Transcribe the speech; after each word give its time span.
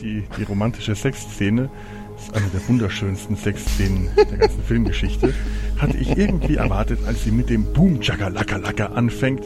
Die, 0.00 0.24
die 0.36 0.42
romantische 0.42 0.94
Sexszene 0.94 1.70
ist 2.16 2.34
eine 2.34 2.46
der 2.48 2.66
wunderschönsten 2.68 3.36
Sexszenen 3.36 4.08
der 4.16 4.38
ganzen 4.38 4.62
Filmgeschichte. 4.66 5.34
Hatte 5.78 5.96
ich 5.96 6.16
irgendwie 6.16 6.56
erwartet, 6.56 7.00
als 7.06 7.24
sie 7.24 7.30
mit 7.30 7.50
dem 7.50 7.64
Boom 7.72 8.00
Chakalaka 8.00 8.56
Laka 8.56 8.86
anfängt, 8.86 9.44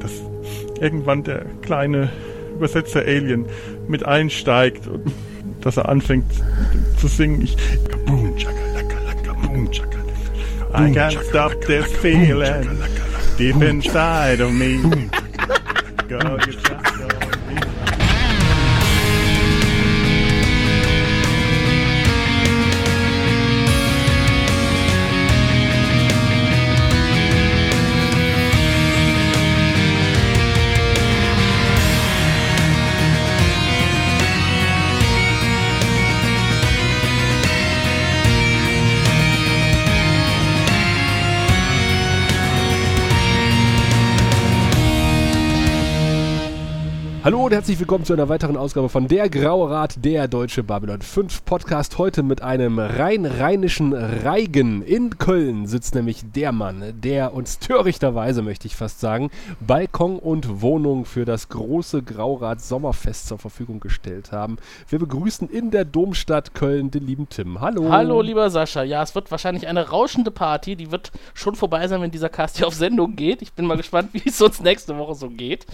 dass 0.00 0.12
irgendwann 0.80 1.24
der 1.24 1.44
kleine 1.62 2.10
Übersetzer 2.54 3.00
Alien 3.00 3.46
mit 3.88 4.04
einsteigt 4.04 4.86
und 4.86 5.12
dass 5.60 5.76
er 5.76 5.88
anfängt 5.88 6.30
zu 6.98 7.06
singen. 7.08 7.42
Ich 7.42 7.56
Boom 8.06 8.36
Chakalaka 8.36 9.00
Laka 9.06 9.32
Boom 9.32 9.70
Chakalaka. 9.70 9.96
I 10.74 10.92
can't 10.92 11.18
stop 11.28 11.52
this 11.62 11.86
feeling 11.96 12.68
deep 13.38 13.62
inside 13.62 14.42
of 14.42 14.52
me. 14.52 14.78
Go, 16.08 16.18
you 16.46 16.52
Hallo 47.26 47.44
und 47.44 47.52
herzlich 47.52 47.80
willkommen 47.80 48.04
zu 48.04 48.12
einer 48.12 48.28
weiteren 48.28 48.56
Ausgabe 48.56 48.88
von 48.88 49.08
Der 49.08 49.28
Graue 49.28 49.68
Rat, 49.68 49.96
der 50.04 50.28
Deutsche 50.28 50.62
Babylon 50.62 51.02
5 51.02 51.44
Podcast. 51.44 51.98
Heute 51.98 52.22
mit 52.22 52.40
einem 52.40 52.78
rein 52.78 53.26
rheinischen 53.26 53.92
Reigen. 53.94 54.80
In 54.82 55.18
Köln 55.18 55.66
sitzt 55.66 55.96
nämlich 55.96 56.20
der 56.36 56.52
Mann, 56.52 56.94
der 57.02 57.34
uns 57.34 57.58
törichterweise, 57.58 58.42
möchte 58.42 58.68
ich 58.68 58.76
fast 58.76 59.00
sagen, 59.00 59.32
Balkon 59.58 60.20
und 60.20 60.62
Wohnung 60.62 61.04
für 61.04 61.24
das 61.24 61.48
große 61.48 62.04
Graurat 62.04 62.60
Sommerfest 62.60 63.26
zur 63.26 63.38
Verfügung 63.38 63.80
gestellt 63.80 64.30
haben. 64.30 64.58
Wir 64.88 65.00
begrüßen 65.00 65.50
in 65.50 65.72
der 65.72 65.84
Domstadt 65.84 66.54
Köln 66.54 66.92
den 66.92 67.04
lieben 67.04 67.28
Tim. 67.28 67.60
Hallo. 67.60 67.90
Hallo, 67.90 68.22
lieber 68.22 68.50
Sascha. 68.50 68.84
Ja, 68.84 69.02
es 69.02 69.16
wird 69.16 69.32
wahrscheinlich 69.32 69.66
eine 69.66 69.88
rauschende 69.88 70.30
Party. 70.30 70.76
Die 70.76 70.92
wird 70.92 71.10
schon 71.34 71.56
vorbei 71.56 71.88
sein, 71.88 72.00
wenn 72.00 72.12
dieser 72.12 72.28
Cast 72.28 72.58
hier 72.58 72.68
auf 72.68 72.74
Sendung 72.74 73.16
geht. 73.16 73.42
Ich 73.42 73.52
bin 73.52 73.66
mal 73.66 73.76
gespannt, 73.76 74.10
wie 74.12 74.22
es 74.24 74.40
uns 74.40 74.60
nächste 74.60 74.96
Woche 74.96 75.16
so 75.16 75.28
geht. 75.28 75.66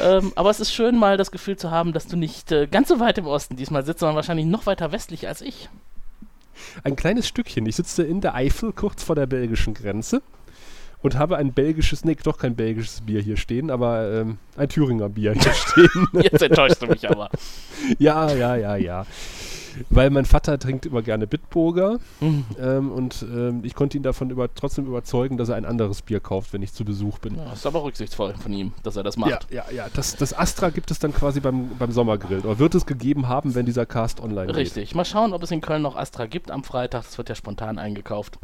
Ähm, 0.00 0.32
aber 0.34 0.50
es 0.50 0.60
ist 0.60 0.71
schön, 0.72 0.98
mal 0.98 1.16
das 1.16 1.30
Gefühl 1.30 1.56
zu 1.56 1.70
haben, 1.70 1.92
dass 1.92 2.06
du 2.06 2.16
nicht 2.16 2.52
äh, 2.52 2.66
ganz 2.66 2.88
so 2.88 3.00
weit 3.00 3.18
im 3.18 3.26
Osten 3.26 3.56
diesmal 3.56 3.84
sitzt, 3.84 4.00
sondern 4.00 4.16
wahrscheinlich 4.16 4.46
noch 4.46 4.66
weiter 4.66 4.92
westlich 4.92 5.28
als 5.28 5.40
ich. 5.40 5.68
Ein 6.84 6.96
kleines 6.96 7.26
Stückchen. 7.26 7.66
Ich 7.66 7.76
sitze 7.76 8.02
in 8.02 8.20
der 8.20 8.34
Eifel, 8.34 8.72
kurz 8.72 9.02
vor 9.02 9.16
der 9.16 9.26
belgischen 9.26 9.74
Grenze. 9.74 10.22
Und 11.02 11.16
habe 11.16 11.36
ein 11.36 11.52
belgisches, 11.52 12.04
nee, 12.04 12.16
doch 12.22 12.38
kein 12.38 12.54
belgisches 12.54 13.00
Bier 13.00 13.20
hier 13.20 13.36
stehen, 13.36 13.70
aber 13.70 14.20
ähm, 14.20 14.38
ein 14.56 14.68
Thüringer 14.68 15.08
Bier 15.08 15.32
hier 15.32 15.52
stehen. 15.52 16.06
Jetzt 16.12 16.42
enttäuschst 16.42 16.80
du 16.80 16.86
mich 16.86 17.08
aber. 17.10 17.28
ja, 17.98 18.32
ja, 18.32 18.54
ja, 18.54 18.76
ja. 18.76 19.06
Weil 19.90 20.10
mein 20.10 20.24
Vater 20.24 20.58
trinkt 20.58 20.86
immer 20.86 21.02
gerne 21.02 21.26
Bitburger 21.26 21.98
Mhm. 22.20 22.44
ähm, 22.60 22.90
und 22.92 23.22
ähm, 23.22 23.60
ich 23.64 23.74
konnte 23.74 23.96
ihn 23.96 24.02
davon 24.02 24.30
über, 24.30 24.52
trotzdem 24.54 24.86
überzeugen, 24.86 25.36
dass 25.36 25.48
er 25.48 25.56
ein 25.56 25.64
anderes 25.64 26.02
Bier 26.02 26.20
kauft, 26.20 26.52
wenn 26.52 26.62
ich 26.62 26.72
zu 26.72 26.84
Besuch 26.84 27.18
bin. 27.18 27.36
Ja, 27.36 27.52
ist 27.52 27.66
aber 27.66 27.82
rücksichtsvoll 27.82 28.34
von 28.34 28.52
ihm, 28.52 28.72
dass 28.82 28.96
er 28.96 29.02
das 29.02 29.16
macht. 29.16 29.48
Ja, 29.50 29.64
ja, 29.68 29.74
ja. 29.74 29.86
Das, 29.94 30.16
das 30.16 30.36
Astra 30.36 30.70
gibt 30.70 30.90
es 30.90 30.98
dann 30.98 31.12
quasi 31.14 31.40
beim, 31.40 31.70
beim 31.78 31.92
Sommergrill. 31.92 32.40
Oder 32.40 32.58
wird 32.58 32.74
es 32.74 32.86
gegeben 32.86 33.28
haben, 33.28 33.54
wenn 33.54 33.66
dieser 33.66 33.86
Cast 33.86 34.20
online 34.20 34.46
geht. 34.46 34.56
Richtig. 34.56 34.94
Mal 34.94 35.04
schauen, 35.04 35.32
ob 35.32 35.42
es 35.42 35.50
in 35.50 35.60
Köln 35.60 35.82
noch 35.82 35.96
Astra 35.96 36.26
gibt 36.26 36.50
am 36.50 36.64
Freitag. 36.64 37.02
Das 37.04 37.18
wird 37.18 37.28
ja 37.28 37.34
spontan 37.34 37.78
eingekauft. 37.78 38.38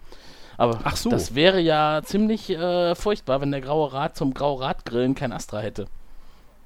Aber 0.57 0.81
Ach 0.83 0.97
so. 0.97 1.09
das 1.11 1.35
wäre 1.37 1.61
ja 1.61 2.01
ziemlich 2.05 2.51
äh, 2.51 2.95
furchtbar, 2.97 3.41
wenn 3.41 3.53
der 3.53 3.61
Graue 3.61 3.93
Rat 3.93 4.17
zum 4.17 4.35
Graue 4.35 4.61
Rat 4.61 4.85
Grillen 4.85 5.15
kein 5.15 5.33
Astra 5.33 5.61
hätte. 5.61 5.87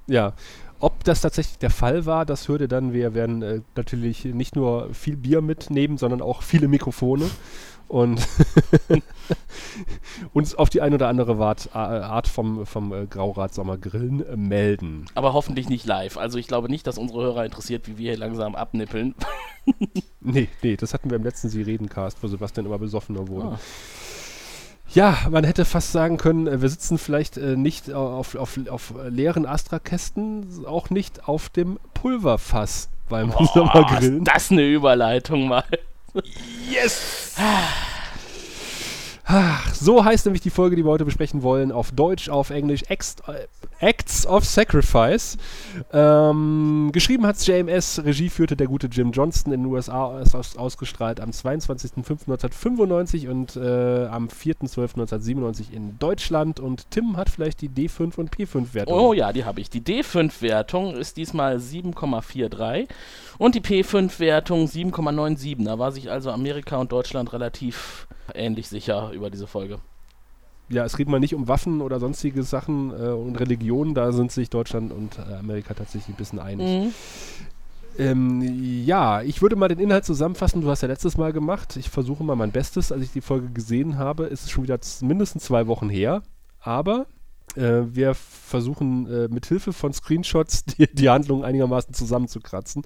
Ja. 0.06 0.34
Ob 0.80 1.04
das 1.04 1.20
tatsächlich 1.20 1.58
der 1.58 1.70
Fall 1.70 2.06
war, 2.06 2.26
das 2.26 2.48
hörte 2.48 2.66
dann, 2.66 2.92
wir 2.92 3.14
werden 3.14 3.42
äh, 3.42 3.60
natürlich 3.76 4.24
nicht 4.24 4.56
nur 4.56 4.92
viel 4.92 5.16
Bier 5.16 5.40
mitnehmen, 5.40 5.96
sondern 5.96 6.20
auch 6.20 6.42
viele 6.42 6.66
Mikrofone 6.66 7.30
und 7.92 8.26
uns 10.32 10.54
auf 10.54 10.70
die 10.70 10.80
ein 10.80 10.94
oder 10.94 11.08
andere 11.08 11.38
Wart, 11.38 11.68
äh, 11.74 11.78
Art 11.78 12.26
vom, 12.26 12.64
vom 12.64 12.92
äh, 12.92 13.06
Graurat 13.06 13.52
Sommergrillen 13.52 14.26
äh, 14.26 14.36
melden. 14.36 15.04
Aber 15.14 15.34
hoffentlich 15.34 15.68
nicht 15.68 15.86
live. 15.86 16.16
Also 16.16 16.38
ich 16.38 16.48
glaube 16.48 16.70
nicht, 16.70 16.86
dass 16.86 16.96
unsere 16.98 17.22
Hörer 17.22 17.44
interessiert, 17.44 17.86
wie 17.86 17.98
wir 17.98 18.10
hier 18.10 18.18
langsam 18.18 18.54
abnippeln. 18.54 19.14
Nee, 20.24 20.48
nee, 20.62 20.76
das 20.76 20.92
hatten 20.92 21.10
wir 21.10 21.16
im 21.16 21.22
letzten 21.22 21.48
Sie 21.48 21.62
reden-Cast, 21.62 22.20
wo 22.20 22.26
Sebastian 22.26 22.66
immer 22.66 22.78
besoffener 22.78 23.28
wurde. 23.28 23.46
Ah. 23.46 23.58
Ja, 24.94 25.16
man 25.30 25.44
hätte 25.44 25.64
fast 25.64 25.92
sagen 25.92 26.18
können, 26.18 26.46
äh, 26.46 26.60
wir 26.60 26.68
sitzen 26.68 26.98
vielleicht 26.98 27.38
äh, 27.38 27.56
nicht 27.56 27.92
auf, 27.92 28.34
auf, 28.34 28.58
auf 28.68 28.94
leeren 29.08 29.46
Astra-Kästen, 29.46 30.66
auch 30.66 30.90
nicht 30.90 31.28
auf 31.28 31.48
dem 31.48 31.78
Pulverfass 31.94 32.90
beim 33.08 33.30
Boah, 33.30 33.46
Sommergrillen. 33.46 34.18
ist 34.18 34.28
das 34.28 34.50
eine 34.50 34.66
Überleitung 34.66 35.48
mal. 35.48 35.64
Yes! 36.70 37.34
Ach, 39.34 39.74
so 39.74 40.04
heißt 40.04 40.26
nämlich 40.26 40.42
die 40.42 40.50
Folge, 40.50 40.76
die 40.76 40.84
wir 40.84 40.90
heute 40.90 41.06
besprechen 41.06 41.42
wollen, 41.42 41.72
auf 41.72 41.90
Deutsch, 41.90 42.28
auf 42.28 42.50
Englisch, 42.50 42.82
Acts, 42.88 43.16
äh, 43.26 43.46
Acts 43.80 44.26
of 44.26 44.44
Sacrifice. 44.44 45.38
Ähm, 45.90 46.90
geschrieben 46.92 47.24
hat 47.24 47.42
JMS, 47.46 48.02
Regie 48.04 48.28
führte 48.28 48.56
der 48.56 48.66
gute 48.66 48.88
Jim 48.88 49.10
Johnston 49.10 49.54
in 49.54 49.62
den 49.62 49.72
USA, 49.72 50.20
ist 50.20 50.34
aus, 50.34 50.58
ausgestrahlt 50.58 51.18
am 51.18 51.30
22.05.1995 51.30 53.30
und 53.30 53.56
äh, 53.56 54.04
am 54.04 54.28
4.12.1997 54.28 55.72
in 55.72 55.98
Deutschland. 55.98 56.60
Und 56.60 56.90
Tim 56.90 57.16
hat 57.16 57.30
vielleicht 57.30 57.62
die 57.62 57.70
D5 57.70 58.16
und 58.16 58.36
P5-Wertung. 58.36 58.94
Oh 58.94 59.14
ja, 59.14 59.32
die 59.32 59.46
habe 59.46 59.62
ich. 59.62 59.70
Die 59.70 59.80
D5-Wertung 59.80 60.94
ist 60.94 61.16
diesmal 61.16 61.56
7,43 61.56 62.86
und 63.38 63.54
die 63.54 63.62
P5-Wertung 63.62 64.66
7,97. 64.66 65.64
Da 65.64 65.78
war 65.78 65.90
sich 65.90 66.10
also 66.10 66.30
Amerika 66.30 66.76
und 66.76 66.92
Deutschland 66.92 67.32
relativ 67.32 68.06
ähnlich 68.34 68.68
sicher 68.68 69.10
über 69.12 69.30
diese 69.30 69.46
Folge. 69.46 69.78
Ja, 70.68 70.84
es 70.84 70.96
geht 70.96 71.08
mal 71.08 71.20
nicht 71.20 71.34
um 71.34 71.48
Waffen 71.48 71.80
oder 71.80 72.00
sonstige 72.00 72.42
Sachen 72.42 72.90
äh, 72.90 73.08
und 73.08 73.36
Religionen, 73.36 73.94
da 73.94 74.12
sind 74.12 74.32
sich 74.32 74.48
Deutschland 74.48 74.92
und 74.92 75.18
äh, 75.18 75.34
Amerika 75.34 75.74
tatsächlich 75.74 76.14
ein 76.14 76.16
bisschen 76.16 76.38
einig. 76.38 76.66
Mhm. 76.66 76.92
Ähm, 77.98 78.84
ja, 78.84 79.20
ich 79.22 79.42
würde 79.42 79.56
mal 79.56 79.68
den 79.68 79.78
Inhalt 79.78 80.04
zusammenfassen. 80.04 80.62
Du 80.62 80.70
hast 80.70 80.80
ja 80.80 80.88
letztes 80.88 81.18
Mal 81.18 81.32
gemacht. 81.32 81.76
Ich 81.76 81.90
versuche 81.90 82.24
mal 82.24 82.36
mein 82.36 82.52
Bestes. 82.52 82.90
Als 82.90 83.02
ich 83.02 83.12
die 83.12 83.20
Folge 83.20 83.50
gesehen 83.50 83.98
habe, 83.98 84.24
ist 84.24 84.44
es 84.44 84.50
schon 84.50 84.64
wieder 84.64 84.78
mindestens 85.02 85.44
zwei 85.44 85.66
Wochen 85.66 85.90
her. 85.90 86.22
Aber 86.60 87.06
äh, 87.56 87.82
wir 87.84 88.14
versuchen 88.14 89.06
äh, 89.10 89.28
mit 89.28 89.46
Hilfe 89.46 89.72
von 89.72 89.92
Screenshots 89.92 90.64
die, 90.64 90.92
die 90.92 91.10
Handlung 91.10 91.44
einigermaßen 91.44 91.92
zusammenzukratzen. 91.92 92.82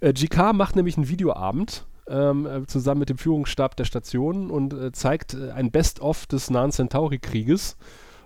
Äh, 0.00 0.12
GK 0.12 0.52
macht 0.54 0.76
nämlich 0.76 0.96
einen 0.96 1.08
Videoabend 1.08 1.86
ähm, 2.10 2.46
äh, 2.46 2.66
zusammen 2.66 3.00
mit 3.00 3.08
dem 3.08 3.18
Führungsstab 3.18 3.76
der 3.76 3.84
Station 3.84 4.50
und 4.50 4.74
äh, 4.74 4.92
zeigt 4.92 5.34
äh, 5.34 5.50
ein 5.52 5.70
Best-of 5.70 6.26
des 6.26 6.50
Nahen 6.50 6.72
Centauri-Krieges. 6.72 7.76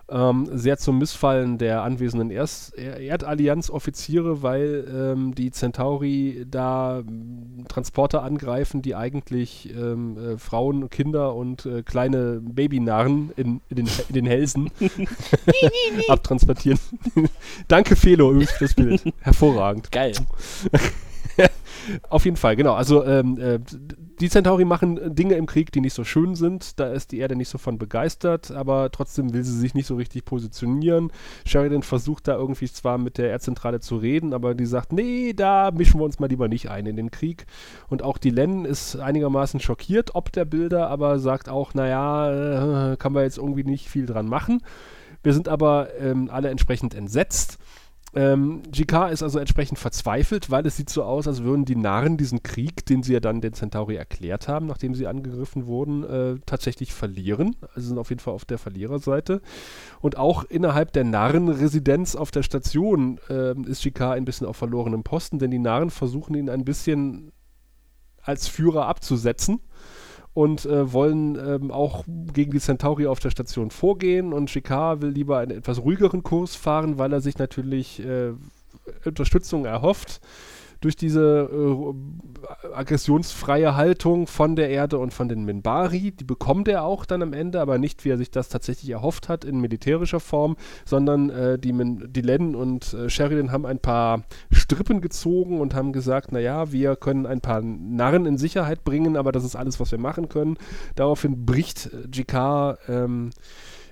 Ähm, 0.07 0.47
sehr 0.53 0.77
zum 0.77 0.99
Missfallen 0.99 1.57
der 1.57 1.83
anwesenden 1.83 2.31
Erst 2.31 2.77
er 2.77 2.99
Erdallianz-Offiziere, 3.01 4.43
weil 4.43 4.87
ähm, 4.95 5.35
die 5.35 5.51
Centauri 5.51 6.45
da 6.51 6.99
m, 6.99 7.65
Transporter 7.69 8.23
angreifen, 8.23 8.83
die 8.83 8.95
eigentlich 8.95 9.75
ähm, 9.75 10.19
äh, 10.19 10.37
Frauen, 10.37 10.91
Kinder 10.91 11.35
und 11.35 11.65
äh, 11.65 11.83
kleine 11.83 12.43
Babynarren 12.43 13.33
in, 13.37 13.63
in, 13.71 13.77
den, 13.77 13.89
in 14.09 14.15
den 14.15 14.27
Hälsen 14.27 14.71
abtransportieren. 16.09 16.79
Danke, 17.69 17.97
Felo, 17.97 18.31
übrigens 18.31 18.53
für 18.53 18.65
das 18.65 18.75
Bild. 18.75 19.03
Hervorragend. 19.21 19.91
Geil. 19.91 20.13
Auf 22.09 22.25
jeden 22.25 22.37
Fall, 22.37 22.57
genau. 22.57 22.75
Also 22.75 23.05
ähm, 23.05 23.39
äh, 23.39 23.59
die 24.21 24.29
Centauri 24.29 24.65
machen 24.65 25.15
Dinge 25.15 25.35
im 25.35 25.47
Krieg, 25.47 25.73
die 25.73 25.81
nicht 25.81 25.95
so 25.95 26.05
schön 26.05 26.35
sind. 26.35 26.79
Da 26.79 26.93
ist 26.93 27.13
die 27.13 27.19
Erde 27.19 27.37
nicht 27.37 27.49
so 27.49 27.59
von 27.59 27.79
begeistert, 27.79 28.51
aber 28.51 28.91
trotzdem 28.91 29.33
will 29.35 29.45
sie 29.45 29.59
sich 29.59 29.75
nicht 29.75 29.87
so 29.87 29.97
richtig 29.97 30.25
positionieren. 30.25 31.11
Sheridan 31.45 31.83
versucht 31.83 32.29
da 32.29 32.37
irgendwie 32.37 32.71
zwar 32.71 32.99
mit 32.99 33.19
der 33.19 33.31
Erdzentrale 33.31 33.81
zu 33.81 33.97
reden, 33.97 34.33
aber 34.33 34.55
die 34.55 34.67
sagt, 34.67 34.93
nee, 34.93 35.33
da 35.35 35.71
mischen 35.73 36.01
wir 36.01 36.05
uns 36.05 36.19
mal 36.19 36.29
lieber 36.29 36.49
nicht 36.49 36.71
ein 36.71 36.87
in 36.87 36.97
den 36.97 37.11
Krieg. 37.11 37.47
Und 37.89 38.03
auch 38.03 38.19
die 38.19 38.31
Len 38.31 38.65
ist 38.65 38.97
einigermaßen 38.97 39.61
schockiert 39.61 40.15
ob 40.15 40.33
der 40.33 40.45
Bilder, 40.45 40.89
aber 40.89 41.19
sagt 41.19 41.49
auch, 41.49 41.75
naja, 41.75 42.93
äh, 42.93 42.97
kann 42.97 43.13
man 43.13 43.25
jetzt 43.25 43.39
irgendwie 43.39 43.65
nicht 43.65 43.89
viel 43.89 44.07
dran 44.07 44.27
machen. 44.27 44.63
Wir 45.23 45.33
sind 45.33 45.49
aber 45.49 45.89
ähm, 45.99 46.29
alle 46.31 46.51
entsprechend 46.51 46.95
entsetzt. 46.95 47.59
Ähm, 48.17 48.63
GK 48.71 49.09
ist 49.09 49.23
also 49.23 49.39
entsprechend 49.41 49.79
verzweifelt, 49.79 50.51
weil 50.51 50.65
es 50.67 50.77
sieht 50.77 50.89
so 50.89 51.03
aus, 51.03 51.27
als 51.27 51.43
würden 51.43 51.65
die 51.65 51.75
Narren 51.75 52.17
diesen 52.17 52.43
Krieg, 52.43 52.87
den 52.87 53.03
sie 53.03 53.15
ja 53.15 53.21
dann 53.21 53.41
den 53.41 53.55
Centauri 53.55 53.97
erklärt 53.97 54.47
haben, 54.47 54.67
nachdem 54.67 54.95
sie 54.95 55.07
angegriffen 55.07 55.67
wurden, 55.67 56.05
äh, 56.05 56.37
tatsächlich 56.47 56.93
verlieren. 56.93 57.57
Also 57.75 57.89
sind 57.89 57.99
auf 57.99 58.11
jeden 58.11 58.21
Fall 58.21 58.35
auf 58.35 58.45
der 58.45 58.59
Verliererseite. 58.59 59.43
Und 60.01 60.17
auch 60.17 60.45
innerhalb 60.45 60.93
der 60.93 61.05
Narrenresidenz 61.05 62.15
auf 62.15 62.31
der 62.31 62.45
Station 62.45 63.19
äh, 63.29 63.59
ist 63.63 63.83
GK 63.83 64.13
ein 64.13 64.25
bisschen 64.25 64.47
auf 64.47 64.57
verlorenem 64.57 65.03
Posten, 65.03 65.39
denn 65.39 65.51
die 65.51 65.59
Narren 65.59 65.91
versuchen 65.91 66.37
ihn 66.37 66.51
ein 66.51 66.65
bisschen 66.65 67.33
als 68.23 68.47
Führer 68.49 68.87
abzusetzen 68.87 69.61
und 70.35 70.67
äh, 70.67 70.93
wollen 70.93 71.37
ähm, 71.37 71.71
auch 71.71 72.05
gegen 72.07 72.51
die 72.51 72.61
Centauri 72.61 73.07
auf 73.07 73.21
der 73.21 73.31
Station 73.31 73.71
vorgehen. 73.71 74.33
Und 74.33 74.51
Shikar 74.51 75.01
will 75.01 75.11
lieber 75.11 75.39
einen 75.39 75.53
etwas 75.53 75.81
ruhigeren 75.81 76.23
Kurs 76.23 76.57
fahren, 76.57 76.99
weil 76.99 77.13
er 77.13 77.21
sich 77.21 77.39
natürlich 77.39 78.05
äh, 78.05 78.33
Unterstützung 79.05 79.65
erhofft 79.65 80.21
durch 80.81 80.97
diese 80.97 81.49
äh, 81.51 82.75
aggressionsfreie 82.75 83.77
Haltung 83.77 84.27
von 84.27 84.57
der 84.57 84.71
Erde 84.71 84.99
und 84.99 85.13
von 85.13 85.29
den 85.29 85.45
Minbari. 85.45 86.13
Die 86.13 86.25
bekommt 86.25 86.69
er 86.69 86.85
auch 86.85 87.05
dann 87.05 87.23
am 87.23 87.33
Ende, 87.33 87.61
aber 87.61 87.79
nicht, 87.79 88.05
wie 88.05 88.11
er 88.11 88.19
sich 88.19 88.31
das 88.31 88.49
tatsächlich 88.49 88.91
erhofft 88.91 89.29
hat, 89.29 89.45
in 89.45 89.61
militärischer 89.61 90.21
Form, 90.21 90.57
sondern 90.85 91.31
äh, 91.31 91.59
die, 91.59 91.73
Min 91.73 92.09
die 92.11 92.21
Len 92.21 92.55
und 92.55 92.95
äh, 92.95 93.09
Sheridan 93.09 93.53
haben 93.53 93.67
ein 93.67 93.79
paar 93.79 94.23
Strippen 94.53 95.01
gezogen 95.01 95.61
und 95.61 95.75
haben 95.75 95.93
gesagt, 95.93 96.33
naja, 96.33 96.73
wir 96.73 96.97
können 96.97 97.27
ein 97.27 97.41
paar 97.41 97.61
Narren 97.63 98.27
in 98.27 98.39
Sicherheit 98.39 98.85
bringen, 98.85 99.17
aber 99.17 99.33
das 99.33 99.45
ist 99.45 99.57
alles, 99.57 99.81
was 99.81 99.91
wir 99.91 99.99
machen 99.99 100.29
können. 100.29 100.57
Daraufhin 100.95 101.47
bricht 101.47 101.87
äh, 101.87 102.09
Jikar 102.13 102.79
ähm, 102.89 103.31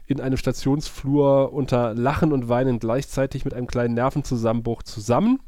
in 0.07 0.21
einem 0.21 0.37
Stationsflur 0.37 1.53
unter 1.53 1.95
Lachen 1.95 2.33
und 2.33 2.49
Weinen 2.49 2.79
gleichzeitig 2.79 3.45
mit 3.45 3.55
einem 3.55 3.67
kleinen 3.67 3.95
Nervenzusammenbruch 3.95 4.83
zusammen. 4.83 5.41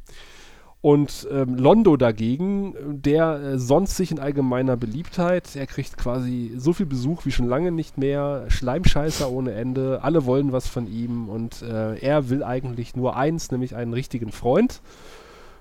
Und 0.85 1.27
ähm, 1.33 1.57
Londo 1.57 1.97
dagegen, 1.97 2.75
der 3.03 3.41
äh, 3.41 3.59
sonst 3.59 3.97
sich 3.97 4.11
in 4.11 4.19
allgemeiner 4.19 4.77
Beliebtheit, 4.77 5.57
er 5.57 5.67
kriegt 5.67 5.97
quasi 5.97 6.53
so 6.59 6.75
viel 6.75 6.85
Besuch 6.85 7.25
wie 7.25 7.33
schon 7.33 7.49
lange 7.49 7.73
nicht 7.73 7.97
mehr, 7.97 8.45
Schleimscheißer 8.49 9.31
ohne 9.31 9.53
Ende, 9.53 10.01
alle 10.03 10.27
wollen 10.27 10.53
was 10.53 10.69
von 10.69 10.87
ihm 10.87 11.31
und 11.31 11.63
äh, 11.63 11.97
er 12.01 12.29
will 12.29 12.45
eigentlich 12.45 12.97
nur 12.97 13.17
eins, 13.17 13.51
nämlich 13.51 13.75
einen 13.75 13.95
richtigen 13.95 14.31
Freund 14.31 14.83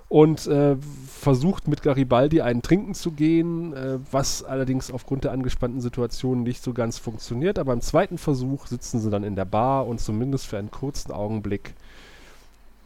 und 0.09 0.45
äh, 0.47 0.75
versucht 1.07 1.69
mit 1.69 1.83
Garibaldi 1.83 2.41
einen 2.41 2.61
trinken 2.61 2.93
zu 2.93 3.13
gehen, 3.13 3.71
äh, 3.71 3.99
was 4.11 4.43
allerdings 4.43 4.91
aufgrund 4.91 5.23
der 5.23 5.31
angespannten 5.31 5.79
Situation 5.79 6.43
nicht 6.43 6.61
so 6.61 6.73
ganz 6.73 6.97
funktioniert. 6.97 7.59
Aber 7.59 7.71
im 7.71 7.79
zweiten 7.79 8.17
Versuch 8.17 8.67
sitzen 8.67 8.99
sie 8.99 9.09
dann 9.09 9.23
in 9.23 9.37
der 9.37 9.45
Bar 9.45 9.87
und 9.87 10.01
zumindest 10.01 10.47
für 10.47 10.57
einen 10.57 10.69
kurzen 10.69 11.13
Augenblick 11.13 11.75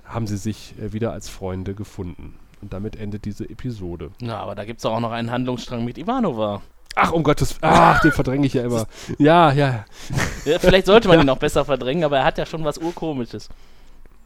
haben 0.08 0.28
sie 0.28 0.38
sich 0.38 0.74
äh, 0.80 0.94
wieder 0.94 1.12
als 1.12 1.30
Freunde 1.30 1.74
gefunden. 1.74 2.36
Und 2.62 2.74
damit 2.74 2.96
endet 2.96 3.26
diese 3.26 3.50
Episode. 3.50 4.12
Ja, 4.20 4.38
aber 4.40 4.56
da 4.56 4.66
gibt 4.66 4.80
es 4.80 4.86
auch 4.86 5.00
noch 5.00 5.12
einen 5.12 5.32
Handlungsstrang 5.32 5.86
mit 5.86 5.98
Ivanova. 5.98 6.62
Ach, 6.96 7.12
um 7.12 7.22
Gottes 7.22 7.56
Ach, 7.62 8.02
den 8.02 8.12
verdränge 8.12 8.48
ich 8.48 8.54
ja 8.54 8.64
immer. 8.64 8.88
Ja, 9.20 9.52
ja. 9.52 9.86
ja 10.46 10.60
vielleicht 10.60 10.88
sollte 10.88 11.08
man 11.08 11.20
ihn 11.22 11.28
noch 11.28 11.38
besser 11.38 11.64
verdrängen, 11.64 12.04
aber 12.04 12.18
er 12.18 12.26
hat 12.26 12.40
ja 12.40 12.46
schon 12.46 12.64
was 12.64 12.80
Urkomisches. 12.80 13.50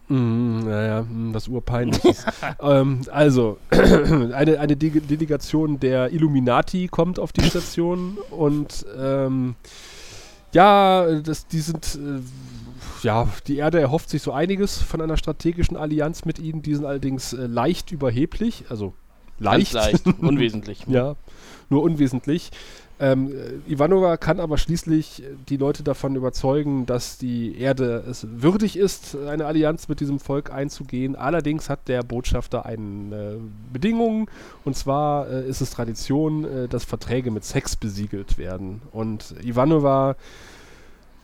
Mm, 0.08 0.60
naja, 0.60 1.02
mm, 1.02 1.34
was 1.34 1.48
Urpeinliches. 1.48 2.24
ähm, 2.62 3.02
also, 3.10 3.58
eine, 3.70 4.58
eine 4.58 4.76
De 4.76 5.00
Delegation 5.00 5.78
der 5.80 6.12
Illuminati 6.12 6.88
kommt 6.88 7.18
auf 7.18 7.32
die 7.32 7.44
Station 7.44 8.16
und 8.30 8.86
ähm, 8.98 9.54
ja, 10.52 11.20
das, 11.20 11.46
die 11.46 11.60
sind 11.60 11.94
äh, 11.94 12.20
ja, 13.02 13.28
die 13.46 13.56
Erde 13.56 13.80
erhofft 13.80 14.10
sich 14.10 14.22
so 14.22 14.32
einiges 14.32 14.78
von 14.78 15.00
einer 15.00 15.16
strategischen 15.16 15.76
Allianz 15.76 16.24
mit 16.24 16.38
ihnen. 16.38 16.62
Die 16.62 16.74
sind 16.74 16.84
allerdings 16.84 17.32
äh, 17.32 17.46
leicht 17.46 17.92
überheblich, 17.92 18.64
also 18.68 18.94
leicht. 19.38 19.72
Ganz 19.72 20.04
leicht, 20.04 20.06
unwesentlich. 20.20 20.84
ja, 20.86 21.16
nur 21.68 21.82
unwesentlich. 21.82 22.50
Ähm, 23.02 23.32
Ivanova 23.66 24.16
kann 24.16 24.38
aber 24.38 24.58
schließlich 24.58 25.24
die 25.48 25.56
Leute 25.56 25.82
davon 25.82 26.14
überzeugen, 26.14 26.86
dass 26.86 27.18
die 27.18 27.58
Erde 27.58 28.04
es 28.08 28.24
würdig 28.30 28.76
ist, 28.76 29.16
eine 29.16 29.46
Allianz 29.46 29.88
mit 29.88 29.98
diesem 29.98 30.20
Volk 30.20 30.52
einzugehen. 30.52 31.16
Allerdings 31.16 31.68
hat 31.68 31.88
der 31.88 32.04
Botschafter 32.04 32.64
eine 32.64 33.16
äh, 33.16 33.36
Bedingung, 33.72 34.30
und 34.64 34.76
zwar 34.76 35.28
äh, 35.28 35.48
ist 35.48 35.60
es 35.60 35.70
Tradition, 35.70 36.44
äh, 36.44 36.68
dass 36.68 36.84
Verträge 36.84 37.32
mit 37.32 37.42
Sex 37.42 37.74
besiegelt 37.74 38.38
werden. 38.38 38.82
Und 38.92 39.34
Ivanova 39.42 40.14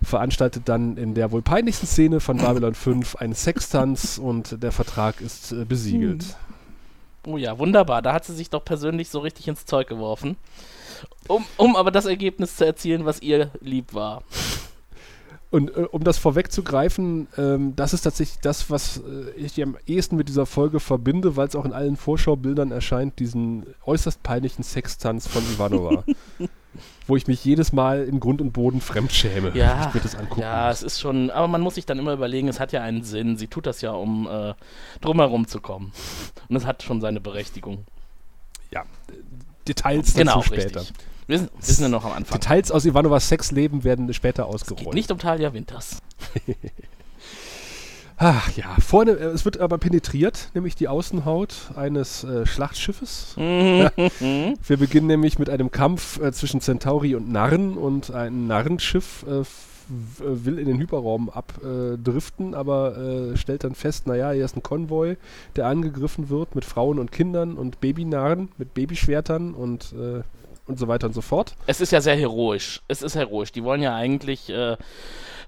veranstaltet 0.03 0.69
dann 0.69 0.97
in 0.97 1.15
der 1.15 1.33
wohl 1.33 1.43
peinlichsten 1.43 1.87
Szene 1.87 2.21
von 2.21 2.39
Babylon 2.39 2.75
5 2.77 3.17
einen 3.17 3.35
Sextanz 3.35 4.19
und 4.19 4.63
der 4.63 4.73
Vertrag 4.73 5.21
ist 5.21 5.53
äh, 5.53 5.65
besiegelt. 5.65 6.37
Oh 7.27 7.37
ja, 7.37 7.59
wunderbar. 7.59 8.01
Da 8.03 8.13
hat 8.13 8.25
sie 8.25 8.35
sich 8.35 8.49
doch 8.51 8.65
persönlich 8.65 9.09
so 9.11 9.19
richtig 9.19 9.49
ins 9.49 9.67
Zeug 9.67 9.89
geworfen. 9.89 10.37
Um, 11.27 11.45
um 11.57 11.77
aber 11.77 11.91
das 11.91 12.07
Ergebnis 12.07 12.57
zu 12.57 12.65
erzielen, 12.65 13.05
was 13.05 13.21
ihr 13.21 13.51
lieb 13.61 13.95
war. 13.95 14.23
Und 15.51 15.75
äh, 15.77 15.81
um 15.91 16.05
das 16.05 16.19
vorwegzugreifen, 16.19 17.27
ähm, 17.39 17.75
das 17.75 17.95
ist 17.95 18.03
tatsächlich 18.03 18.41
das, 18.41 18.71
was 18.71 18.99
äh, 18.99 19.31
ich 19.37 19.63
am 19.63 19.77
ehesten 19.87 20.17
mit 20.17 20.29
dieser 20.29 20.45
Folge 20.45 20.79
verbinde, 20.79 21.37
weil 21.37 21.49
es 21.49 21.57
auch 21.57 21.65
in 21.65 21.73
allen 21.73 21.97
Vorschaubildern 21.97 22.71
erscheint, 22.71 23.19
diesen 23.19 23.67
äußerst 23.85 24.23
peinlichen 24.23 24.63
Sextanz 24.63 25.27
von 25.27 25.43
Ivanova. 25.45 26.05
wo 27.07 27.17
ich 27.17 27.27
mich 27.27 27.45
jedes 27.45 27.73
Mal 27.73 28.05
im 28.05 28.21
Grund 28.21 28.41
und 28.41 28.53
Boden 28.53 28.81
fremdschäme, 28.81 29.53
ja, 29.55 29.89
ich 29.89 29.95
mir 29.95 30.01
das 30.01 30.15
angucken 30.15 30.43
Ja, 30.43 30.71
es 30.71 30.83
ist 30.83 31.01
schon, 31.01 31.31
aber 31.31 31.49
man 31.49 31.61
muss 31.61 31.75
sich 31.75 31.87
dann 31.87 31.99
immer 31.99 32.13
überlegen, 32.13 32.49
es 32.49 32.61
hat 32.61 32.73
ja 32.73 32.83
einen 32.83 33.03
Sinn. 33.03 33.37
Sie 33.37 33.47
tut 33.47 33.67
das 33.67 33.81
ja, 33.81 33.93
um 33.93 34.29
äh, 34.29 34.55
drumherum 35.01 35.47
zu 35.47 35.61
kommen. 35.61 35.93
Und 36.49 36.57
es 36.57 36.67
hat 36.67 36.83
schon 36.83 37.01
seine 37.01 37.21
Berechtigung. 37.21 37.85
Ja, 38.71 38.85
Details 39.67 40.15
genau, 40.15 40.37
dazu 40.37 40.49
später. 40.49 40.81
Richtig. 40.81 40.97
Wir 41.27 41.39
sind, 41.39 41.51
wir 41.55 41.75
sind 41.75 41.83
ja 41.83 41.89
noch 41.89 42.05
am 42.05 42.13
Anfang. 42.13 42.41
Details 42.41 42.71
aus 42.71 42.85
Ivanovas 42.85 43.29
Sexleben 43.29 43.85
werden 43.85 44.13
später 44.15 44.47
ausgerollt. 44.47 44.81
Es 44.81 44.85
geht 44.87 44.95
nicht 44.95 45.11
um 45.11 45.19
Talia 45.19 45.53
Winters. 45.53 45.99
Ach 48.21 48.51
ja, 48.57 48.75
vorne, 48.81 49.13
äh, 49.13 49.27
es 49.27 49.45
wird 49.45 49.61
aber 49.61 49.79
penetriert, 49.79 50.51
nämlich 50.53 50.75
die 50.75 50.89
Außenhaut 50.89 51.71
eines 51.77 52.25
äh, 52.25 52.45
Schlachtschiffes. 52.47 53.37
Mhm. 53.37 53.89
Wir 54.67 54.77
beginnen 54.77 55.07
nämlich 55.07 55.39
mit 55.39 55.49
einem 55.49 55.71
Kampf 55.71 56.21
äh, 56.21 56.33
zwischen 56.33 56.61
Centauri 56.61 57.15
und 57.15 57.31
Narren 57.31 57.79
und 57.79 58.11
ein 58.11 58.49
Narrenschiff 58.49 59.25
äh, 59.29 59.45
will 60.19 60.59
in 60.59 60.67
den 60.67 60.79
Hyperraum 60.79 61.31
abdriften, 61.31 62.55
aber 62.55 62.99
äh, 62.99 63.37
stellt 63.37 63.65
dann 63.65 63.75
fest, 63.75 64.07
naja, 64.07 64.33
hier 64.33 64.45
ist 64.45 64.57
ein 64.57 64.63
Konvoi, 64.63 65.17
der 65.57 65.67
angegriffen 65.67 66.29
wird 66.29 66.55
mit 66.55 66.65
Frauen 66.65 66.99
und 66.99 67.13
Kindern 67.13 67.55
und 67.55 67.81
Babynarren, 67.81 68.51
mit 68.59 68.75
Babyschwertern 68.75 69.55
und 69.55 69.95
äh, 69.95 70.23
und 70.69 70.79
so 70.79 70.89
weiter 70.89 71.07
und 71.07 71.13
so 71.13 71.21
fort. 71.21 71.55
Es 71.67 71.81
ist 71.81 71.93
ja 71.93 72.01
sehr 72.01 72.17
heroisch. 72.17 72.83
Es 72.89 73.03
ist 73.03 73.15
heroisch. 73.15 73.53
Die 73.53 73.65
wollen 73.65 73.83
ja 73.83 73.95
eigentlich 73.95 74.51
äh, 74.51 74.77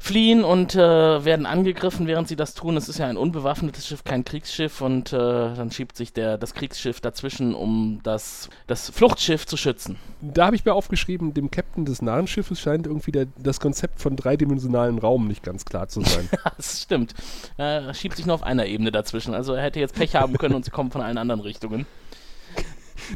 fliehen 0.01 0.45
und 0.45 0.75
äh, 0.75 1.25
werden 1.25 1.45
angegriffen, 1.45 2.07
während 2.07 2.27
sie 2.27 2.35
das 2.35 2.55
tun. 2.55 2.77
Es 2.79 2.89
ist 2.89 2.99
ja 2.99 3.07
ein 3.07 3.19
unbewaffnetes 3.19 3.87
Schiff, 3.87 4.03
kein 4.03 4.25
Kriegsschiff 4.25 4.81
und 4.81 5.13
äh, 5.13 5.17
dann 5.17 5.71
schiebt 5.71 5.95
sich 5.95 6.15
der, 6.15 6.39
das 6.39 6.55
Kriegsschiff 6.55 7.03
dazwischen, 7.03 7.55
um 7.55 8.01
das, 8.03 8.49
das 8.67 8.89
Fluchtschiff 8.89 9.47
zu 9.47 9.59
schützen. 9.59 9.97
Da 10.23 10.47
habe 10.47 10.57
ich 10.57 10.65
mir 10.65 10.73
aufgeschrieben, 10.73 11.35
dem 11.35 11.51
Captain 11.51 11.85
des 11.85 12.01
Narrenschiffes 12.01 12.59
scheint 12.59 12.87
irgendwie 12.87 13.13
der, 13.13 13.27
das 13.37 13.61
Konzept 13.61 14.01
von 14.01 14.17
dreidimensionalen 14.17 14.99
Raum 14.99 15.29
nicht 15.29 15.43
ganz 15.43 15.67
klar 15.67 15.89
zu 15.89 16.01
sein. 16.01 16.31
das 16.57 16.81
stimmt. 16.81 17.15
Er 17.59 17.93
schiebt 17.93 18.17
sich 18.17 18.25
nur 18.25 18.35
auf 18.35 18.43
einer 18.43 18.65
Ebene 18.65 18.91
dazwischen. 18.91 19.35
Also 19.35 19.53
er 19.53 19.63
hätte 19.63 19.81
jetzt 19.81 19.95
Pech 19.95 20.17
haben 20.17 20.39
können 20.39 20.55
und 20.55 20.65
sie 20.65 20.71
kommen 20.71 20.91
von 20.91 21.03
allen 21.03 21.19
anderen 21.19 21.43
Richtungen. 21.43 21.87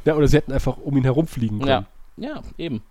Ja, 0.05 0.15
oder 0.15 0.29
sie 0.29 0.37
hätten 0.37 0.53
einfach 0.53 0.77
um 0.77 0.97
ihn 0.97 1.05
herumfliegen 1.05 1.61
können. 1.61 1.71
Ja, 1.71 1.87
ja 2.17 2.43
eben. 2.59 2.83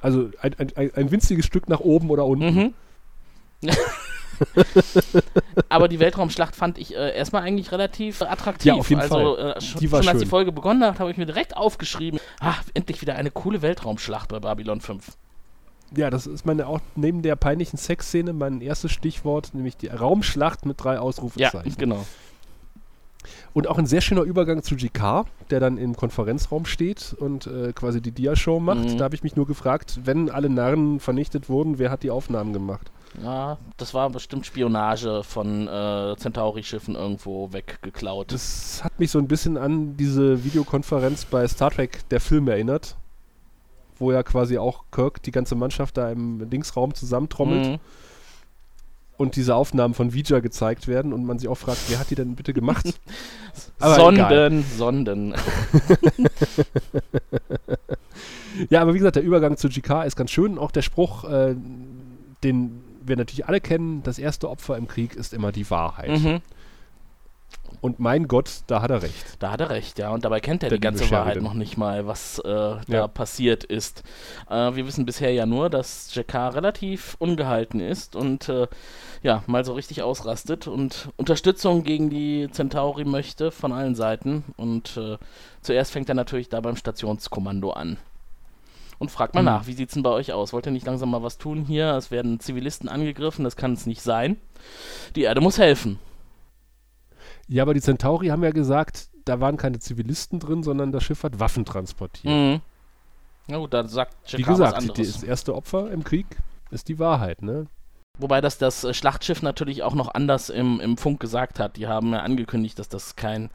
Also 0.00 0.30
ein, 0.40 0.54
ein, 0.58 0.94
ein 0.94 1.10
winziges 1.10 1.44
Stück 1.44 1.68
nach 1.68 1.80
oben 1.80 2.10
oder 2.10 2.24
unten. 2.26 2.54
Mhm. 2.54 2.74
Aber 5.68 5.88
die 5.88 5.98
Weltraumschlacht 5.98 6.54
fand 6.54 6.78
ich 6.78 6.94
äh, 6.94 7.16
erstmal 7.16 7.42
eigentlich 7.42 7.72
relativ 7.72 8.22
attraktiv. 8.22 8.66
Ja, 8.66 8.74
auf 8.74 8.88
jeden 8.88 9.02
also, 9.02 9.36
Fall. 9.36 9.56
Äh, 9.56 9.60
schon, 9.60 9.88
schon 9.88 10.08
als 10.08 10.20
die 10.20 10.26
Folge 10.26 10.52
begonnen 10.52 10.84
hat, 10.84 11.00
habe 11.00 11.10
ich 11.10 11.16
mir 11.16 11.26
direkt 11.26 11.56
aufgeschrieben, 11.56 12.20
ach, 12.40 12.62
endlich 12.74 13.00
wieder 13.00 13.16
eine 13.16 13.30
coole 13.30 13.62
Weltraumschlacht 13.62 14.28
bei 14.28 14.38
Babylon 14.38 14.80
5. 14.80 15.16
Ja, 15.96 16.10
das 16.10 16.26
ist 16.26 16.44
meine 16.44 16.66
auch 16.66 16.80
neben 16.96 17.22
der 17.22 17.34
peinlichen 17.36 17.78
Sexszene 17.78 18.32
mein 18.32 18.60
erstes 18.60 18.92
Stichwort, 18.92 19.54
nämlich 19.54 19.76
die 19.76 19.88
Raumschlacht 19.88 20.66
mit 20.66 20.82
drei 20.82 20.98
Ausrufezeichen. 20.98 21.70
Ja, 21.70 21.76
genau. 21.76 22.06
Und 23.54 23.66
auch 23.66 23.78
ein 23.78 23.86
sehr 23.86 24.00
schöner 24.00 24.22
Übergang 24.22 24.62
zu 24.62 24.76
GK, 24.76 25.24
der 25.50 25.60
dann 25.60 25.78
im 25.78 25.96
Konferenzraum 25.96 26.66
steht 26.66 27.14
und 27.18 27.46
äh, 27.46 27.72
quasi 27.72 28.00
die 28.00 28.12
Dia-Show 28.12 28.60
macht. 28.60 28.84
Mhm. 28.84 28.98
Da 28.98 29.04
habe 29.04 29.14
ich 29.14 29.22
mich 29.22 29.36
nur 29.36 29.46
gefragt, 29.46 30.00
wenn 30.04 30.30
alle 30.30 30.48
Narren 30.48 31.00
vernichtet 31.00 31.48
wurden, 31.48 31.78
wer 31.78 31.90
hat 31.90 32.02
die 32.02 32.10
Aufnahmen 32.10 32.52
gemacht? 32.52 32.90
Ja, 33.22 33.58
das 33.76 33.94
war 33.94 34.10
bestimmt 34.10 34.46
Spionage 34.46 35.22
von 35.24 35.66
äh, 35.66 36.14
Centauri-Schiffen 36.16 36.94
irgendwo 36.94 37.52
weggeklaut. 37.52 38.32
Das 38.32 38.82
hat 38.84 38.98
mich 38.98 39.10
so 39.10 39.18
ein 39.18 39.28
bisschen 39.28 39.56
an 39.56 39.96
diese 39.96 40.44
Videokonferenz 40.44 41.24
bei 41.24 41.46
Star 41.48 41.70
Trek, 41.70 42.08
der 42.10 42.20
Film, 42.20 42.48
erinnert. 42.48 42.96
Wo 43.98 44.12
ja 44.12 44.22
quasi 44.22 44.58
auch 44.58 44.84
Kirk 44.92 45.22
die 45.22 45.32
ganze 45.32 45.56
Mannschaft 45.56 45.96
da 45.96 46.10
im 46.10 46.48
Linksraum 46.48 46.94
zusammentrommelt. 46.94 47.66
Mhm. 47.66 47.78
Und 49.18 49.36
diese 49.36 49.54
Aufnahmen 49.54 49.92
von 49.92 50.14
Vija 50.14 50.40
gezeigt 50.40 50.88
werden 50.88 51.12
und 51.12 51.24
man 51.26 51.38
sich 51.38 51.48
auch 51.48 51.56
fragt, 51.58 51.80
wer 51.88 51.98
hat 51.98 52.08
die 52.10 52.14
denn 52.14 52.36
bitte 52.36 52.54
gemacht? 52.54 52.86
Sonden, 53.78 54.14
egal. 54.20 54.62
Sonden. 54.76 55.34
Ja, 58.70 58.80
aber 58.82 58.92
wie 58.94 58.98
gesagt, 58.98 59.14
der 59.16 59.22
Übergang 59.22 59.56
zu 59.56 59.68
GK 59.68 60.02
ist 60.02 60.16
ganz 60.16 60.32
schön. 60.32 60.58
Auch 60.58 60.72
der 60.72 60.82
Spruch, 60.82 61.22
äh, 61.24 61.54
den 62.42 62.82
wir 63.02 63.16
natürlich 63.16 63.46
alle 63.46 63.60
kennen, 63.60 64.02
das 64.02 64.18
erste 64.18 64.50
Opfer 64.50 64.76
im 64.76 64.88
Krieg 64.88 65.14
ist 65.14 65.32
immer 65.32 65.52
die 65.52 65.70
Wahrheit. 65.70 66.10
Mhm. 66.10 66.40
Und 67.80 68.00
mein 68.00 68.26
Gott, 68.26 68.62
da 68.66 68.82
hat 68.82 68.90
er 68.90 69.02
recht. 69.02 69.36
Da 69.38 69.52
hat 69.52 69.60
er 69.60 69.70
recht, 69.70 69.98
ja. 69.98 70.10
Und 70.10 70.24
dabei 70.24 70.40
kennt 70.40 70.64
er 70.64 70.70
Der 70.70 70.78
die 70.78 70.82
ganze 70.82 71.04
liebe 71.04 71.14
Wahrheit 71.16 71.40
noch 71.40 71.54
nicht 71.54 71.76
mal, 71.76 72.06
was 72.06 72.40
äh, 72.40 72.42
da 72.44 72.78
Ja. 72.88 73.06
passiert 73.06 73.62
ist. 73.62 74.02
Äh, 74.50 74.74
wir 74.74 74.86
wissen 74.86 75.06
bisher 75.06 75.32
ja 75.32 75.46
nur, 75.46 75.70
dass 75.70 76.12
Jakar 76.14 76.54
relativ 76.56 77.14
ungehalten 77.20 77.78
ist 77.78 78.16
und 78.16 78.48
äh, 78.48 78.66
ja, 79.22 79.42
mal 79.46 79.64
so 79.64 79.72
richtig 79.74 80.02
ausrastet 80.02 80.66
und 80.66 81.08
Unterstützung 81.16 81.82
gegen 81.84 82.10
die 82.10 82.48
Centauri 82.52 83.04
möchte 83.04 83.50
von 83.50 83.72
allen 83.72 83.94
Seiten. 83.94 84.44
Und 84.56 84.96
äh, 84.96 85.18
zuerst 85.60 85.92
fängt 85.92 86.08
er 86.08 86.14
natürlich 86.14 86.48
da 86.48 86.60
beim 86.60 86.76
Stationskommando 86.76 87.70
an. 87.72 87.96
Und 89.00 89.10
fragt 89.10 89.34
mal 89.34 89.42
Mhm. 89.42 89.46
nach, 89.46 89.66
wie 89.66 89.74
sieht's 89.74 89.94
denn 89.94 90.02
bei 90.02 90.10
euch 90.10 90.32
aus? 90.32 90.52
Wollt 90.52 90.66
ihr 90.66 90.72
nicht 90.72 90.86
langsam 90.86 91.10
mal 91.10 91.22
was 91.22 91.38
tun 91.38 91.64
hier? 91.64 91.94
Es 91.94 92.10
werden 92.10 92.40
Zivilisten 92.40 92.88
angegriffen, 92.88 93.44
das 93.44 93.56
kann 93.56 93.72
es 93.74 93.86
nicht 93.86 94.02
sein. 94.02 94.36
Die 95.14 95.22
Erde 95.22 95.40
muss 95.40 95.58
helfen. 95.58 95.98
Ja, 97.46 97.62
aber 97.62 97.74
die 97.74 97.80
Centauri 97.80 98.28
haben 98.28 98.42
ja 98.42 98.50
gesagt, 98.50 99.08
da 99.24 99.40
waren 99.40 99.56
keine 99.56 99.78
Zivilisten 99.78 100.40
drin, 100.40 100.62
sondern 100.62 100.92
das 100.92 101.04
Schiff 101.04 101.22
hat 101.22 101.38
Waffen 101.38 101.64
transportiert. 101.64 102.32
Mhm. 102.34 102.60
Na 103.46 103.58
gut, 103.58 103.72
da 103.72 103.86
sagt 103.86 104.14
Wie 104.32 104.42
Jakar 104.42 104.58
was 104.58 104.74
gesagt, 104.74 104.98
das 104.98 105.22
erste 105.22 105.54
Opfer 105.54 105.90
im 105.90 106.04
Krieg 106.04 106.26
ist 106.70 106.88
die 106.88 106.98
Wahrheit, 106.98 107.40
ne? 107.42 107.66
Wobei 108.18 108.40
das 108.40 108.58
das 108.58 108.84
äh, 108.84 108.92
Schlachtschiff 108.92 109.42
natürlich 109.42 109.82
auch 109.82 109.94
noch 109.94 110.12
anders 110.12 110.50
im, 110.50 110.80
im 110.80 110.96
Funk 110.96 111.20
gesagt 111.20 111.58
hat. 111.58 111.76
Die 111.76 111.86
haben 111.86 112.12
ja 112.12 112.20
angekündigt, 112.20 112.78
dass 112.78 112.88
das 112.88 113.16
kein, 113.16 113.50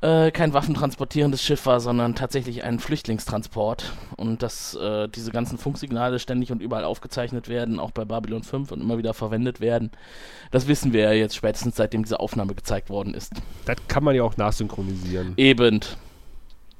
äh, 0.00 0.30
kein 0.30 0.52
waffentransportierendes 0.54 1.42
Schiff 1.42 1.66
war, 1.66 1.80
sondern 1.80 2.14
tatsächlich 2.14 2.64
ein 2.64 2.78
Flüchtlingstransport. 2.78 3.92
Und 4.16 4.42
dass 4.42 4.74
äh, 4.74 5.08
diese 5.08 5.30
ganzen 5.30 5.58
Funksignale 5.58 6.18
ständig 6.18 6.50
und 6.52 6.62
überall 6.62 6.84
aufgezeichnet 6.84 7.48
werden, 7.48 7.78
auch 7.78 7.90
bei 7.90 8.04
Babylon 8.04 8.42
5 8.42 8.72
und 8.72 8.80
immer 8.80 8.98
wieder 8.98 9.14
verwendet 9.14 9.60
werden. 9.60 9.90
Das 10.50 10.66
wissen 10.68 10.92
wir 10.92 11.02
ja 11.02 11.12
jetzt 11.12 11.36
spätestens 11.36 11.76
seitdem 11.76 12.02
diese 12.02 12.18
Aufnahme 12.18 12.54
gezeigt 12.54 12.88
worden 12.88 13.14
ist. 13.14 13.32
Das 13.66 13.76
kann 13.88 14.04
man 14.04 14.14
ja 14.14 14.22
auch 14.22 14.36
nachsynchronisieren. 14.36 15.34
Eben. 15.36 15.80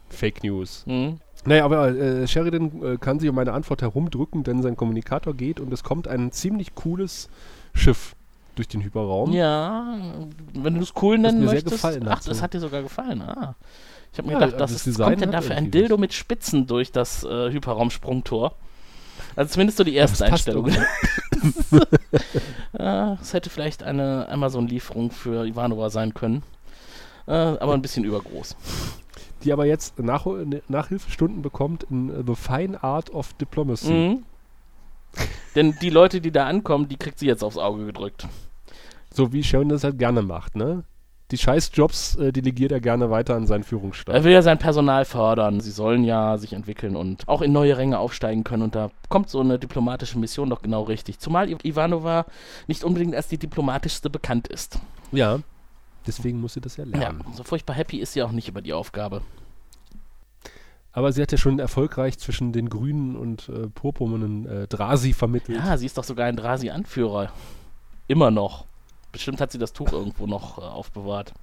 Fake 0.08 0.42
News. 0.42 0.84
Mhm. 0.86 1.20
Naja, 1.46 1.64
aber 1.64 1.88
äh, 1.88 2.26
Sheridan 2.26 2.82
äh, 2.82 2.96
kann 2.98 3.18
sich 3.20 3.28
um 3.28 3.34
meine 3.36 3.52
Antwort 3.52 3.80
herumdrücken, 3.82 4.42
denn 4.44 4.62
sein 4.62 4.76
Kommunikator 4.76 5.34
geht 5.34 5.60
und 5.60 5.72
es 5.72 5.84
kommt 5.84 6.08
ein 6.08 6.32
ziemlich 6.32 6.74
cooles 6.74 7.28
Schiff 7.74 8.14
durch 8.56 8.68
den 8.68 8.82
Hyperraum. 8.82 9.32
Ja, 9.32 9.96
wenn 10.54 10.74
du 10.74 10.80
es 10.82 10.92
cool 11.02 11.16
Das 11.18 11.32
nennen 11.32 11.40
mir 11.40 11.46
sehr 11.48 11.54
möchtest. 11.56 11.74
gefallen 11.74 12.08
Ach, 12.08 12.22
das 12.22 12.42
hat 12.42 12.54
dir 12.54 12.60
sogar 12.60 12.82
gefallen. 12.82 13.22
Ah. 13.22 13.54
Ich 14.12 14.18
habe 14.18 14.28
mir 14.28 14.34
Ja, 14.34 14.40
gedacht, 14.46 14.60
das 14.60 14.72
das 14.72 14.86
ist, 14.86 14.98
kommt 14.98 15.20
denn 15.20 15.30
dafür 15.32 15.56
ein 15.56 15.70
Dildo 15.70 15.98
mit 15.98 16.12
Spitzen 16.14 16.66
durch 16.66 16.90
das 16.90 17.22
äh, 17.22 17.50
Hyperraumsprungtor? 17.52 18.54
Also 19.34 19.52
zumindest 19.52 19.78
so 19.78 19.84
die 19.84 19.96
ersten 19.96 20.18
das 20.18 20.32
Einstellungen. 20.32 20.74
Ja, 22.78 23.18
Es 23.20 23.32
hätte 23.34 23.50
vielleicht 23.50 23.82
eine 23.82 24.28
Amazon-Lieferung 24.30 25.10
für 25.10 25.46
Ivanova 25.46 25.90
sein 25.90 26.14
können. 26.14 26.42
Äh, 27.26 27.32
aber 27.32 27.74
ein 27.74 27.82
bisschen 27.82 28.04
übergroß. 28.04 28.56
Die 29.44 29.52
aber 29.52 29.66
jetzt 29.66 29.98
Nach 29.98 30.26
Nachhilfestunden 30.68 31.42
bekommt 31.42 31.84
in 31.90 32.10
äh, 32.10 32.22
The 32.26 32.34
Fine 32.34 32.82
Art 32.82 33.10
of 33.10 33.34
Diplomacy. 33.34 33.92
Mhm. 33.92 34.22
Denn 35.54 35.74
die 35.80 35.90
Leute, 35.90 36.20
die 36.20 36.30
da 36.30 36.46
ankommen, 36.46 36.88
die 36.88 36.96
kriegt 36.96 37.18
sie 37.18 37.26
jetzt 37.26 37.42
aufs 37.42 37.56
Auge 37.56 37.86
gedrückt. 37.86 38.28
So 39.12 39.32
wie 39.32 39.42
Sheridan 39.42 39.70
das 39.70 39.84
halt 39.84 39.98
gerne 39.98 40.22
macht, 40.22 40.56
ne? 40.56 40.84
Die 41.32 41.38
Scheißjobs 41.38 42.16
äh, 42.16 42.32
delegiert 42.32 42.70
er 42.70 42.80
gerne 42.80 43.10
weiter 43.10 43.34
an 43.34 43.46
seinen 43.46 43.64
Führungsstab. 43.64 44.14
Er 44.14 44.22
will 44.22 44.32
ja 44.32 44.42
sein 44.42 44.58
Personal 44.58 45.04
fördern. 45.04 45.58
Sie 45.58 45.72
sollen 45.72 46.04
ja 46.04 46.38
sich 46.38 46.52
entwickeln 46.52 46.94
und 46.94 47.26
auch 47.26 47.42
in 47.42 47.52
neue 47.52 47.76
Ränge 47.76 47.98
aufsteigen 47.98 48.44
können. 48.44 48.62
Und 48.62 48.76
da 48.76 48.90
kommt 49.08 49.28
so 49.28 49.40
eine 49.40 49.58
diplomatische 49.58 50.18
Mission 50.20 50.50
doch 50.50 50.62
genau 50.62 50.84
richtig. 50.84 51.18
Zumal 51.18 51.50
Ivanova 51.50 52.26
nicht 52.68 52.84
unbedingt 52.84 53.16
als 53.16 53.26
die 53.26 53.38
diplomatischste 53.38 54.08
bekannt 54.08 54.46
ist. 54.48 54.78
ja. 55.12 55.40
Deswegen 56.06 56.40
muss 56.40 56.54
sie 56.54 56.60
das 56.60 56.76
ja 56.76 56.84
Ja, 56.84 56.98
lernen. 56.98 57.24
so 57.34 57.42
furchtbar 57.44 57.74
happy 57.74 57.98
ist 57.98 58.12
sie 58.12 58.22
auch 58.22 58.32
nicht 58.32 58.48
über 58.48 58.62
die 58.62 58.72
Aufgabe. 58.72 59.22
Aber 60.92 61.12
sie 61.12 61.20
hat 61.20 61.30
ja 61.32 61.36
schon 61.38 61.58
erfolgreich 61.58 62.18
zwischen 62.18 62.52
den 62.52 62.70
grünen 62.70 63.16
und 63.16 63.48
äh, 63.50 63.68
purpurnen 63.68 64.46
äh, 64.46 64.66
Drasi 64.66 65.12
vermittelt. 65.12 65.58
Ja, 65.58 65.76
sie 65.76 65.84
ist 65.86 65.98
doch 65.98 66.04
sogar 66.04 66.26
ein 66.26 66.36
Drasi-Anführer. 66.36 67.30
Immer 68.08 68.30
noch. 68.30 68.64
Bestimmt 69.12 69.40
hat 69.40 69.52
sie 69.52 69.58
das 69.58 69.72
Tuch 69.74 69.92
irgendwo 69.92 70.26
noch 70.26 70.56
äh, 70.58 70.62
aufbewahrt. 70.62 71.34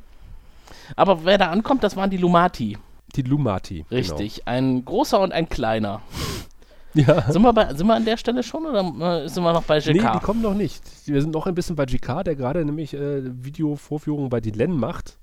Aber 0.95 1.23
wer 1.25 1.37
da 1.37 1.49
ankommt, 1.51 1.83
das 1.83 1.95
waren 1.95 2.09
die 2.09 2.17
Lumati. 2.17 2.77
Die 3.15 3.21
Lumati. 3.21 3.85
Richtig. 3.91 4.47
Ein 4.47 4.83
großer 4.85 5.19
und 5.19 5.31
ein 5.33 5.47
kleiner. 5.49 6.01
Ja. 6.95 7.31
Sind 7.31 7.41
wir, 7.41 7.53
bei, 7.53 7.73
sind 7.73 7.87
wir 7.87 7.95
an 7.95 8.05
der 8.05 8.17
Stelle 8.17 8.43
schon 8.43 8.65
oder 8.65 9.23
äh, 9.23 9.27
sind 9.27 9.43
wir 9.43 9.51
noch 9.53 9.63
bei 9.63 9.79
Nee, 9.79 9.93
JK? 9.93 10.13
die 10.13 10.19
kommen 10.19 10.41
noch 10.41 10.53
nicht. 10.53 10.83
Wir 11.07 11.21
sind 11.21 11.33
noch 11.33 11.47
ein 11.47 11.55
bisschen 11.55 11.75
bei 11.75 11.85
GK, 11.85 12.23
der 12.23 12.35
gerade 12.35 12.63
nämlich 12.63 12.93
äh, 12.93 13.21
Videovorführungen 13.43 14.29
bei 14.29 14.41
Dylan 14.41 14.71
macht. 14.77 15.17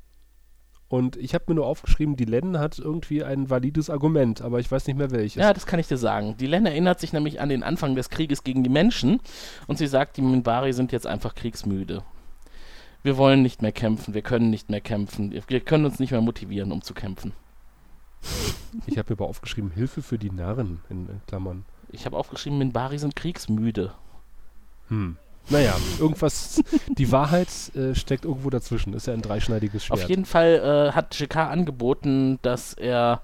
Und 0.89 1.17
ich 1.17 1.35
habe 1.35 1.45
mir 1.47 1.55
nur 1.55 1.67
aufgeschrieben, 1.67 2.17
Dylan 2.17 2.59
hat 2.59 2.81
irgendwie 2.81 3.23
ein 3.23 3.49
valides 3.49 3.89
Argument, 3.91 4.43
aber 4.43 4.59
ich 4.59 4.69
weiß 4.69 4.89
nicht 4.89 4.97
mehr 4.97 5.13
welches. 5.13 5.41
Ja, 5.41 5.53
das 5.53 5.65
kann 5.65 5.79
ich 5.79 5.87
dir 5.87 5.97
sagen. 5.97 6.35
Die 6.41 6.49
Len 6.49 6.67
erinnert 6.67 6.99
sich 6.99 7.13
nämlich 7.13 7.41
an 7.41 7.49
den 7.49 7.63
Anfang 7.63 7.95
des 7.95 8.11
Krieges 8.11 8.43
gegen 8.43 8.65
die 8.65 8.71
Menschen 8.71 9.21
und 9.69 9.79
sie 9.79 9.87
sagt, 9.87 10.17
die 10.17 10.23
Minbari 10.23 10.73
sind 10.73 10.91
jetzt 10.91 11.07
einfach 11.07 11.37
kriegsmüde. 11.37 12.03
Wir 13.05 13.17
wollen 13.17 13.41
nicht 13.43 13.63
mehr 13.63 13.71
kämpfen, 13.71 14.15
wir 14.15 14.23
können 14.23 14.51
nicht 14.51 14.69
mehr 14.69 14.81
kämpfen, 14.81 15.31
wir 15.33 15.61
können 15.61 15.85
uns 15.85 16.01
nicht 16.01 16.11
mehr 16.11 16.21
motivieren, 16.21 16.73
um 16.73 16.83
zu 16.83 16.93
kämpfen. 16.93 17.33
Ich 18.87 18.99
habe 18.99 19.13
mir 19.13 19.19
aber 19.19 19.29
aufgeschrieben, 19.29 19.71
Hilfe 19.71 20.03
für 20.03 20.19
die 20.19 20.31
Narren 20.31 20.81
in, 20.89 21.09
in 21.09 21.21
Klammern. 21.27 21.65
Ich 21.91 22.07
habe 22.07 22.17
aufgeschrieben, 22.17 22.59
Minbari 22.59 22.99
sind 22.99 23.17
kriegsmüde. 23.17 23.93
Hm. 24.89 25.17
Naja, 25.49 25.77
irgendwas, 25.99 26.63
die 26.89 27.11
Wahrheit 27.11 27.49
äh, 27.75 27.95
steckt 27.95 28.25
irgendwo 28.25 28.51
dazwischen. 28.51 28.95
Ist 28.95 29.07
ja 29.07 29.15
ein 29.15 29.23
dreischneidiges 29.23 29.85
Schwert. 29.85 30.01
Auf 30.01 30.09
jeden 30.09 30.25
Fall 30.25 30.91
äh, 30.91 30.93
hat 30.95 31.19
JK 31.19 31.37
angeboten, 31.37 32.39
dass 32.43 32.75
er 32.75 33.23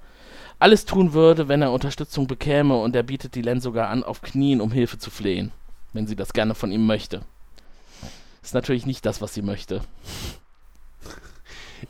alles 0.59 0.87
tun 0.87 1.13
würde, 1.13 1.49
wenn 1.49 1.63
er 1.63 1.73
Unterstützung 1.73 2.27
bekäme 2.27 2.77
und 2.77 2.97
er 2.97 3.03
bietet 3.03 3.35
die 3.35 3.43
Len 3.43 3.61
sogar 3.61 3.89
an, 3.91 4.03
auf 4.03 4.23
Knien 4.23 4.61
um 4.61 4.73
Hilfe 4.73 4.99
zu 4.99 5.11
flehen, 5.11 5.53
wenn 5.93 6.07
sie 6.07 6.17
das 6.17 6.33
gerne 6.33 6.55
von 6.55 6.73
ihm 6.73 6.87
möchte. 6.87 7.23
Ist 8.43 8.55
natürlich 8.55 8.87
nicht 8.87 9.05
das, 9.05 9.21
was 9.21 9.35
sie 9.35 9.43
möchte. 9.43 9.83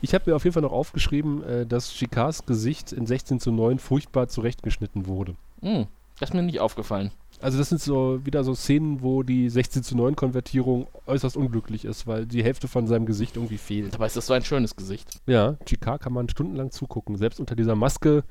Ich 0.01 0.13
habe 0.13 0.29
mir 0.29 0.35
auf 0.35 0.43
jeden 0.43 0.53
Fall 0.53 0.63
noch 0.63 0.71
aufgeschrieben, 0.71 1.43
äh, 1.43 1.65
dass 1.65 1.93
GKs 1.97 2.45
Gesicht 2.45 2.91
in 2.91 3.05
16 3.05 3.39
zu 3.39 3.51
9 3.51 3.79
furchtbar 3.79 4.27
zurechtgeschnitten 4.27 5.07
wurde. 5.07 5.35
Hm, 5.61 5.87
das 6.19 6.29
ist 6.29 6.33
mir 6.33 6.43
nicht 6.43 6.59
aufgefallen. 6.59 7.11
Also 7.39 7.59
das 7.59 7.69
sind 7.69 7.79
so 7.79 8.25
wieder 8.25 8.43
so 8.43 8.55
Szenen, 8.55 9.01
wo 9.01 9.21
die 9.21 9.49
16 9.49 9.83
zu 9.83 9.95
9 9.95 10.15
Konvertierung 10.15 10.87
äußerst 11.05 11.37
unglücklich 11.37 11.85
ist, 11.85 12.07
weil 12.07 12.25
die 12.25 12.43
Hälfte 12.43 12.67
von 12.67 12.87
seinem 12.87 13.05
Gesicht 13.05 13.35
irgendwie 13.35 13.59
fehlt. 13.59 13.93
Dabei 13.93 14.07
ist 14.07 14.17
das 14.17 14.25
so 14.25 14.33
ein 14.33 14.43
schönes 14.43 14.75
Gesicht. 14.75 15.19
Ja, 15.27 15.55
GK 15.65 15.99
kann 15.99 16.13
man 16.13 16.29
stundenlang 16.29 16.71
zugucken. 16.71 17.15
Selbst 17.15 17.39
unter 17.39 17.55
dieser 17.55 17.75
Maske 17.75 18.23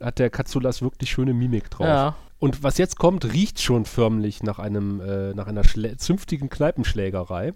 hat 0.00 0.18
der 0.18 0.30
Katsulas 0.30 0.80
wirklich 0.80 1.10
schöne 1.10 1.34
Mimik 1.34 1.70
drauf. 1.70 1.86
Ja. 1.86 2.16
Und 2.38 2.62
was 2.62 2.78
jetzt 2.78 2.98
kommt, 2.98 3.30
riecht 3.34 3.60
schon 3.60 3.84
förmlich 3.84 4.42
nach 4.42 4.58
einem, 4.58 5.00
äh, 5.00 5.34
nach 5.34 5.46
einer 5.46 5.62
zünftigen 5.98 6.48
Kneipenschlägerei. 6.48 7.52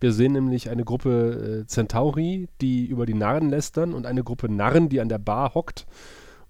Wir 0.00 0.12
sehen 0.12 0.32
nämlich 0.32 0.68
eine 0.70 0.84
Gruppe 0.84 1.62
äh, 1.62 1.66
Centauri, 1.66 2.48
die 2.60 2.86
über 2.86 3.06
die 3.06 3.14
Narren 3.14 3.48
lästern 3.48 3.94
und 3.94 4.06
eine 4.06 4.22
Gruppe 4.24 4.50
Narren, 4.50 4.88
die 4.88 5.00
an 5.00 5.08
der 5.08 5.18
Bar 5.18 5.54
hockt 5.54 5.86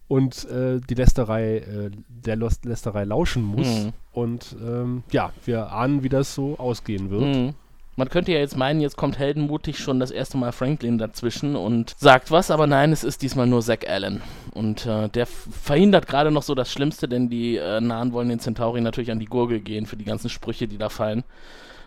und 0.08 0.44
äh, 0.50 0.80
die 0.80 0.94
Lästerei, 0.94 1.58
äh, 1.58 1.90
der 2.08 2.36
Los 2.36 2.60
Lästerei 2.64 3.04
lauschen 3.04 3.42
muss. 3.42 3.66
Mhm. 3.66 3.92
Und 4.12 4.56
ähm, 4.60 5.02
ja, 5.10 5.32
wir 5.44 5.72
ahnen, 5.72 6.02
wie 6.02 6.08
das 6.08 6.34
so 6.34 6.58
ausgehen 6.58 7.10
wird. 7.10 7.22
Mhm. 7.22 7.54
Man 7.98 8.10
könnte 8.10 8.30
ja 8.30 8.38
jetzt 8.38 8.58
meinen, 8.58 8.82
jetzt 8.82 8.98
kommt 8.98 9.18
heldenmutig 9.18 9.78
schon 9.78 10.00
das 10.00 10.10
erste 10.10 10.36
Mal 10.36 10.52
Franklin 10.52 10.98
dazwischen 10.98 11.56
und 11.56 11.94
sagt 11.96 12.30
was, 12.30 12.50
aber 12.50 12.66
nein, 12.66 12.92
es 12.92 13.04
ist 13.04 13.22
diesmal 13.22 13.46
nur 13.46 13.62
Zack 13.62 13.88
Allen. 13.88 14.20
Und 14.52 14.84
äh, 14.84 15.08
der 15.08 15.24
verhindert 15.24 16.06
gerade 16.06 16.30
noch 16.30 16.42
so 16.42 16.54
das 16.54 16.70
Schlimmste, 16.70 17.08
denn 17.08 17.30
die 17.30 17.56
äh, 17.56 17.80
Nahen 17.80 18.12
wollen 18.12 18.28
den 18.28 18.38
Centauri 18.38 18.82
natürlich 18.82 19.10
an 19.10 19.18
die 19.18 19.24
Gurgel 19.26 19.60
gehen 19.60 19.86
für 19.86 19.96
die 19.96 20.04
ganzen 20.04 20.28
Sprüche, 20.28 20.68
die 20.68 20.76
da 20.76 20.90
fallen. 20.90 21.24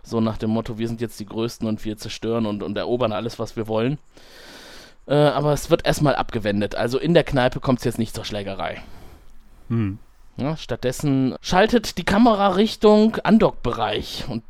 So 0.03 0.21
nach 0.21 0.37
dem 0.37 0.49
Motto, 0.49 0.77
wir 0.77 0.87
sind 0.87 1.01
jetzt 1.01 1.19
die 1.19 1.25
Größten 1.25 1.67
und 1.67 1.83
wir 1.85 1.97
zerstören 1.97 2.45
und, 2.45 2.63
und 2.63 2.77
erobern 2.77 3.11
alles, 3.11 3.39
was 3.39 3.55
wir 3.55 3.67
wollen. 3.67 3.97
Äh, 5.07 5.15
aber 5.15 5.53
es 5.53 5.69
wird 5.69 5.85
erstmal 5.85 6.15
abgewendet. 6.15 6.75
Also 6.75 6.99
in 6.99 7.13
der 7.13 7.23
Kneipe 7.23 7.59
kommt 7.59 7.79
es 7.79 7.85
jetzt 7.85 7.99
nicht 7.99 8.15
zur 8.15 8.25
Schlägerei. 8.25 8.81
Hm. 9.69 9.97
Ja, 10.37 10.55
stattdessen 10.55 11.35
schaltet 11.41 11.97
die 11.97 12.05
Kamera 12.05 12.49
Richtung 12.49 13.17
Andockbereich. 13.23 14.25
Und 14.29 14.43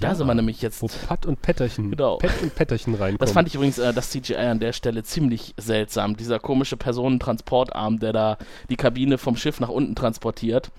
da 0.00 0.08
Ja, 0.08 0.14
sind 0.14 0.26
wir 0.26 0.34
nämlich 0.34 0.60
jetzt. 0.62 0.82
Wo 0.82 0.88
Pat 1.06 1.24
und 1.26 1.40
Petterchen, 1.42 1.90
Genau. 1.90 2.16
Pet 2.16 2.42
und 2.42 2.54
Petterchen 2.54 2.94
reinkommen. 2.94 3.18
Das 3.18 3.32
fand 3.32 3.46
ich 3.46 3.54
übrigens 3.54 3.78
äh, 3.78 3.92
das 3.92 4.10
CGI 4.10 4.34
an 4.36 4.58
der 4.58 4.72
Stelle 4.72 5.04
ziemlich 5.04 5.54
seltsam. 5.56 6.16
Dieser 6.16 6.38
komische 6.40 6.76
Personentransportarm, 6.76 8.00
der 8.00 8.12
da 8.12 8.38
die 8.70 8.76
Kabine 8.76 9.18
vom 9.18 9.36
Schiff 9.36 9.60
nach 9.60 9.68
unten 9.68 9.94
transportiert. 9.94 10.70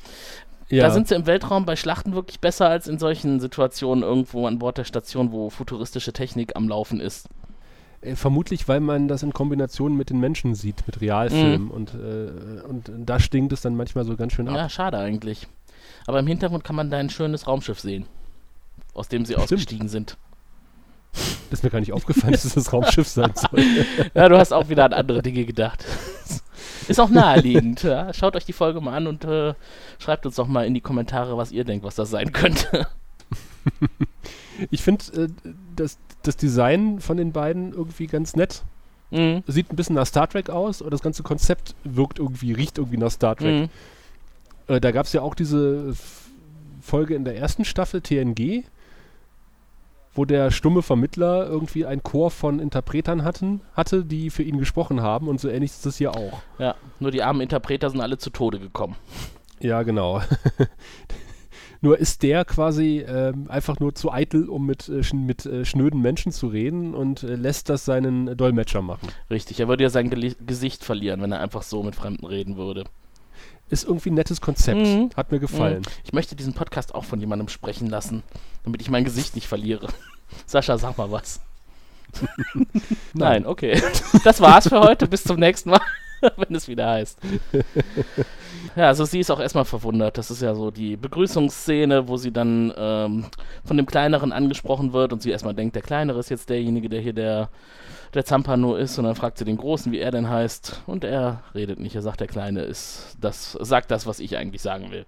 Ja, 0.72 0.84
Da 0.88 0.92
sind 0.92 1.08
sie 1.08 1.16
im 1.16 1.26
Weltraum 1.26 1.66
bei 1.66 1.76
Schlachten 1.76 2.14
wirklich 2.16 2.40
besser 2.40 2.70
als 2.70 2.88
in 2.88 2.98
solchen 2.98 3.40
Situationen 3.40 4.04
irgendwo 4.04 4.48
an 4.48 4.58
Bord 4.60 4.78
der 4.78 4.86
Station, 4.86 5.32
wo 5.32 5.50
futuristische 5.50 6.14
Technik 6.14 6.56
am 6.56 6.68
Laufen 6.70 7.00
ist. 7.00 7.28
äh, 8.02 8.16
vermutlich, 8.16 8.68
weil 8.68 8.80
man 8.80 9.08
das 9.08 9.22
in 9.22 9.34
Kombination 9.34 9.96
mit 9.96 10.10
den 10.10 10.20
Menschen 10.20 10.56
sieht, 10.56 10.88
mit 10.88 11.02
Realfilmen. 11.02 11.70
Und, 11.70 11.94
äh, 11.94 12.62
und 12.68 12.90
da 12.98 13.20
stinkt 13.20 13.54
es 13.54 13.62
dann 13.62 13.76
manchmal 13.76 14.06
so 14.06 14.16
ganz 14.16 14.34
schön 14.34 14.48
ab. 14.48 14.56
Ja, 14.56 14.70
schade 14.70 14.98
eigentlich. 14.98 15.48
Aber 16.08 16.20
im 16.20 16.26
Hintergrund 16.28 16.64
kann 16.64 16.76
man 16.76 16.90
da 16.90 16.98
ein 16.98 17.10
schönes 17.10 17.46
Raumschiff 17.48 17.80
sehen, 17.80 18.06
aus 18.94 19.08
dem 19.08 19.26
sie 19.26 19.34
Stimmt. 19.34 19.44
ausgestiegen 19.44 19.88
sind. 19.90 20.18
Das 21.14 21.60
ist 21.60 21.64
mir 21.64 21.70
gar 21.70 21.80
nicht 21.80 21.92
aufgefallen, 21.92 22.32
dass 22.32 22.46
es 22.46 22.54
das 22.54 22.72
Raumschiff 22.72 23.08
sein 23.08 23.34
soll. 23.36 23.64
Ja, 24.14 24.30
du 24.30 24.38
hast 24.38 24.54
auch 24.54 24.70
wieder 24.70 24.86
an 24.86 24.94
andere 24.94 25.22
Dinge 25.22 25.46
gedacht. 25.46 25.86
Ist 26.88 27.00
auch 27.00 27.10
naheliegend. 27.10 27.84
Ja? 27.84 28.14
Schaut 28.14 28.36
euch 28.36 28.46
die 28.46 28.54
Folge 28.54 28.80
mal 28.82 28.96
an 28.96 29.08
und 29.08 29.26
äh, 29.26 29.54
schreibt 30.00 30.26
uns 30.26 30.36
doch 30.36 30.48
mal 30.48 30.66
in 30.66 30.74
die 30.74 30.82
Kommentare, 30.82 31.38
was 31.38 31.52
ihr 31.52 31.64
denkt, 31.66 31.86
was 31.86 31.96
das 31.96 32.10
sein 32.10 32.32
könnte. 32.32 32.88
Ich 34.70 34.82
finde 34.82 35.04
äh, 35.16 35.28
das, 35.76 35.98
das 36.24 36.38
Design 36.38 37.00
von 37.00 37.18
den 37.18 37.32
beiden 37.32 37.74
irgendwie 37.74 38.08
ganz 38.08 38.36
nett. 38.36 38.64
Mhm. 39.10 39.44
Sieht 39.48 39.72
ein 39.72 39.76
bisschen 39.76 39.96
nach 39.96 40.06
Star 40.06 40.28
Trek 40.28 40.50
aus, 40.50 40.82
aber 40.82 40.92
das 40.92 41.02
ganze 41.02 41.24
Konzept 41.24 41.76
wirkt 41.84 42.20
irgendwie, 42.20 42.54
riecht 42.54 42.78
irgendwie 42.78 42.98
nach 42.98 43.12
Star 43.12 43.36
Trek. 43.36 43.70
Mhm. 44.68 44.74
Äh, 44.74 44.80
da 44.80 44.92
gab 44.92 45.06
es 45.06 45.14
ja 45.14 45.22
auch 45.22 45.36
diese 45.36 45.94
Folge 46.82 47.16
in 47.16 47.26
der 47.26 47.36
ersten 47.36 47.66
Staffel 47.66 48.02
TNG, 48.02 48.64
wo 50.14 50.26
der 50.26 50.52
stumme 50.52 50.82
Vermittler 50.82 51.48
irgendwie 51.48 51.86
ein 51.86 52.04
Chor 52.04 52.32
von 52.32 52.60
Interpretern 52.60 53.24
hatten, 53.24 53.62
hatte, 53.74 54.04
die 54.04 54.30
für 54.30 54.44
ihn 54.44 54.58
gesprochen 54.58 55.02
haben 55.02 55.28
und 55.28 55.40
so 55.40 55.50
ähnlich 55.50 55.72
ist 55.72 55.86
das 55.86 55.98
hier 55.98 56.16
auch. 56.16 56.42
Ja, 56.60 56.76
nur 57.00 57.12
die 57.12 57.24
armen 57.24 57.42
Interpreter 57.42 57.90
sind 57.90 58.02
alle 58.02 58.18
zu 58.18 58.30
Tode 58.30 58.60
gekommen. 58.60 58.96
Ja, 59.60 59.84
genau. 59.84 60.22
nur 61.82 61.98
ist 61.98 62.24
der 62.24 62.46
quasi 62.46 63.06
ähm, 63.08 63.46
einfach 63.50 63.80
nur 63.80 63.96
zu 63.96 64.12
eitel, 64.12 64.50
um 64.50 64.66
mit, 64.66 64.90
äh, 64.90 65.04
schn 65.04 65.26
mit 65.26 65.46
äh, 65.46 65.64
schnöden 65.66 66.02
Menschen 66.02 66.32
zu 66.32 66.48
reden 66.48 66.94
und 66.94 67.24
äh, 67.24 67.36
lässt 67.36 67.70
das 67.70 67.86
seinen 67.86 68.36
Dolmetscher 68.36 68.82
machen. 68.82 69.10
Richtig, 69.30 69.60
er 69.60 69.68
würde 69.68 69.84
ja 69.84 69.90
sein 69.90 70.10
Geli 70.10 70.36
Gesicht 70.46 70.84
verlieren, 70.84 71.22
wenn 71.22 71.32
er 71.32 71.40
einfach 71.40 71.64
so 71.64 71.84
mit 71.84 71.96
Fremden 71.96 72.26
reden 72.26 72.58
würde. 72.58 72.84
Ist 73.72 73.86
irgendwie 73.86 74.12
ein 74.12 74.16
nettes 74.16 74.42
Konzept. 74.42 74.80
Mhm. 74.80 75.10
Hat 75.16 75.32
mir 75.32 75.40
gefallen. 75.40 75.84
Ich 76.04 76.12
möchte 76.12 76.36
diesen 76.36 76.54
Podcast 76.54 76.94
auch 76.94 77.06
von 77.06 77.22
jemandem 77.22 77.48
sprechen 77.48 77.88
lassen, 77.88 78.22
damit 78.66 78.82
ich 78.82 78.90
mein 78.90 79.06
Gesicht 79.06 79.34
nicht 79.34 79.48
verliere. 79.48 79.88
Sascha, 80.46 80.78
sag 80.78 80.98
mal 80.98 81.10
was. 81.10 81.40
Nein, 83.14 83.46
okay. 83.46 83.82
Das 84.26 84.42
war's 84.42 84.68
für 84.68 84.82
heute. 84.82 85.08
Bis 85.08 85.24
zum 85.24 85.40
nächsten 85.40 85.70
Mal, 85.70 85.80
wenn 86.36 86.54
es 86.54 86.68
wieder 86.68 86.90
heißt. 86.90 87.18
Ja, 88.76 88.88
also 88.88 89.06
sie 89.06 89.20
ist 89.20 89.32
auch 89.32 89.40
erstmal 89.40 89.66
verwundert. 89.66 90.18
Das 90.18 90.32
ist 90.32 90.42
ja 90.42 90.54
so 90.56 90.72
die 90.72 90.98
Begrüßungsszene, 90.98 92.08
wo 92.08 92.18
sie 92.18 92.32
dann 92.32 92.74
ähm, 92.78 93.26
von 93.64 93.78
dem 93.78 93.86
Kleineren 93.86 94.32
angesprochen 94.32 94.94
wird 94.94 95.14
und 95.14 95.22
sie 95.22 95.32
erstmal 95.32 95.54
denkt, 95.56 95.76
der 95.76 95.82
Kleinere 95.82 96.20
ist 96.20 96.30
jetzt 96.30 96.50
derjenige, 96.50 96.90
der 96.90 97.02
hier 97.02 97.14
der, 97.14 97.50
der 98.14 98.26
Zampano 98.26 98.76
ist. 98.76 98.98
Und 98.98 99.06
dann 99.06 99.16
fragt 99.16 99.38
sie 99.38 99.46
den 99.46 99.58
Großen, 99.58 99.92
wie 99.92 100.00
er 100.00 100.12
denn 100.12 100.30
heißt. 100.30 100.82
Und 100.88 101.04
er 101.04 101.44
redet 101.56 101.80
nicht. 101.80 101.96
Er 101.96 102.02
sagt, 102.02 102.20
der 102.20 102.28
Kleine 102.28 102.62
ist 102.62 103.18
das, 103.20 103.54
sagt 103.54 103.92
das, 103.92 104.06
was 104.06 104.20
ich 104.20 104.38
eigentlich 104.38 104.62
sagen 104.62 104.92
will. 104.92 105.06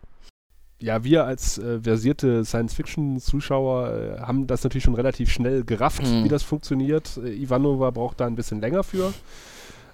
Ja, 0.80 1.04
wir 1.06 1.24
als 1.24 1.58
äh, 1.60 1.80
versierte 1.82 2.44
Science-Fiction-Zuschauer 2.44 3.90
äh, 3.90 4.20
haben 4.22 4.48
das 4.48 4.64
natürlich 4.64 4.84
schon 4.84 4.96
relativ 4.96 5.32
schnell 5.32 5.64
gerafft, 5.64 6.04
Mhm. 6.04 6.26
wie 6.26 6.30
das 6.30 6.44
funktioniert. 6.44 7.18
Äh, 7.24 7.30
Ivanova 7.42 7.92
braucht 7.92 8.20
da 8.20 8.26
ein 8.26 8.36
bisschen 8.36 8.60
länger 8.60 8.84
für. 8.84 9.14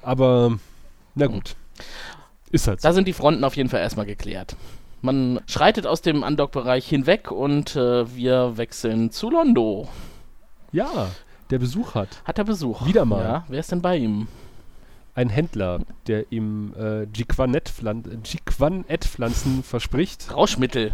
Aber 0.02 0.58
na 1.14 1.28
gut. 1.28 1.56
Ist 2.52 2.68
halt 2.68 2.82
so. 2.82 2.88
Da 2.88 2.94
sind 2.94 3.08
die 3.08 3.14
Fronten 3.14 3.44
auf 3.44 3.56
jeden 3.56 3.70
Fall 3.70 3.82
erstmal 3.82 4.06
geklärt. 4.06 4.56
Man 5.02 5.40
schreitet 5.48 5.88
aus 5.88 6.02
dem 6.02 6.24
Undock-Bereich 6.24 6.88
hinweg 6.88 7.32
und 7.32 7.76
äh, 7.76 8.16
wir 8.16 8.58
wechseln 8.58 9.12
zu 9.12 9.30
Londo. 9.30 9.88
Ja, 10.72 11.10
der 11.50 11.60
Besuch 11.60 11.96
hat 11.96 12.22
Hat 12.26 12.38
er 12.38 12.44
Besuch? 12.44 12.86
Wieder 12.86 13.06
mal. 13.06 13.24
Ja, 13.24 13.46
wer 13.48 13.60
ist 13.60 13.72
denn 13.72 13.82
bei 13.82 13.98
ihm? 13.98 14.28
ein 15.20 15.30
Händler, 15.30 15.82
der 16.08 16.32
ihm 16.32 16.74
äh, 16.80 17.04
Jiquanet-Pflanzen 17.04 19.64
verspricht. 19.64 20.34
Rauschmittel. 20.34 20.94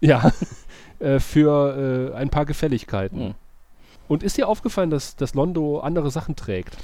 Ja, 0.00 0.30
äh, 1.00 1.18
für 1.18 2.12
äh, 2.12 2.16
ein 2.16 2.30
paar 2.30 2.46
Gefälligkeiten. 2.46 3.20
Hm. 3.20 3.34
Und 4.06 4.22
ist 4.22 4.36
dir 4.36 4.46
aufgefallen, 4.48 4.90
dass, 4.90 5.16
dass 5.16 5.34
Londo 5.34 5.80
andere 5.80 6.12
Sachen 6.12 6.36
trägt? 6.36 6.76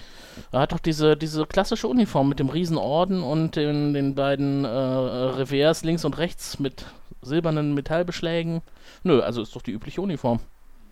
Er 0.53 0.61
hat 0.61 0.73
doch 0.73 0.79
diese, 0.79 1.17
diese 1.17 1.47
klassische 1.47 1.89
Uniform 1.89 2.29
mit 2.29 2.39
dem 2.39 2.49
Riesenorden 2.49 3.23
und 3.23 3.57
den, 3.57 3.95
den 3.95 4.15
beiden 4.15 4.65
äh, 4.65 4.69
Revers 4.69 5.85
links 5.85 6.05
und 6.05 6.19
rechts 6.19 6.59
mit 6.59 6.87
silbernen 7.23 7.75
Metallbeschlägen. 7.75 8.63
Nö, 9.03 9.21
also 9.21 9.43
ist 9.43 9.55
doch 9.55 9.63
die 9.63 9.73
übliche 9.73 10.01
Uniform. 10.01 10.41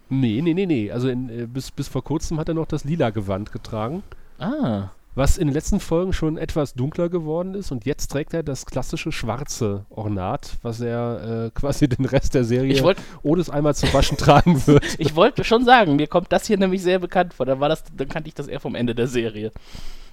Nee, 0.08 0.40
nee, 0.42 0.54
nee, 0.54 0.66
nee. 0.66 0.90
Also 0.90 1.08
in, 1.08 1.28
äh, 1.28 1.46
bis, 1.46 1.70
bis 1.70 1.88
vor 1.88 2.04
kurzem 2.04 2.38
hat 2.38 2.48
er 2.48 2.54
noch 2.54 2.66
das 2.66 2.84
lila 2.84 3.10
Gewand 3.10 3.52
getragen. 3.52 4.02
Ah, 4.38 4.88
Was 5.14 5.36
in 5.36 5.48
den 5.48 5.54
letzten 5.54 5.78
Folgen 5.78 6.14
schon 6.14 6.38
etwas 6.38 6.72
dunkler 6.72 7.10
geworden 7.10 7.54
ist 7.54 7.70
und 7.70 7.84
jetzt 7.84 8.08
trägt 8.08 8.32
er 8.32 8.42
das 8.42 8.64
klassische 8.64 9.12
schwarze 9.12 9.84
Ornat, 9.90 10.56
was 10.62 10.80
er 10.80 11.46
äh, 11.46 11.50
quasi 11.54 11.86
den 11.88 12.06
Rest 12.06 12.34
der 12.34 12.44
Serie 12.44 12.72
ich 12.72 12.82
wollte 12.82 13.02
ohne 13.22 13.42
es 13.42 13.50
einmal 13.50 13.74
zu 13.74 13.92
waschen 13.92 14.16
tragen 14.16 14.66
wird. 14.66 14.84
ich 14.98 15.14
wollte 15.14 15.44
schon 15.44 15.64
sagen, 15.64 15.96
mir 15.96 16.06
kommt 16.06 16.32
das 16.32 16.46
hier 16.46 16.56
nämlich 16.56 16.82
sehr 16.82 16.98
bekannt 16.98 17.34
vor. 17.34 17.44
Dann, 17.44 17.60
war 17.60 17.68
das, 17.68 17.84
dann 17.94 18.08
kannte 18.08 18.28
ich 18.28 18.34
das 18.34 18.46
eher 18.46 18.60
vom 18.60 18.74
Ende 18.74 18.94
der 18.94 19.06
Serie. 19.06 19.52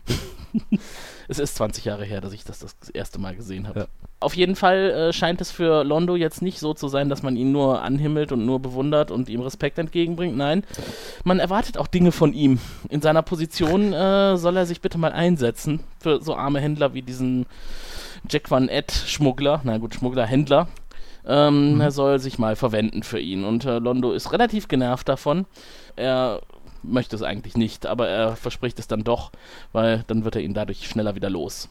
es 1.27 1.39
ist 1.39 1.55
20 1.55 1.85
Jahre 1.85 2.05
her, 2.05 2.21
dass 2.21 2.33
ich 2.33 2.43
das 2.43 2.59
das 2.59 2.89
erste 2.89 3.19
Mal 3.19 3.35
gesehen 3.35 3.67
habe. 3.67 3.81
Ja. 3.81 3.87
Auf 4.21 4.35
jeden 4.35 4.55
Fall 4.55 4.89
äh, 4.89 5.13
scheint 5.13 5.39
es 5.39 5.51
für 5.51 5.83
Londo 5.83 6.15
jetzt 6.15 6.41
nicht 6.41 6.59
so 6.59 6.73
zu 6.73 6.87
sein, 6.89 7.07
dass 7.07 7.23
man 7.23 7.37
ihn 7.37 7.51
nur 7.51 7.81
anhimmelt 7.81 8.31
und 8.31 8.45
nur 8.45 8.59
bewundert 8.59 9.11
und 9.11 9.29
ihm 9.29 9.41
Respekt 9.41 9.77
entgegenbringt. 9.79 10.35
Nein, 10.35 10.63
man 11.23 11.39
erwartet 11.39 11.77
auch 11.77 11.87
Dinge 11.87 12.11
von 12.11 12.33
ihm. 12.33 12.59
In 12.89 13.01
seiner 13.01 13.21
Position 13.21 13.93
äh, 13.93 14.35
soll 14.37 14.57
er 14.57 14.65
sich 14.65 14.81
bitte 14.81 14.97
mal 14.97 15.13
einsetzen 15.13 15.79
für 15.99 16.21
so 16.21 16.35
arme 16.35 16.59
Händler 16.59 16.93
wie 16.93 17.01
diesen 17.01 17.45
Jack 18.27 18.51
Van 18.51 18.67
Ed 18.67 18.91
Schmuggler, 18.91 19.61
na 19.63 19.77
gut, 19.77 19.95
Schmuggler, 19.95 20.25
Händler. 20.25 20.67
Ähm, 21.25 21.79
Er 21.79 21.91
soll 21.91 22.19
sich 22.19 22.39
mal 22.39 22.55
verwenden 22.55 23.03
für 23.03 23.19
ihn. 23.19 23.43
Und 23.43 23.63
äh, 23.65 23.79
Londo 23.79 24.11
ist 24.11 24.31
relativ 24.31 24.67
genervt 24.67 25.07
davon. 25.07 25.45
Er 25.95 26.41
möchte 26.83 27.15
es 27.15 27.21
eigentlich 27.21 27.55
nicht, 27.57 27.85
aber 27.85 28.07
er 28.07 28.35
verspricht 28.35 28.79
es 28.79 28.87
dann 28.87 29.03
doch, 29.03 29.31
weil 29.71 30.03
dann 30.07 30.23
wird 30.23 30.35
er 30.35 30.41
ihn 30.41 30.53
dadurch 30.53 30.87
schneller 30.87 31.15
wieder 31.15 31.29
los. 31.29 31.69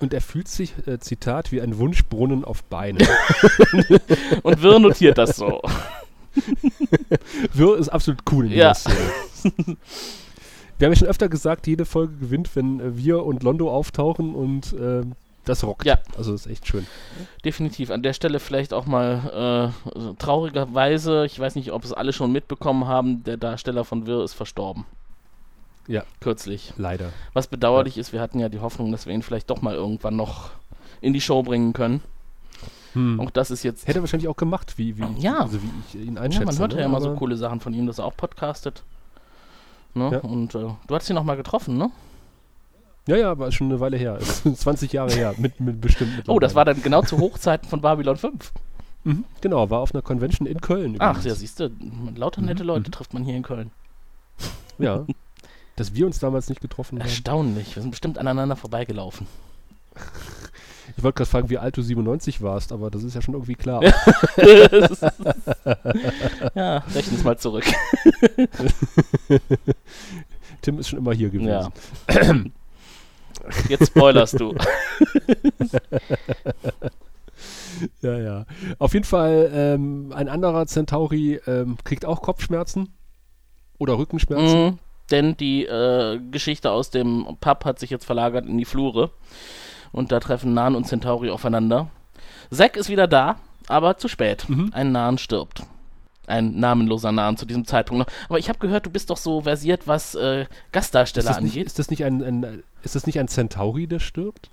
Und 0.00 0.14
er 0.14 0.20
fühlt 0.20 0.48
sich, 0.48 0.74
äh, 0.86 0.98
Zitat, 1.00 1.50
wie 1.50 1.60
ein 1.60 1.78
Wunschbrunnen 1.78 2.44
auf 2.44 2.62
Beinen. 2.64 3.06
Und 4.42 4.62
Wirr 4.62 4.78
notiert 4.78 5.18
das 5.18 5.36
so. 5.36 5.60
Wirr 7.52 7.78
ist 7.78 7.88
absolut 7.88 8.20
cool 8.30 8.46
in 8.46 8.52
Ja. 8.52 8.74
Szene. 8.74 8.96
Wir 10.78 10.86
haben 10.86 10.92
ja 10.92 10.98
schon 10.98 11.08
öfter 11.08 11.28
gesagt, 11.28 11.66
jede 11.66 11.84
Folge 11.84 12.14
gewinnt, 12.18 12.54
wenn 12.54 12.78
äh, 12.78 12.96
wir 12.96 13.24
und 13.24 13.42
Londo 13.42 13.68
auftauchen 13.68 14.36
und 14.36 14.72
äh, 14.74 15.02
das 15.48 15.64
rockt. 15.64 15.84
Ja. 15.84 15.98
Also 16.16 16.32
das 16.32 16.46
ist 16.46 16.52
echt 16.52 16.66
schön. 16.66 16.86
Definitiv. 17.44 17.90
An 17.90 18.02
der 18.02 18.12
Stelle 18.12 18.40
vielleicht 18.40 18.72
auch 18.72 18.86
mal 18.86 19.72
äh, 19.94 20.14
traurigerweise, 20.18 21.24
ich 21.26 21.38
weiß 21.38 21.54
nicht, 21.54 21.72
ob 21.72 21.84
es 21.84 21.92
alle 21.92 22.12
schon 22.12 22.32
mitbekommen 22.32 22.86
haben, 22.86 23.24
der 23.24 23.36
Darsteller 23.36 23.84
von 23.84 24.06
Wirr 24.06 24.24
ist 24.24 24.34
verstorben. 24.34 24.84
Ja. 25.86 26.02
Kürzlich. 26.20 26.74
Leider. 26.76 27.12
Was 27.32 27.46
bedauerlich 27.46 27.96
ist, 27.96 28.12
wir 28.12 28.20
hatten 28.20 28.38
ja 28.38 28.48
die 28.48 28.60
Hoffnung, 28.60 28.92
dass 28.92 29.06
wir 29.06 29.14
ihn 29.14 29.22
vielleicht 29.22 29.48
doch 29.50 29.62
mal 29.62 29.74
irgendwann 29.74 30.16
noch 30.16 30.50
in 31.00 31.12
die 31.12 31.20
Show 31.20 31.42
bringen 31.42 31.72
können. 31.72 32.02
Hm. 32.92 33.20
Auch 33.20 33.30
das 33.30 33.50
ist 33.50 33.62
jetzt. 33.62 33.86
Hätte 33.86 33.98
er 33.98 34.02
wahrscheinlich 34.02 34.28
auch 34.28 34.36
gemacht, 34.36 34.76
wie, 34.76 34.98
wie, 34.98 35.04
Ja. 35.18 35.40
also 35.40 35.62
wie 35.62 35.70
ich 35.88 36.06
ihn 36.06 36.18
einschätze. 36.18 36.44
Ja, 36.44 36.46
man 36.46 36.58
hört 36.58 36.74
ne? 36.74 36.80
ja 36.80 36.86
immer 36.86 37.00
so 37.00 37.14
coole 37.14 37.36
Sachen 37.36 37.60
von 37.60 37.72
ihm, 37.72 37.86
dass 37.86 37.98
er 37.98 38.04
auch 38.04 38.16
podcastet. 38.16 38.82
Ne? 39.94 40.10
Ja. 40.12 40.18
Und 40.20 40.54
äh, 40.54 40.58
du 40.86 40.94
hattest 40.94 41.10
ihn 41.10 41.14
noch 41.14 41.24
mal 41.24 41.36
getroffen, 41.36 41.78
ne? 41.78 41.90
Ja, 43.08 43.16
ja, 43.16 43.32
ist 43.46 43.54
schon 43.54 43.68
eine 43.70 43.80
Weile 43.80 43.96
her. 43.96 44.18
Ist 44.44 44.44
20 44.44 44.92
Jahre 44.92 45.10
her, 45.12 45.34
mit, 45.38 45.58
mit 45.60 45.80
bestimmt. 45.80 46.24
Oh, 46.28 46.38
das 46.38 46.54
war 46.54 46.66
dann 46.66 46.82
genau 46.82 47.00
zu 47.00 47.18
Hochzeiten 47.18 47.66
von 47.66 47.80
Babylon 47.80 48.18
5. 48.18 48.52
Mhm, 49.04 49.24
genau, 49.40 49.70
war 49.70 49.80
auf 49.80 49.94
einer 49.94 50.02
Convention 50.02 50.46
in 50.46 50.60
Köln. 50.60 50.96
Ach, 50.98 51.12
übrigens. 51.12 51.24
ja, 51.24 51.34
siehst 51.34 51.58
du, 51.58 51.70
lauter 52.14 52.42
nette 52.42 52.64
Mhm, 52.64 52.66
Leute 52.66 52.88
mhm. 52.90 52.92
trifft 52.92 53.14
man 53.14 53.24
hier 53.24 53.34
in 53.34 53.42
Köln. 53.42 53.70
Ja. 54.80 55.04
Dass 55.74 55.92
wir 55.94 56.06
uns 56.06 56.20
damals 56.20 56.48
nicht 56.48 56.60
getroffen 56.60 57.00
haben. 57.00 57.08
Erstaunlich, 57.08 57.74
wir 57.74 57.82
sind 57.82 57.90
bestimmt 57.90 58.16
aneinander 58.16 58.54
vorbeigelaufen. 58.54 59.26
Ich 60.96 61.04
wollte 61.04 61.18
gerade 61.18 61.30
fragen, 61.30 61.50
wie 61.50 61.58
alt 61.58 61.76
du 61.76 61.82
97 61.82 62.40
warst, 62.40 62.72
aber 62.72 62.90
das 62.90 63.04
ist 63.04 63.14
ja 63.14 63.20
schon 63.20 63.34
irgendwie 63.34 63.56
klar. 63.56 63.84
ja, 66.54 66.78
rechnen 66.78 67.16
es 67.16 67.24
mal 67.24 67.38
zurück. 67.38 67.66
Tim 70.62 70.78
ist 70.78 70.88
schon 70.88 70.98
immer 70.98 71.12
hier 71.12 71.28
gewesen. 71.28 71.70
Ja. 72.08 72.34
Jetzt 73.68 73.88
spoilerst 73.88 74.38
du. 74.40 74.54
Ja, 78.02 78.18
ja. 78.18 78.46
Auf 78.78 78.94
jeden 78.94 79.04
Fall, 79.04 79.50
ähm, 79.52 80.12
ein 80.14 80.28
anderer 80.28 80.66
Centauri 80.66 81.40
ähm, 81.46 81.76
kriegt 81.84 82.04
auch 82.04 82.22
Kopfschmerzen 82.22 82.92
oder 83.78 83.98
Rückenschmerzen. 83.98 84.64
Mhm, 84.64 84.78
denn 85.10 85.36
die 85.36 85.64
äh, 85.64 86.18
Geschichte 86.30 86.70
aus 86.70 86.90
dem 86.90 87.36
Pub 87.40 87.64
hat 87.64 87.78
sich 87.78 87.90
jetzt 87.90 88.04
verlagert 88.04 88.46
in 88.46 88.58
die 88.58 88.64
Flure. 88.64 89.10
Und 89.92 90.12
da 90.12 90.20
treffen 90.20 90.54
Nan 90.54 90.74
und 90.74 90.86
Centauri 90.86 91.30
aufeinander. 91.30 91.88
Zack 92.50 92.76
ist 92.76 92.88
wieder 92.88 93.06
da, 93.06 93.36
aber 93.68 93.96
zu 93.96 94.08
spät. 94.08 94.48
Mhm. 94.48 94.70
Ein 94.72 94.92
Nahen 94.92 95.18
stirbt. 95.18 95.62
Ein 96.28 96.58
namenloser 96.58 97.10
Nahen 97.12 97.36
zu 97.36 97.46
diesem 97.46 97.64
Zeitpunkt 97.66 98.06
noch. 98.06 98.14
Aber 98.28 98.38
ich 98.38 98.48
habe 98.48 98.58
gehört, 98.58 98.86
du 98.86 98.90
bist 98.90 99.10
doch 99.10 99.16
so 99.16 99.40
versiert, 99.42 99.86
was 99.86 100.14
äh, 100.14 100.42
Ist 100.42 100.48
Gastdarsteller 100.72 101.40
nicht, 101.40 101.52
angeht. 101.52 101.66
ist 101.66 101.78
das 101.78 101.90
nicht 101.90 102.04
ein, 102.04 102.22
ein 102.22 102.62
ist 102.82 102.94
das 102.94 103.06
nicht 103.06 103.18
ein 103.18 103.28
Centauri, 103.28 103.86
der 103.86 103.98
stirbt? 103.98 104.50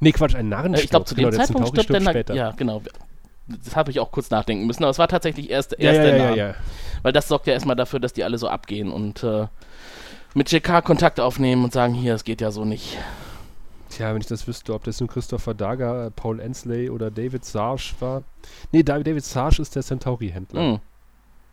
Nee, 0.00 0.12
Quatsch, 0.12 0.34
ein 0.36 0.48
Narren 0.48 0.74
Äh, 0.74 0.80
ich 0.80 0.90
glaube, 0.90 1.06
zu 1.06 1.14
dem 1.14 1.24
Genau, 1.24 1.30
der 1.30 1.40
Zeitpunkt 1.40 1.66
Centauri 1.68 1.84
stirbt 1.84 2.04
der 2.06 2.10
später. 2.12 2.34
Ja, 2.34 2.50
genau. 2.52 2.82
Das 3.48 3.74
habe 3.74 3.90
ich 3.90 3.98
auch 3.98 4.12
kurz 4.12 4.30
nachdenken 4.30 4.66
müssen, 4.66 4.84
aber 4.84 4.90
es 4.90 4.98
war 4.98 5.08
tatsächlich 5.08 5.48
erst, 5.50 5.72
erst 5.72 5.96
ja, 5.96 6.02
der 6.04 6.16
ja, 6.16 6.24
Nahen. 6.24 6.36
ja, 6.36 6.46
ja. 6.48 6.54
Weil 7.02 7.12
das 7.12 7.28
sorgt 7.28 7.46
ja 7.46 7.54
erstmal 7.54 7.76
dafür, 7.76 7.98
dass 7.98 8.12
die 8.12 8.22
alle 8.22 8.36
so 8.38 8.48
abgehen 8.48 8.92
und 8.92 9.22
äh, 9.24 9.46
mit 10.34 10.52
JK 10.52 10.84
Kontakt 10.84 11.18
aufnehmen 11.18 11.64
und 11.64 11.72
sagen, 11.72 11.94
hier, 11.94 12.14
es 12.14 12.24
geht 12.24 12.40
ja 12.42 12.50
so 12.50 12.64
nicht. 12.66 12.98
Tja, 13.88 14.12
wenn 14.12 14.20
ich 14.20 14.26
das 14.26 14.46
wüsste, 14.46 14.74
ob 14.74 14.84
das 14.84 15.00
nun 15.00 15.08
Christopher 15.08 15.54
Daga, 15.54 16.06
äh, 16.06 16.10
Paul 16.10 16.40
Ensley 16.40 16.90
oder 16.90 17.10
David 17.10 17.44
Sarge 17.44 17.94
war. 18.00 18.22
Nee, 18.70 18.82
Da- 18.82 18.98
David 18.98 19.24
Sarge 19.24 19.62
ist 19.62 19.74
der 19.74 19.82
Centauri-Händler. 19.82 20.60
Hm. 20.74 20.80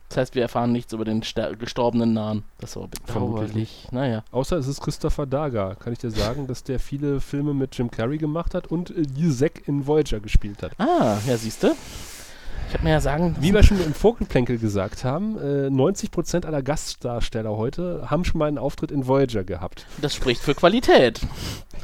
Das 0.09 0.17
heißt, 0.17 0.35
wir 0.35 0.43
erfahren 0.43 0.71
nichts 0.71 0.93
über 0.93 1.03
den 1.03 1.23
gestorbenen 1.59 2.13
Nahen. 2.13 2.43
Das 2.59 2.75
war 2.75 2.87
Vermutlich 3.05 3.47
bedauerlich. 3.47 3.87
Naja. 3.91 4.23
Außer 4.31 4.57
es 4.57 4.67
ist 4.67 4.81
Christopher 4.81 5.25
Daga. 5.25 5.75
Kann 5.75 5.93
ich 5.93 5.99
dir 5.99 6.11
sagen, 6.11 6.47
dass 6.47 6.63
der 6.63 6.79
viele 6.79 7.19
Filme 7.19 7.53
mit 7.53 7.77
Jim 7.77 7.89
Carrey 7.89 8.17
gemacht 8.17 8.53
hat 8.53 8.67
und 8.67 8.91
äh, 8.91 9.03
Yusek 9.15 9.67
in 9.67 9.87
Voyager 9.87 10.19
gespielt 10.19 10.61
hat. 10.63 10.71
Ah, 10.79 11.17
ja, 11.27 11.37
siehst 11.37 11.63
du? 11.63 11.73
Ich 12.67 12.73
habe 12.73 12.83
mir 12.83 12.91
ja 12.91 13.01
sagen, 13.01 13.35
Wie 13.39 13.53
wir 13.53 13.63
schon 13.63 13.83
im 13.83 13.93
Vogelplänkel 13.93 14.57
gesagt 14.57 15.03
haben, 15.03 15.37
äh, 15.37 15.67
90% 15.67 16.45
aller 16.45 16.61
Gastdarsteller 16.61 17.55
heute 17.57 18.09
haben 18.09 18.25
schon 18.25 18.39
mal 18.39 18.47
einen 18.47 18.57
Auftritt 18.57 18.91
in 18.91 19.07
Voyager 19.07 19.43
gehabt. 19.43 19.85
das 20.01 20.15
spricht 20.15 20.41
für 20.41 20.55
Qualität. 20.55 21.21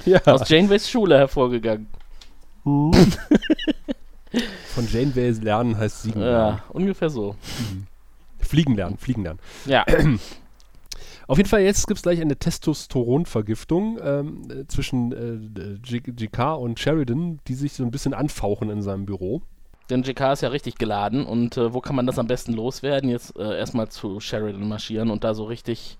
Ja. 0.06 0.22
Aus 0.26 0.50
Janeways 0.50 0.90
Schule 0.90 1.18
hervorgegangen. 1.18 1.88
Von 2.64 2.94
Janeway 4.90 5.32
lernen 5.32 5.78
heißt 5.78 6.04
siegen. 6.04 6.22
Ja, 6.22 6.64
ungefähr 6.70 7.10
so. 7.10 7.36
Fliegen 8.52 8.76
lernen, 8.76 8.98
fliegen 8.98 9.24
lernen. 9.24 9.40
Ja. 9.66 9.86
Auf 11.28 11.38
jeden 11.38 11.48
Fall, 11.48 11.62
jetzt 11.62 11.88
gibt 11.88 12.00
es 12.00 12.04
gleich 12.04 12.20
eine 12.20 12.36
Testosteronvergiftung 12.36 13.98
ähm, 14.04 14.42
äh, 14.52 14.68
zwischen 14.68 15.14
äh, 15.14 15.78
GK 16.12 16.56
und 16.56 16.78
Sheridan, 16.78 17.40
die 17.48 17.54
sich 17.54 17.72
so 17.72 17.84
ein 17.86 17.92
bisschen 17.92 18.14
anfauchen 18.14 18.70
in 18.70 18.82
seinem 18.82 19.06
Büro. 19.06 19.42
Denn 19.90 20.04
JK 20.04 20.34
ist 20.34 20.42
ja 20.42 20.50
richtig 20.50 20.76
geladen 20.76 21.26
und 21.26 21.56
äh, 21.56 21.74
wo 21.74 21.80
kann 21.80 21.96
man 21.96 22.06
das 22.06 22.20
am 22.20 22.28
besten 22.28 22.52
loswerden? 22.52 23.10
Jetzt 23.10 23.38
äh, 23.38 23.58
erstmal 23.58 23.88
zu 23.88 24.20
Sheridan 24.20 24.68
marschieren 24.68 25.10
und 25.10 25.24
da 25.24 25.34
so 25.34 25.46
richtig 25.46 25.98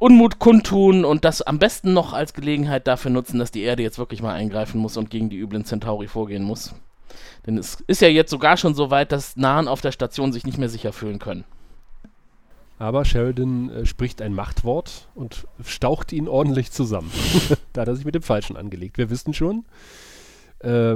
Unmut 0.00 0.40
kundtun 0.40 1.04
und 1.04 1.24
das 1.24 1.40
am 1.40 1.60
besten 1.60 1.92
noch 1.92 2.12
als 2.12 2.34
Gelegenheit 2.34 2.88
dafür 2.88 3.12
nutzen, 3.12 3.38
dass 3.38 3.52
die 3.52 3.62
Erde 3.62 3.84
jetzt 3.84 3.98
wirklich 3.98 4.22
mal 4.22 4.34
eingreifen 4.34 4.80
muss 4.80 4.96
und 4.96 5.10
gegen 5.10 5.30
die 5.30 5.38
üblen 5.38 5.64
Centauri 5.64 6.08
vorgehen 6.08 6.42
muss. 6.42 6.74
Denn 7.46 7.56
es 7.58 7.78
ist 7.86 8.00
ja 8.00 8.08
jetzt 8.08 8.30
sogar 8.30 8.56
schon 8.56 8.74
so 8.74 8.90
weit, 8.90 9.12
dass 9.12 9.36
Nahen 9.36 9.68
auf 9.68 9.80
der 9.80 9.92
Station 9.92 10.32
sich 10.32 10.44
nicht 10.44 10.58
mehr 10.58 10.68
sicher 10.68 10.92
fühlen 10.92 11.20
können. 11.20 11.44
Aber 12.80 13.04
Sheridan 13.04 13.68
äh, 13.68 13.84
spricht 13.84 14.22
ein 14.22 14.32
Machtwort 14.32 15.08
und 15.14 15.46
staucht 15.62 16.14
ihn 16.14 16.28
ordentlich 16.28 16.72
zusammen. 16.72 17.12
da 17.74 17.82
hat 17.82 17.88
er 17.88 17.94
sich 17.94 18.06
mit 18.06 18.14
dem 18.14 18.22
Falschen 18.22 18.56
angelegt. 18.56 18.96
Wir 18.96 19.10
wissen 19.10 19.34
schon, 19.34 19.66
äh, 20.60 20.94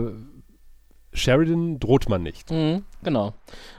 Sheridan 1.12 1.78
droht 1.78 2.08
man 2.08 2.22
nicht. 2.22 2.50
Mhm, 2.50 2.84
genau. 3.02 3.34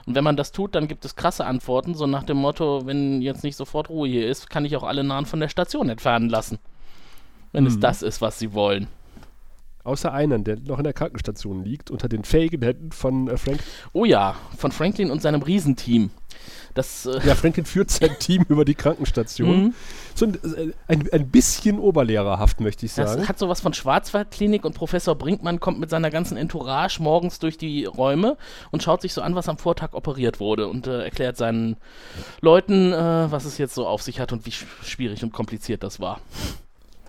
Und 0.06 0.14
wenn 0.14 0.22
man 0.22 0.36
das 0.36 0.52
tut, 0.52 0.76
dann 0.76 0.86
gibt 0.86 1.04
es 1.04 1.16
krasse 1.16 1.44
Antworten, 1.46 1.94
so 1.94 2.06
nach 2.06 2.22
dem 2.22 2.36
Motto, 2.36 2.86
wenn 2.86 3.22
jetzt 3.22 3.42
nicht 3.42 3.56
sofort 3.56 3.90
Ruhe 3.90 4.08
hier 4.08 4.28
ist, 4.28 4.48
kann 4.48 4.64
ich 4.64 4.76
auch 4.76 4.84
alle 4.84 5.02
Nahen 5.02 5.26
von 5.26 5.40
der 5.40 5.48
Station 5.48 5.88
entfernen 5.88 6.30
lassen. 6.30 6.60
Wenn 7.50 7.66
es 7.66 7.74
Mhm. 7.74 7.80
das 7.80 8.02
ist, 8.02 8.20
was 8.20 8.38
sie 8.38 8.52
wollen. 8.54 8.86
Außer 9.86 10.12
einen, 10.12 10.42
der 10.42 10.58
noch 10.58 10.78
in 10.78 10.84
der 10.84 10.92
Krankenstation 10.92 11.64
liegt, 11.64 11.92
unter 11.92 12.08
den 12.08 12.24
fähigen 12.24 12.60
Händen 12.62 12.90
von 12.90 13.28
äh, 13.28 13.36
Frank. 13.36 13.60
Oh 13.92 14.04
ja, 14.04 14.34
von 14.58 14.72
Franklin 14.72 15.10
und 15.12 15.22
seinem 15.22 15.42
Riesenteam. 15.42 16.10
Das, 16.74 17.06
äh, 17.06 17.20
Ja, 17.24 17.34
Franklin 17.36 17.64
führt 17.64 17.90
sein 17.90 18.10
Team 18.18 18.44
über 18.48 18.64
die 18.64 18.74
Krankenstation. 18.74 19.66
Mhm. 19.66 19.74
So 20.14 20.26
ein, 20.26 20.34
äh, 20.34 20.72
ein, 20.88 21.08
ein 21.12 21.30
bisschen 21.30 21.78
oberlehrerhaft, 21.78 22.60
möchte 22.60 22.84
ich 22.84 22.92
sagen. 22.92 23.20
das 23.20 23.28
hat 23.28 23.38
sowas 23.38 23.60
von 23.60 23.72
Schwarzwaldklinik 23.72 24.64
und 24.64 24.74
Professor 24.74 25.14
Brinkmann 25.14 25.60
kommt 25.60 25.78
mit 25.78 25.88
seiner 25.88 26.10
ganzen 26.10 26.36
Entourage 26.36 27.00
morgens 27.00 27.38
durch 27.38 27.56
die 27.56 27.84
Räume 27.84 28.36
und 28.72 28.82
schaut 28.82 29.02
sich 29.02 29.14
so 29.14 29.22
an, 29.22 29.36
was 29.36 29.48
am 29.48 29.56
Vortag 29.56 29.94
operiert 29.94 30.40
wurde 30.40 30.68
und 30.68 30.88
äh, 30.88 31.04
erklärt 31.04 31.36
seinen 31.36 31.76
Leuten, 32.40 32.92
äh, 32.92 33.30
was 33.30 33.44
es 33.44 33.56
jetzt 33.56 33.74
so 33.74 33.86
auf 33.86 34.02
sich 34.02 34.18
hat 34.18 34.32
und 34.32 34.46
wie 34.46 34.52
sch 34.52 34.66
schwierig 34.82 35.22
und 35.22 35.32
kompliziert 35.32 35.82
das 35.82 36.00
war. 36.00 36.20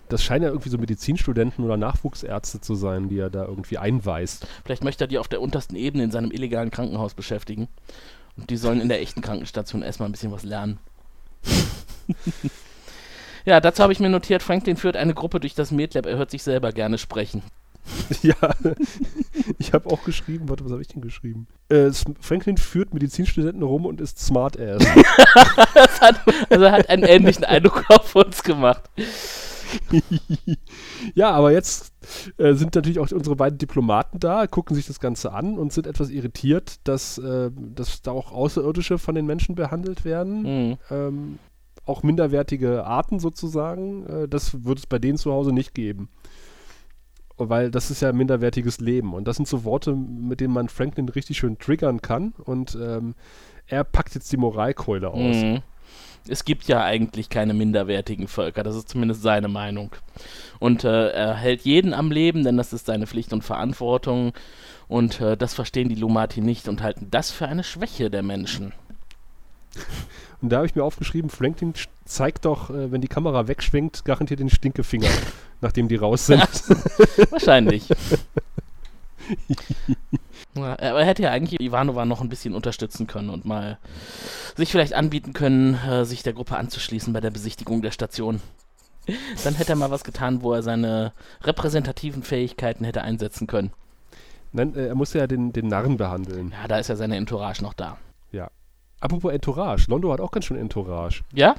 Das 0.09 0.23
scheinen 0.23 0.43
ja 0.43 0.49
irgendwie 0.49 0.69
so 0.69 0.77
Medizinstudenten 0.77 1.65
oder 1.65 1.77
Nachwuchsärzte 1.77 2.61
zu 2.61 2.75
sein, 2.75 3.09
die 3.09 3.19
er 3.19 3.29
da 3.29 3.45
irgendwie 3.45 3.77
einweist. 3.77 4.47
Vielleicht 4.63 4.83
möchte 4.83 5.03
er 5.03 5.07
die 5.07 5.19
auf 5.19 5.27
der 5.27 5.41
untersten 5.41 5.75
Ebene 5.75 6.03
in 6.03 6.11
seinem 6.11 6.31
illegalen 6.31 6.71
Krankenhaus 6.71 7.13
beschäftigen. 7.13 7.67
Und 8.37 8.49
die 8.49 8.57
sollen 8.57 8.81
in 8.81 8.89
der 8.89 9.01
echten 9.01 9.21
Krankenstation 9.21 9.81
erstmal 9.81 10.07
ein 10.07 10.11
bisschen 10.11 10.31
was 10.31 10.43
lernen. 10.43 10.77
ja, 13.45 13.59
dazu 13.59 13.83
habe 13.83 13.93
ich 13.93 13.99
mir 13.99 14.09
notiert, 14.09 14.43
Franklin 14.43 14.77
führt 14.77 14.95
eine 14.95 15.13
Gruppe 15.13 15.39
durch 15.39 15.55
das 15.55 15.71
MedLab, 15.71 16.05
er 16.05 16.17
hört 16.17 16.31
sich 16.31 16.43
selber 16.43 16.71
gerne 16.71 16.97
sprechen. 16.97 17.41
ja, 18.21 18.35
ich 19.57 19.73
habe 19.73 19.89
auch 19.89 20.03
geschrieben, 20.03 20.49
warte, 20.49 20.65
was 20.65 20.71
habe 20.71 20.81
ich 20.81 20.87
denn 20.87 21.01
geschrieben? 21.01 21.47
Äh, 21.69 21.91
Franklin 22.19 22.57
führt 22.57 22.93
Medizinstudenten 22.93 23.63
rum 23.63 23.85
und 23.85 24.01
ist 24.01 24.19
Smartass. 24.19 24.83
Das 25.73 26.01
hat, 26.01 26.21
also 26.49 26.65
er 26.65 26.71
hat 26.71 26.89
einen 26.89 27.03
ähnlichen 27.03 27.43
Eindruck 27.43 27.85
auf 27.89 28.15
uns 28.15 28.43
gemacht. 28.43 28.83
ja, 31.15 31.31
aber 31.31 31.51
jetzt 31.51 31.93
äh, 32.37 32.53
sind 32.53 32.75
natürlich 32.75 32.99
auch 32.99 33.11
unsere 33.11 33.35
beiden 33.35 33.57
Diplomaten 33.57 34.19
da, 34.19 34.47
gucken 34.47 34.75
sich 34.75 34.87
das 34.87 34.99
Ganze 34.99 35.33
an 35.33 35.57
und 35.57 35.73
sind 35.73 35.87
etwas 35.87 36.09
irritiert, 36.09 36.79
dass, 36.87 37.17
äh, 37.17 37.51
dass 37.53 38.01
da 38.01 38.11
auch 38.11 38.31
Außerirdische 38.31 38.97
von 38.97 39.15
den 39.15 39.25
Menschen 39.25 39.55
behandelt 39.55 40.05
werden. 40.05 40.41
Mhm. 40.41 40.77
Ähm, 40.89 41.39
auch 41.85 42.03
minderwertige 42.03 42.85
Arten 42.85 43.19
sozusagen. 43.19 44.05
Äh, 44.05 44.27
das 44.27 44.65
wird 44.65 44.79
es 44.79 44.85
bei 44.85 44.99
denen 44.99 45.17
zu 45.17 45.31
Hause 45.31 45.53
nicht 45.53 45.73
geben. 45.73 46.09
Weil 47.37 47.69
das 47.69 47.91
ist 47.91 48.01
ja 48.01 48.11
minderwertiges 48.13 48.79
Leben. 48.79 49.13
Und 49.13 49.27
das 49.27 49.37
sind 49.37 49.47
so 49.47 49.63
Worte, 49.63 49.95
mit 49.95 50.39
denen 50.39 50.53
man 50.53 50.69
Franklin 50.69 51.07
richtig 51.09 51.37
schön 51.37 51.59
triggern 51.59 52.01
kann. 52.01 52.33
Und 52.43 52.77
ähm, 52.81 53.15
er 53.67 53.83
packt 53.83 54.15
jetzt 54.15 54.31
die 54.31 54.37
Moralkeule 54.37 55.09
aus. 55.09 55.35
Mhm. 55.35 55.61
Es 56.29 56.45
gibt 56.45 56.65
ja 56.67 56.83
eigentlich 56.83 57.29
keine 57.29 57.53
minderwertigen 57.53 58.27
Völker, 58.27 58.63
das 58.63 58.75
ist 58.75 58.89
zumindest 58.89 59.21
seine 59.21 59.47
Meinung. 59.47 59.91
Und 60.59 60.83
äh, 60.83 61.09
er 61.09 61.35
hält 61.35 61.61
jeden 61.61 61.93
am 61.93 62.11
Leben, 62.11 62.43
denn 62.43 62.57
das 62.57 62.73
ist 62.73 62.85
seine 62.85 63.07
Pflicht 63.07 63.33
und 63.33 63.43
Verantwortung. 63.43 64.33
Und 64.87 65.19
äh, 65.21 65.37
das 65.37 65.53
verstehen 65.53 65.89
die 65.89 65.95
Lumati 65.95 66.41
nicht 66.41 66.67
und 66.67 66.81
halten 66.81 67.07
das 67.11 67.31
für 67.31 67.47
eine 67.47 67.63
Schwäche 67.63 68.09
der 68.09 68.23
Menschen. 68.23 68.73
Und 70.41 70.49
da 70.49 70.57
habe 70.57 70.67
ich 70.67 70.75
mir 70.75 70.83
aufgeschrieben, 70.83 71.31
Franklin 71.31 71.73
zeigt 72.05 72.45
doch, 72.45 72.69
äh, 72.69 72.91
wenn 72.91 73.01
die 73.01 73.07
Kamera 73.07 73.47
wegschwenkt, 73.47 74.05
garantiert 74.05 74.39
den 74.39 74.51
Stinkefinger, 74.51 75.09
nachdem 75.61 75.87
die 75.87 75.95
raus 75.95 76.27
sind. 76.27 76.41
Wahrscheinlich. 77.31 77.89
Ja, 80.63 80.73
aber 80.73 80.99
er 80.99 81.05
hätte 81.05 81.23
ja 81.23 81.31
eigentlich 81.31 81.59
Ivanova 81.59 82.05
noch 82.05 82.21
ein 82.21 82.29
bisschen 82.29 82.53
unterstützen 82.53 83.07
können 83.07 83.29
und 83.29 83.45
mal 83.45 83.77
sich 84.55 84.71
vielleicht 84.71 84.93
anbieten 84.93 85.33
können, 85.33 85.75
äh, 85.75 86.05
sich 86.05 86.23
der 86.23 86.33
Gruppe 86.33 86.57
anzuschließen 86.57 87.13
bei 87.13 87.21
der 87.21 87.31
Besichtigung 87.31 87.81
der 87.81 87.91
Station. 87.91 88.41
Dann 89.43 89.55
hätte 89.55 89.73
er 89.73 89.77
mal 89.77 89.91
was 89.91 90.03
getan, 90.03 90.41
wo 90.41 90.53
er 90.53 90.63
seine 90.63 91.13
repräsentativen 91.41 92.23
Fähigkeiten 92.23 92.83
hätte 92.83 93.01
einsetzen 93.01 93.47
können. 93.47 93.71
Nein, 94.51 94.75
äh, 94.75 94.87
er 94.87 94.95
muss 94.95 95.13
ja 95.13 95.27
den, 95.27 95.53
den 95.53 95.67
Narren 95.67 95.97
behandeln. 95.97 96.53
Ja, 96.61 96.67
da 96.67 96.77
ist 96.77 96.87
ja 96.87 96.95
seine 96.95 97.15
Entourage 97.15 97.61
noch 97.63 97.73
da. 97.73 97.97
Apropos 98.99 99.31
Entourage, 99.31 99.85
Londo 99.89 100.11
hat 100.11 100.21
auch 100.21 100.31
ganz 100.31 100.45
schön 100.45 100.57
Entourage. 100.57 101.23
Ja? 101.33 101.55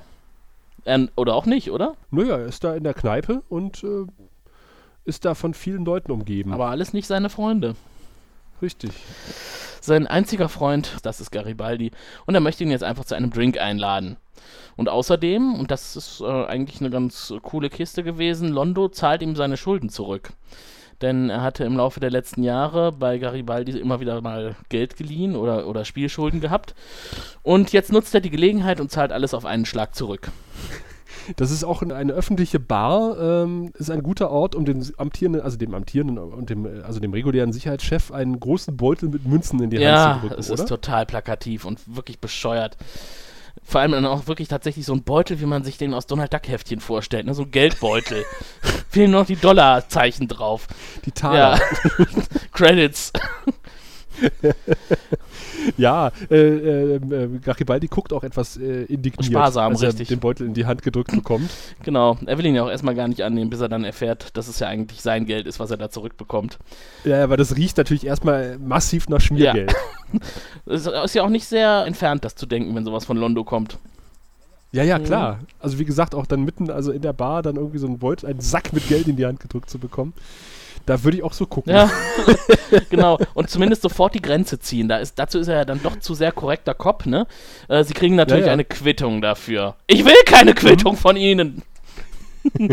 Ähm, 0.84 1.08
oder 1.16 1.34
auch 1.34 1.46
nicht, 1.46 1.70
oder? 1.70 1.94
Naja, 2.10 2.38
er 2.38 2.46
ist 2.46 2.64
da 2.64 2.74
in 2.74 2.84
der 2.84 2.94
Kneipe 2.94 3.42
und 3.48 3.84
äh, 3.84 4.06
ist 5.04 5.24
da 5.24 5.34
von 5.34 5.54
vielen 5.54 5.84
Leuten 5.84 6.10
umgeben. 6.10 6.52
Aber 6.52 6.68
alles 6.68 6.92
nicht 6.92 7.06
seine 7.06 7.30
Freunde. 7.30 7.76
Richtig. 8.60 8.90
Sein 9.80 10.06
einziger 10.06 10.48
Freund, 10.48 10.96
das 11.02 11.20
ist 11.20 11.30
Garibaldi, 11.30 11.92
und 12.26 12.34
er 12.34 12.40
möchte 12.40 12.64
ihn 12.64 12.70
jetzt 12.70 12.84
einfach 12.84 13.04
zu 13.04 13.14
einem 13.14 13.30
Drink 13.30 13.58
einladen. 13.58 14.16
Und 14.76 14.88
außerdem, 14.88 15.54
und 15.54 15.70
das 15.70 15.96
ist 15.96 16.20
äh, 16.20 16.24
eigentlich 16.24 16.80
eine 16.80 16.90
ganz 16.90 17.32
coole 17.42 17.70
Kiste 17.70 18.02
gewesen, 18.02 18.48
Londo 18.48 18.88
zahlt 18.88 19.22
ihm 19.22 19.34
seine 19.34 19.56
Schulden 19.56 19.88
zurück. 19.88 20.30
Denn 21.00 21.30
er 21.30 21.42
hatte 21.42 21.64
im 21.64 21.76
Laufe 21.76 22.00
der 22.00 22.10
letzten 22.10 22.42
Jahre 22.42 22.90
bei 22.90 23.18
Garibaldi 23.18 23.78
immer 23.78 24.00
wieder 24.00 24.20
mal 24.20 24.56
Geld 24.68 24.96
geliehen 24.96 25.36
oder, 25.36 25.68
oder 25.68 25.84
Spielschulden 25.84 26.40
gehabt. 26.40 26.74
Und 27.42 27.72
jetzt 27.72 27.92
nutzt 27.92 28.14
er 28.14 28.20
die 28.20 28.30
Gelegenheit 28.30 28.80
und 28.80 28.90
zahlt 28.90 29.12
alles 29.12 29.32
auf 29.32 29.44
einen 29.44 29.64
Schlag 29.64 29.94
zurück. 29.94 30.30
Das 31.36 31.50
ist 31.50 31.64
auch 31.64 31.82
eine 31.82 32.12
öffentliche 32.12 32.60
Bar, 32.60 33.18
ähm, 33.44 33.72
ist 33.78 33.90
ein 33.90 34.02
guter 34.02 34.30
Ort, 34.30 34.54
um 34.54 34.64
dem 34.64 34.82
amtierenden, 34.96 35.42
also 35.42 35.56
dem 35.56 35.74
amtierenden 35.74 36.18
und 36.18 36.50
dem, 36.50 36.66
also 36.84 37.00
dem 37.00 37.12
regulären 37.12 37.52
Sicherheitschef 37.52 38.10
einen 38.12 38.40
großen 38.40 38.76
Beutel 38.76 39.08
mit 39.08 39.26
Münzen 39.26 39.62
in 39.62 39.70
die 39.70 39.76
Hand 39.76 39.84
Ja, 39.84 40.14
zu 40.14 40.28
drücken, 40.28 40.40
es 40.40 40.50
oder? 40.50 40.62
ist 40.62 40.68
total 40.68 41.06
plakativ 41.06 41.64
und 41.64 41.80
wirklich 41.94 42.18
bescheuert. 42.18 42.76
Vor 43.64 43.80
allem 43.82 43.92
dann 43.92 44.06
auch 44.06 44.26
wirklich 44.28 44.48
tatsächlich 44.48 44.86
so 44.86 44.94
ein 44.94 45.02
Beutel, 45.02 45.40
wie 45.40 45.46
man 45.46 45.64
sich 45.64 45.76
den 45.76 45.92
aus 45.92 46.06
Donald 46.06 46.32
Duck 46.32 46.48
Heftchen 46.48 46.80
vorstellt, 46.80 47.26
ne? 47.26 47.34
so 47.34 47.42
ein 47.42 47.50
Geldbeutel. 47.50 48.24
Fehlen 48.88 49.10
noch 49.10 49.26
die 49.26 49.36
Dollarzeichen 49.36 50.28
drauf. 50.28 50.68
Die 51.04 51.12
Taler. 51.12 51.58
Ja. 51.58 52.06
Credits. 52.52 53.12
Ja, 55.76 56.10
äh, 56.30 56.36
äh, 56.36 56.94
äh, 56.96 57.38
Garibaldi 57.44 57.88
guckt 57.88 58.12
auch 58.12 58.22
etwas 58.24 58.56
äh, 58.56 58.84
indigniert, 58.84 59.26
Sparsam, 59.32 59.72
als 59.72 59.82
er 59.82 59.88
richtig. 59.90 60.08
den 60.08 60.20
Beutel 60.20 60.46
in 60.46 60.54
die 60.54 60.66
Hand 60.66 60.82
gedrückt 60.82 61.10
bekommt. 61.12 61.50
Genau. 61.82 62.18
Er 62.26 62.36
will 62.38 62.46
ihn 62.46 62.54
ja 62.54 62.64
auch 62.64 62.70
erstmal 62.70 62.94
gar 62.94 63.08
nicht 63.08 63.22
annehmen, 63.22 63.50
bis 63.50 63.60
er 63.60 63.68
dann 63.68 63.84
erfährt, 63.84 64.36
dass 64.36 64.48
es 64.48 64.58
ja 64.58 64.66
eigentlich 64.68 65.00
sein 65.00 65.26
Geld 65.26 65.46
ist, 65.46 65.58
was 65.60 65.70
er 65.70 65.76
da 65.76 65.90
zurückbekommt. 65.90 66.58
Ja, 67.04 67.22
aber 67.24 67.36
das 67.36 67.56
riecht 67.56 67.76
natürlich 67.78 68.04
erstmal 68.06 68.58
massiv 68.58 69.08
nach 69.08 69.20
Schmiergeld. 69.20 69.74
Es 70.66 70.86
ist 70.86 71.14
ja 71.14 71.22
auch 71.22 71.28
nicht 71.28 71.46
sehr 71.46 71.84
entfernt, 71.86 72.24
das 72.24 72.34
zu 72.34 72.46
denken, 72.46 72.74
wenn 72.74 72.84
sowas 72.84 73.04
von 73.04 73.16
Londo 73.16 73.44
kommt. 73.44 73.78
Ja, 74.72 74.82
ja, 74.82 74.98
Mhm. 74.98 75.04
klar. 75.04 75.38
Also 75.60 75.78
wie 75.78 75.84
gesagt, 75.84 76.14
auch 76.14 76.26
dann 76.26 76.44
mitten, 76.44 76.70
also 76.70 76.92
in 76.92 77.00
der 77.02 77.12
Bar 77.14 77.42
dann 77.42 77.56
irgendwie 77.56 77.78
so 77.78 77.86
einen 77.86 77.98
Beutel, 77.98 78.26
einen 78.28 78.40
Sack 78.40 78.72
mit 78.72 78.86
Geld 78.88 79.06
in 79.08 79.16
die 79.16 79.24
Hand 79.26 79.40
gedrückt 79.40 79.70
zu 79.70 79.78
bekommen. 79.78 80.12
Da 80.88 81.04
würde 81.04 81.18
ich 81.18 81.22
auch 81.22 81.34
so 81.34 81.44
gucken. 81.44 81.74
Ja, 81.74 81.90
genau. 82.90 83.18
Und 83.34 83.50
zumindest 83.50 83.82
sofort 83.82 84.14
die 84.14 84.22
Grenze 84.22 84.58
ziehen. 84.58 84.88
Da 84.88 84.96
ist, 84.96 85.18
dazu 85.18 85.38
ist 85.38 85.48
er 85.48 85.56
ja 85.56 85.64
dann 85.66 85.82
doch 85.82 85.98
zu 85.98 86.14
sehr 86.14 86.32
korrekter 86.32 86.72
Cop, 86.72 87.04
ne? 87.04 87.26
Äh, 87.68 87.84
sie 87.84 87.92
kriegen 87.92 88.14
natürlich 88.16 88.44
Ja, 88.44 88.48
ja. 88.48 88.52
eine 88.54 88.64
Quittung 88.64 89.20
dafür. 89.20 89.76
Ich 89.86 90.06
will 90.06 90.14
keine 90.24 90.54
Quittung 90.54 90.96
von 90.96 91.16
Ihnen. 91.16 91.62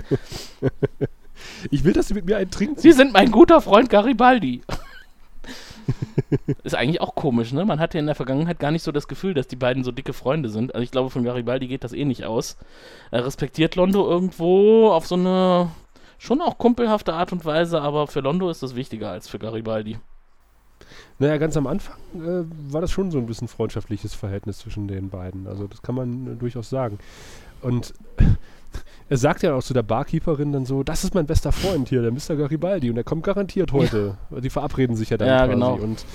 Ich 1.70 1.84
will, 1.84 1.94
dass 1.94 2.08
sie 2.08 2.14
mit 2.14 2.26
mir 2.26 2.38
einen 2.38 2.50
trinken. 2.50 2.80
Sie 2.80 2.92
sind 2.92 3.14
mein 3.14 3.32
guter 3.32 3.62
Freund 3.62 3.90
Garibaldi. 3.90 4.62
ist 6.64 6.76
eigentlich 6.76 7.02
auch 7.02 7.16
komisch, 7.16 7.52
ne? 7.54 7.66
Man 7.66 7.80
hatte 7.80 7.98
in 7.98 8.06
der 8.06 8.16
Vergangenheit 8.16 8.60
gar 8.60 8.72
nicht 8.72 8.84
so 8.84 8.92
das 8.92 9.08
Gefühl, 9.08 9.34
dass 9.34 9.48
die 9.48 9.56
beiden 9.56 9.84
so 9.84 9.92
dicke 9.92 10.14
Freunde 10.14 10.50
sind. 10.50 10.74
Also 10.74 10.84
ich 10.84 10.92
glaube, 10.92 11.10
von 11.10 11.24
Garibaldi 11.24 11.68
geht 11.68 11.84
das 11.84 11.94
eh 11.94 12.06
nicht 12.06 12.24
aus. 12.24 12.58
Er 13.12 13.26
respektiert 13.26 13.76
Londo 13.76 14.08
irgendwo 14.10 14.90
auf 14.90 15.06
so 15.06 15.16
eine 15.16 15.70
schon 16.18 16.42
auch 16.42 16.58
kumpelhafte 16.58 17.14
Art 17.14 17.32
und 17.32 17.46
Weise, 17.46 17.82
aber 17.82 18.08
für 18.08 18.20
Londo 18.22 18.50
ist 18.50 18.64
das 18.64 18.76
wichtiger 18.76 19.12
als 19.12 19.28
für 19.28 19.40
Garibaldi. 19.40 19.98
Naja, 21.18 21.38
ganz 21.38 21.56
am 21.56 21.68
Anfang 21.68 21.96
äh, 22.16 22.44
war 22.74 22.82
das 22.82 22.92
schon 22.92 23.10
so 23.10 23.18
ein 23.18 23.26
bisschen 23.26 23.48
freundschaftliches 23.48 24.14
Verhältnis 24.14 24.58
zwischen 24.60 24.88
den 24.88 25.10
beiden. 25.10 25.48
Also 25.48 25.68
das 25.68 25.82
kann 25.82 25.96
man 25.96 26.34
äh, 26.34 26.36
durchaus 26.36 26.70
sagen. 26.70 27.00
Und 27.62 27.94
er 29.10 29.18
sagt 29.18 29.42
ja 29.42 29.56
auch 29.56 29.64
zu 29.64 29.74
der 29.74 29.84
Barkeeperin 29.84 30.52
dann 30.52 30.66
so, 30.66 30.84
das 30.84 31.06
ist 31.06 31.16
mein 31.16 31.26
bester 31.26 31.54
Freund 31.54 31.88
hier, 31.88 32.02
der 32.02 32.12
Mr. 32.12 32.36
Garibaldi. 32.36 32.90
Und 32.90 32.98
er 32.98 33.06
kommt 33.06 33.24
garantiert 33.24 33.72
heute. 33.72 34.18
Die 34.32 34.50
verabreden 34.50 34.98
sich 34.98 35.10
ja 35.10 35.18
dann 35.18 35.28
Ja, 35.30 35.38
quasi. 35.40 35.52
genau. 35.52 35.76
Und, 35.76 36.06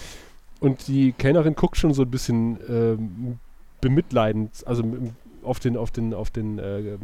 und 0.61 0.87
die 0.89 1.13
Kellnerin 1.13 1.55
guckt 1.55 1.79
schon 1.79 1.95
so 1.95 2.03
ein 2.03 2.11
bisschen 2.11 2.59
ähm, 2.69 3.39
bemitleidend, 3.81 4.67
also 4.67 4.85
auf 5.43 5.61
den, 5.61 5.79
auf 5.79 5.91
den, 5.91 6.13
auf 6.13 6.29
den 6.31 6.59
äh, 6.59 6.99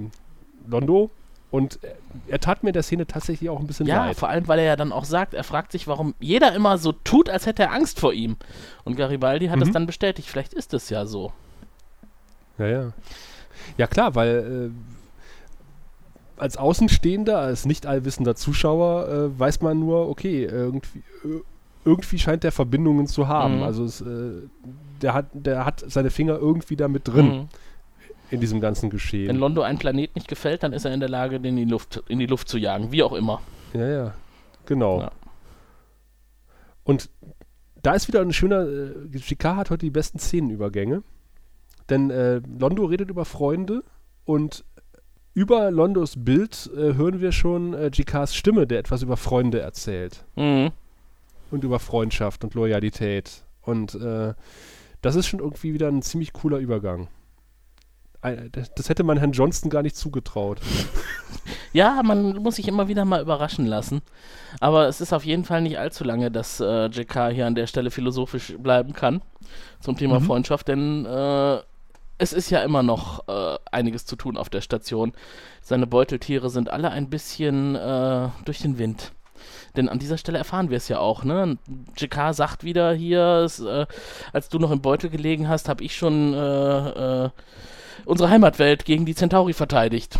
Londo. 0.68 1.10
Und 1.50 1.78
er, 2.26 2.40
tat 2.40 2.62
mir 2.64 2.70
in 2.70 2.74
der 2.74 2.82
Szene 2.82 3.06
tatsächlich 3.06 3.48
auch 3.50 3.60
ein 3.60 3.66
bisschen 3.66 3.86
Ja, 3.86 4.06
leid. 4.06 4.16
vor 4.16 4.28
allem, 4.28 4.48
weil 4.48 4.58
er 4.58 4.64
ja 4.64 4.76
dann 4.76 4.90
auch 4.92 5.04
sagt, 5.04 5.32
er 5.32 5.44
fragt 5.44 5.72
sich, 5.72 5.86
warum 5.86 6.14
jeder 6.18 6.52
immer 6.54 6.76
so 6.76 6.92
tut, 6.92 7.30
als 7.30 7.46
hätte 7.46 7.62
er 7.62 7.72
Angst 7.72 8.00
vor 8.00 8.12
ihm. 8.12 8.36
Und 8.84 8.96
Garibaldi 8.96 9.46
hat 9.48 9.60
es 9.62 9.68
Mhm. 9.68 9.72
dann 9.72 9.86
bestätigt, 9.86 10.28
vielleicht 10.28 10.54
ist 10.54 10.74
es 10.74 10.90
ja 10.90 11.06
so. 11.06 11.32
Ja, 12.58 12.66
ja. 12.66 12.92
Ja, 13.78 13.86
klar, 13.86 14.14
weil 14.14 14.70
äh, 14.72 16.40
als 16.40 16.56
Außenstehender, 16.56 17.38
als 17.38 17.64
nicht 17.64 17.86
allwissender 17.86 18.34
Zuschauer, 18.34 19.08
äh, 19.08 19.38
weiß 19.38 19.60
man 19.62 19.78
nur, 19.78 20.08
okay, 20.08 20.44
irgendwie, 20.44 20.98
äh, 21.24 21.40
irgendwie 21.84 22.18
scheint 22.18 22.44
der 22.44 22.52
Verbindungen 22.52 23.06
zu 23.06 23.28
haben. 23.28 23.58
Mhm. 23.58 23.62
Also 23.62 23.84
es, 23.84 24.00
äh, 24.00 24.42
der, 25.00 25.14
hat, 25.14 25.26
der 25.32 25.64
hat 25.64 25.84
seine 25.86 26.10
Finger 26.10 26.36
irgendwie 26.38 26.76
da 26.76 26.88
mit 26.88 27.06
drin 27.08 27.26
Mhm. 27.26 27.48
In 28.30 28.40
diesem 28.40 28.60
ganzen 28.60 28.84
Wenn 28.84 28.90
Geschehen. 28.90 29.36
Londo 29.36 29.62
ein 29.62 29.78
Planet 29.78 30.14
nicht 30.16 30.28
gefällt, 30.28 30.62
dann 30.62 30.72
ist 30.72 30.84
er 30.84 30.92
in 30.92 31.00
der 31.00 31.08
Lage, 31.08 31.38
den 31.40 31.56
in 31.58 31.66
die 31.66 31.70
Luft, 31.70 32.02
in 32.08 32.18
die 32.18 32.26
Luft 32.26 32.48
zu 32.48 32.58
jagen, 32.58 32.92
wie 32.92 33.02
auch 33.02 33.12
immer. 33.12 33.40
Ja, 33.72 33.88
ja, 33.88 34.14
genau. 34.64 35.00
Ja. 35.00 35.12
Und 36.84 37.10
da 37.82 37.94
ist 37.94 38.08
wieder 38.08 38.20
ein 38.20 38.32
schöner, 38.32 38.66
äh, 38.66 39.18
Chicard 39.18 39.56
hat 39.56 39.70
heute 39.70 39.86
die 39.86 39.90
besten 39.90 40.18
Szenenübergänge, 40.18 41.02
denn 41.88 42.10
äh, 42.10 42.40
Londo 42.58 42.84
redet 42.84 43.10
über 43.10 43.24
Freunde 43.24 43.82
und 44.24 44.64
über 45.34 45.70
Londos 45.70 46.14
Bild 46.16 46.70
äh, 46.74 46.94
hören 46.94 47.20
wir 47.20 47.30
schon 47.30 47.74
äh, 47.74 47.90
Jikards 47.92 48.34
Stimme, 48.34 48.66
der 48.66 48.78
etwas 48.78 49.02
über 49.02 49.16
Freunde 49.16 49.60
erzählt 49.60 50.24
Mhm. 50.34 50.70
und 51.50 51.62
über 51.62 51.78
Freundschaft 51.78 52.42
und 52.42 52.54
Loyalität. 52.54 53.44
Und 53.60 53.94
äh, 53.96 54.32
das 55.02 55.14
ist 55.14 55.26
schon 55.26 55.40
irgendwie 55.40 55.74
wieder 55.74 55.88
ein 55.88 56.00
ziemlich 56.02 56.32
cooler 56.32 56.58
Übergang. 56.58 57.08
Ein- 58.26 58.50
Das 58.76 58.88
hätte 58.88 59.04
man 59.04 59.18
Herrn 59.18 59.32
Johnston 59.32 59.70
gar 59.70 59.82
nicht 59.82 59.96
zugetraut. 59.96 60.60
Ja, 61.72 62.00
man 62.02 62.36
muss 62.36 62.56
sich 62.56 62.68
immer 62.68 62.88
wieder 62.88 63.04
mal 63.04 63.20
überraschen 63.20 63.66
lassen. 63.66 64.00
Aber 64.60 64.88
es 64.88 65.02
ist 65.02 65.12
auf 65.12 65.26
jeden 65.26 65.44
Fall 65.44 65.60
nicht 65.60 65.78
allzu 65.78 66.04
lange, 66.04 66.30
dass 66.30 66.58
äh, 66.58 66.86
JK 66.86 67.28
hier 67.32 67.46
an 67.46 67.54
der 67.54 67.66
Stelle 67.66 67.90
philosophisch 67.90 68.54
bleiben 68.58 68.94
kann 68.94 69.20
zum 69.80 69.96
Thema 69.96 70.18
Mhm. 70.20 70.24
Freundschaft, 70.24 70.68
denn 70.68 71.04
äh, 71.04 71.58
es 72.18 72.32
ist 72.32 72.48
ja 72.48 72.60
immer 72.62 72.82
noch 72.82 73.28
äh, 73.28 73.58
einiges 73.70 74.06
zu 74.06 74.16
tun 74.16 74.38
auf 74.38 74.48
der 74.48 74.62
Station. 74.62 75.12
Seine 75.60 75.86
Beuteltiere 75.86 76.48
sind 76.48 76.70
alle 76.70 76.90
ein 76.90 77.10
bisschen 77.10 77.74
äh, 77.74 78.28
durch 78.46 78.60
den 78.60 78.78
Wind. 78.78 79.12
Denn 79.76 79.90
an 79.90 79.98
dieser 79.98 80.16
Stelle 80.16 80.38
erfahren 80.38 80.70
wir 80.70 80.78
es 80.78 80.88
ja 80.88 80.98
auch, 80.98 81.24
ne? 81.24 81.58
JK 81.98 82.32
sagt 82.32 82.64
wieder 82.64 82.94
hier, 82.94 83.20
es, 83.44 83.60
äh, 83.60 83.84
als 84.32 84.48
du 84.48 84.58
noch 84.58 84.70
im 84.70 84.80
Beutel 84.80 85.10
gelegen 85.10 85.46
hast, 85.48 85.68
habe 85.68 85.84
ich 85.84 85.94
schon 85.94 86.32
äh, 86.32 87.24
äh, 87.26 87.30
unsere 88.04 88.30
Heimatwelt 88.30 88.84
gegen 88.84 89.06
die 89.06 89.14
Centauri 89.14 89.52
verteidigt. 89.52 90.18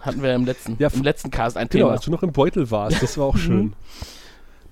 Hatten 0.00 0.22
wir 0.22 0.34
im 0.34 0.44
letzten, 0.44 0.76
Ja, 0.78 0.88
im 0.92 1.02
letzten 1.02 1.30
Cast 1.30 1.56
ein 1.56 1.68
Genau, 1.68 1.84
Thema. 1.86 1.92
als 1.92 2.04
du 2.04 2.10
noch 2.10 2.22
im 2.22 2.32
Beutel 2.32 2.70
warst, 2.70 3.02
das 3.02 3.16
war 3.18 3.26
auch 3.26 3.36
schön. 3.38 3.74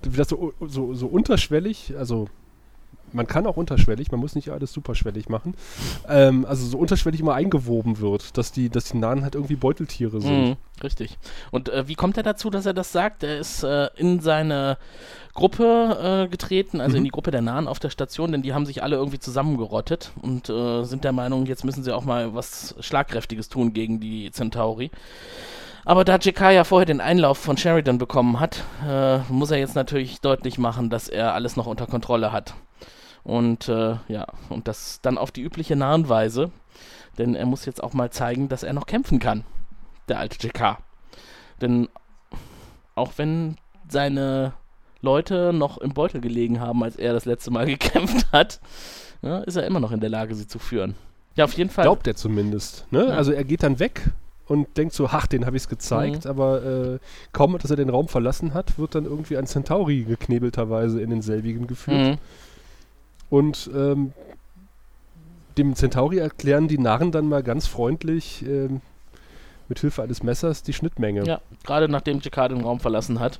Wie 0.03 0.17
das 0.17 0.29
so, 0.29 0.53
so, 0.61 0.93
so 0.93 1.07
unterschwellig, 1.07 1.93
also 1.97 2.27
man 3.13 3.27
kann 3.27 3.47
auch 3.47 3.57
unterschwellig, 3.57 4.11
man 4.11 4.19
muss 4.19 4.35
nicht 4.35 4.49
alles 4.49 4.71
superschwellig 4.73 5.29
machen, 5.29 5.55
ähm, 6.07 6.45
also 6.45 6.65
so 6.65 6.77
unterschwellig 6.77 7.19
immer 7.21 7.33
eingewoben 7.33 7.99
wird, 7.99 8.37
dass 8.37 8.51
die, 8.51 8.69
dass 8.69 8.85
die 8.85 8.97
Nahen 8.97 9.23
halt 9.23 9.35
irgendwie 9.35 9.55
Beuteltiere 9.55 10.21
sind. 10.21 10.47
Mhm, 10.49 10.55
richtig. 10.83 11.17
Und 11.51 11.69
äh, 11.69 11.87
wie 11.87 11.95
kommt 11.95 12.17
er 12.17 12.23
dazu, 12.23 12.49
dass 12.49 12.65
er 12.65 12.73
das 12.73 12.91
sagt? 12.91 13.23
Er 13.23 13.37
ist 13.37 13.63
äh, 13.63 13.89
in 13.95 14.19
seine 14.19 14.77
Gruppe 15.33 16.25
äh, 16.25 16.29
getreten, 16.29 16.81
also 16.81 16.97
in 16.97 17.03
Mhm. 17.03 17.05
die 17.05 17.11
Gruppe 17.11 17.31
der 17.31 17.41
Nahen 17.41 17.67
auf 17.67 17.79
der 17.79 17.89
Station, 17.89 18.31
denn 18.31 18.41
die 18.41 18.53
haben 18.53 18.65
sich 18.65 18.83
alle 18.83 18.97
irgendwie 18.97 19.19
zusammengerottet 19.19 20.11
und 20.21 20.49
äh, 20.49 20.83
sind 20.83 21.03
der 21.03 21.13
Meinung, 21.13 21.45
jetzt 21.45 21.63
müssen 21.65 21.83
sie 21.83 21.95
auch 21.95 22.03
mal 22.03 22.35
was 22.35 22.75
Schlagkräftiges 22.79 23.49
tun 23.49 23.73
gegen 23.73 23.99
die 23.99 24.29
Centauri. 24.31 24.91
Aber 25.83 26.05
da 26.05 26.17
JK 26.17 26.51
ja 26.51 26.63
vorher 26.63 26.85
den 26.85 27.01
Einlauf 27.01 27.39
von 27.39 27.57
Sheridan 27.57 27.97
bekommen 27.97 28.39
hat, 28.39 28.63
äh, 28.87 29.17
muss 29.29 29.49
er 29.49 29.57
jetzt 29.57 29.73
natürlich 29.75 30.21
deutlich 30.21 30.59
machen, 30.59 30.89
dass 30.91 31.07
er 31.09 31.33
alles 31.33 31.55
noch 31.55 31.65
unter 31.65 31.87
Kontrolle 31.87 32.31
hat. 32.31 32.53
Und 33.23 33.67
äh, 33.67 33.95
ja, 34.07 34.27
und 34.49 34.67
das 34.67 34.99
dann 35.01 35.17
auf 35.17 35.31
die 35.31 35.41
übliche 35.41 35.75
Nahenweise, 35.75 36.51
denn 37.17 37.35
er 37.35 37.45
muss 37.45 37.65
jetzt 37.65 37.83
auch 37.83 37.93
mal 37.93 38.09
zeigen, 38.09 38.49
dass 38.49 38.63
er 38.63 38.73
noch 38.73 38.85
kämpfen 38.85 39.19
kann, 39.19 39.43
der 40.07 40.19
alte 40.19 40.37
JK. 40.45 40.77
Denn 41.61 41.87
auch 42.95 43.13
wenn 43.17 43.57
seine 43.87 44.53
Leute 45.01 45.53
noch 45.53 45.77
im 45.77 45.93
Beutel 45.93 46.21
gelegen 46.21 46.59
haben, 46.59 46.83
als 46.83 46.95
er 46.95 47.13
das 47.13 47.25
letzte 47.25 47.51
Mal 47.51 47.65
gekämpft 47.67 48.31
hat, 48.31 48.59
ja, 49.21 49.39
ist 49.39 49.55
er 49.55 49.65
immer 49.65 49.79
noch 49.79 49.91
in 49.91 49.99
der 49.99 50.09
Lage, 50.09 50.33
sie 50.35 50.47
zu 50.47 50.59
führen. 50.59 50.95
Ja, 51.35 51.45
auf 51.45 51.53
jeden 51.53 51.69
Fall. 51.69 51.85
Glaubt 51.85 52.07
er 52.07 52.15
zumindest. 52.15 52.85
Ne? 52.91 53.05
Ja. 53.07 53.13
Also 53.13 53.31
er 53.31 53.43
geht 53.43 53.63
dann 53.63 53.79
weg 53.79 54.09
und 54.47 54.77
denkt 54.77 54.93
so, 54.93 55.07
ach, 55.07 55.27
den 55.27 55.45
habe 55.45 55.55
ich 55.55 55.63
es 55.63 55.69
gezeigt, 55.69 56.25
aber 56.25 56.63
äh, 56.63 56.99
kaum, 57.31 57.57
dass 57.57 57.71
er 57.71 57.77
den 57.77 57.89
Raum 57.89 58.07
verlassen 58.09 58.53
hat, 58.53 58.77
wird 58.77 58.95
dann 58.95 59.05
irgendwie 59.05 59.37
ein 59.37 59.47
Centauri 59.47 60.03
geknebelterweise 60.03 61.01
in 61.01 61.09
denselbigen 61.09 61.67
geführt. 61.67 61.97
Mhm. 61.97 62.17
Und 63.31 63.69
ähm, 63.73 64.13
dem 65.57 65.75
Centauri 65.75 66.19
erklären 66.19 66.67
die 66.67 66.77
Narren 66.77 67.11
dann 67.11 67.27
mal 67.27 67.41
ganz 67.41 67.65
freundlich 67.65 68.43
ähm, 68.45 68.81
mit 69.67 69.79
Hilfe 69.79 70.03
eines 70.03 70.21
Messers 70.21 70.61
die 70.63 70.73
Schnittmenge. 70.73 71.23
Ja, 71.23 71.41
gerade 71.63 71.87
nachdem 71.89 72.19
JK 72.19 72.49
den 72.49 72.61
Raum 72.61 72.79
verlassen 72.79 73.19
hat. 73.19 73.39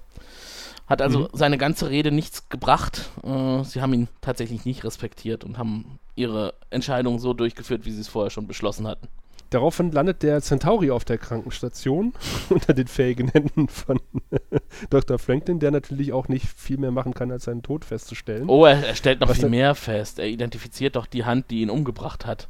Hat 0.87 1.01
also 1.01 1.19
Mhm. 1.19 1.27
seine 1.33 1.57
ganze 1.57 1.89
Rede 1.89 2.11
nichts 2.11 2.49
gebracht. 2.49 3.09
Äh, 3.23 3.63
sie 3.63 3.81
haben 3.81 3.93
ihn 3.93 4.07
tatsächlich 4.21 4.65
nicht 4.65 4.83
respektiert 4.83 5.43
und 5.43 5.57
haben 5.57 5.99
ihre 6.15 6.53
Entscheidung 6.69 7.19
so 7.19 7.33
durchgeführt, 7.33 7.85
wie 7.85 7.91
sie 7.91 8.01
es 8.01 8.07
vorher 8.07 8.29
schon 8.31 8.47
beschlossen 8.47 8.87
hatten. 8.87 9.07
Daraufhin 9.51 9.91
landet 9.91 10.23
der 10.23 10.41
Centauri 10.41 10.91
auf 10.91 11.03
der 11.03 11.17
Krankenstation 11.17 12.13
unter 12.49 12.73
den 12.73 12.87
fähigen 12.87 13.27
Händen 13.27 13.67
von 13.67 13.99
Dr. 14.89 15.19
Franklin, 15.19 15.59
der 15.59 15.71
natürlich 15.71 16.13
auch 16.13 16.29
nicht 16.29 16.47
viel 16.47 16.77
mehr 16.77 16.91
machen 16.91 17.13
kann, 17.13 17.31
als 17.31 17.43
seinen 17.43 17.61
Tod 17.61 17.83
festzustellen. 17.83 18.47
Oh, 18.47 18.65
er, 18.65 18.87
er 18.87 18.95
stellt 18.95 19.19
noch 19.19 19.27
Was 19.27 19.39
viel 19.39 19.49
mehr 19.49 19.75
fest. 19.75 20.19
Er 20.19 20.27
identifiziert 20.27 20.95
doch 20.95 21.05
die 21.05 21.25
Hand, 21.25 21.51
die 21.51 21.61
ihn 21.61 21.69
umgebracht 21.69 22.25
hat. 22.25 22.47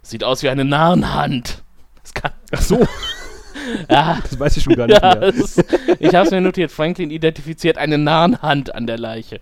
Sieht 0.00 0.24
aus 0.24 0.42
wie 0.42 0.48
eine 0.48 0.64
Narrenhand. 0.64 1.62
Das 2.02 2.14
kann, 2.14 2.32
Ach 2.50 2.62
so, 2.62 2.78
ja, 3.90 4.18
das 4.22 4.40
weiß 4.40 4.56
ich 4.56 4.62
schon 4.62 4.74
gar 4.74 4.86
nicht 4.86 5.02
ja 5.02 5.16
mehr. 5.16 5.28
ist, 5.34 5.62
ich 5.98 6.14
habe 6.14 6.24
es 6.24 6.30
mir 6.30 6.40
notiert. 6.40 6.70
Franklin 6.70 7.10
identifiziert 7.10 7.76
eine 7.76 7.98
Narrenhand 7.98 8.74
an 8.74 8.86
der 8.86 8.96
Leiche. 8.96 9.40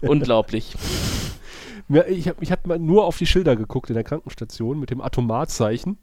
Unglaublich. 0.00 0.74
Ja, 1.88 2.06
ich 2.06 2.28
habe 2.28 2.42
ich 2.42 2.52
hab 2.52 2.66
mal 2.66 2.78
nur 2.78 3.04
auf 3.04 3.16
die 3.16 3.26
Schilder 3.26 3.56
geguckt 3.56 3.88
in 3.90 3.94
der 3.94 4.04
Krankenstation 4.04 4.78
mit 4.78 4.90
dem 4.90 5.00
Atomarzeichen, 5.00 5.98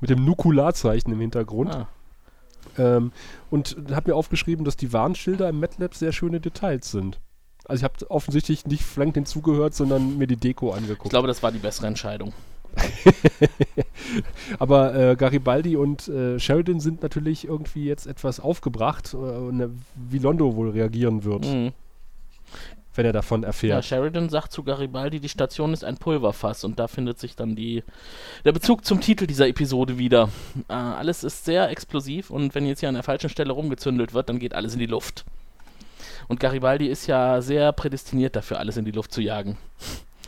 mit 0.00 0.10
dem 0.10 0.24
Nukularzeichen 0.24 1.12
im 1.12 1.20
Hintergrund. 1.20 1.74
Ah. 1.74 1.88
Ähm, 2.76 3.12
und 3.50 3.76
habe 3.90 4.10
mir 4.10 4.16
aufgeschrieben, 4.16 4.64
dass 4.64 4.76
die 4.76 4.92
Warnschilder 4.92 5.48
im 5.48 5.60
MATLAB 5.60 5.94
sehr 5.94 6.12
schöne 6.12 6.40
Details 6.40 6.90
sind. 6.90 7.20
Also 7.64 7.80
ich 7.80 7.84
habe 7.84 8.10
offensichtlich 8.10 8.66
nicht 8.66 8.82
Frank 8.82 9.14
hinzugehört, 9.14 9.74
sondern 9.74 10.18
mir 10.18 10.26
die 10.26 10.36
Deko 10.36 10.70
angeguckt. 10.72 11.06
Ich 11.06 11.10
glaube, 11.10 11.28
das 11.28 11.42
war 11.42 11.52
die 11.52 11.58
bessere 11.58 11.86
Entscheidung. 11.86 12.32
Aber 14.58 14.94
äh, 14.94 15.16
Garibaldi 15.16 15.76
und 15.76 16.08
äh, 16.08 16.38
Sheridan 16.38 16.80
sind 16.80 17.02
natürlich 17.02 17.46
irgendwie 17.46 17.84
jetzt 17.84 18.06
etwas 18.06 18.40
aufgebracht, 18.40 19.14
äh, 19.14 19.16
ne, 19.16 19.70
wie 19.94 20.18
Londo 20.18 20.54
wohl 20.54 20.70
reagieren 20.70 21.24
wird, 21.24 21.46
Mhm. 21.46 21.72
Wenn 22.94 23.06
er 23.06 23.12
davon 23.12 23.42
Ja, 23.42 23.48
erfährt. 23.48 23.84
Sheridan 23.84 24.28
sagt 24.28 24.52
zu 24.52 24.62
Garibaldi, 24.64 25.20
die 25.20 25.28
Station 25.28 25.72
ist 25.72 25.84
ein 25.84 25.96
Pulverfass 25.98 26.64
und 26.64 26.78
da 26.78 26.88
findet 26.88 27.18
sich 27.18 27.36
dann 27.36 27.54
die, 27.54 27.84
der 28.44 28.52
Bezug 28.52 28.84
zum 28.84 29.00
Titel 29.00 29.26
dieser 29.26 29.46
Episode 29.48 29.98
wieder. 29.98 30.30
Äh, 30.68 30.72
alles 30.72 31.24
ist 31.24 31.44
sehr 31.44 31.68
explosiv 31.70 32.30
und 32.30 32.54
wenn 32.54 32.66
jetzt 32.66 32.80
hier 32.80 32.88
an 32.88 32.94
der 32.96 33.04
falschen 33.04 33.30
Stelle 33.30 33.52
rumgezündelt 33.52 34.14
wird, 34.14 34.28
dann 34.28 34.38
geht 34.38 34.54
alles 34.54 34.74
in 34.74 34.80
die 34.80 34.86
Luft. 34.86 35.24
Und 36.28 36.40
Garibaldi 36.40 36.86
ist 36.88 37.06
ja 37.06 37.40
sehr 37.40 37.72
prädestiniert 37.72 38.36
dafür, 38.36 38.58
alles 38.58 38.76
in 38.76 38.84
die 38.84 38.90
Luft 38.90 39.12
zu 39.12 39.20
jagen. 39.22 39.56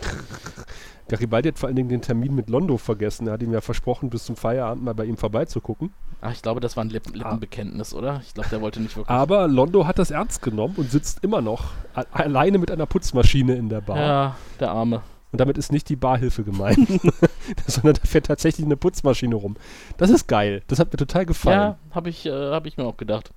Garibaldi 1.10 1.48
hat 1.48 1.58
vor 1.58 1.66
allen 1.66 1.76
Dingen 1.76 1.88
den 1.88 2.00
Termin 2.02 2.34
mit 2.34 2.48
Londo 2.48 2.76
vergessen. 2.78 3.26
Er 3.26 3.34
hat 3.34 3.42
ihm 3.42 3.52
ja 3.52 3.60
versprochen, 3.60 4.10
bis 4.10 4.24
zum 4.24 4.36
Feierabend 4.36 4.84
mal 4.84 4.94
bei 4.94 5.04
ihm 5.04 5.16
vorbeizugucken. 5.16 5.92
Ach, 6.20 6.32
ich 6.32 6.40
glaube, 6.42 6.60
das 6.60 6.76
war 6.76 6.84
ein 6.84 6.90
Lippen 6.90 7.14
Lippenbekenntnis, 7.14 7.92
oder? 7.94 8.20
Ich 8.26 8.32
glaube, 8.34 8.48
der 8.50 8.60
wollte 8.60 8.80
nicht 8.80 8.96
wirklich. 8.96 9.10
Aber 9.10 9.48
Londo 9.48 9.86
hat 9.86 9.98
das 9.98 10.10
ernst 10.10 10.40
genommen 10.42 10.74
und 10.76 10.90
sitzt 10.90 11.24
immer 11.24 11.40
noch 11.42 11.64
alleine 12.12 12.58
mit 12.58 12.70
einer 12.70 12.86
Putzmaschine 12.86 13.54
in 13.56 13.68
der 13.68 13.80
Bar. 13.80 13.98
ja, 13.98 14.36
der 14.60 14.70
Arme. 14.70 15.02
Und 15.32 15.40
damit 15.40 15.58
ist 15.58 15.70
nicht 15.72 15.88
die 15.88 15.96
Barhilfe 15.96 16.42
gemeint, 16.44 16.78
sondern 17.66 17.94
da 17.94 18.00
fährt 18.04 18.26
tatsächlich 18.26 18.66
eine 18.66 18.76
Putzmaschine 18.76 19.34
rum. 19.36 19.56
Das 19.96 20.10
ist 20.10 20.26
geil. 20.26 20.62
Das 20.66 20.78
hat 20.80 20.92
mir 20.92 20.96
total 20.96 21.24
gefallen. 21.26 21.58
Ja, 21.60 21.78
habe 21.94 22.08
ich, 22.10 22.26
äh, 22.26 22.30
hab 22.50 22.66
ich 22.66 22.76
mir 22.76 22.84
auch 22.84 22.96
gedacht. 22.96 23.30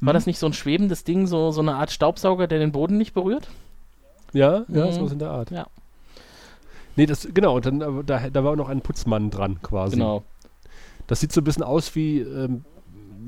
War 0.00 0.12
Mhm. 0.12 0.16
das 0.16 0.26
nicht 0.26 0.38
so 0.38 0.46
ein 0.46 0.52
schwebendes 0.54 1.04
Ding, 1.04 1.26
so, 1.26 1.50
so 1.50 1.60
eine 1.60 1.74
Art 1.76 1.90
Staubsauger, 1.92 2.46
der 2.46 2.58
den 2.58 2.72
Boden 2.72 2.96
nicht 2.98 3.14
berührt? 3.14 3.48
Ja, 4.32 4.64
ja, 4.68 4.86
Mhm. 4.86 4.92
sowas 4.92 5.12
in 5.12 5.18
der 5.18 5.30
Art. 5.30 5.50
Ja. 5.50 5.66
Nee, 6.96 7.06
das, 7.06 7.28
genau, 7.32 7.56
und 7.56 7.66
dann, 7.66 7.80
äh, 7.80 8.04
da, 8.04 8.30
da 8.30 8.44
war 8.44 8.52
auch 8.52 8.56
noch 8.56 8.68
ein 8.68 8.80
Putzmann 8.80 9.30
dran 9.30 9.60
quasi. 9.62 9.96
Genau. 9.96 10.24
Das 11.06 11.20
sieht 11.20 11.32
so 11.32 11.40
ein 11.40 11.44
bisschen 11.44 11.62
aus 11.62 11.94
wie 11.94 12.20
ähm, 12.20 12.64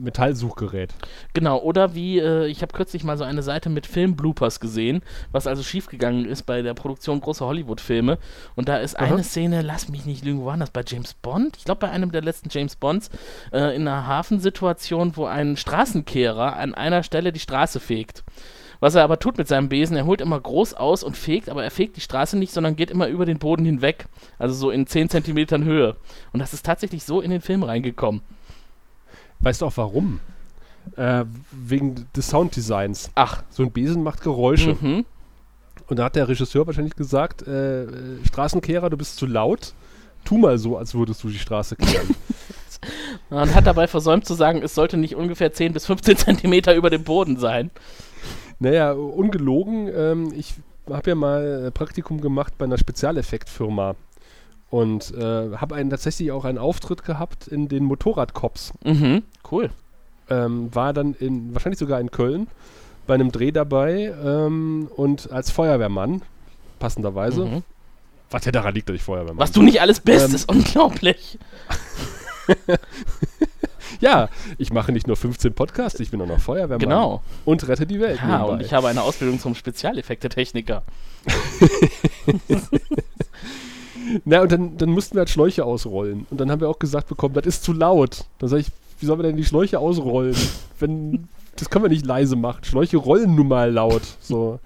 Metallsuchgerät. 0.02 0.94
Genau, 1.33 1.59
oder 1.59 1.94
wie, 1.94 2.18
äh, 2.18 2.46
ich 2.46 2.62
habe 2.62 2.72
kürzlich 2.72 3.05
mal 3.05 3.16
so 3.16 3.24
eine 3.24 3.42
Seite 3.42 3.68
mit 3.68 3.87
Film-Bloopers 3.87 4.61
gesehen, 4.61 5.02
was 5.33 5.46
also 5.46 5.62
schiefgegangen 5.62 6.26
ist 6.26 6.44
bei 6.44 6.62
der 6.62 6.74
Produktion 6.74 7.20
großer 7.20 7.46
Hollywood-Filme. 7.46 8.18
Und 8.55 8.68
da 8.68 8.79
ist 8.79 8.98
Aha. 8.98 9.14
eine 9.14 9.24
Szene, 9.24 9.62
lass 9.62 9.88
mich 9.88 10.07
nicht 10.07 10.24
lügen, 10.24 10.40
wo 10.40 10.46
war 10.46 10.57
das? 10.57 10.70
Bei 10.70 10.83
James 10.87 11.14
Bond? 11.14 11.57
Ich 11.57 11.64
glaube, 11.64 11.81
bei 11.81 11.90
einem 11.90 12.12
der 12.12 12.22
letzten 12.22 12.48
James 12.50 12.76
Bonds, 12.76 13.11
äh, 13.52 13.74
in 13.74 13.87
einer 13.88 14.07
Hafensituation, 14.07 15.16
wo 15.16 15.26
ein 15.26 15.57
Straßenkehrer 15.57 16.57
an 16.57 16.74
einer 16.74 17.02
Stelle 17.02 17.33
die 17.33 17.40
Straße 17.40 17.81
fegt. 17.81 18.24
Was 18.81 18.95
er 18.95 19.05
aber 19.05 19.19
tut 19.19 19.39
mit 19.39 19.49
seinem 19.49 19.69
Besen, 19.69 19.97
er 19.97 20.07
holt 20.07 20.21
immer 20.21 20.39
groß 20.39 20.75
aus 20.75 21.03
und 21.03 21.17
fegt, 21.17 21.49
aber 21.49 21.65
er 21.65 21.71
fegt 21.71 21.97
die 21.97 22.01
Straße 22.01 22.37
nicht, 22.37 22.53
sondern 22.53 22.77
geht 22.77 22.91
immer 22.91 23.09
über 23.09 23.25
den 23.25 23.39
Boden 23.39 23.65
hinweg. 23.65 24.07
Also 24.39 24.55
so 24.55 24.71
in 24.71 24.87
10 24.87 25.09
Zentimetern 25.09 25.65
Höhe. 25.65 25.97
Und 26.33 26.41
das 26.41 26.53
ist 26.53 26.67
tatsächlich 26.67 27.05
so 27.05 27.21
in 27.21 27.31
den 27.31 27.41
Film 27.41 27.62
reingekommen. 27.62 28.23
Weißt 29.41 29.62
du 29.62 29.67
auch 29.67 29.77
warum? 29.77 30.21
Äh, 30.97 31.25
wegen 31.51 32.07
des 32.15 32.29
Sounddesigns. 32.29 33.11
Ach. 33.15 33.43
So 33.51 33.62
ein 33.62 33.73
Besen 33.73 34.03
macht 34.03 34.23
Geräusche. 34.23 34.77
Mhm. 34.81 35.05
Und 35.89 35.99
da 35.99 36.05
hat 36.05 36.17
der 36.17 36.29
Regisseur 36.29 36.67
wahrscheinlich 36.67 36.97
gesagt, 36.97 37.43
äh, 37.47 37.87
Straßenkehrer, 38.25 38.91
du 38.91 38.97
bist 38.97 39.17
zu 39.17 39.27
laut. 39.27 39.75
Tu 40.25 40.37
mal 40.39 40.59
so, 40.59 40.77
als 40.77 40.95
würdest 40.95 41.23
du 41.23 41.29
die 41.29 41.39
Straße 41.39 41.77
kehren. 41.77 42.15
Und 43.31 43.55
hat 43.55 43.67
dabei 43.67 43.87
versäumt 43.87 44.27
zu 44.27 44.35
sagen, 44.35 44.62
es 44.62 44.75
sollte 44.75 44.97
nicht 44.97 45.15
ungefähr 45.17 45.53
10 45.53 45.73
bis 45.73 45.87
15 45.87 46.17
Zentimeter 46.17 46.75
über 46.75 46.91
dem 46.91 47.05
Boden 47.05 47.39
sein. 47.39 47.71
Naja, 48.59 48.92
ungelogen, 48.92 49.88
ähm, 49.95 50.33
ich 50.37 50.55
habe 50.90 51.11
ja 51.11 51.14
mal 51.14 51.66
äh, 51.66 51.71
Praktikum 51.71 52.21
gemacht 52.21 52.55
bei 52.59 52.64
einer 52.64 52.79
Spezialeffektfirma. 52.79 53.95
Und 54.69 55.14
äh, 55.14 55.57
habe 55.57 55.77
einen 55.77 55.90
tatsächlich 55.90 56.33
auch 56.33 56.45
einen 56.45 56.59
Auftritt 56.59 57.05
gehabt 57.05 57.47
in 57.47 57.69
den 57.69 57.85
Motorradcops. 57.85 58.73
Mhm, 58.85 59.23
cool. 59.53 59.71
ähm, 60.29 60.75
war 60.75 60.92
dann 60.92 61.14
in, 61.14 61.55
wahrscheinlich 61.55 61.79
sogar 61.79 62.01
in 62.01 62.11
Köln, 62.11 62.49
bei 63.07 63.14
einem 63.14 63.31
Dreh 63.31 63.53
dabei 63.53 64.12
ähm, 64.25 64.90
und 64.97 65.31
als 65.31 65.53
Feuerwehrmann, 65.53 66.23
passenderweise. 66.81 67.45
Mhm. 67.45 67.62
Was 68.31 68.45
ja 68.45 68.51
daran 68.51 68.75
liegt, 68.75 68.88
dass 68.88 68.97
ich 68.97 69.05
Feuerwehrmann 69.05 69.38
Was 69.38 69.53
du 69.53 69.62
nicht 69.62 69.81
alles 69.81 70.01
bist, 70.01 70.31
Ähm. 70.31 70.35
ist 70.35 70.49
unglaublich. 70.49 71.38
Ja, 74.01 74.29
ich 74.59 74.73
mache 74.73 74.93
nicht 74.93 75.07
nur 75.07 75.17
15 75.17 75.55
Podcasts, 75.55 76.01
ich 76.01 76.11
bin 76.11 76.21
auch 76.21 76.27
noch 76.27 76.41
Feuerwehrmann. 76.41 76.79
Genau. 76.79 77.23
Und 77.45 77.67
rette 77.69 77.87
die 77.87 78.01
Welt. 78.01 78.19
Ja, 78.21 78.39
nebenbei. 78.39 78.53
und 78.53 78.61
ich 78.63 78.73
habe 78.73 78.89
eine 78.89 79.03
Ausbildung 79.03 79.39
zum 79.41 79.55
Spezialeffekte-Techniker. 79.55 80.83
Na, 84.25 84.43
und 84.43 84.53
dann, 84.53 84.77
dann 84.77 84.91
mussten 84.91 85.15
wir 85.15 85.21
halt 85.21 85.31
Schläuche 85.31 85.65
ausrollen. 85.65 86.27
Und 86.31 86.41
dann 86.41 86.51
haben 86.51 86.61
wir 86.61 86.69
auch 86.69 86.79
gesagt 86.79 87.09
bekommen, 87.09 87.35
das 87.35 87.47
ist 87.47 87.65
zu 87.65 87.73
laut. 87.73 88.25
Dann 88.39 88.49
sage 88.49 88.63
ich, 88.63 88.69
wie 89.01 89.07
sollen 89.07 89.19
wir 89.19 89.25
denn 89.25 89.37
die 89.37 89.45
Schläuche 89.45 89.79
ausrollen? 89.79 90.37
Wenn, 90.79 91.29
das 91.57 91.71
können 91.71 91.85
wir 91.85 91.89
nicht 91.89 92.07
leise 92.07 92.37
machen. 92.37 92.65
Schläuche 92.65 92.97
rollen 92.97 93.35
nun 93.35 93.49
mal 93.49 93.73
laut. 93.73 94.03
So. 94.21 94.61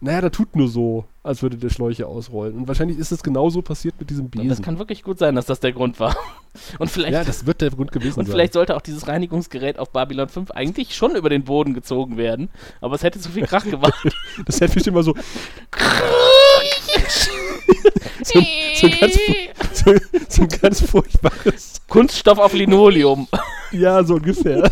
Naja, 0.00 0.22
das 0.22 0.32
tut 0.32 0.56
nur 0.56 0.68
so, 0.68 1.04
als 1.24 1.42
würde 1.42 1.56
der 1.56 1.70
Schläuche 1.70 2.06
ausrollen. 2.06 2.54
Und 2.54 2.68
wahrscheinlich 2.68 2.98
ist 2.98 3.10
es 3.10 3.22
genauso 3.22 3.62
passiert 3.62 3.94
mit 3.98 4.10
diesem 4.10 4.26
Und 4.26 4.32
Besen. 4.32 4.50
das 4.50 4.60
kann 4.60 4.78
wirklich 4.78 5.02
gut 5.02 5.18
sein, 5.18 5.34
dass 5.34 5.46
das 5.46 5.58
der 5.58 5.72
Grund 5.72 5.98
war. 5.98 6.14
Und 6.78 6.90
vielleicht, 6.90 7.14
ja, 7.14 7.24
das 7.24 7.46
wird 7.46 7.62
der 7.62 7.70
Grund 7.70 7.90
gewesen 7.90 8.20
und 8.20 8.26
sein. 8.26 8.32
vielleicht 8.32 8.52
sollte 8.52 8.76
auch 8.76 8.80
dieses 8.80 9.08
Reinigungsgerät 9.08 9.76
auf 9.76 9.90
Babylon 9.90 10.28
5 10.28 10.52
eigentlich 10.52 10.94
schon 10.94 11.16
über 11.16 11.28
den 11.28 11.42
Boden 11.42 11.74
gezogen 11.74 12.16
werden. 12.16 12.48
Aber 12.80 12.94
es 12.94 13.02
hätte 13.02 13.18
zu 13.18 13.28
viel 13.30 13.44
Krach 13.44 13.64
gemacht. 13.64 13.94
Das 14.46 14.60
hätte 14.60 14.76
mich 14.76 14.86
immer 14.86 15.02
so. 15.02 15.14
so, 18.22 18.40
so, 18.76 18.86
ein 18.86 18.98
ganz, 19.00 19.18
so, 19.72 19.94
so 20.28 20.42
ein 20.42 20.48
ganz 20.48 20.80
furchtbares. 20.82 21.80
Kunststoff 21.88 22.38
auf 22.38 22.52
Linoleum. 22.52 23.26
Ja, 23.72 24.04
so 24.04 24.14
ungefähr. 24.14 24.70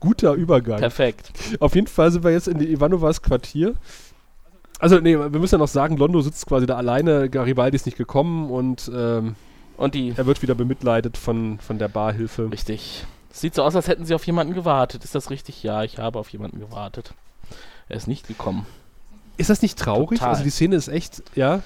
Guter 0.00 0.32
Übergang. 0.34 0.80
Perfekt. 0.80 1.30
Auf 1.60 1.74
jeden 1.76 1.86
Fall 1.86 2.10
sind 2.10 2.24
wir 2.24 2.32
jetzt 2.32 2.48
in 2.48 2.58
die 2.58 2.72
Ivanovas 2.72 3.22
Quartier. 3.22 3.74
Also, 4.78 4.98
nee, 5.00 5.18
wir 5.18 5.28
müssen 5.40 5.56
ja 5.56 5.58
noch 5.58 5.68
sagen, 5.68 5.96
Londo 5.96 6.20
sitzt 6.20 6.46
quasi 6.46 6.66
da 6.66 6.76
alleine, 6.76 7.28
Garibaldi 7.28 7.74
ist 7.76 7.86
nicht 7.86 7.98
gekommen 7.98 8.50
und 8.50 8.90
ähm, 8.94 9.34
Und 9.76 9.94
die. 9.94 10.14
er 10.16 10.26
wird 10.26 10.40
wieder 10.42 10.54
bemitleidet 10.54 11.16
von, 11.16 11.58
von 11.58 11.78
der 11.78 11.88
Barhilfe. 11.88 12.50
Richtig. 12.52 13.04
Es 13.30 13.40
sieht 13.40 13.54
so 13.54 13.62
aus, 13.62 13.74
als 13.76 13.88
hätten 13.88 14.04
sie 14.04 14.14
auf 14.14 14.24
jemanden 14.26 14.54
gewartet. 14.54 15.04
Ist 15.04 15.14
das 15.14 15.30
richtig? 15.30 15.62
Ja, 15.62 15.82
ich 15.82 15.98
habe 15.98 16.18
auf 16.18 16.28
jemanden 16.30 16.60
gewartet. 16.60 17.12
Er 17.88 17.96
ist 17.96 18.06
nicht 18.08 18.26
gekommen. 18.28 18.66
Ist 19.36 19.50
das 19.50 19.62
nicht 19.62 19.78
traurig? 19.78 20.18
Total. 20.18 20.30
Also 20.30 20.44
die 20.44 20.50
Szene 20.50 20.76
ist 20.76 20.88
echt, 20.88 21.22
ja. 21.34 21.62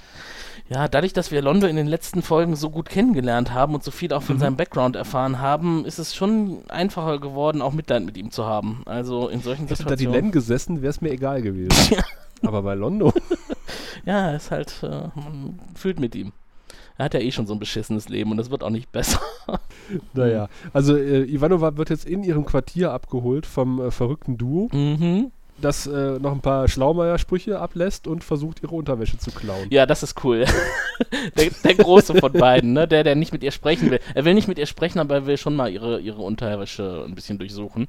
Ja, 0.69 0.89
dadurch, 0.89 1.13
dass 1.13 1.31
wir 1.31 1.43
Londo 1.43 1.67
in 1.67 1.77
den 1.77 1.87
letzten 1.87 2.23
Folgen 2.23 2.57
so 2.57 2.71
gut 2.71 2.89
kennengelernt 2.89 3.53
haben 3.53 3.75
und 3.75 3.83
so 3.85 3.91
viel 3.91 4.13
auch 4.13 4.23
von 4.23 4.37
Mhm. 4.37 4.41
seinem 4.41 4.57
Background 4.57 4.97
erfahren 4.97 5.39
haben, 5.39 5.85
ist 5.85 5.99
es 5.99 6.15
schon 6.15 6.59
einfacher 6.69 7.19
geworden, 7.19 7.61
auch 7.61 7.73
Mitleid 7.73 8.05
mit 8.05 8.17
ihm 8.17 8.31
zu 8.31 8.47
haben. 8.47 8.83
Also 8.87 9.29
in 9.29 9.43
solchen 9.43 9.67
Hätte 9.67 9.83
da 9.85 9.91
die 9.91 9.97
Situationen. 10.05 10.13
Len 10.27 10.33
gesessen, 10.33 10.81
wäre 10.83 10.91
es 10.91 11.01
mir 11.01 11.11
egal 11.11 11.43
gewesen. 11.43 11.71
Aber 12.43 12.63
bei 12.63 12.75
Londo. 12.75 13.13
Ja, 14.05 14.33
ist 14.35 14.51
halt, 14.51 14.75
äh, 14.83 15.09
man 15.15 15.61
fühlt 15.77 16.01
mit 16.01 16.17
ihm. 16.17 16.33
Er 16.99 17.05
hat 17.05 17.15
ja 17.15 17.21
eh 17.21 17.31
schon 17.31 17.47
so 17.47 17.53
ein 17.53 17.61
beschissenes 17.61 18.09
Leben 18.09 18.33
und 18.33 18.37
das 18.37 18.51
wird 18.51 18.65
auch 18.65 18.71
nicht 18.71 18.91
besser. 18.91 19.21
Naja, 20.13 20.49
also 20.73 20.97
äh, 20.97 21.23
Ivanova 21.23 21.77
wird 21.77 21.91
jetzt 21.91 22.05
in 22.05 22.25
ihrem 22.25 22.45
Quartier 22.45 22.91
abgeholt 22.93 23.47
vom 23.47 23.81
äh, 23.81 23.91
verrückten 23.93 24.39
Duo, 24.39 24.69
Mhm. 24.73 25.31
das 25.61 25.87
äh, 25.87 26.19
noch 26.19 26.33
ein 26.33 26.41
paar 26.41 26.67
Schlaumeier-Sprüche 26.67 27.61
ablässt 27.61 28.07
und 28.09 28.25
versucht, 28.25 28.63
ihre 28.63 28.75
Unterwäsche 28.75 29.19
zu 29.19 29.31
klauen. 29.31 29.69
Ja, 29.71 29.87
das 29.87 30.03
ist 30.03 30.25
cool. 30.25 30.47
der, 31.37 31.51
der 31.65 31.75
Große 31.77 32.15
von 32.17 32.33
beiden, 32.33 32.73
ne? 32.73 32.89
Der, 32.89 33.05
der 33.05 33.15
nicht 33.15 33.33
mit 33.33 33.43
ihr 33.45 33.53
sprechen 33.53 33.91
will. 33.91 34.01
Er 34.15 34.25
will 34.25 34.35
nicht 34.35 34.49
mit 34.49 34.59
ihr 34.59 34.67
sprechen, 34.67 34.99
aber 34.99 35.15
er 35.15 35.27
will 35.27 35.37
schon 35.37 35.55
mal 35.55 35.71
ihre, 35.71 36.01
ihre 36.01 36.23
Unterwäsche 36.23 37.05
ein 37.07 37.15
bisschen 37.15 37.39
durchsuchen. 37.39 37.87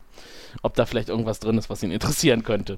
Ob 0.61 0.75
da 0.75 0.85
vielleicht 0.85 1.09
irgendwas 1.09 1.39
drin 1.39 1.57
ist, 1.57 1.69
was 1.71 1.81
ihn 1.81 1.91
interessieren 1.91 2.43
könnte. 2.43 2.77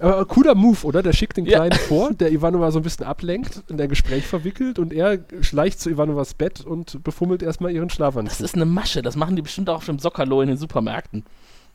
Aber 0.00 0.24
cooler 0.26 0.54
Move, 0.54 0.84
oder? 0.86 1.02
Der 1.02 1.12
schickt 1.12 1.36
den 1.36 1.46
Ja. 1.46 1.58
Kleinen 1.58 1.78
vor, 1.78 2.12
der 2.14 2.30
Ivanova 2.32 2.70
so 2.70 2.78
ein 2.78 2.82
bisschen 2.82 3.04
ablenkt, 3.06 3.62
in 3.68 3.76
der 3.76 3.88
Gespräch 3.88 4.26
verwickelt 4.26 4.78
und 4.78 4.92
er 4.92 5.18
schleicht 5.40 5.80
zu 5.80 5.90
Ivanovas 5.90 6.34
Bett 6.34 6.60
und 6.64 7.02
befummelt 7.02 7.42
erstmal 7.42 7.72
ihren 7.72 7.88
Das 7.88 7.96
Schlafanzug. 7.96 8.40
ist 8.40 8.54
eine 8.54 8.64
Masche. 8.66 9.02
Das 9.02 9.16
machen 9.16 9.34
die 9.36 9.42
bestimmt 9.42 9.68
auch 9.70 9.76
auf 9.76 9.86
dem 9.86 9.98
Sockerlo 9.98 10.40
in 10.42 10.48
den 10.48 10.56
Supermärkten. 10.56 11.24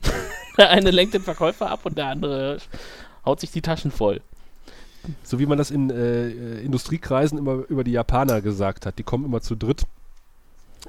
der 0.57 0.69
eine 0.69 0.91
lenkt 0.91 1.13
den 1.13 1.21
Verkäufer 1.21 1.69
ab 1.69 1.85
und 1.85 1.97
der 1.97 2.07
andere 2.07 2.57
haut 3.25 3.39
sich 3.39 3.51
die 3.51 3.61
Taschen 3.61 3.91
voll. 3.91 4.21
So 5.23 5.37
wie 5.39 5.45
man 5.45 5.57
das 5.57 5.69
in 5.69 5.89
äh, 5.89 6.29
äh, 6.29 6.61
Industriekreisen 6.63 7.37
immer 7.37 7.63
über 7.67 7.83
die 7.83 7.91
Japaner 7.91 8.41
gesagt 8.41 8.85
hat. 8.85 8.97
Die 8.99 9.03
kommen 9.03 9.25
immer 9.25 9.41
zu 9.41 9.55
dritt. 9.55 9.83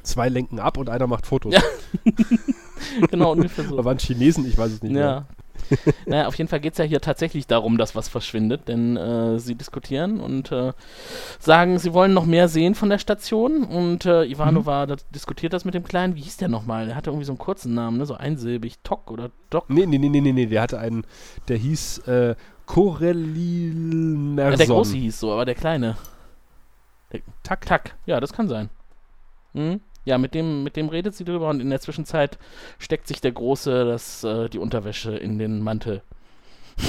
Zwei 0.03 0.29
lenken 0.29 0.61
ab 0.61 0.77
und 0.77 0.89
einer 0.89 1.07
macht 1.09 1.27
Fotos. 1.27 1.53
Ja. 1.55 1.63
Genau, 3.11 3.33
ungefähr 3.33 3.65
so. 3.65 3.83
waren 3.85 3.99
Chinesen? 3.99 4.47
Ich 4.47 4.59
weiß 4.59 4.71
es 4.73 4.83
nicht 4.83 4.95
Ja. 4.95 5.27
naja, 6.07 6.27
auf 6.27 6.35
jeden 6.37 6.49
Fall 6.49 6.61
geht 6.61 6.73
es 6.73 6.79
ja 6.79 6.85
hier 6.85 7.01
tatsächlich 7.01 7.47
darum, 7.47 7.79
dass 7.79 7.95
was 7.95 8.09
verschwindet, 8.09 8.69
denn 8.69 8.97
äh, 8.97 9.39
sie 9.39 9.55
diskutieren 9.55 10.21
und 10.21 10.53
äh, 10.53 10.73
sagen, 11.39 11.79
sie 11.79 11.93
wollen 11.93 12.15
noch 12.15 12.27
mehr 12.27 12.49
sehen 12.49 12.75
von 12.75 12.91
der 12.91 12.99
Station 12.99 13.65
und 13.65 14.07
äh, 14.07 14.25
Ivanova 14.25 14.87
das, 14.87 15.09
diskutiert 15.11 15.53
das 15.53 15.65
mit 15.65 15.75
dem 15.75 15.85
Kleinen. 15.85 16.17
Wie 16.17 16.23
hieß 16.23 16.37
der 16.37 16.49
nochmal? 16.49 16.87
Der 16.87 16.97
hatte 16.97 17.11
irgendwie 17.11 17.27
so 17.27 17.33
einen 17.33 17.39
kurzen 17.39 17.75
Namen, 17.75 17.99
ne? 17.99 18.07
so 18.07 18.15
einsilbig. 18.15 18.79
Tok 18.83 19.11
oder 19.11 19.31
Doc. 19.51 19.71
Nee, 19.71 19.87
nee, 19.87 19.99
nee, 19.99 20.09
nee, 20.09 20.21
nee, 20.21 20.33
nee, 20.33 20.47
der 20.47 20.63
hatte 20.63 20.79
einen, 20.79 21.07
der 21.49 21.57
hieß 21.57 21.99
äh, 22.07 22.35
Corelil. 22.67 24.37
Ja, 24.39 24.51
der 24.57 24.67
Große 24.67 24.97
hieß 24.97 25.21
so, 25.21 25.33
aber 25.33 25.45
der 25.45 25.55
Kleine. 25.55 25.97
Tak. 27.43 27.67
Tak, 27.67 27.95
ja, 28.07 28.21
das 28.21 28.33
kann 28.33 28.49
sein. 28.49 28.71
Mhm. 29.53 29.81
Ja, 30.05 30.19
mit 30.19 30.35
dem, 30.35 30.63
mit 30.65 30.77
dem 30.77 30.89
redet 30.91 31.15
sie 31.15 31.25
drüber 31.25 31.49
und 31.49 31.61
in 31.61 31.71
der 31.71 31.81
Zwischenzeit 31.81 32.39
steckt 32.79 33.07
sich 33.09 33.21
der 33.21 33.33
Große 33.33 33.85
das, 33.87 34.23
äh, 34.25 34.49
die 34.51 34.59
Unterwäsche 34.59 35.17
in 35.17 35.39
den 35.39 35.61
Mantel. 35.61 36.03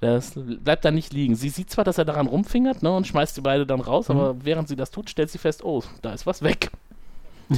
Das 0.00 0.32
bleibt 0.34 0.86
da 0.86 0.90
nicht 0.90 1.12
liegen. 1.12 1.34
Sie 1.34 1.50
sieht 1.50 1.68
zwar, 1.68 1.84
dass 1.84 1.98
er 1.98 2.06
daran 2.06 2.26
rumfingert 2.26 2.82
ne, 2.82 2.90
und 2.90 3.06
schmeißt 3.06 3.36
die 3.36 3.42
beide 3.42 3.66
dann 3.66 3.82
raus, 3.82 4.08
Mhm. 4.08 4.16
aber 4.16 4.36
während 4.46 4.66
sie 4.66 4.76
das 4.76 4.90
tut, 4.90 5.10
stellt 5.10 5.30
sie 5.30 5.36
fest, 5.36 5.62
oh, 5.62 5.82
da 6.00 6.14
ist 6.14 6.24
was 6.24 6.40
weg. 6.42 6.70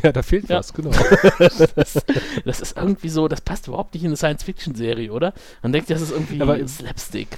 Ja, 0.03 0.11
da 0.11 0.22
fehlt 0.22 0.49
Ja. 0.49 0.59
was, 0.59 0.72
genau. 0.74 0.90
Das, 1.76 2.05
das 2.45 2.61
ist 2.61 2.76
irgendwie 2.76 3.11
so, 3.11 3.28
das 3.28 3.43
passt 3.43 3.68
überhaupt 3.68 3.95
nicht 3.95 4.03
in 4.03 4.09
eine 4.09 4.16
Science-Fiction-Serie, 4.16 5.12
oder? 5.12 5.34
Man 5.62 5.72
denkt, 5.72 5.88
das 5.90 6.01
ist 6.01 6.11
irgendwie 6.11 6.40
Aber- 6.43 6.66
Slapstick. 6.66 7.28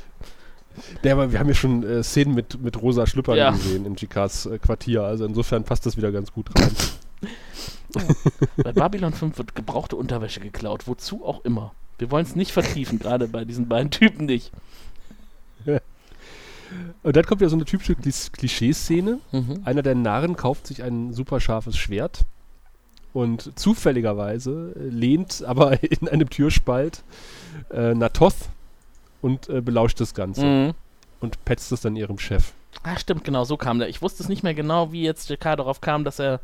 Aber 1.05 1.33
wir 1.33 1.39
haben 1.39 1.49
ja 1.49 1.55
schon 1.55 1.83
äh, 1.85 2.03
Szenen 2.03 2.35
mit, 2.35 2.61
mit 2.63 2.81
rosa 2.81 3.07
Schlüppern 3.07 3.37
Ja. 3.37 3.51
gesehen 3.51 3.87
in 3.87 3.95
Jikas 3.97 4.47
äh, 4.47 4.59
Quartier, 4.59 5.03
also 5.05 5.25
insofern 5.25 5.65
passt 5.65 5.87
das 5.87 5.97
wieder 5.97 6.11
ganz 6.13 6.33
gut 6.33 6.51
rein. 6.59 6.71
Bei 8.57 8.73
Babylon 8.73 9.13
5 9.13 9.39
wird 9.39 9.55
gebrauchte 9.55 9.97
Unterwäsche 9.97 10.41
geklaut, 10.41 10.87
wozu 10.89 11.25
auch 11.25 11.45
immer. 11.45 11.73
Wir 11.99 12.11
wollen 12.11 12.25
es 12.27 12.35
nicht 12.35 12.51
vertiefen, 12.53 12.99
gerade 12.99 13.29
bei 13.29 13.45
diesen 13.45 13.69
beiden 13.69 13.91
Typen 13.91 14.27
nicht. 14.27 14.51
Und 17.05 17.15
dann 17.17 17.25
kommt 17.25 17.41
ja 17.41 17.49
so 17.49 17.55
eine 17.57 17.65
typische 17.65 17.93
Klis- 17.93 18.33
Klischeeszene. 18.33 19.21
Mhm. 19.33 19.61
Einer 19.65 19.83
der 19.83 19.95
Narren 19.95 20.35
kauft 20.35 20.67
sich 20.67 20.83
ein 20.83 21.13
super 21.13 21.39
scharfes 21.41 21.77
Schwert 21.77 22.25
und 23.13 23.57
zufälligerweise 23.59 24.73
lehnt 24.77 25.45
aber 25.47 25.83
in 25.85 26.09
einem 26.09 26.29
Türspalt 26.29 27.05
äh, 27.71 27.95
Natoth 27.95 28.35
und 29.25 29.49
äh, 29.49 29.61
belauscht 29.63 30.01
das 30.01 30.15
Ganze 30.15 30.45
Mhm. 30.45 30.75
und 31.21 31.45
petzt 31.45 31.73
es 31.73 31.81
dann 31.81 31.97
ihrem 31.97 32.19
Chef. 32.19 32.53
Ah, 32.83 32.99
stimmt, 32.99 33.25
genau, 33.25 33.45
so 33.45 33.57
kam 33.57 33.79
der. 33.79 33.89
Ich 33.89 34.03
wusste 34.03 34.23
es 34.23 34.29
nicht 34.29 34.43
mehr 34.43 34.53
genau, 34.55 34.93
wie 34.93 35.03
jetzt 35.03 35.31
JK 35.31 35.57
darauf 35.57 35.81
kam, 35.81 36.05
dass 36.05 36.19
er 36.19 36.41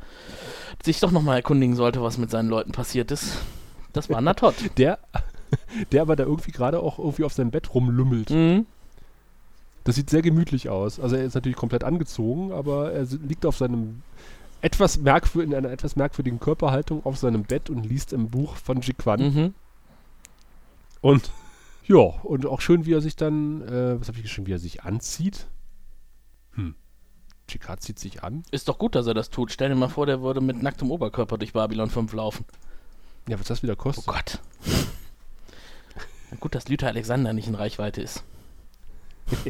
sich 0.82 0.98
doch 1.00 1.10
nochmal 1.10 1.36
erkundigen 1.36 1.76
sollte, 1.76 2.02
was 2.02 2.16
mit 2.18 2.30
seinen 2.30 2.48
Leuten 2.48 2.72
passiert 2.72 3.10
ist. 3.10 3.36
Das 3.92 4.08
war 4.08 4.20
Natot. 4.20 4.54
Der, 4.78 4.98
der 5.92 6.02
aber 6.02 6.16
da 6.16 6.22
irgendwie 6.24 6.52
gerade 6.52 6.80
auch 6.80 6.98
irgendwie 6.98 7.24
auf 7.24 7.32
seinem 7.34 7.50
Bett 7.50 7.74
rumlümmelt. 7.74 8.30
mhm. 8.30 8.66
Das 9.84 9.96
sieht 9.96 10.10
sehr 10.10 10.22
gemütlich 10.22 10.68
aus. 10.68 11.00
Also 11.00 11.16
er 11.16 11.24
ist 11.24 11.34
natürlich 11.34 11.56
komplett 11.56 11.84
angezogen, 11.84 12.52
aber 12.52 12.92
er 12.92 13.04
liegt 13.26 13.44
auf 13.46 13.56
seinem 13.56 14.02
etwas 14.60 14.98
merkwür 14.98 15.42
in 15.42 15.54
einer 15.54 15.70
etwas 15.70 15.96
merkwürdigen 15.96 16.38
Körperhaltung 16.38 17.04
auf 17.06 17.16
seinem 17.16 17.44
Bett 17.44 17.70
und 17.70 17.84
liest 17.84 18.12
im 18.12 18.28
Buch 18.28 18.56
von 18.56 18.82
Jiquan. 18.82 19.20
Mhm. 19.20 19.54
Und 21.00 21.30
ja, 21.90 21.98
und 22.22 22.46
auch 22.46 22.60
schön, 22.60 22.86
wie 22.86 22.94
er 22.94 23.00
sich 23.00 23.16
dann, 23.16 23.62
äh, 23.62 24.00
was 24.00 24.06
habe 24.06 24.16
ich 24.18 24.22
geschrieben, 24.22 24.46
wie 24.46 24.52
er 24.52 24.60
sich 24.60 24.84
anzieht. 24.84 25.48
Hm. 26.52 26.76
Jikard 27.48 27.82
zieht 27.82 27.98
sich 27.98 28.22
an. 28.22 28.44
Ist 28.52 28.68
doch 28.68 28.78
gut, 28.78 28.94
dass 28.94 29.08
er 29.08 29.14
das 29.14 29.28
tut. 29.28 29.50
Stell 29.50 29.70
dir 29.70 29.74
mal 29.74 29.88
vor, 29.88 30.06
der 30.06 30.22
würde 30.22 30.40
mit 30.40 30.62
nacktem 30.62 30.92
Oberkörper 30.92 31.36
durch 31.36 31.52
Babylon 31.52 31.90
5 31.90 32.12
laufen. 32.12 32.44
Ja, 33.28 33.40
was 33.40 33.48
das 33.48 33.64
wieder 33.64 33.72
Oh 33.72 33.82
kostet. 33.82 34.06
Gott. 34.06 34.38
Na 36.30 36.36
gut, 36.38 36.54
dass 36.54 36.68
Lüther 36.68 36.86
Alexander 36.86 37.32
nicht 37.32 37.48
in 37.48 37.56
Reichweite 37.56 38.02
ist. 38.02 38.22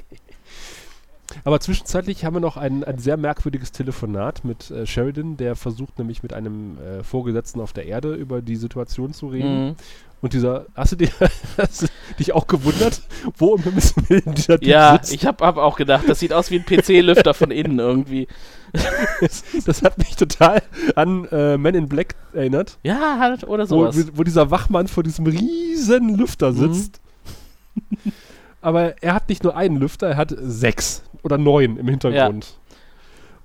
Aber 1.45 1.61
zwischenzeitlich 1.61 2.24
haben 2.24 2.35
wir 2.35 2.41
noch 2.41 2.57
ein, 2.57 2.85
ein 2.85 2.99
sehr 2.99 3.16
merkwürdiges 3.16 3.72
Telefonat 3.72 4.45
mit 4.45 4.70
äh, 4.70 4.87
Sheridan, 4.87 5.37
der 5.37 5.57
versucht 5.57 5.99
nämlich 5.99 6.22
mit 6.22 6.33
einem 6.33 6.78
äh, 6.78 7.03
Vorgesetzten 7.03 7.61
auf 7.61 7.72
der 7.72 7.87
Erde 7.87 8.14
über 8.14 8.43
die 8.43 8.57
Situation 8.57 9.12
zu 9.12 9.28
reden. 9.28 9.68
Mhm. 9.68 9.74
Und 10.22 10.35
dieser, 10.35 10.66
hast 10.74 10.93
du, 10.93 10.97
dir, 10.97 11.09
hast 11.57 11.83
du 11.83 11.87
dich 12.18 12.33
auch 12.35 12.47
gewundert, 12.47 13.01
wo 13.39 13.55
im 13.55 13.62
Himmels 13.62 13.95
Willen 14.09 14.35
dieser 14.35 14.59
Typ 14.61 14.68
Ja, 14.68 14.93
sitzt? 15.01 15.14
ich 15.14 15.24
habe 15.24 15.45
hab 15.47 15.57
auch 15.57 15.76
gedacht, 15.76 16.05
das 16.09 16.18
sieht 16.20 16.33
aus 16.35 16.51
wie 16.51 16.59
ein 16.59 16.64
PC-Lüfter 16.66 17.33
von 17.35 17.51
innen 17.51 17.78
irgendwie. 17.78 18.26
Das, 19.20 19.43
das 19.66 19.83
hat 19.83 19.99
mich 19.99 20.14
total 20.14 20.62
an 20.95 21.24
äh, 21.33 21.57
Men 21.59 21.74
in 21.74 21.89
Black 21.89 22.14
erinnert, 22.33 22.78
Ja, 22.85 23.16
halt, 23.18 23.43
oder 23.43 23.64
wo, 23.64 23.91
sowas. 23.91 24.07
wo 24.14 24.22
dieser 24.22 24.51
Wachmann 24.53 24.87
vor 24.87 25.03
diesem 25.03 25.26
riesen 25.26 26.16
Lüfter 26.16 26.53
Mhm. 26.53 26.91
Aber 28.61 29.03
er 29.03 29.15
hat 29.15 29.29
nicht 29.29 29.43
nur 29.45 29.57
einen 29.57 29.77
Lüfter, 29.77 30.09
er 30.09 30.17
hat 30.17 30.35
sechs 30.39 31.03
oder 31.23 31.39
neun 31.39 31.77
im 31.77 31.89
Hintergrund. 31.89 32.59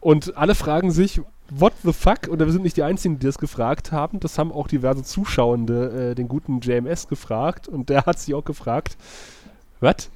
Und 0.01 0.37
alle 0.37 0.55
fragen 0.55 0.91
sich, 0.91 1.21
what 1.49 1.73
the 1.83 1.93
fuck? 1.93 2.27
Und 2.29 2.39
wir 2.39 2.51
sind 2.51 2.63
nicht 2.63 2.77
die 2.77 2.83
Einzigen, 2.83 3.17
die 3.19 3.25
das 3.25 3.37
gefragt 3.37 3.91
haben. 3.91 4.19
Das 4.19 4.37
haben 4.37 4.51
auch 4.51 4.67
diverse 4.67 5.03
Zuschauende 5.03 6.11
äh, 6.11 6.15
den 6.15 6.27
guten 6.27 6.59
JMS 6.59 7.07
gefragt. 7.07 7.67
Und 7.67 7.89
der 7.89 8.05
hat 8.05 8.19
sich 8.19 8.33
auch 8.33 8.43
gefragt, 8.45 8.97
was? 9.79 10.09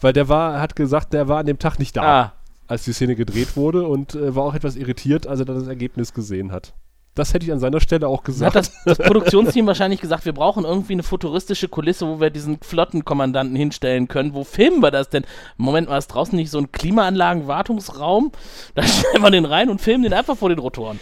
Weil 0.00 0.12
der 0.12 0.28
war, 0.28 0.60
hat 0.60 0.74
gesagt, 0.76 1.12
der 1.12 1.28
war 1.28 1.38
an 1.38 1.46
dem 1.46 1.58
Tag 1.58 1.78
nicht 1.78 1.96
da, 1.96 2.02
Ah, 2.02 2.32
als 2.66 2.84
die 2.84 2.92
Szene 2.92 3.14
gedreht 3.14 3.56
wurde 3.56 3.86
und 3.86 4.14
äh, 4.14 4.34
war 4.34 4.44
auch 4.44 4.54
etwas 4.54 4.76
irritiert, 4.76 5.26
als 5.26 5.40
er 5.40 5.46
dann 5.46 5.56
das 5.58 5.68
Ergebnis 5.68 6.12
gesehen 6.14 6.50
hat. 6.50 6.74
Das 7.16 7.32
hätte 7.34 7.46
ich 7.46 7.52
an 7.52 7.58
seiner 7.58 7.80
Stelle 7.80 8.06
auch 8.06 8.18
hat 8.18 8.24
gesagt. 8.26 8.54
das, 8.54 8.72
das 8.84 8.98
Produktionsteam 8.98 9.66
wahrscheinlich 9.66 10.00
gesagt, 10.00 10.26
wir 10.26 10.34
brauchen 10.34 10.64
irgendwie 10.64 10.92
eine 10.92 11.02
futuristische 11.02 11.66
Kulisse, 11.68 12.06
wo 12.06 12.20
wir 12.20 12.28
diesen 12.30 12.58
Flottenkommandanten 12.60 13.56
hinstellen 13.56 14.06
können. 14.06 14.34
Wo 14.34 14.44
filmen 14.44 14.80
wir 14.82 14.90
das 14.90 15.08
denn? 15.08 15.24
Moment 15.56 15.88
mal, 15.88 15.96
ist 15.96 16.08
draußen 16.08 16.36
nicht 16.36 16.50
so 16.50 16.58
ein 16.58 16.70
Klimaanlagen-Wartungsraum? 16.70 18.32
Da 18.74 18.82
stellen 18.86 19.22
wir 19.22 19.30
den 19.30 19.46
rein 19.46 19.70
und 19.70 19.80
filmen 19.80 20.04
den 20.04 20.12
einfach 20.12 20.36
vor 20.36 20.50
den 20.50 20.58
Rotoren. 20.58 21.00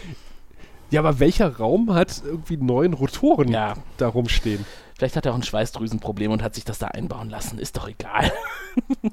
ja, 0.89 1.01
aber 1.01 1.19
welcher 1.19 1.57
Raum 1.57 1.93
hat 1.93 2.23
irgendwie 2.25 2.57
neun 2.57 2.93
Rotoren 2.93 3.49
Ja, 3.49 3.73
da 3.97 4.07
rumstehen? 4.07 4.65
vielleicht 4.97 5.17
hat 5.17 5.25
er 5.25 5.33
auch 5.33 5.37
ein 5.37 5.43
Schweißdrüsenproblem 5.43 6.31
und 6.31 6.41
hat 6.41 6.55
sich 6.55 6.63
das 6.63 6.79
da 6.79 6.87
einbauen 6.87 7.29
lassen. 7.29 7.59
Ist 7.59 7.75
doch 7.75 7.89
egal. 7.89 8.31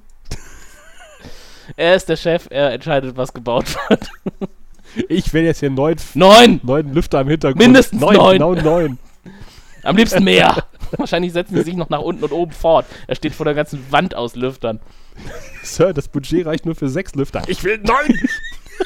er 1.77 1.97
ist 1.97 2.09
der 2.09 2.17
Chef, 2.17 2.47
er 2.51 2.73
entscheidet, 2.73 3.17
was 3.17 3.33
gebaut 3.35 3.77
wird. 3.89 4.09
Ich 5.09 5.33
will 5.33 5.45
jetzt 5.45 5.61
hier 5.61 5.71
neun, 5.71 5.97
Neun! 6.15 6.61
neun 6.63 6.93
Lüfter 6.93 7.21
im 7.21 7.29
Hintergrund. 7.29 7.59
Mindestens 7.63 8.01
neun. 8.01 8.15
neun. 8.17 8.33
Genau 8.39 8.55
neun. 8.55 8.99
Am 9.83 9.97
liebsten 9.97 10.25
mehr. 10.25 10.65
Wahrscheinlich 10.97 11.33
setzen 11.33 11.57
sie 11.57 11.63
sich 11.63 11.75
noch 11.75 11.89
nach 11.89 12.01
unten 12.01 12.23
und 12.23 12.33
oben 12.33 12.53
fort. 12.53 12.87
Er 13.07 13.15
steht 13.15 13.35
vor 13.35 13.45
der 13.45 13.55
ganzen 13.55 13.85
Wand 13.91 14.15
aus 14.15 14.37
Lüftern. 14.37 14.81
Sir, 15.63 15.93
das 15.93 16.09
Budget 16.09 16.47
reicht 16.47 16.67
nur 16.67 16.75
für 16.75 16.89
sechs 16.89 17.15
Lüfter. 17.15 17.43
Ich 17.47 17.65
will 17.65 17.79
neun! 17.79 18.19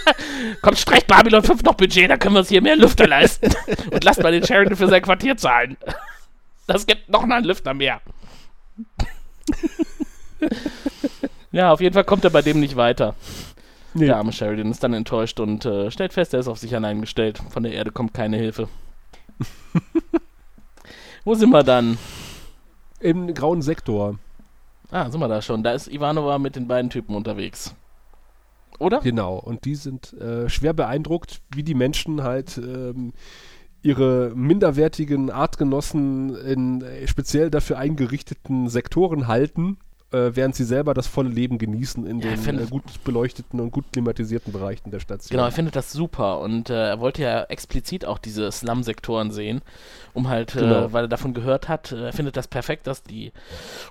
Kommt, 0.62 0.78
streicht 0.78 1.06
Babylon 1.06 1.42
5 1.42 1.62
noch 1.62 1.74
Budget, 1.74 2.10
dann 2.10 2.18
können 2.18 2.34
wir 2.34 2.40
uns 2.40 2.48
hier 2.48 2.62
mehr 2.62 2.76
Lüfter 2.76 3.06
leisten. 3.06 3.50
Und 3.90 4.04
lasst 4.04 4.22
mal 4.22 4.32
den 4.32 4.44
Sheridan 4.44 4.76
für 4.76 4.88
sein 4.88 5.02
Quartier 5.02 5.36
zahlen. 5.36 5.76
Das 6.66 6.86
gibt 6.86 7.08
noch 7.08 7.22
einen 7.22 7.44
Lüfter 7.44 7.74
mehr. 7.74 8.00
Ja, 11.52 11.72
auf 11.72 11.80
jeden 11.80 11.94
Fall 11.94 12.04
kommt 12.04 12.24
er 12.24 12.30
bei 12.30 12.42
dem 12.42 12.60
nicht 12.60 12.76
weiter. 12.76 13.14
Nee. 13.96 14.06
Der 14.06 14.18
arme 14.18 14.32
Sheridan 14.32 14.70
ist 14.70 14.84
dann 14.84 14.92
enttäuscht 14.92 15.40
und 15.40 15.64
äh, 15.64 15.90
stellt 15.90 16.12
fest, 16.12 16.34
er 16.34 16.40
ist 16.40 16.48
auf 16.48 16.58
sich 16.58 16.74
allein 16.74 17.00
gestellt. 17.00 17.40
Von 17.48 17.62
der 17.62 17.72
Erde 17.72 17.90
kommt 17.90 18.12
keine 18.12 18.36
Hilfe. 18.36 18.68
Wo 21.24 21.34
sind 21.34 21.50
wir 21.50 21.62
dann? 21.62 21.96
Im 23.00 23.32
grauen 23.32 23.62
Sektor. 23.62 24.18
Ah, 24.90 25.10
sind 25.10 25.20
wir 25.20 25.28
da 25.28 25.40
schon. 25.40 25.62
Da 25.62 25.72
ist 25.72 25.88
Ivanova 25.88 26.38
mit 26.38 26.56
den 26.56 26.68
beiden 26.68 26.90
Typen 26.90 27.14
unterwegs. 27.14 27.74
Oder? 28.78 29.00
Genau. 29.00 29.38
Und 29.38 29.64
die 29.64 29.74
sind 29.74 30.12
äh, 30.12 30.50
schwer 30.50 30.74
beeindruckt, 30.74 31.40
wie 31.54 31.62
die 31.62 31.74
Menschen 31.74 32.22
halt 32.22 32.58
ähm, 32.58 33.14
ihre 33.80 34.32
minderwertigen 34.34 35.30
Artgenossen 35.30 36.36
in 36.36 36.82
äh, 36.82 37.06
speziell 37.06 37.50
dafür 37.50 37.78
eingerichteten 37.78 38.68
Sektoren 38.68 39.26
halten, 39.26 39.78
äh, 40.12 40.30
während 40.34 40.54
sie 40.54 40.64
selber 40.64 40.94
das 40.94 41.06
volle 41.06 41.28
Leben 41.30 41.58
genießen 41.58 42.06
in 42.06 42.20
Ja, 42.20 42.28
den 42.30 42.36
find- 42.38 42.60
äh, 42.60 42.66
gut 42.66 42.84
beleuchteten 43.04 43.58
und 43.60 43.70
gut 43.72 43.86
klimatisierten 43.92 44.52
Bereichen 44.52 44.90
der 44.90 45.00
Station. 45.00 45.30
Genau, 45.36 45.44
er 45.44 45.52
findet 45.52 45.74
das 45.76 45.92
super 45.92 46.40
und 46.40 46.70
äh, 46.70 46.90
er 46.90 47.00
wollte 47.00 47.22
ja 47.22 47.42
explizit 47.44 48.04
auch 48.04 48.18
diese 48.18 48.50
Slum-Sektoren 48.52 49.30
sehen, 49.32 49.62
um 50.14 50.28
halt, 50.28 50.52
Genau. 50.52 50.84
äh, 50.84 50.92
weil 50.92 51.04
er 51.04 51.08
davon 51.08 51.34
gehört 51.34 51.68
hat, 51.68 51.90
äh, 51.92 52.06
er 52.06 52.12
findet 52.12 52.36
das 52.36 52.46
perfekt, 52.48 52.86
dass 52.86 53.02
die 53.02 53.32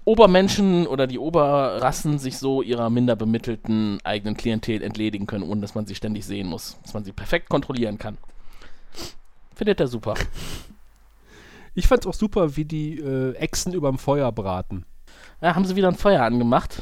Obermenschen 0.05 0.87
oder 0.87 1.07
die 1.07 1.19
Oberrassen 1.19 2.19
sich 2.19 2.37
so 2.37 2.61
ihrer 2.61 2.89
minder 2.89 3.15
bemittelten 3.15 3.99
eigenen 4.03 4.37
Klientel 4.37 4.81
entledigen 4.83 5.27
können, 5.27 5.43
ohne 5.43 5.61
dass 5.61 5.75
man 5.75 5.85
sie 5.85 5.95
ständig 5.95 6.25
sehen 6.25 6.47
muss, 6.47 6.77
dass 6.83 6.93
man 6.93 7.03
sie 7.03 7.11
perfekt 7.11 7.49
kontrollieren 7.49 7.97
kann. 7.97 8.17
Findet 9.55 9.79
er 9.79 9.87
super. 9.87 10.13
Ich 11.77 11.87
fand's 11.87 12.07
auch 12.07 12.13
super, 12.13 12.55
wie 12.55 12.63
die 12.63 12.99
äh, 13.01 13.33
Echsen 13.33 13.73
überm 13.73 13.97
Feuer 13.97 14.31
braten. 14.31 14.85
Ja, 15.45 15.53
haben 15.53 15.65
sie 15.65 15.75
wieder 15.75 15.89
ein 15.89 15.95
Feuer 15.95 16.23
angemacht. 16.23 16.81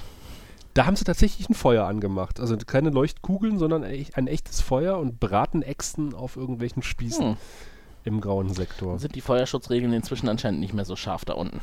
Da 0.73 0.85
haben 0.85 0.95
sie 0.95 1.03
tatsächlich 1.03 1.49
ein 1.49 1.53
Feuer 1.53 1.85
angemacht. 1.85 2.39
Also 2.39 2.55
keine 2.55 2.91
Leuchtkugeln, 2.91 3.59
sondern 3.59 3.83
ein 3.83 4.27
echtes 4.27 4.61
Feuer 4.61 4.99
und 4.99 5.19
braten 5.19 5.63
Echsen 5.63 6.13
auf 6.13 6.37
irgendwelchen 6.37 6.81
Spießen 6.81 7.31
Hm. 7.31 7.37
im 8.05 8.21
grauen 8.21 8.53
Sektor. 8.53 8.99
Sind 8.99 9.15
die 9.15 9.21
Feuerschutzregeln 9.21 9.91
inzwischen 9.91 10.29
anscheinend 10.29 10.61
nicht 10.61 10.73
mehr 10.73 10.85
so 10.85 10.95
scharf 10.95 11.25
da 11.25 11.33
unten. 11.33 11.59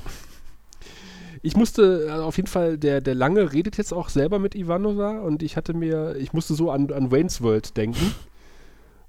Ich 1.41 1.57
musste 1.57 2.09
äh, 2.09 2.11
auf 2.11 2.37
jeden 2.37 2.49
Fall, 2.49 2.77
der, 2.77 3.01
der 3.01 3.15
Lange 3.15 3.51
redet 3.51 3.79
jetzt 3.79 3.95
auch 3.95 4.11
selber 4.11 4.39
mit 4.39 4.55
Ivanova 4.55 5.21
und 5.21 5.43
ich 5.43 5.57
hatte 5.57 5.73
mir, 5.73 6.17
ich 6.17 6.35
musste 6.35 6.53
so 6.53 6.71
an, 6.71 6.93
an 6.93 7.11
Wayne's 7.11 7.41
World 7.41 7.79
denken. 7.79 8.15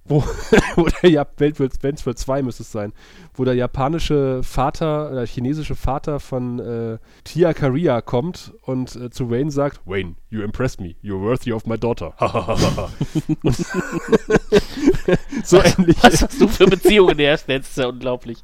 Wo, 0.05 0.23
wo 0.75 0.87
der 1.01 1.09
ja, 1.09 1.25
Wayne's 1.37 2.05
World 2.05 2.19
2 2.19 2.41
müsste 2.41 2.63
es 2.63 2.71
sein, 2.71 2.91
wo 3.35 3.45
der 3.45 3.53
japanische 3.53 4.41
Vater, 4.43 5.11
oder 5.11 5.25
chinesische 5.25 5.75
Vater 5.75 6.19
von 6.19 6.59
äh, 6.59 6.97
Tia 7.23 7.53
Karia 7.53 8.01
kommt 8.01 8.53
und 8.63 8.95
äh, 8.95 9.11
zu 9.11 9.29
Wayne 9.29 9.51
sagt, 9.51 9.79
Wayne, 9.85 10.15
you 10.29 10.41
impress 10.41 10.79
me, 10.79 10.95
you're 11.03 11.21
worthy 11.21 11.53
of 11.53 11.67
my 11.67 11.77
daughter. 11.77 12.13
so 15.43 15.61
ähnlich. 15.61 15.97
Was 16.01 16.23
hast 16.23 16.41
du 16.41 16.47
für 16.47 16.65
Beziehungen 16.65 17.19
herstellst, 17.19 17.69
ist 17.69 17.77
ja 17.77 17.87
unglaublich. 17.87 18.39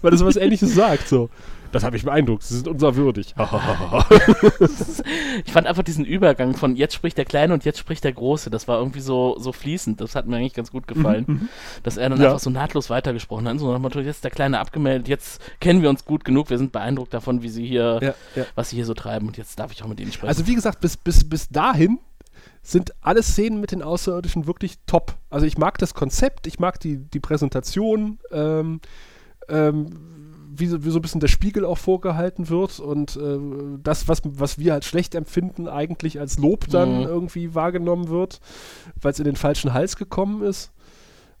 Weil 0.00 0.10
das 0.10 0.24
was 0.24 0.36
ähnliches 0.36 0.74
sagt, 0.74 1.08
so. 1.08 1.28
Das 1.74 1.82
habe 1.82 1.96
ich 1.96 2.04
beeindruckt. 2.04 2.44
Sie 2.44 2.54
sind 2.54 2.68
unser 2.68 2.94
würdig. 2.94 3.34
ich 5.44 5.52
fand 5.52 5.66
einfach 5.66 5.82
diesen 5.82 6.04
Übergang 6.04 6.54
von 6.54 6.76
jetzt 6.76 6.94
spricht 6.94 7.18
der 7.18 7.24
Kleine 7.24 7.52
und 7.52 7.64
jetzt 7.64 7.80
spricht 7.80 8.04
der 8.04 8.12
Große. 8.12 8.48
Das 8.48 8.68
war 8.68 8.78
irgendwie 8.78 9.00
so, 9.00 9.36
so 9.40 9.52
fließend. 9.52 10.00
Das 10.00 10.14
hat 10.14 10.28
mir 10.28 10.36
eigentlich 10.36 10.54
ganz 10.54 10.70
gut 10.70 10.86
gefallen. 10.86 11.24
Mhm, 11.26 11.48
dass 11.82 11.96
er 11.96 12.10
dann 12.10 12.20
ja. 12.20 12.26
einfach 12.26 12.38
so 12.38 12.50
nahtlos 12.50 12.90
weitergesprochen 12.90 13.48
hat. 13.48 13.58
So 13.58 13.72
nach 13.72 13.80
Motto, 13.80 13.98
jetzt 13.98 14.16
ist 14.16 14.24
der 14.24 14.30
Kleine 14.30 14.60
abgemeldet, 14.60 15.08
jetzt 15.08 15.42
kennen 15.58 15.82
wir 15.82 15.90
uns 15.90 16.04
gut 16.04 16.24
genug, 16.24 16.48
wir 16.48 16.58
sind 16.58 16.70
beeindruckt 16.70 17.12
davon, 17.12 17.42
wie 17.42 17.48
sie 17.48 17.66
hier, 17.66 17.98
ja, 18.00 18.14
ja. 18.36 18.46
was 18.54 18.70
sie 18.70 18.76
hier 18.76 18.86
so 18.86 18.94
treiben 18.94 19.26
und 19.26 19.36
jetzt 19.36 19.58
darf 19.58 19.72
ich 19.72 19.82
auch 19.82 19.88
mit 19.88 19.98
ihnen 19.98 20.12
sprechen. 20.12 20.28
Also 20.28 20.46
wie 20.46 20.54
gesagt, 20.54 20.80
bis, 20.80 20.96
bis, 20.96 21.28
bis 21.28 21.48
dahin 21.48 21.98
sind 22.62 22.94
alle 23.00 23.24
Szenen 23.24 23.60
mit 23.60 23.72
den 23.72 23.82
Außerirdischen 23.82 24.46
wirklich 24.46 24.76
top. 24.86 25.16
Also 25.28 25.44
ich 25.44 25.58
mag 25.58 25.78
das 25.78 25.92
Konzept, 25.92 26.46
ich 26.46 26.60
mag 26.60 26.78
die, 26.78 26.98
die 26.98 27.20
Präsentation, 27.20 28.20
ähm, 28.30 28.80
ähm, 29.48 30.13
wie 30.58 30.66
so, 30.66 30.84
wie 30.84 30.90
so 30.90 30.98
ein 30.98 31.02
bisschen 31.02 31.20
der 31.20 31.28
Spiegel 31.28 31.64
auch 31.64 31.78
vorgehalten 31.78 32.48
wird 32.48 32.80
und 32.80 33.16
äh, 33.16 33.38
das, 33.82 34.08
was, 34.08 34.22
was 34.24 34.58
wir 34.58 34.74
als 34.74 34.86
schlecht 34.86 35.14
empfinden, 35.14 35.68
eigentlich 35.68 36.20
als 36.20 36.38
Lob 36.38 36.68
dann 36.68 37.00
mhm. 37.00 37.06
irgendwie 37.06 37.54
wahrgenommen 37.54 38.08
wird, 38.08 38.40
weil 39.00 39.12
es 39.12 39.18
in 39.18 39.24
den 39.24 39.36
falschen 39.36 39.72
Hals 39.74 39.96
gekommen 39.96 40.42
ist. 40.42 40.72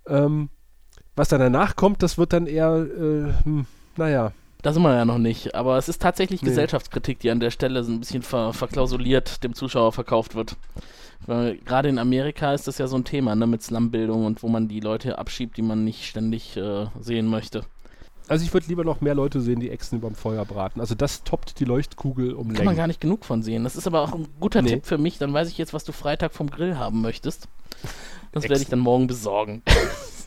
Ähm, 0.06 0.48
was 1.16 1.28
dann 1.28 1.40
danach 1.40 1.76
kommt, 1.76 2.02
das 2.02 2.18
wird 2.18 2.32
dann 2.32 2.46
eher, 2.46 2.74
äh, 2.74 3.44
hm, 3.44 3.66
naja. 3.96 4.32
Da 4.62 4.72
sind 4.72 4.82
wir 4.82 4.94
ja 4.94 5.04
noch 5.04 5.18
nicht, 5.18 5.54
aber 5.54 5.76
es 5.76 5.90
ist 5.90 6.00
tatsächlich 6.00 6.40
nee. 6.40 6.48
Gesellschaftskritik, 6.48 7.20
die 7.20 7.30
an 7.30 7.38
der 7.38 7.50
Stelle 7.50 7.84
so 7.84 7.92
ein 7.92 8.00
bisschen 8.00 8.22
ver 8.22 8.54
verklausuliert 8.54 9.44
dem 9.44 9.54
Zuschauer 9.54 9.92
verkauft 9.92 10.34
wird. 10.34 10.56
Weil 11.26 11.58
gerade 11.58 11.90
in 11.90 11.98
Amerika 11.98 12.54
ist 12.54 12.66
das 12.66 12.78
ja 12.78 12.86
so 12.86 12.96
ein 12.96 13.04
Thema, 13.04 13.34
ne, 13.34 13.46
mit 13.46 13.62
Slumbildung 13.62 14.24
und 14.24 14.42
wo 14.42 14.48
man 14.48 14.68
die 14.68 14.80
Leute 14.80 15.18
abschiebt, 15.18 15.56
die 15.56 15.62
man 15.62 15.84
nicht 15.84 16.06
ständig 16.06 16.56
äh, 16.56 16.86
sehen 16.98 17.26
möchte. 17.26 17.64
Also 18.26 18.44
ich 18.44 18.54
würde 18.54 18.66
lieber 18.68 18.84
noch 18.84 19.00
mehr 19.00 19.14
Leute 19.14 19.40
sehen, 19.40 19.60
die 19.60 19.70
Echsen 19.70 19.98
überm 19.98 20.14
Feuer 20.14 20.44
braten. 20.44 20.80
Also 20.80 20.94
das 20.94 21.24
toppt 21.24 21.60
die 21.60 21.64
Leuchtkugel 21.64 22.32
um 22.32 22.54
Kann 22.54 22.64
man 22.64 22.76
gar 22.76 22.86
nicht 22.86 23.00
genug 23.00 23.24
von 23.24 23.42
sehen. 23.42 23.64
Das 23.64 23.76
ist 23.76 23.86
aber 23.86 24.00
auch 24.00 24.14
ein 24.14 24.26
guter 24.40 24.62
nee. 24.62 24.70
Tipp 24.70 24.86
für 24.86 24.96
mich. 24.96 25.18
Dann 25.18 25.32
weiß 25.32 25.48
ich 25.48 25.58
jetzt, 25.58 25.74
was 25.74 25.84
du 25.84 25.92
Freitag 25.92 26.32
vom 26.32 26.48
Grill 26.48 26.78
haben 26.78 27.02
möchtest. 27.02 27.48
Das 28.32 28.44
werde 28.44 28.62
ich 28.62 28.68
dann 28.68 28.80
morgen 28.80 29.06
besorgen. 29.06 29.62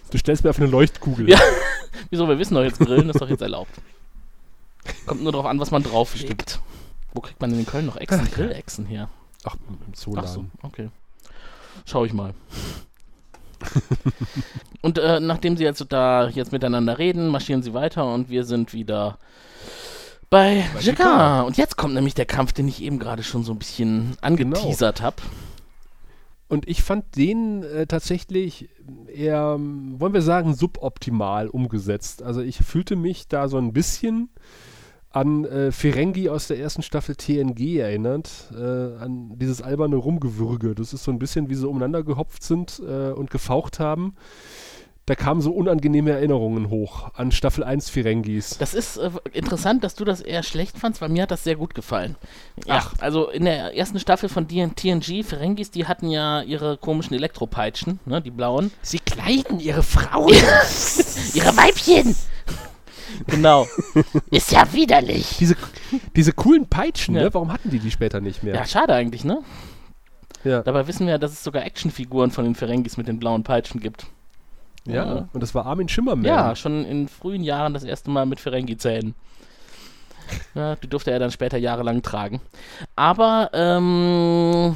Du 0.10 0.18
stellst 0.18 0.46
mir 0.46 0.52
auf 0.52 0.58
eine 0.58 0.68
Leuchtkugel. 0.68 1.30
Ja. 1.30 1.38
Wieso? 2.10 2.30
Wir 2.30 2.40
wissen 2.40 2.56
doch 2.56 2.64
jetzt 2.64 2.80
Grillen, 2.80 3.10
ist 3.10 3.20
doch 3.20 3.28
jetzt 3.28 3.42
erlaubt. 3.42 3.72
Kommt 5.06 5.22
nur 5.22 5.34
darauf 5.34 5.48
an, 5.48 5.60
was 5.60 5.70
man 5.70 5.84
drauflegt. 5.84 6.62
Wo 7.14 7.20
kriegt 7.20 7.42
man 7.42 7.50
denn 7.50 7.60
in 7.60 7.66
Köln 7.66 7.86
noch 7.86 7.98
Echsen? 7.98 8.24
Grillechsen 8.32 8.86
her? 8.86 9.10
Ach, 9.44 9.58
im 9.86 9.94
Zooladen. 9.94 10.30
Ach 10.30 10.34
so, 10.34 10.46
okay. 10.62 10.90
Schau 11.86 12.06
ich 12.06 12.14
mal. 12.14 12.34
und 14.82 14.98
äh, 14.98 15.20
nachdem 15.20 15.58
sie 15.58 15.68
also 15.68 15.86
da 15.86 16.28
jetzt 16.30 16.52
miteinander 16.52 16.98
reden, 16.98 17.28
marschieren 17.30 17.64
sie 17.64 17.74
weiter 17.74 18.14
und 18.14 18.30
wir 18.30 18.44
sind 18.44 18.74
wieder 18.74 19.18
bei, 20.30 20.66
bei 20.74 20.82
Jacquard. 20.82 21.48
Und 21.48 21.58
jetzt 21.58 21.78
kommt 21.78 21.94
nämlich 21.94 22.14
der 22.14 22.26
Kampf, 22.26 22.54
den 22.54 22.68
ich 22.68 22.82
eben 22.82 23.00
gerade 23.00 23.24
schon 23.24 23.44
so 23.44 23.54
ein 23.54 23.60
bisschen 23.60 24.18
angeteasert 24.22 24.98
genau. 24.98 25.06
habe. 25.06 25.22
Und 26.50 26.68
ich 26.68 26.82
fand 26.82 27.16
den 27.18 27.64
äh, 27.64 27.88
tatsächlich 27.88 28.70
eher, 29.14 29.58
wollen 29.60 30.14
wir 30.14 30.22
sagen, 30.22 30.54
suboptimal 30.54 31.50
umgesetzt. 31.50 32.24
Also 32.24 32.42
ich 32.42 32.58
fühlte 32.58 32.96
mich 32.96 33.28
da 33.28 33.50
so 33.50 33.58
ein 33.58 33.74
bisschen 33.74 34.30
an 35.18 35.46
äh, 35.46 35.72
Ferengi 35.72 36.30
aus 36.30 36.48
der 36.48 36.60
ersten 36.60 36.84
Staffel 36.84 37.16
TNG 37.16 37.80
erinnert, 37.80 38.30
äh, 38.54 38.58
an 39.02 39.38
dieses 39.38 39.62
alberne 39.62 39.96
Rumgewürge. 39.96 40.76
Das 40.76 40.94
ist 40.94 41.04
so 41.04 41.12
ein 41.12 41.20
bisschen, 41.20 41.50
wie 41.50 41.56
sie 41.56 41.68
umeinander 41.68 42.04
gehopft 42.04 42.44
sind 42.44 42.80
äh, 42.88 43.12
und 43.12 43.32
gefaucht 43.32 43.80
haben. 43.80 44.16
Da 45.08 45.16
kamen 45.16 45.40
so 45.40 45.52
unangenehme 45.52 46.12
Erinnerungen 46.12 46.70
hoch 46.70 47.12
an 47.14 47.32
Staffel 47.32 47.64
1 47.64 47.90
Ferengis. 47.90 48.58
Das 48.58 48.74
ist 48.74 48.98
äh, 48.98 49.10
interessant, 49.32 49.86
dass 49.86 49.96
du 49.96 50.04
das 50.04 50.20
eher 50.20 50.44
schlecht 50.44 50.78
fandst, 50.78 51.02
weil 51.02 51.08
mir 51.08 51.24
hat 51.24 51.32
das 51.32 51.46
sehr 51.46 51.56
gut 51.56 51.74
gefallen. 51.74 52.18
Ja, 52.66 52.80
Ach. 52.80 52.94
also 53.00 53.30
in 53.30 53.46
der 53.46 53.76
ersten 53.76 54.00
Staffel 54.00 54.28
von 54.28 54.50
TNG, 54.50 55.24
Ferengis, 55.24 55.72
die 55.72 55.86
hatten 55.86 56.10
ja 56.10 56.42
ihre 56.42 56.76
komischen 56.76 57.16
Elektropeitschen, 57.16 58.02
ne, 58.06 58.22
die 58.22 58.32
blauen. 58.32 58.70
Sie 58.82 59.00
kleiden 59.00 59.62
ihre 59.62 59.82
Frauen. 59.82 60.34
ihre 61.34 61.56
Weibchen. 61.56 62.14
Genau. 63.26 63.68
Ist 64.32 64.52
ja 64.52 64.72
widerlich. 64.74 65.38
Diese, 65.40 65.56
diese 66.16 66.34
coolen 66.34 66.68
Peitschen, 66.68 67.16
ja. 67.16 67.24
ne? 67.24 67.34
warum 67.34 67.52
hatten 67.52 67.70
die 67.70 67.80
die 67.80 67.92
später 67.92 68.22
nicht 68.22 68.44
mehr? 68.44 68.56
Ja, 68.56 68.66
schade 68.66 68.94
eigentlich, 68.94 69.24
ne? 69.26 69.42
Ja. 70.44 70.62
Dabei 70.62 70.88
wissen 70.88 71.08
wir 71.08 71.14
ja, 71.14 71.18
dass 71.18 71.32
es 71.32 71.44
sogar 71.44 71.66
Actionfiguren 71.66 72.32
von 72.32 72.46
den 72.46 72.56
Ferengis 72.56 72.98
mit 72.98 73.08
den 73.08 73.20
blauen 73.20 73.44
Peitschen 73.44 73.80
gibt. 73.80 74.08
Ja, 74.86 75.06
ja. 75.06 75.30
und 75.34 75.42
das 75.42 75.54
war 75.54 75.66
Armin 75.66 75.90
Schimmermann. 75.90 76.26
Ja, 76.26 76.56
schon 76.56 76.86
in 76.86 77.08
frühen 77.08 77.44
Jahren 77.44 77.74
das 77.74 77.84
erste 77.84 78.10
Mal 78.10 78.26
mit 78.26 78.40
Ferengi-Zähnen. 78.40 79.16
Ja, 80.56 80.76
die 80.76 80.88
durfte 80.88 81.12
er 81.12 81.20
dann 81.20 81.32
später 81.32 81.58
jahrelang 81.58 82.02
tragen. 82.02 82.42
Aber, 82.96 83.50
ähm, 83.54 84.76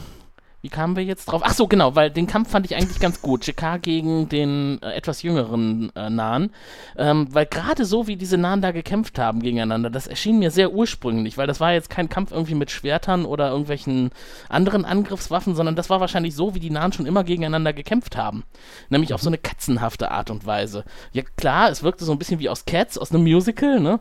wie 0.61 0.69
kamen 0.69 0.95
wir 0.95 1.03
jetzt 1.03 1.25
drauf? 1.25 1.41
Ach 1.43 1.53
so, 1.53 1.67
genau, 1.67 1.95
weil 1.95 2.11
den 2.11 2.27
Kampf 2.27 2.51
fand 2.51 2.65
ich 2.65 2.75
eigentlich 2.75 2.99
ganz 2.99 3.21
gut. 3.21 3.45
JK 3.51 3.81
gegen 3.81 4.29
den 4.29 4.79
äh, 4.81 4.93
etwas 4.93 5.23
jüngeren 5.23 5.91
äh, 5.95 6.09
Nahen. 6.09 6.51
Ähm, 6.97 7.27
weil 7.31 7.47
gerade 7.47 7.85
so, 7.85 8.07
wie 8.07 8.15
diese 8.15 8.37
Nahen 8.37 8.61
da 8.61 8.71
gekämpft 8.71 9.17
haben 9.17 9.41
gegeneinander, 9.41 9.89
das 9.89 10.07
erschien 10.07 10.39
mir 10.39 10.51
sehr 10.51 10.71
ursprünglich, 10.71 11.37
weil 11.37 11.47
das 11.47 11.59
war 11.59 11.73
jetzt 11.73 11.89
kein 11.89 12.09
Kampf 12.09 12.31
irgendwie 12.31 12.55
mit 12.55 12.69
Schwertern 12.71 13.25
oder 13.25 13.49
irgendwelchen 13.49 14.11
anderen 14.49 14.85
Angriffswaffen, 14.85 15.55
sondern 15.55 15.75
das 15.75 15.89
war 15.89 15.99
wahrscheinlich 15.99 16.35
so, 16.35 16.53
wie 16.53 16.59
die 16.59 16.69
Nahen 16.69 16.93
schon 16.93 17.05
immer 17.07 17.23
gegeneinander 17.23 17.73
gekämpft 17.73 18.15
haben. 18.15 18.43
Nämlich 18.89 19.13
auf 19.13 19.21
so 19.21 19.29
eine 19.29 19.39
katzenhafte 19.39 20.11
Art 20.11 20.29
und 20.29 20.45
Weise. 20.45 20.85
Ja, 21.11 21.23
klar, 21.37 21.69
es 21.69 21.81
wirkte 21.81 22.05
so 22.05 22.11
ein 22.11 22.19
bisschen 22.19 22.39
wie 22.39 22.49
aus 22.49 22.65
Cats, 22.65 22.97
aus 22.97 23.11
einem 23.11 23.23
Musical, 23.23 23.79
ne? 23.79 23.99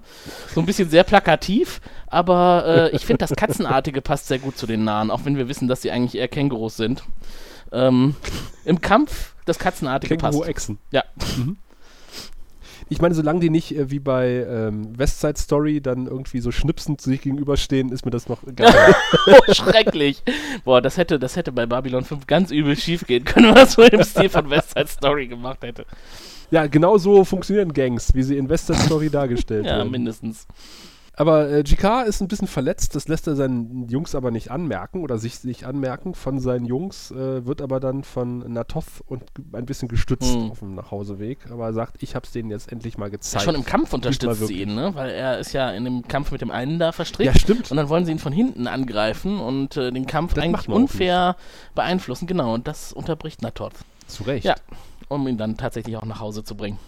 So 0.55 0.61
ein 0.61 0.67
bisschen 0.67 0.91
sehr 0.91 1.05
plakativ, 1.05 1.81
aber 2.07 2.65
äh, 2.67 2.97
ich 2.97 3.07
finde, 3.07 3.19
das 3.19 3.35
Katzenartige 3.35 4.03
passt 4.03 4.29
sehr 4.29 4.39
gut 4.39 4.59
zu 4.59 4.67
den 4.67 4.85
Nahen, 4.85 5.11
auch 5.11 5.25
wenn 5.25 5.37
wir 5.37 5.49
wissen, 5.49 5.69
dass 5.69 5.83
sie 5.83 5.91
eigentlich 5.91 6.21
eher 6.21 6.29
Kängurus 6.29 6.50
sind. 6.77 7.05
Ähm, 7.73 8.17
Im 8.65 8.81
Kampf 8.81 9.35
das 9.45 9.59
Katzenartige 9.59 10.17
passt. 10.17 10.43
Echsen. 10.45 10.79
Ja. 10.91 11.05
Mhm. 11.37 11.57
Ich 12.93 13.01
meine, 13.01 13.15
solange 13.15 13.39
die 13.39 13.51
nicht 13.51 13.77
äh, 13.77 13.89
wie 13.91 14.01
bei 14.01 14.45
ähm, 14.49 14.99
Westside 14.99 15.39
Story 15.39 15.81
dann 15.81 16.09
irgendwie 16.09 16.41
so 16.41 16.51
schnipsend 16.51 17.01
sich 17.01 17.23
gegenüberstehen, 17.23 17.91
ist 17.93 18.05
mir 18.05 18.11
das 18.11 18.29
noch 18.29 18.43
egal. 18.47 18.95
oh, 19.29 19.53
schrecklich. 19.53 20.23
Boah, 20.65 20.83
das 20.83 20.97
hätte, 20.97 21.21
das 21.21 21.37
hätte 21.37 21.53
bei 21.53 21.67
Babylon 21.67 22.05
5 22.05 22.27
ganz 22.27 22.51
übel 22.51 22.77
schief 22.77 23.07
gehen 23.07 23.25
können, 23.25 23.47
wenn 23.49 23.55
man 23.55 23.69
so 23.69 23.83
im 23.83 24.03
Stil 24.03 24.29
von 24.29 24.51
Westside 24.51 24.89
Story 24.89 25.29
gemacht 25.29 25.63
hätte. 25.63 25.87
Ja, 26.51 26.67
genau 26.67 26.99
so 26.99 27.25
funktionieren 27.25 27.73
Gangs, 27.73 28.13
wie 28.15 28.25
sie 28.25 28.37
in 28.37 28.49
Westside 28.49 28.81
Story 28.81 29.09
dargestellt 29.09 29.67
ja, 29.67 29.77
werden. 29.77 29.87
Ja, 29.87 29.91
mindestens. 29.91 30.49
Aber 31.21 31.51
äh, 31.51 31.63
GK 31.63 32.05
ist 32.05 32.23
ein 32.23 32.29
bisschen 32.29 32.49
verletzt, 32.49 32.97
das 32.97 33.07
lässt 33.07 33.27
er 33.27 33.37
seinen 33.37 33.91
Jungs 33.91 34.15
aber 34.15 34.31
nicht 34.31 34.51
anmerken 34.51 35.03
oder 35.03 35.19
sich 35.19 35.45
nicht 35.45 35.65
anmerken 35.65 36.15
von 36.15 36.41
seinen 36.41 36.65
Jungs, 36.65 37.11
äh, 37.11 37.45
wird 37.45 37.61
aber 37.61 37.79
dann 37.79 38.05
von 38.05 38.39
Natoth 38.51 39.03
und 39.07 39.25
ein 39.53 39.67
bisschen 39.67 39.89
gestützt 39.89 40.33
hm. 40.33 40.51
auf 40.51 40.61
dem 40.61 40.75
Nachhauseweg, 40.75 41.51
aber 41.51 41.67
er 41.67 41.73
sagt, 41.75 42.03
ich 42.03 42.15
hab's 42.15 42.33
denen 42.33 42.49
jetzt 42.49 42.73
endlich 42.73 42.97
mal 42.97 43.11
gezeigt. 43.11 43.45
Ja, 43.45 43.45
schon 43.45 43.55
im 43.55 43.67
Kampf 43.67 43.93
unterstützt 43.93 44.47
sie 44.47 44.63
ihn, 44.63 44.75
ne? 44.75 44.95
Weil 44.95 45.11
er 45.11 45.39
ist 45.39 45.53
ja 45.53 45.71
in 45.73 45.85
dem 45.85 46.09
Kampf 46.09 46.33
mit 46.33 46.41
dem 46.41 46.51
einen 46.51 46.79
da 46.79 46.91
verstrickt. 46.91 47.35
Ja, 47.35 47.39
stimmt. 47.39 47.71
Und 47.71 47.77
dann 47.77 47.91
wollen 47.91 48.07
sie 48.07 48.13
ihn 48.13 48.19
von 48.19 48.33
hinten 48.33 48.67
angreifen 48.67 49.41
und 49.41 49.77
äh, 49.77 49.93
den 49.93 50.07
Kampf 50.07 50.33
das 50.33 50.43
eigentlich 50.43 50.71
unfair 50.71 51.37
beeinflussen, 51.75 52.29
genau, 52.29 52.55
und 52.55 52.67
das 52.67 52.95
unterbricht 52.95 53.43
Natoth. 53.43 53.75
Zu 54.07 54.23
Recht. 54.23 54.47
Ja, 54.47 54.55
um 55.09 55.29
ihn 55.29 55.37
dann 55.37 55.59
tatsächlich 55.59 55.99
auch 55.99 56.07
nach 56.07 56.21
Hause 56.21 56.45
zu 56.45 56.55
bringen. 56.55 56.79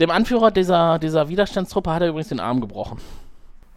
Dem 0.00 0.10
Anführer 0.10 0.50
dieser, 0.50 0.98
dieser 0.98 1.28
Widerstandstruppe 1.28 1.92
hat 1.92 2.02
er 2.02 2.08
übrigens 2.08 2.28
den 2.28 2.40
Arm 2.40 2.60
gebrochen. 2.60 2.98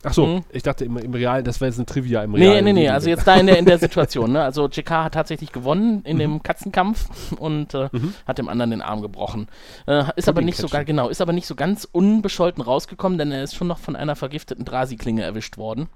Ach 0.03 0.13
so, 0.13 0.25
mhm. 0.25 0.43
ich 0.51 0.63
dachte 0.63 0.83
im, 0.83 0.97
im 0.97 1.13
Real, 1.13 1.43
das 1.43 1.61
wäre 1.61 1.69
jetzt 1.69 1.77
ein 1.77 1.85
Trivia 1.85 2.23
im 2.23 2.33
Real. 2.33 2.55
Nee, 2.55 2.61
nee, 2.61 2.73
nee, 2.73 2.89
also 2.89 3.07
jetzt 3.07 3.27
da 3.27 3.35
in 3.35 3.45
der, 3.45 3.59
in 3.59 3.65
der 3.65 3.77
Situation. 3.79 4.31
Ne? 4.31 4.41
Also 4.41 4.67
JK 4.67 4.89
hat 4.89 5.13
tatsächlich 5.13 5.51
gewonnen 5.51 6.01
in 6.05 6.15
mhm. 6.15 6.19
dem 6.19 6.43
Katzenkampf 6.43 7.07
und 7.37 7.75
äh, 7.75 7.89
mhm. 7.91 8.15
hat 8.25 8.39
dem 8.39 8.49
anderen 8.49 8.71
den 8.71 8.81
Arm 8.81 9.01
gebrochen. 9.01 9.47
Äh, 9.85 10.05
ist 10.15 10.27
aber 10.27 10.41
nicht 10.41 10.57
so 10.57 10.67
genau, 10.67 11.09
ist 11.09 11.21
aber 11.21 11.33
nicht 11.33 11.45
so 11.45 11.53
ganz 11.53 11.87
unbescholten 11.91 12.63
rausgekommen, 12.63 13.19
denn 13.19 13.31
er 13.31 13.43
ist 13.43 13.55
schon 13.55 13.67
noch 13.67 13.77
von 13.77 13.95
einer 13.95 14.15
vergifteten 14.15 14.65
Drasiklinge 14.65 15.21
erwischt 15.21 15.57
worden. 15.57 15.87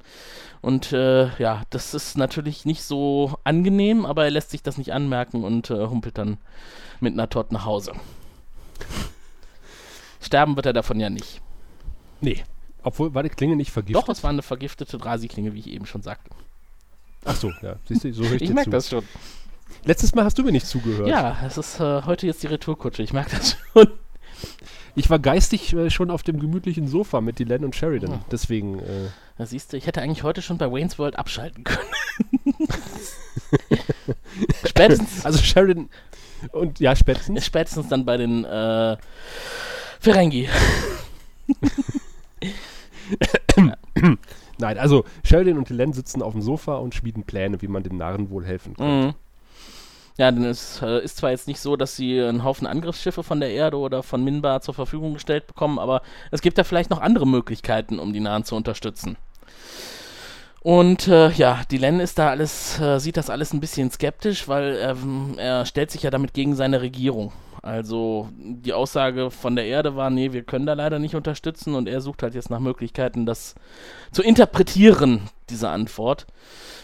Und 0.62 0.94
äh, 0.94 1.30
ja, 1.40 1.64
das 1.72 1.96
ist 1.96 2.16
natürlich 2.16 2.66
nicht 2.66 2.84
so 2.84 3.34
angenehm, 3.44 4.06
aber 4.06 4.26
er 4.26 4.32
lässt 4.32 4.52
sich 4.52 4.62
das 4.62 4.78
nicht 4.78 4.94
anmerken 4.94 5.44
und 5.44 5.72
äh, 5.72 5.88
humpelt 5.88 6.18
dann 6.20 6.38
mit 7.00 7.14
einer 7.14 7.30
Tot 7.30 7.52
nach 7.52 7.66
Hause. 7.66 7.94
Sterben 10.26 10.56
wird 10.56 10.66
er 10.66 10.74
davon 10.74 11.00
ja 11.00 11.10
nicht. 11.10 11.40
Nee. 12.20 12.44
Obwohl, 12.82 13.14
war 13.14 13.24
die 13.24 13.30
Klinge 13.30 13.56
nicht 13.56 13.72
vergiftet? 13.72 14.04
Doch, 14.04 14.10
es 14.10 14.24
war 14.24 14.32
eine 14.32 14.42
vergiftete 14.42 14.98
Drasi-Klinge, 14.98 15.54
wie 15.54 15.60
ich 15.60 15.70
eben 15.70 15.86
schon 15.86 16.02
sagte. 16.02 16.32
Ach 17.26 17.36
so, 17.36 17.52
ja. 17.62 17.76
Siehst 17.88 18.04
du, 18.04 18.14
so 18.14 18.24
höre 18.24 18.42
ich, 18.42 18.50
merke 18.54 18.72
das 18.72 18.90
schon. 18.90 19.04
Letztes 19.84 20.16
Mal 20.16 20.26
hast 20.26 20.38
du 20.38 20.44
mir 20.44 20.52
nicht 20.52 20.66
zugehört. 20.68 21.08
Ja, 21.08 21.38
es 21.46 21.58
ist 21.58 21.80
äh, 21.80 22.02
heute 22.04 22.26
jetzt 22.26 22.42
die 22.44 22.48
Retourkutsche. 22.48 23.04
Ich 23.04 23.14
merke 23.14 23.36
das 23.38 23.58
schon. 23.74 23.88
Ich 24.98 25.10
war 25.10 25.20
geistig 25.20 25.74
äh, 25.74 25.90
schon 25.90 26.10
auf 26.10 26.24
dem 26.24 26.40
gemütlichen 26.40 26.88
Sofa 26.88 27.20
mit 27.20 27.38
Dylan 27.40 27.66
und 27.66 27.76
Sheridan. 27.76 28.12
Oh. 28.14 28.20
Deswegen, 28.32 28.80
äh, 28.80 29.10
Da 29.38 29.46
siehst 29.46 29.74
du, 29.74 29.78
ich 29.78 29.88
hätte 29.88 30.02
eigentlich 30.02 30.24
heute 30.24 30.42
schon 30.42 30.58
bei 30.58 30.72
Wayne's 30.72 30.98
World 30.98 31.18
abschalten 31.18 31.66
können. 31.66 32.56
spätestens, 34.66 35.26
also 35.26 35.40
Sheridan 35.40 35.90
und 36.54 36.80
ja, 36.80 36.96
spätestens. 36.96 37.46
spätestens 37.46 37.90
dann 37.90 38.06
bei 38.06 38.16
den 38.16 38.46
äh, 38.46 38.96
Ferengi. 40.06 40.48
Nein, 44.60 44.78
also 44.78 45.04
Sheridan 45.24 45.58
und 45.58 45.68
Dylan 45.68 45.94
sitzen 45.94 46.22
auf 46.22 46.34
dem 46.34 46.44
Sofa 46.44 46.76
und 46.76 46.94
schmieden 46.94 47.24
Pläne, 47.24 47.60
wie 47.64 47.68
man 47.68 47.82
den 47.82 47.98
Narren 47.98 48.30
wohl 48.30 48.46
helfen 48.46 48.76
kann. 48.76 49.06
Mhm. 49.06 49.14
Ja, 50.18 50.32
denn 50.32 50.46
es 50.46 50.80
äh, 50.84 51.04
ist 51.04 51.18
zwar 51.18 51.32
jetzt 51.32 51.48
nicht 51.48 51.60
so, 51.60 51.76
dass 51.76 51.96
sie 51.96 52.22
einen 52.22 52.44
Haufen 52.44 52.68
Angriffsschiffe 52.68 53.24
von 53.24 53.40
der 53.40 53.50
Erde 53.50 53.78
oder 53.78 54.04
von 54.04 54.24
Minbar 54.24 54.62
zur 54.62 54.76
Verfügung 54.76 55.16
gestellt 55.16 55.48
bekommen, 55.48 55.80
aber 55.80 56.04
es 56.30 56.42
gibt 56.42 56.60
ja 56.60 56.64
vielleicht 56.64 56.92
noch 56.92 57.02
andere 57.02 57.26
Möglichkeiten, 57.26 57.98
um 57.98 58.14
die 58.14 58.20
Nahen 58.20 58.44
zu 58.44 58.56
unterstützen. 58.56 59.18
Und 60.66 61.08
äh, 61.08 61.30
ja, 61.30 61.62
Dylan 61.72 62.00
ist 62.00 62.18
da 62.18 62.30
alles, 62.30 62.80
äh, 62.80 62.98
sieht 62.98 63.18
das 63.18 63.30
alles 63.30 63.54
ein 63.54 63.60
bisschen 63.60 63.92
skeptisch, 63.92 64.48
weil 64.48 64.80
ähm, 64.82 65.36
er 65.38 65.64
stellt 65.68 65.92
sich 65.92 66.02
ja 66.02 66.10
damit 66.10 66.34
gegen 66.34 66.56
seine 66.56 66.82
Regierung. 66.82 67.32
Also 67.62 68.30
die 68.40 68.74
Aussage 68.74 69.30
von 69.30 69.56
der 69.56 69.68
Erde 69.68 69.96
war, 69.96 70.10
nee, 70.10 70.34
wir 70.34 70.42
können 70.42 70.66
da 70.66 70.74
leider 70.74 70.98
nicht 70.98 71.14
unterstützen 71.14 71.76
und 71.76 71.88
er 71.88 72.02
sucht 72.02 72.24
halt 72.24 72.34
jetzt 72.34 72.50
nach 72.50 72.58
Möglichkeiten, 72.58 73.28
das 73.28 73.54
zu 74.12 74.24
interpretieren, 74.24 75.30
diese 75.52 75.70
Antwort. 75.70 76.26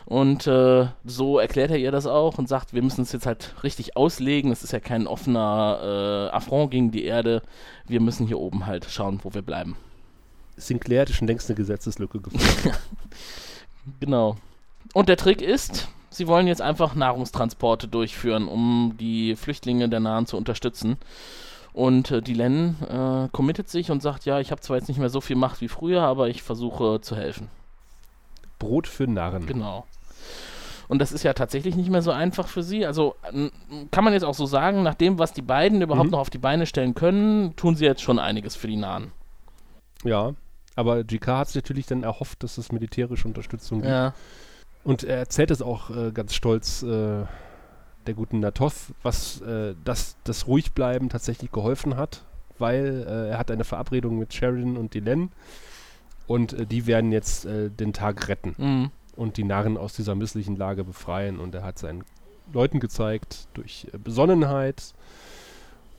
Und 0.05 0.45
äh, 0.45 0.85
so 1.03 1.39
erklärt 1.39 1.71
er 1.71 1.77
ihr 1.77 1.91
das 1.91 2.05
auch 2.05 2.37
und 2.37 2.47
sagt, 2.47 2.75
wir 2.75 2.83
müssen 2.83 3.01
es 3.01 3.11
jetzt 3.13 3.25
halt 3.25 3.55
richtig 3.63 3.97
auslegen. 3.97 4.51
Es 4.51 4.61
ist 4.61 4.73
ja 4.73 4.79
kein 4.79 5.07
offener 5.07 6.29
äh, 6.29 6.35
Affront 6.35 6.69
gegen 6.69 6.91
die 6.91 7.05
Erde. 7.05 7.41
Wir 7.87 7.99
müssen 7.99 8.27
hier 8.27 8.37
oben 8.37 8.67
halt 8.67 8.85
schauen, 8.91 9.21
wo 9.23 9.33
wir 9.33 9.41
bleiben. 9.41 9.75
Sinclair 10.55 11.01
hat 11.01 11.09
schon 11.09 11.27
längst 11.27 11.49
eine 11.49 11.55
Gesetzeslücke 11.55 12.19
gefunden. 12.19 12.77
Genau. 13.99 14.37
Und 14.93 15.09
der 15.09 15.17
Trick 15.17 15.41
ist, 15.41 15.87
sie 16.09 16.27
wollen 16.27 16.47
jetzt 16.47 16.61
einfach 16.61 16.95
Nahrungstransporte 16.95 17.87
durchführen, 17.87 18.47
um 18.47 18.95
die 18.99 19.35
Flüchtlinge 19.35 19.87
der 19.89 19.99
Nahen 19.99 20.25
zu 20.25 20.37
unterstützen. 20.37 20.97
Und 21.73 22.11
äh, 22.11 22.21
Dylan 22.21 22.75
äh, 22.81 23.29
committet 23.31 23.69
sich 23.69 23.91
und 23.91 24.01
sagt, 24.01 24.25
ja, 24.25 24.39
ich 24.39 24.51
habe 24.51 24.59
zwar 24.61 24.77
jetzt 24.77 24.89
nicht 24.89 24.99
mehr 24.99 25.09
so 25.09 25.21
viel 25.21 25.37
Macht 25.37 25.61
wie 25.61 25.69
früher, 25.69 26.01
aber 26.01 26.27
ich 26.27 26.43
versuche 26.43 26.99
zu 27.01 27.15
helfen. 27.15 27.47
Brot 28.59 28.87
für 28.87 29.07
Narren. 29.07 29.45
Genau. 29.45 29.85
Und 30.89 30.99
das 30.99 31.13
ist 31.13 31.23
ja 31.23 31.31
tatsächlich 31.31 31.77
nicht 31.77 31.89
mehr 31.89 32.01
so 32.01 32.11
einfach 32.11 32.49
für 32.49 32.63
sie. 32.63 32.85
Also 32.85 33.15
kann 33.91 34.03
man 34.03 34.11
jetzt 34.11 34.25
auch 34.25 34.33
so 34.33 34.45
sagen, 34.45 34.83
nach 34.83 34.95
dem, 34.95 35.17
was 35.17 35.31
die 35.31 35.41
beiden 35.41 35.81
überhaupt 35.81 36.07
Mhm. 36.07 36.11
noch 36.11 36.19
auf 36.19 36.29
die 36.29 36.37
Beine 36.37 36.65
stellen 36.65 36.93
können, 36.93 37.55
tun 37.55 37.75
sie 37.75 37.85
jetzt 37.85 38.01
schon 38.01 38.19
einiges 38.19 38.57
für 38.57 38.67
die 38.67 38.75
Nahen. 38.75 39.13
Ja, 40.03 40.33
aber 40.75 41.03
GK 41.03 41.27
hat 41.37 41.47
sich 41.49 41.55
natürlich 41.55 41.85
dann 41.85 42.03
erhofft, 42.03 42.43
dass 42.43 42.57
es 42.57 42.71
militärische 42.71 43.27
Unterstützung 43.27 43.79
gibt. 43.81 43.91
Ja. 43.91 44.13
Und 44.83 45.03
er 45.03 45.17
erzählt 45.17 45.51
es 45.51 45.61
auch 45.61 45.89
äh, 45.89 46.11
ganz 46.11 46.33
stolz 46.33 46.81
äh, 46.83 47.25
der 48.07 48.13
guten 48.15 48.39
Natoth, 48.39 48.73
was 49.03 49.41
äh, 49.41 49.75
das, 49.83 50.15
das 50.23 50.47
Ruhigbleiben 50.47 51.09
tatsächlich 51.09 51.51
geholfen 51.51 51.97
hat, 51.97 52.23
weil 52.57 53.05
äh, 53.07 53.29
er 53.29 53.37
hat 53.37 53.51
eine 53.51 53.63
Verabredung 53.63 54.17
mit 54.17 54.33
Sheridan 54.33 54.77
und 54.77 54.93
Dylan 54.95 55.29
und 56.25 56.53
äh, 56.53 56.65
die 56.65 56.87
werden 56.87 57.11
jetzt 57.11 57.45
äh, 57.45 57.69
den 57.69 57.93
Tag 57.93 58.27
retten 58.27 58.55
Mhm. 58.57 58.91
und 59.15 59.37
die 59.37 59.43
Narren 59.43 59.77
aus 59.77 59.93
dieser 59.93 60.15
misslichen 60.15 60.55
Lage 60.55 60.83
befreien. 60.83 61.39
Und 61.39 61.53
er 61.53 61.63
hat 61.63 61.77
seinen 61.77 62.03
Leuten 62.53 62.79
gezeigt, 62.79 63.47
durch 63.53 63.87
Besonnenheit 64.03 64.93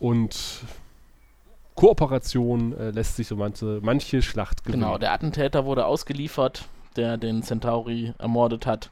und 0.00 0.64
Kooperation 1.74 2.76
äh, 2.78 2.90
lässt 2.90 3.16
sich 3.16 3.26
so 3.28 3.36
manche, 3.36 3.80
manche 3.82 4.22
Schlacht 4.22 4.64
gewinnen. 4.64 4.82
Genau, 4.82 4.98
der 4.98 5.12
Attentäter 5.12 5.64
wurde 5.64 5.86
ausgeliefert, 5.86 6.66
der 6.96 7.16
den 7.16 7.42
Centauri 7.42 8.12
ermordet 8.18 8.66
hat. 8.66 8.90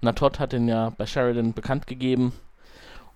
Natot 0.00 0.38
hat 0.38 0.52
ihn 0.52 0.68
ja 0.68 0.90
bei 0.96 1.06
Sheridan 1.06 1.52
bekannt 1.52 1.86
gegeben. 1.86 2.32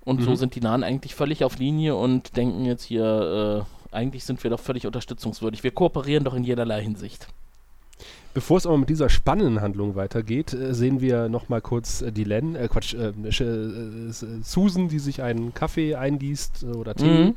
Und 0.04 0.22
so 0.22 0.30
Mhm. 0.30 0.36
sind 0.36 0.54
die 0.54 0.61
Nahen 0.61 0.84
eigentlich 0.84 1.14
völlig 1.14 1.44
auf 1.44 1.59
Linie 1.59 1.94
und 1.96 2.36
denken 2.36 2.64
jetzt 2.64 2.84
hier, 2.84 3.66
äh, 3.92 3.94
eigentlich 3.94 4.24
sind 4.24 4.42
wir 4.42 4.50
doch 4.50 4.61
völlig 4.61 4.86
unterstützungswürdig. 4.86 5.64
Wir 5.64 5.70
kooperieren 5.70 6.24
doch 6.24 6.34
in 6.34 6.44
jederlei 6.44 6.82
Hinsicht. 6.82 7.28
Bevor 8.32 8.56
es 8.59 8.66
aber 8.66 8.78
mit 8.78 8.88
dieser 8.88 9.09
spannenden 9.09 9.61
Handlung 9.61 9.96
weitergeht, 9.96 10.52
äh, 10.54 10.72
sehen 10.74 11.00
wir 11.00 11.28
nochmal 11.28 11.61
kurz 11.61 12.00
äh, 12.02 12.12
die 12.12 12.24
Len, 12.24 12.54
äh, 12.56 12.68
Quatsch, 12.68 12.94
äh, 12.94 13.12
Susan, 14.42 14.88
die 14.88 14.98
sich 14.98 15.22
einen 15.22 15.52
Kaffee 15.54 15.94
eingießt 15.94 16.64
oder 16.64 16.94
Tee 16.94 17.04
Mhm. 17.24 17.36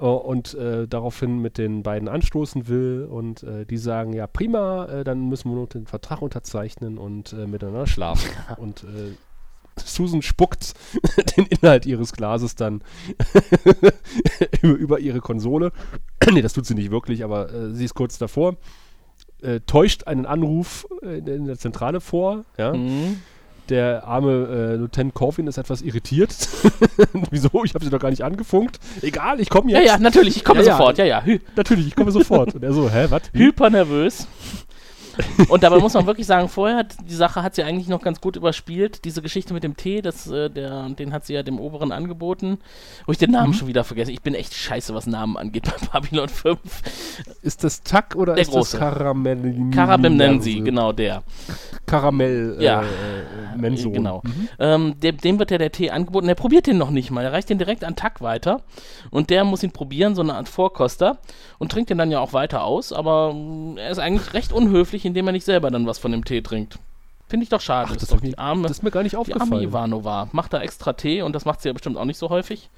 Äh, 0.00 0.04
und 0.04 0.54
äh, 0.54 0.88
daraufhin 0.88 1.38
mit 1.38 1.58
den 1.58 1.82
beiden 1.82 2.08
anstoßen 2.08 2.68
will 2.68 3.06
und 3.10 3.42
äh, 3.42 3.66
die 3.66 3.76
sagen, 3.76 4.12
ja 4.12 4.26
prima, 4.26 4.86
äh, 4.86 5.04
dann 5.04 5.28
müssen 5.28 5.50
wir 5.50 5.56
nur 5.56 5.66
den 5.66 5.86
Vertrag 5.86 6.22
unterzeichnen 6.22 6.98
und 6.98 7.32
äh, 7.32 7.46
miteinander 7.46 7.86
schlafen. 7.86 8.30
und 8.56 8.84
äh, 8.84 9.14
Susan 9.76 10.22
spuckt 10.22 10.74
den 11.36 11.46
Inhalt 11.46 11.86
ihres 11.86 12.12
Glases 12.12 12.54
dann 12.54 12.82
über, 14.62 14.98
ihre 14.98 15.20
Konsole. 15.20 15.72
nee, 16.30 16.42
das 16.42 16.52
tut 16.52 16.66
sie 16.66 16.74
nicht 16.74 16.90
wirklich, 16.90 17.24
aber 17.24 17.72
sie 17.72 17.84
ist 17.84 17.94
kurz 17.94 18.18
davor. 18.18 18.56
Täuscht 19.66 20.06
einen 20.06 20.26
Anruf 20.26 20.86
in, 21.00 21.26
in 21.26 21.46
der 21.46 21.56
Zentrale 21.56 22.02
vor. 22.02 22.44
Ja? 22.58 22.74
Mhm. 22.74 23.22
Der 23.70 24.04
arme 24.06 24.48
äh, 24.72 24.76
Lieutenant 24.76 25.14
Corvin 25.14 25.46
ist 25.46 25.56
etwas 25.56 25.80
irritiert. 25.82 26.30
Wieso? 27.30 27.64
Ich 27.64 27.74
habe 27.74 27.84
sie 27.84 27.90
doch 27.90 28.00
gar 28.00 28.10
nicht 28.10 28.22
angefunkt. 28.22 28.78
Egal, 29.00 29.40
ich 29.40 29.48
komme 29.48 29.70
Ja, 29.70 29.78
jetzt. 29.78 29.88
ja, 29.88 29.98
natürlich, 29.98 30.36
ich 30.36 30.44
komme 30.44 30.60
Ja, 30.62 30.66
ja. 30.66 30.76
sofort. 30.76 30.98
Ja, 30.98 31.04
ja, 31.04 31.22
Natürlich, 31.56 31.86
ich 31.86 31.94
komme 31.96 32.10
sofort. 32.10 32.54
Und 32.54 32.62
er 32.64 32.72
so, 32.72 32.90
hä, 32.90 33.06
was? 33.10 33.22
Wie? 33.32 33.38
Und 35.48 35.62
dabei 35.62 35.78
muss 35.78 35.94
man 35.94 36.06
wirklich 36.06 36.26
sagen, 36.26 36.48
vorher 36.48 36.76
hat 36.78 36.94
die 37.08 37.14
Sache 37.14 37.42
hat 37.42 37.54
sie 37.54 37.62
eigentlich 37.62 37.88
noch 37.88 38.02
ganz 38.02 38.20
gut 38.20 38.36
überspielt. 38.36 39.04
Diese 39.04 39.22
Geschichte 39.22 39.54
mit 39.54 39.62
dem 39.64 39.76
Tee, 39.76 40.02
das, 40.02 40.26
äh, 40.30 40.48
der, 40.50 40.88
den 40.90 41.12
hat 41.12 41.26
sie 41.26 41.34
ja 41.34 41.42
dem 41.42 41.58
Oberen 41.60 41.92
angeboten. 41.92 42.58
Wo 43.06 43.12
ich 43.12 43.18
den 43.18 43.30
Namen 43.30 43.50
Mhm. 43.50 43.54
schon 43.54 43.68
wieder 43.68 43.84
vergesse. 43.84 44.12
Ich 44.12 44.22
bin 44.22 44.34
echt 44.34 44.54
scheiße, 44.54 44.94
was 44.94 45.06
Namen 45.06 45.36
angeht 45.36 45.64
bei 45.64 46.00
Babylon 46.00 46.28
5. 46.28 46.58
Ist 47.42 47.64
das 47.64 47.82
Tack 47.82 48.14
oder 48.16 48.34
Der 48.34 48.42
ist 48.42 48.50
große. 48.50 48.78
das 48.78 48.80
Karamell? 48.94 49.70
Karabim 49.72 50.16
nennen 50.16 50.40
sie, 50.40 50.60
genau 50.60 50.92
der. 50.92 51.22
Karamell 51.86 52.56
Ja. 52.60 52.82
äh, 52.82 52.84
äh, 52.84 53.56
Menson. 53.56 53.92
Genau. 53.92 54.22
Mhm. 54.24 54.48
Ähm, 54.58 55.00
dem, 55.00 55.16
dem 55.18 55.38
wird 55.38 55.50
ja 55.50 55.58
der 55.58 55.72
Tee 55.72 55.90
angeboten. 55.90 56.28
Er 56.28 56.34
probiert 56.34 56.66
den 56.66 56.78
noch 56.78 56.90
nicht 56.90 57.10
mal. 57.10 57.24
Er 57.24 57.32
reicht 57.32 57.50
den 57.50 57.58
direkt 57.58 57.84
an 57.84 57.96
Tack 57.96 58.20
weiter. 58.20 58.62
Und 59.10 59.30
der 59.30 59.44
muss 59.44 59.62
ihn 59.62 59.72
probieren, 59.72 60.14
so 60.14 60.22
eine 60.22 60.34
Art 60.34 60.48
Vorkoster. 60.48 61.18
Und 61.58 61.72
trinkt 61.72 61.90
den 61.90 61.98
dann 61.98 62.10
ja 62.10 62.20
auch 62.20 62.32
weiter 62.32 62.64
aus. 62.64 62.92
Aber 62.92 63.34
mm, 63.34 63.76
er 63.78 63.90
ist 63.90 63.98
eigentlich 63.98 64.32
recht 64.34 64.52
unhöflich, 64.52 65.04
indem 65.10 65.28
er 65.28 65.32
nicht 65.32 65.44
selber 65.44 65.70
dann 65.70 65.86
was 65.86 65.98
von 65.98 66.12
dem 66.12 66.24
Tee 66.24 66.40
trinkt. 66.40 66.78
Finde 67.28 67.44
ich 67.44 67.50
doch 67.50 67.60
schade. 67.60 67.88
Ach, 67.88 67.94
das 67.94 68.04
ist 68.04 68.12
doch 68.12 68.20
die 68.20 68.36
arme, 68.36 68.62
Das 68.62 68.78
ist 68.78 68.82
mir 68.82 68.90
gar 68.90 69.04
nicht 69.04 69.12
die 69.12 69.16
arme 69.16 69.20
aufgefallen. 69.20 69.62
Ivanova. 69.62 70.28
Macht 70.32 70.52
da 70.52 70.60
extra 70.60 70.94
Tee 70.94 71.22
und 71.22 71.32
das 71.32 71.44
macht 71.44 71.62
sie 71.62 71.68
ja 71.68 71.72
bestimmt 71.72 71.96
auch 71.96 72.04
nicht 72.04 72.18
so 72.18 72.28
häufig. 72.28 72.70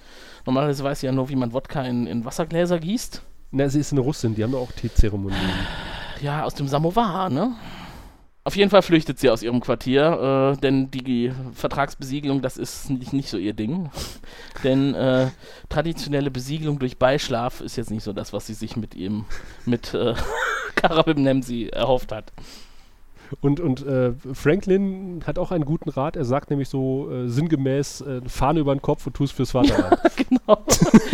Normalerweise 0.45 0.85
weiß 0.85 1.01
sie 1.01 1.07
ja 1.07 1.12
nur, 1.12 1.30
wie 1.30 1.37
man 1.37 1.55
Wodka 1.55 1.83
in, 1.85 2.07
in 2.07 2.24
Wassergläser 2.26 2.78
gießt. 2.78 3.22
Na, 3.51 3.68
sie 3.68 3.80
ist 3.80 3.93
eine 3.93 4.03
Russin, 4.03 4.35
die 4.35 4.43
haben 4.43 4.53
ja 4.53 4.59
auch 4.59 4.72
Teezeremonien. 4.72 5.39
Ja, 6.20 6.45
aus 6.45 6.55
dem 6.55 6.68
Samovar, 6.68 7.30
ne? 7.30 7.55
Auf 8.45 8.57
jeden 8.57 8.70
Fall 8.70 8.83
flüchtet 8.83 9.20
sie 9.20 9.30
aus 9.30 9.43
ihrem 9.43 9.61
Quartier, 9.61 10.55
äh, 10.57 10.61
denn 10.61 10.91
die 10.91 11.33
Vertragsbesiegelung, 11.55 12.43
das 12.43 12.57
ist 12.57 12.91
nicht, 12.91 13.12
nicht 13.12 13.28
so 13.30 13.39
ihr 13.39 13.53
Ding. 13.55 13.91
denn 14.64 14.95
äh, 14.95 15.28
traditionelle 15.68 16.30
Besiegelung 16.30 16.80
durch 16.80 16.99
Beischlaf 16.99 17.61
ist 17.61 17.76
jetzt 17.76 17.91
nicht 17.93 18.03
so 18.03 18.12
das, 18.12 18.33
was 18.33 18.49
sie 18.49 18.55
sich 18.55 18.76
mit 18.76 18.97
ihm, 18.97 19.26
mit 19.64 19.95
äh, 19.95 20.14
Karabim 20.76 21.22
Nemsi 21.22 21.68
erhofft 21.72 22.12
hat. 22.12 22.32
Und, 23.40 23.60
und 23.60 23.86
äh, 23.86 24.12
Franklin 24.34 25.22
hat 25.26 25.38
auch 25.38 25.52
einen 25.52 25.64
guten 25.64 25.88
Rat. 25.88 26.16
Er 26.16 26.24
sagt 26.24 26.50
nämlich 26.50 26.68
so 26.68 27.10
äh, 27.10 27.28
sinngemäß, 27.28 28.02
äh, 28.02 28.20
Fahne 28.26 28.60
über 28.60 28.74
den 28.74 28.82
Kopf 28.82 29.06
und 29.06 29.14
tust 29.14 29.32
fürs 29.32 29.50
Vaterland. 29.52 29.98
genau. 30.16 30.64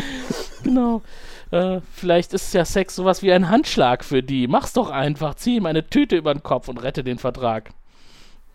genau. 0.64 1.02
Äh, 1.50 1.80
vielleicht 1.92 2.34
ist 2.34 2.52
ja 2.54 2.64
Sex 2.64 2.96
sowas 2.96 3.22
wie 3.22 3.32
ein 3.32 3.48
Handschlag 3.48 4.04
für 4.04 4.22
die. 4.22 4.48
Mach's 4.48 4.72
doch 4.72 4.90
einfach. 4.90 5.34
Zieh 5.34 5.56
ihm 5.56 5.66
eine 5.66 5.88
Tüte 5.88 6.16
über 6.16 6.34
den 6.34 6.42
Kopf 6.42 6.68
und 6.68 6.82
rette 6.82 7.04
den 7.04 7.18
Vertrag. 7.18 7.70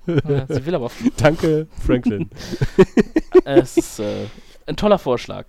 Ja, 0.05 0.45
sie 0.47 0.65
will 0.65 0.75
aber. 0.75 0.91
Danke, 1.17 1.67
Franklin. 1.85 2.29
Äh, 3.45 3.59
es 3.59 3.77
ist 3.77 3.99
äh, 3.99 4.25
ein 4.65 4.75
toller 4.75 4.99
Vorschlag. 4.99 5.45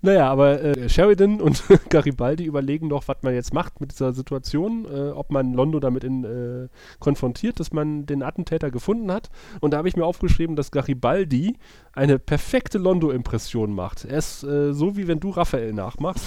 Naja, 0.00 0.28
aber 0.30 0.62
äh, 0.62 0.88
Sheridan 0.88 1.40
und 1.40 1.62
Garibaldi 1.88 2.44
überlegen 2.44 2.88
noch, 2.88 3.08
was 3.08 3.16
man 3.22 3.34
jetzt 3.34 3.54
macht 3.54 3.80
mit 3.80 3.92
dieser 3.92 4.12
Situation, 4.12 4.86
äh, 4.92 5.10
ob 5.10 5.30
man 5.30 5.52
Londo 5.54 5.80
damit 5.80 6.04
in, 6.04 6.24
äh, 6.24 6.68
konfrontiert, 6.98 7.60
dass 7.60 7.72
man 7.72 8.06
den 8.06 8.22
Attentäter 8.22 8.70
gefunden 8.70 9.10
hat. 9.10 9.30
Und 9.60 9.72
da 9.72 9.78
habe 9.78 9.88
ich 9.88 9.96
mir 9.96 10.04
aufgeschrieben, 10.04 10.56
dass 10.56 10.70
Garibaldi 10.70 11.56
eine 11.92 12.18
perfekte 12.18 12.78
Londo-Impression 12.78 13.74
macht. 13.74 14.04
Er 14.04 14.18
ist 14.18 14.42
äh, 14.42 14.72
so, 14.72 14.96
wie 14.96 15.08
wenn 15.08 15.20
du 15.20 15.30
Raphael 15.30 15.72
nachmachst. 15.72 16.24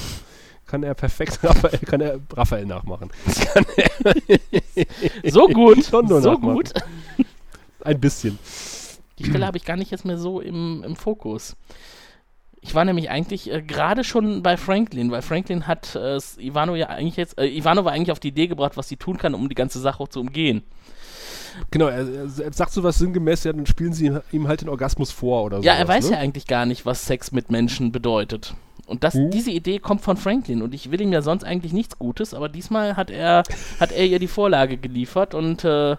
kann 0.65 0.83
er 0.83 0.93
perfekt 0.93 1.39
Raphael, 1.43 1.79
kann 1.79 2.01
er 2.01 2.19
Raphael 2.33 2.65
nachmachen. 2.65 3.09
Kann 3.53 3.65
So 5.25 5.47
gut, 5.47 5.91
nur 5.91 6.21
so 6.21 6.31
nachmachen. 6.33 6.55
gut. 6.55 6.73
Ein 7.81 7.99
bisschen. 7.99 8.39
Die 9.19 9.25
Stelle 9.25 9.45
habe 9.45 9.57
ich 9.57 9.65
gar 9.65 9.77
nicht 9.77 9.91
jetzt 9.91 10.05
mehr 10.05 10.17
so 10.17 10.41
im, 10.41 10.83
im 10.83 10.95
Fokus. 10.95 11.55
Ich 12.65 12.73
war 12.73 12.83
nämlich 12.83 13.11
eigentlich 13.11 13.51
äh, 13.51 13.61
gerade 13.61 14.03
schon 14.03 14.41
bei 14.41 14.57
Franklin, 14.57 15.11
weil 15.11 15.21
Franklin 15.21 15.67
hat 15.67 15.95
äh, 15.95 16.17
Ivano 16.39 16.75
ja 16.75 16.87
eigentlich 16.87 17.15
jetzt, 17.15 17.37
äh, 17.37 17.45
Ivano 17.45 17.85
war 17.85 17.91
eigentlich 17.91 18.11
auf 18.11 18.19
die 18.19 18.29
Idee 18.29 18.47
gebracht, 18.47 18.75
was 18.75 18.89
sie 18.89 18.97
tun 18.97 19.17
kann, 19.17 19.35
um 19.35 19.47
die 19.49 19.55
ganze 19.55 19.79
Sache 19.79 20.01
auch 20.01 20.07
zu 20.07 20.19
umgehen. 20.19 20.63
Genau, 21.69 21.87
er, 21.87 22.07
er 22.07 22.53
sagt 22.53 22.71
so 22.71 22.81
was 22.81 22.97
sinngemäß, 22.97 23.43
ja, 23.43 23.53
dann 23.53 23.67
spielen 23.67 23.93
sie 23.93 24.11
ihm 24.31 24.47
halt 24.47 24.61
den 24.61 24.69
Orgasmus 24.69 25.11
vor 25.11 25.43
oder 25.43 25.57
so. 25.57 25.63
Ja, 25.63 25.73
er 25.73 25.87
weiß 25.87 26.05
ne? 26.05 26.15
ja 26.15 26.17
eigentlich 26.17 26.47
gar 26.47 26.65
nicht, 26.65 26.87
was 26.87 27.05
Sex 27.05 27.31
mit 27.31 27.51
Menschen 27.51 27.91
bedeutet. 27.91 28.55
Und 28.87 29.03
das, 29.03 29.13
Hm. 29.13 29.29
diese 29.29 29.51
Idee 29.51 29.77
kommt 29.77 30.01
von 30.01 30.17
Franklin 30.17 30.63
und 30.63 30.73
ich 30.73 30.89
will 30.89 31.01
ihm 31.01 31.13
ja 31.13 31.21
sonst 31.21 31.43
eigentlich 31.43 31.71
nichts 31.71 31.99
Gutes, 31.99 32.33
aber 32.33 32.49
diesmal 32.49 32.97
hat 32.97 33.11
er, 33.11 33.43
hat 33.79 33.91
er 33.91 34.05
ihr 34.05 34.17
die 34.19 34.27
Vorlage 34.27 34.77
geliefert 34.77 35.35
und 35.35 35.63
äh, 35.63 35.97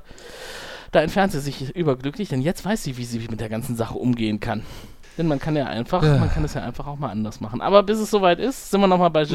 da 0.91 1.01
entfernt 1.01 1.31
sie 1.31 1.41
sich 1.41 1.75
überglücklich, 1.77 2.29
denn 2.29 2.43
jetzt 2.43 2.65
weiß 2.65 2.83
sie, 2.83 2.97
wie 2.97 3.05
sie 3.05 3.21
mit 3.31 3.41
der 3.41 3.49
ganzen 3.49 3.77
Sache 3.77 3.99
umgehen 3.99 4.41
kann. 4.41 4.63
Denn 5.19 5.27
man 5.29 5.39
kann 5.39 5.57
ja 5.57 5.67
einfach, 5.67 6.03
Ja. 6.03 6.19
man 6.19 6.31
kann 6.31 6.45
es 6.45 6.55
ja 6.55 6.63
einfach 6.63 6.87
auch 6.87 6.99
mal 6.99 7.11
anders 7.11 7.41
machen. 7.41 7.61
Aber 7.61 7.83
bis 7.83 7.99
es 7.99 8.11
soweit 8.11 8.39
ist, 8.39 8.71
sind 8.71 8.81
wir 8.81 8.87
nochmal 8.87 9.11
bei 9.11 9.25
Mhm. 9.25 9.27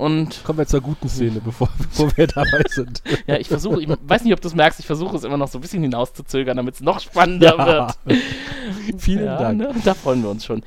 Und 0.00 0.44
Kommen 0.44 0.58
wir 0.58 0.66
zur 0.66 0.80
guten 0.80 1.10
Szene, 1.10 1.42
bevor, 1.44 1.68
bevor 1.76 2.16
wir 2.16 2.26
dabei 2.26 2.62
sind. 2.70 3.02
ja, 3.26 3.36
ich 3.36 3.48
versuche, 3.48 3.82
ich 3.82 3.88
weiß 3.88 4.24
nicht, 4.24 4.32
ob 4.32 4.40
du 4.40 4.48
es 4.48 4.54
merkst, 4.54 4.80
ich 4.80 4.86
versuche 4.86 5.14
es 5.14 5.24
immer 5.24 5.36
noch 5.36 5.48
so 5.48 5.58
ein 5.58 5.60
bisschen 5.60 5.82
hinauszuzögern, 5.82 6.56
damit 6.56 6.76
es 6.76 6.80
noch 6.80 7.00
spannender 7.00 7.58
wird. 8.06 8.18
Vielen 8.98 9.26
ja, 9.26 9.36
Dank. 9.36 9.58
Ne? 9.58 9.74
Da 9.84 9.92
freuen 9.92 10.22
wir 10.22 10.30
uns 10.30 10.46
schon. 10.46 10.62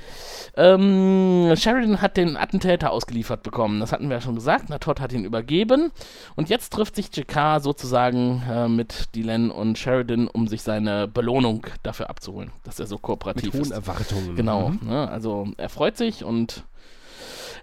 Ähm, 0.55 1.51
Sheridan 1.55 1.99
hat 1.99 2.15
den 2.15 2.37
Attentäter 2.37 2.91
ausgeliefert 2.91 3.41
bekommen. 3.41 3.79
Das 3.79 3.91
hatten 3.91 4.07
wir 4.07 4.17
ja 4.17 4.21
schon 4.21 4.35
gesagt. 4.35 4.65
Na, 4.67 4.77
Todd 4.77 4.99
hat 4.99 5.11
ihn 5.13 5.25
übergeben. 5.25 5.91
Und 6.35 6.49
jetzt 6.49 6.71
trifft 6.71 6.95
sich 6.95 7.09
JK 7.11 7.59
sozusagen 7.59 8.43
äh, 8.47 8.67
mit 8.67 9.15
Dylan 9.15 9.49
und 9.49 9.79
Sheridan, 9.79 10.27
um 10.27 10.47
sich 10.47 10.61
seine 10.61 11.07
Belohnung 11.07 11.65
dafür 11.81 12.11
abzuholen, 12.11 12.51
dass 12.65 12.79
er 12.79 12.85
so 12.85 12.99
kooperativ 12.99 13.45
Mit 13.45 13.53
hohen 13.53 13.61
ist. 13.63 13.71
Erwartungen. 13.71 14.35
Genau. 14.35 14.69
Mhm. 14.69 14.79
Ne? 14.87 15.09
Also 15.09 15.47
er 15.57 15.69
freut 15.69 15.97
sich 15.97 16.23
und 16.23 16.65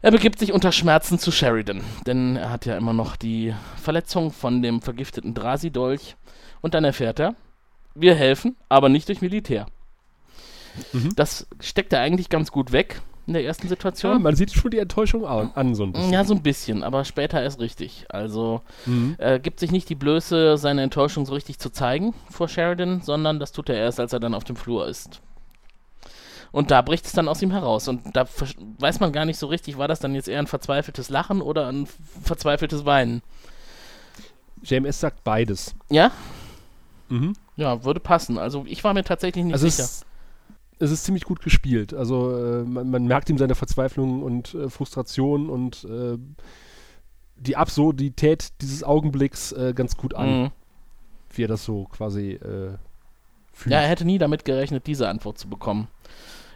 er 0.02 0.10
begibt 0.10 0.38
sich 0.38 0.52
unter 0.52 0.72
Schmerzen 0.72 1.18
zu 1.18 1.30
Sheridan, 1.30 1.82
denn 2.06 2.36
er 2.36 2.50
hat 2.50 2.66
ja 2.66 2.76
immer 2.76 2.92
noch 2.92 3.16
die 3.16 3.54
Verletzung 3.80 4.30
von 4.32 4.62
dem 4.62 4.80
vergifteten 4.80 5.34
Drasi-Dolch. 5.34 6.16
Und 6.62 6.74
dann 6.74 6.84
erfährt 6.84 7.18
er, 7.20 7.34
wir 7.94 8.14
helfen, 8.14 8.56
aber 8.68 8.88
nicht 8.88 9.08
durch 9.08 9.20
Militär. 9.22 9.66
Mhm. 10.92 11.14
Das 11.16 11.46
steckt 11.60 11.92
er 11.92 12.00
eigentlich 12.00 12.28
ganz 12.28 12.50
gut 12.52 12.72
weg 12.72 13.00
in 13.26 13.34
der 13.34 13.44
ersten 13.44 13.64
Ja, 13.66 13.70
Situation. 13.70 14.22
man 14.22 14.34
sieht 14.36 14.52
schon 14.52 14.70
die 14.70 14.78
Enttäuschung 14.78 15.24
an, 15.26 15.50
an 15.54 15.74
so 15.74 15.84
ein 15.84 15.92
bisschen. 15.92 16.12
Ja, 16.12 16.24
so 16.24 16.34
ein 16.34 16.42
bisschen, 16.42 16.82
aber 16.82 17.04
später 17.04 17.40
erst 17.42 17.60
richtig. 17.60 18.06
Also 18.08 18.62
Mhm. 18.86 19.14
er 19.18 19.38
gibt 19.38 19.60
sich 19.60 19.70
nicht 19.70 19.88
die 19.88 19.94
Blöße, 19.94 20.56
seine 20.56 20.82
Enttäuschung 20.82 21.26
so 21.26 21.34
richtig 21.34 21.58
zu 21.58 21.70
zeigen 21.70 22.14
vor 22.30 22.48
Sheridan, 22.48 23.02
sondern 23.02 23.38
das 23.38 23.52
tut 23.52 23.68
er 23.68 23.76
erst, 23.76 24.00
als 24.00 24.12
er 24.12 24.20
dann 24.20 24.34
auf 24.34 24.44
dem 24.44 24.56
Flur 24.56 24.86
ist. 24.88 25.20
Und 26.52 26.70
da 26.70 26.82
bricht 26.82 27.06
es 27.06 27.12
dann 27.12 27.28
aus 27.28 27.40
ihm 27.42 27.52
heraus. 27.52 27.86
Und 27.88 28.16
da 28.16 28.26
weiß 28.78 29.00
man 29.00 29.12
gar 29.12 29.24
nicht 29.24 29.38
so 29.38 29.46
richtig, 29.46 29.78
war 29.78 29.86
das 29.88 30.00
dann 30.00 30.14
jetzt 30.14 30.28
eher 30.28 30.40
ein 30.40 30.46
verzweifeltes 30.48 31.08
Lachen 31.08 31.42
oder 31.42 31.68
ein 31.68 31.86
verzweifeltes 32.24 32.84
Weinen. 32.84 33.22
JMS 34.62 35.00
sagt 35.00 35.24
beides. 35.24 35.74
Ja? 35.90 36.10
Mhm. 37.08 37.34
Ja, 37.56 37.84
würde 37.84 38.00
passen. 38.00 38.38
Also 38.38 38.64
ich 38.66 38.82
war 38.84 38.94
mir 38.94 39.04
tatsächlich 39.04 39.44
nicht 39.44 39.54
Also 39.54 39.68
sicher. 39.68 39.84
es, 39.84 40.04
es 40.80 40.90
ist 40.90 41.04
ziemlich 41.04 41.24
gut 41.24 41.40
gespielt. 41.40 41.94
Also 41.94 42.36
äh, 42.36 42.62
man, 42.64 42.90
man 42.90 43.04
merkt 43.06 43.30
ihm 43.30 43.38
seine 43.38 43.54
Verzweiflung 43.54 44.22
und 44.22 44.54
äh, 44.54 44.68
Frustration 44.70 45.48
und 45.48 45.84
äh, 45.84 46.18
die 47.36 47.56
Absurdität 47.56 48.48
dieses 48.60 48.82
Augenblicks 48.84 49.52
äh, 49.52 49.72
ganz 49.74 49.96
gut 49.96 50.14
an, 50.14 50.42
Mhm. 50.42 50.50
wie 51.32 51.44
er 51.44 51.48
das 51.48 51.64
so 51.64 51.84
quasi 51.84 52.32
äh, 52.32 52.76
fühlt. 53.52 53.72
Ja, 53.72 53.80
er 53.80 53.88
hätte 53.88 54.04
nie 54.04 54.18
damit 54.18 54.44
gerechnet, 54.44 54.86
diese 54.86 55.08
Antwort 55.08 55.38
zu 55.38 55.48
bekommen. 55.48 55.88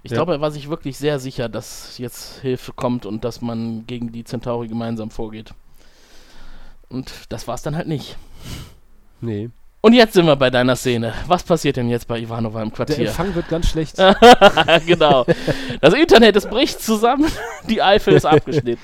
Ich 0.05 0.11
Ja. 0.13 0.19
glaube, 0.19 0.33
er 0.35 0.41
war 0.41 0.51
sich 0.53 0.69
wirklich 0.69 0.97
sehr 0.99 1.19
sicher, 1.19 1.49
dass 1.49 1.99
jetzt 1.99 2.41
Hilfe 2.41 2.73
kommt 2.73 3.07
und 3.07 3.25
dass 3.25 3.41
man 3.41 3.87
gegen 3.87 4.13
die 4.13 4.23
Centauri 4.23 4.69
gemeinsam 4.69 5.11
vorgeht. 5.11 5.53
Und 6.89 7.11
das 7.31 7.49
war 7.49 7.55
es 7.57 7.63
dann 7.63 7.75
halt 7.75 7.89
nicht. 7.89 8.17
nee. 9.21 9.51
Und 9.81 9.93
jetzt 9.93 10.15
sind 10.15 10.25
wir 10.25 10.37
bei 10.37 10.49
deiner 10.49 10.77
Szene. 10.77 11.13
Was 11.27 11.43
passiert 11.43 11.77
denn 11.77 11.91
jetzt 11.91 12.09
bei 12.09 12.19
Ivanova 12.19 12.63
im 12.63 12.71
Der 12.71 12.77
Quartier? 12.77 13.07
Empfang 13.09 13.35
wird 13.35 13.49
ganz 13.51 13.69
schlecht. 13.69 13.97
genau. 14.87 15.27
Das 15.83 15.93
Internet, 15.93 16.37
es 16.37 16.47
bricht 16.47 16.81
zusammen. 16.81 17.31
Die 17.69 17.83
Eifel 17.83 18.15
ist 18.15 18.25
abgeschnitten. 18.25 18.81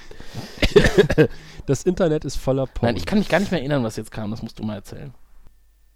Das 1.67 1.85
Internet 1.85 2.25
ist 2.25 2.37
voller 2.37 2.67
Porn. 2.67 2.89
Nein, 2.89 2.97
ich 2.97 3.07
kann 3.07 3.19
mich 3.19 3.29
gar 3.29 3.39
nicht 3.39 3.51
mehr 3.53 3.61
erinnern, 3.61 3.85
was 3.85 3.97
jetzt 3.97 4.11
kam. 4.11 4.31
Das 4.33 4.43
musst 4.43 4.59
du 4.59 4.63
mal 4.65 4.75
erzählen. 4.75 5.15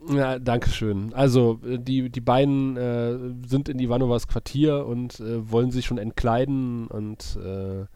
Ja, 0.09 0.39
danke 0.39 0.71
schön. 0.71 1.13
Also, 1.15 1.61
äh, 1.65 1.79
die, 1.79 2.11
die 2.11 2.21
beiden 2.21 2.77
äh, 2.77 3.19
sind 3.47 3.69
in 3.69 3.79
Ivanovas 3.79 4.29
Quartier 4.29 4.87
und 4.87 5.21
äh, 5.21 5.51
wollen 5.51 5.71
sich 5.71 5.87
schon 5.87 5.99
entkleiden 5.99 6.87
und 6.89 7.37
äh, 7.37 7.87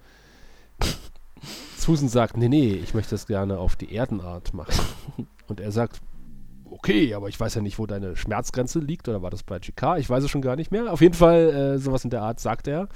Susan 1.76 2.08
sagt, 2.08 2.36
nee, 2.36 2.48
nee, 2.48 2.72
ich 2.72 2.94
möchte 2.94 3.12
das 3.12 3.26
gerne 3.26 3.58
auf 3.58 3.76
die 3.76 3.94
Erdenart 3.94 4.54
machen. 4.54 4.84
Und 5.48 5.60
er 5.60 5.72
sagt, 5.72 6.00
okay, 6.70 7.14
aber 7.14 7.28
ich 7.28 7.40
weiß 7.40 7.54
ja 7.54 7.62
nicht, 7.62 7.78
wo 7.78 7.86
deine 7.86 8.16
Schmerzgrenze 8.16 8.80
liegt, 8.80 9.08
oder 9.08 9.22
war 9.22 9.30
das 9.30 9.42
bei 9.42 9.58
GK? 9.58 9.96
Ich 9.98 10.10
weiß 10.10 10.24
es 10.24 10.30
schon 10.30 10.42
gar 10.42 10.56
nicht 10.56 10.70
mehr. 10.70 10.92
Auf 10.92 11.00
jeden 11.00 11.14
Fall, 11.14 11.48
äh, 11.48 11.78
sowas 11.78 12.04
in 12.04 12.10
der 12.10 12.22
Art 12.22 12.40
sagt 12.40 12.68
er. 12.68 12.88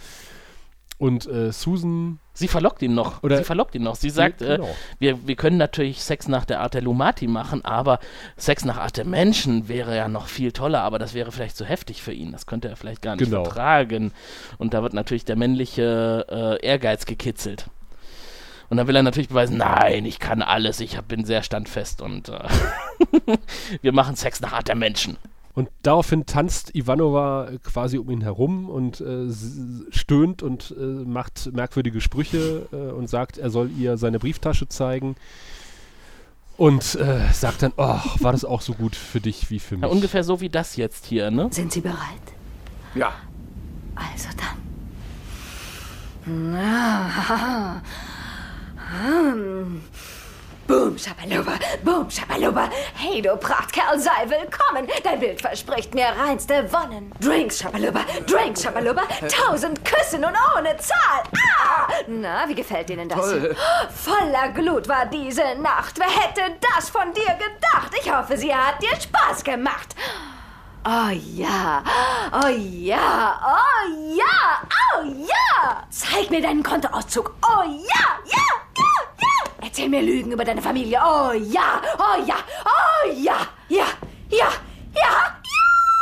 Und 1.03 1.27
äh, 1.27 1.51
Susan, 1.51 2.21
Sie 2.33 2.47
verlockt 2.47 2.81
ihn 2.81 2.95
noch. 2.95 3.25
Oder- 3.25 3.39
Sie 3.39 3.43
verlockt 3.43 3.75
ihn 3.75 3.83
noch. 3.83 3.97
Sie 3.97 4.09
sagt, 4.09 4.41
äh, 4.41 4.57
genau. 4.59 4.69
wir, 5.01 5.27
wir 5.27 5.35
können 5.35 5.57
natürlich 5.57 6.01
Sex 6.05 6.29
nach 6.29 6.45
der 6.45 6.61
Art 6.61 6.75
der 6.75 6.83
Lumati 6.83 7.27
machen, 7.27 7.65
aber 7.65 7.99
Sex 8.37 8.65
nach 8.65 8.77
Art 8.77 8.97
der 8.99 9.05
Menschen 9.05 9.67
wäre 9.67 9.97
ja 9.97 10.07
noch 10.07 10.29
viel 10.29 10.53
toller, 10.53 10.83
aber 10.83 11.01
das 11.01 11.13
wäre 11.13 11.33
vielleicht 11.33 11.57
zu 11.57 11.65
heftig 11.65 12.03
für 12.03 12.13
ihn. 12.13 12.31
Das 12.31 12.47
könnte 12.47 12.69
er 12.69 12.77
vielleicht 12.77 13.03
gar 13.03 13.17
nicht 13.17 13.25
Genau. 13.29 13.43
vertragen. 13.45 14.13
Und 14.59 14.75
da 14.75 14.83
wird 14.85 14.95
natürlich 14.95 15.25
der 15.25 15.35
männliche 15.35 16.25
äh, 16.63 16.65
Ehrgeiz 16.65 17.05
gekitzelt. 17.05 17.67
Und 18.71 18.77
dann 18.77 18.87
will 18.87 18.95
er 18.95 19.03
natürlich 19.03 19.29
beweisen, 19.29 19.57
nein, 19.57 20.05
ich 20.05 20.21
kann 20.21 20.41
alles, 20.41 20.79
ich 20.79 20.97
hab, 20.97 21.09
bin 21.09 21.25
sehr 21.25 21.43
standfest 21.43 22.01
und 22.01 22.29
äh, 22.29 22.39
wir 23.83 23.93
machen 23.93 24.15
Sex 24.15 24.41
nach 24.41 24.53
Art 24.53 24.69
der 24.69 24.77
Menschen. 24.77 25.17
Und 25.55 25.69
daraufhin 25.83 26.25
tanzt 26.25 26.75
Ivanova 26.75 27.51
äh, 27.51 27.59
quasi 27.59 27.99
um 27.99 28.11
ihn 28.11 28.23
herum 28.23 28.71
und 28.71 29.01
äh, 29.01 29.29
stöhnt 29.91 30.43
und 30.43 30.75
äh, 30.79 30.83
macht 30.83 31.53
merkwürdige 31.53 32.01
Sprüche 32.01 32.67
äh, 32.73 32.77
und 32.77 33.09
sagt, 33.09 33.37
er 33.37 33.51
soll 33.51 33.71
ihr 33.71 33.99
seine 33.99 34.19
Brieftasche 34.19 34.69
zeigen. 34.69 35.17
Und 36.57 36.95
äh, 36.95 37.31
sagt 37.33 37.63
dann, 37.63 37.73
oh, 37.77 37.99
war 38.21 38.33
das 38.33 38.45
auch 38.45 38.63
so 38.63 38.75
gut 38.75 38.97
für 38.97 39.21
dich 39.21 39.51
wie 39.51 39.59
für 39.59 39.77
mich? 39.77 39.83
Ja, 39.83 39.89
ungefähr 39.89 40.25
so 40.25 40.41
wie 40.41 40.49
das 40.49 40.77
jetzt 40.77 41.07
hier, 41.07 41.31
ne? 41.31 41.49
Sind 41.51 41.73
Sie 41.73 41.81
bereit? 41.81 41.99
Ja, 42.95 43.13
Also 43.95 44.29
dann. 44.37 44.63
Na, 46.53 47.77
hm. 49.05 49.83
Boom, 50.73 50.97
Schabaluba, 50.97 51.59
boom, 51.85 52.09
Schabaluba. 52.09 52.71
Hey, 52.95 53.21
du 53.21 53.37
Prachtkerl, 53.37 53.99
sei 53.99 54.25
willkommen. 54.27 54.89
Dein 55.05 55.21
Bild 55.21 55.39
verspricht 55.39 55.95
mir 55.95 56.07
reinste 56.07 56.67
Wonnen. 56.73 57.13
Drinks, 57.21 57.59
Schabaluba, 57.59 58.07
Drinks, 58.27 58.63
Schabaluba. 58.63 59.03
Tausend 59.29 59.85
Küssen 59.85 60.25
und 60.25 60.35
ohne 60.57 60.75
Zahl. 60.79 61.25
Ah! 61.59 61.93
Na, 62.07 62.49
wie 62.49 62.55
gefällt 62.55 62.89
Ihnen 62.89 63.07
das? 63.07 63.21
Toll. 63.21 63.55
Voller 63.95 64.49
Glut 64.55 64.89
war 64.89 65.05
diese 65.05 65.57
Nacht. 65.61 65.99
Wer 65.99 66.09
hätte 66.09 66.57
das 66.75 66.89
von 66.89 67.13
dir 67.13 67.35
gedacht? 67.35 67.93
Ich 68.03 68.11
hoffe, 68.11 68.39
sie 68.39 68.55
hat 68.55 68.81
dir 68.81 68.99
Spaß 68.99 69.45
gemacht. 69.45 69.95
Oh 70.85 71.11
ja, 71.37 71.81
oh 72.33 72.49
ja, 72.49 73.39
oh 73.41 74.17
ja, 74.17 74.63
oh 74.97 75.05
ja! 75.05 75.87
Zeig 75.91 76.29
mir 76.29 76.43
deinen 76.43 76.65
Kontoauszug. 76.65 77.33
Oh 77.41 77.63
ja, 77.63 78.19
ja, 78.25 78.43
ja, 78.77 78.91
ja! 79.21 79.51
Erzähl 79.61 79.89
mir 79.89 80.03
Lügen 80.03 80.33
über 80.33 80.45
deine 80.45 80.61
Familie. 80.61 80.99
Oh 80.99 81.31
ja, 81.31 81.81
oh 81.99 82.25
ja, 82.27 82.35
oh 82.65 83.13
ja, 83.15 83.37
ja, 83.69 83.87
ja, 84.29 84.49
ja, 84.93 85.09
ja! 85.55 85.93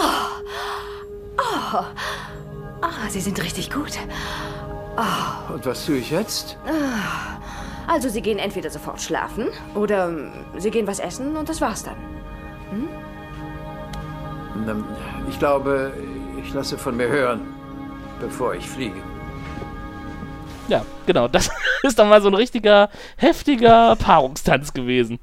Oh, 0.00 0.42
oh, 1.38 1.84
oh, 2.82 3.08
sie 3.08 3.20
sind 3.20 3.40
richtig 3.40 3.70
gut. 3.70 4.00
und 5.54 5.64
was 5.64 5.86
tue 5.86 5.98
ich 5.98 6.10
jetzt? 6.10 6.56
Also, 7.88 8.08
sie 8.10 8.20
gehen 8.20 8.38
entweder 8.38 8.70
sofort 8.70 9.00
schlafen 9.00 9.46
oder 9.74 10.08
ähm, 10.08 10.30
sie 10.58 10.70
gehen 10.70 10.86
was 10.86 11.00
essen 11.00 11.36
und 11.36 11.48
das 11.48 11.60
war's 11.60 11.82
dann. 11.82 11.96
Ähm, 14.68 14.84
Ich 15.28 15.38
glaube, 15.38 15.92
ich 16.42 16.52
lasse 16.52 16.76
von 16.76 16.96
mir 16.96 17.08
hören, 17.08 17.40
bevor 18.20 18.54
ich 18.54 18.68
fliege. 18.68 19.00
Ja, 20.68 20.84
genau. 21.06 21.28
Das 21.28 21.50
ist 21.82 21.98
dann 21.98 22.08
mal 22.08 22.20
so 22.20 22.28
ein 22.28 22.34
richtiger, 22.34 22.90
heftiger 23.16 23.96
Paarungstanz 23.96 24.72
gewesen. 24.72 25.18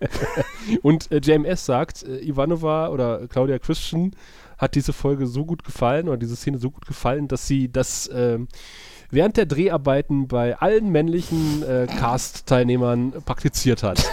Und 0.82 1.10
äh, 1.10 1.20
JMS 1.22 1.66
sagt, 1.66 2.02
äh, 2.02 2.18
Ivanova 2.20 2.88
oder 2.88 3.26
Claudia 3.28 3.58
Christian 3.58 4.12
hat 4.58 4.74
diese 4.74 4.92
Folge 4.92 5.26
so 5.26 5.44
gut 5.44 5.64
gefallen 5.64 6.08
oder 6.08 6.16
diese 6.16 6.36
Szene 6.36 6.58
so 6.58 6.70
gut 6.70 6.86
gefallen, 6.86 7.28
dass 7.28 7.46
sie 7.46 7.70
das 7.70 8.10
ähm, 8.14 8.48
während 9.14 9.36
der 9.36 9.46
Dreharbeiten 9.46 10.28
bei 10.28 10.58
allen 10.58 10.90
männlichen 10.90 11.62
äh, 11.62 11.86
Cast-Teilnehmern 11.86 13.12
praktiziert 13.24 13.82
hat. 13.82 14.04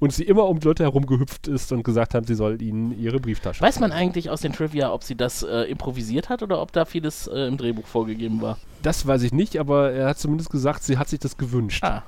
und 0.00 0.12
sie 0.12 0.24
immer 0.24 0.46
um 0.46 0.58
Leute 0.60 0.84
herum 0.84 1.06
gehüpft 1.06 1.48
ist 1.48 1.72
und 1.72 1.82
gesagt 1.82 2.14
hat, 2.14 2.26
sie 2.26 2.34
soll 2.34 2.60
ihnen 2.60 2.98
ihre 2.98 3.20
Brieftasche. 3.20 3.62
Weiß 3.62 3.80
man 3.80 3.92
eigentlich 3.92 4.30
aus 4.30 4.40
den 4.40 4.52
Trivia, 4.52 4.92
ob 4.92 5.04
sie 5.04 5.16
das 5.16 5.42
äh, 5.42 5.62
improvisiert 5.62 6.28
hat 6.28 6.42
oder 6.42 6.60
ob 6.60 6.72
da 6.72 6.84
vieles 6.84 7.26
äh, 7.26 7.46
im 7.46 7.56
Drehbuch 7.56 7.86
vorgegeben 7.86 8.42
war? 8.42 8.58
Das 8.82 9.06
weiß 9.06 9.22
ich 9.22 9.32
nicht, 9.32 9.58
aber 9.58 9.92
er 9.92 10.08
hat 10.08 10.18
zumindest 10.18 10.50
gesagt, 10.50 10.82
sie 10.82 10.98
hat 10.98 11.08
sich 11.08 11.18
das 11.20 11.36
gewünscht. 11.36 11.82
Ah. 11.84 12.04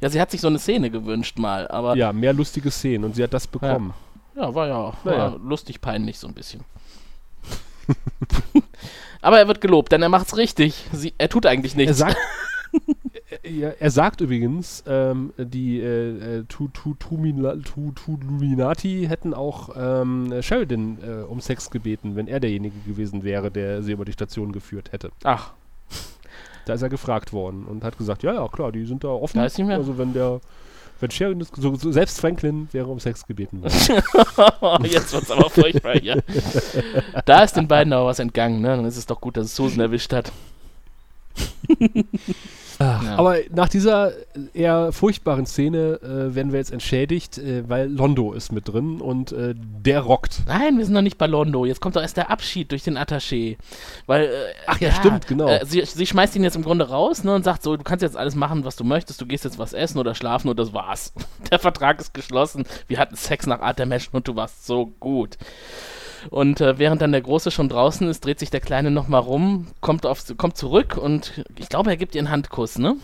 Ja, 0.00 0.08
sie 0.08 0.20
hat 0.20 0.30
sich 0.30 0.40
so 0.40 0.48
eine 0.48 0.58
Szene 0.58 0.90
gewünscht 0.90 1.38
mal, 1.38 1.68
aber. 1.68 1.94
Ja, 1.96 2.12
mehr 2.12 2.32
lustige 2.32 2.70
Szenen 2.70 3.04
und 3.04 3.14
sie 3.14 3.22
hat 3.22 3.32
das 3.32 3.46
bekommen. 3.46 3.94
Ja, 4.34 4.54
war 4.54 4.66
ja 4.66 4.74
war 4.74 4.96
Naja. 5.04 5.36
lustig 5.42 5.80
peinlich 5.80 6.18
so 6.18 6.26
ein 6.26 6.34
bisschen. 6.34 6.62
aber 9.20 9.38
er 9.38 9.48
wird 9.48 9.60
gelobt, 9.60 9.92
denn 9.92 10.02
er 10.02 10.08
macht's 10.08 10.36
richtig. 10.36 10.86
Sie, 10.92 11.14
er 11.18 11.28
tut 11.28 11.46
eigentlich 11.46 11.72
Er 11.74 11.78
nichts. 11.78 11.98
sagt, 11.98 12.16
er, 13.42 13.80
er 13.80 13.90
sagt 13.90 14.20
übrigens, 14.20 14.84
ähm, 14.86 15.32
die 15.38 15.80
äh, 15.80 16.38
äh, 16.38 16.44
Tu- 16.48 16.68
Tu- 16.68 16.94
Tumila- 16.94 17.62
Tu- 17.62 17.92
Tuluminati 17.92 19.06
hätten 19.08 19.34
auch 19.34 19.70
ähm, 19.76 20.32
Sheridan 20.42 20.98
äh, 21.02 21.22
um 21.24 21.40
Sex 21.40 21.70
gebeten, 21.70 22.16
wenn 22.16 22.28
er 22.28 22.40
derjenige 22.40 22.76
gewesen 22.86 23.22
wäre, 23.24 23.50
der 23.50 23.82
sie 23.82 23.92
über 23.92 24.04
die 24.04 24.12
Station 24.12 24.52
geführt 24.52 24.92
hätte. 24.92 25.10
Ach, 25.24 25.52
Da 26.66 26.74
ist 26.74 26.82
er 26.82 26.88
gefragt 26.90 27.32
worden 27.32 27.64
und 27.64 27.84
hat 27.84 27.96
gesagt, 27.98 28.22
ja, 28.22 28.34
ja, 28.34 28.46
klar, 28.48 28.72
die 28.72 28.84
sind 28.84 29.02
da 29.04 29.08
offen. 29.08 29.38
Da 29.38 29.46
ist 29.46 29.56
nicht 29.58 29.66
mehr- 29.66 29.78
Also 29.78 29.96
wenn 29.98 30.12
der, 30.12 30.40
wenn 31.00 31.10
Sheridan, 31.10 31.46
so, 31.56 31.74
so 31.76 31.92
selbst 31.92 32.20
Franklin 32.20 32.68
wäre 32.72 32.86
um 32.86 32.98
Sex 32.98 33.26
gebeten 33.26 33.62
worden. 33.62 34.84
jetzt 34.90 35.12
wird's 35.12 35.30
aber 35.30 35.48
furchtbar 35.50 35.94
hier. 35.98 36.22
Da 37.24 37.42
ist 37.42 37.54
den 37.54 37.68
beiden 37.68 37.92
aber 37.92 38.06
was 38.06 38.18
entgangen, 38.18 38.60
ne? 38.60 38.68
Dann 38.68 38.84
ist 38.84 38.96
es 38.96 39.06
doch 39.06 39.20
gut, 39.20 39.36
dass 39.36 39.46
es 39.46 39.56
Susan 39.56 39.80
erwischt 39.80 40.12
hat. 40.12 40.32
Ach, 42.78 43.02
Ja. 43.02 43.16
Aber 43.16 43.38
nach 43.50 43.68
dieser 43.68 44.12
eher 44.54 44.92
furchtbaren 44.92 45.46
Szene 45.46 46.00
äh, 46.00 46.34
werden 46.34 46.52
wir 46.52 46.60
jetzt 46.60 46.70
entschädigt, 46.70 47.38
äh, 47.38 47.68
weil 47.68 47.88
Londo 47.90 48.32
ist 48.32 48.52
mit 48.52 48.68
drin 48.68 49.00
und 49.00 49.32
äh, 49.32 49.54
der 49.56 50.00
rockt. 50.00 50.42
Nein, 50.46 50.78
wir 50.78 50.84
sind 50.84 50.94
noch 50.94 51.02
nicht 51.02 51.18
bei 51.18 51.26
Londo. 51.26 51.64
Jetzt 51.64 51.80
kommt 51.80 51.96
doch 51.96 52.02
erst 52.02 52.16
der 52.16 52.30
Abschied 52.30 52.70
durch 52.70 52.84
den 52.84 52.96
Attaché. 52.96 53.56
Weil, 54.06 54.26
äh, 54.26 54.28
Ach 54.66 54.80
ja, 54.80 54.92
stimmt, 54.92 55.26
genau. 55.26 55.48
Äh, 55.48 55.66
sie, 55.66 55.84
sie 55.84 56.06
schmeißt 56.06 56.36
ihn 56.36 56.44
jetzt 56.44 56.54
im 56.54 56.62
Grunde 56.62 56.88
raus 56.88 57.24
ne, 57.24 57.34
und 57.34 57.42
sagt 57.42 57.64
so, 57.64 57.76
du 57.76 57.82
kannst 57.82 58.02
jetzt 58.02 58.16
alles 58.16 58.36
machen, 58.36 58.64
was 58.64 58.76
du 58.76 58.84
möchtest. 58.84 59.20
Du 59.20 59.26
gehst 59.26 59.44
jetzt 59.44 59.58
was 59.58 59.72
essen 59.72 59.98
oder 59.98 60.14
schlafen 60.14 60.48
und 60.48 60.58
das 60.58 60.72
war's. 60.72 61.12
Der 61.50 61.58
Vertrag 61.58 62.00
ist 62.00 62.14
geschlossen. 62.14 62.64
Wir 62.86 62.98
hatten 62.98 63.16
Sex 63.16 63.46
nach 63.46 63.60
Art 63.60 63.78
der 63.78 63.86
Menschen 63.86 64.14
und 64.14 64.28
du 64.28 64.36
warst 64.36 64.66
so 64.66 64.86
gut. 65.00 65.36
Und 66.30 66.60
äh, 66.60 66.78
während 66.78 67.02
dann 67.02 67.12
der 67.12 67.20
Große 67.20 67.50
schon 67.50 67.68
draußen 67.68 68.08
ist, 68.08 68.24
dreht 68.24 68.38
sich 68.38 68.50
der 68.50 68.60
Kleine 68.60 68.90
nochmal 68.90 69.20
rum, 69.20 69.68
kommt, 69.80 70.06
auf, 70.06 70.24
kommt 70.36 70.56
zurück 70.56 70.96
und 70.96 71.44
ich 71.56 71.68
glaube, 71.68 71.90
er 71.90 71.96
gibt 71.96 72.14
ihr 72.14 72.20
einen 72.20 72.30
Handkuss, 72.30 72.78
ne? 72.78 72.96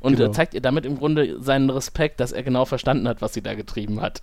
Und 0.00 0.16
genau. 0.16 0.30
äh, 0.30 0.32
zeigt 0.32 0.54
ihr 0.54 0.60
damit 0.60 0.86
im 0.86 0.98
Grunde 0.98 1.42
seinen 1.42 1.70
Respekt, 1.70 2.20
dass 2.20 2.32
er 2.32 2.42
genau 2.42 2.64
verstanden 2.64 3.08
hat, 3.08 3.20
was 3.20 3.34
sie 3.34 3.42
da 3.42 3.54
getrieben 3.54 4.00
hat. 4.00 4.22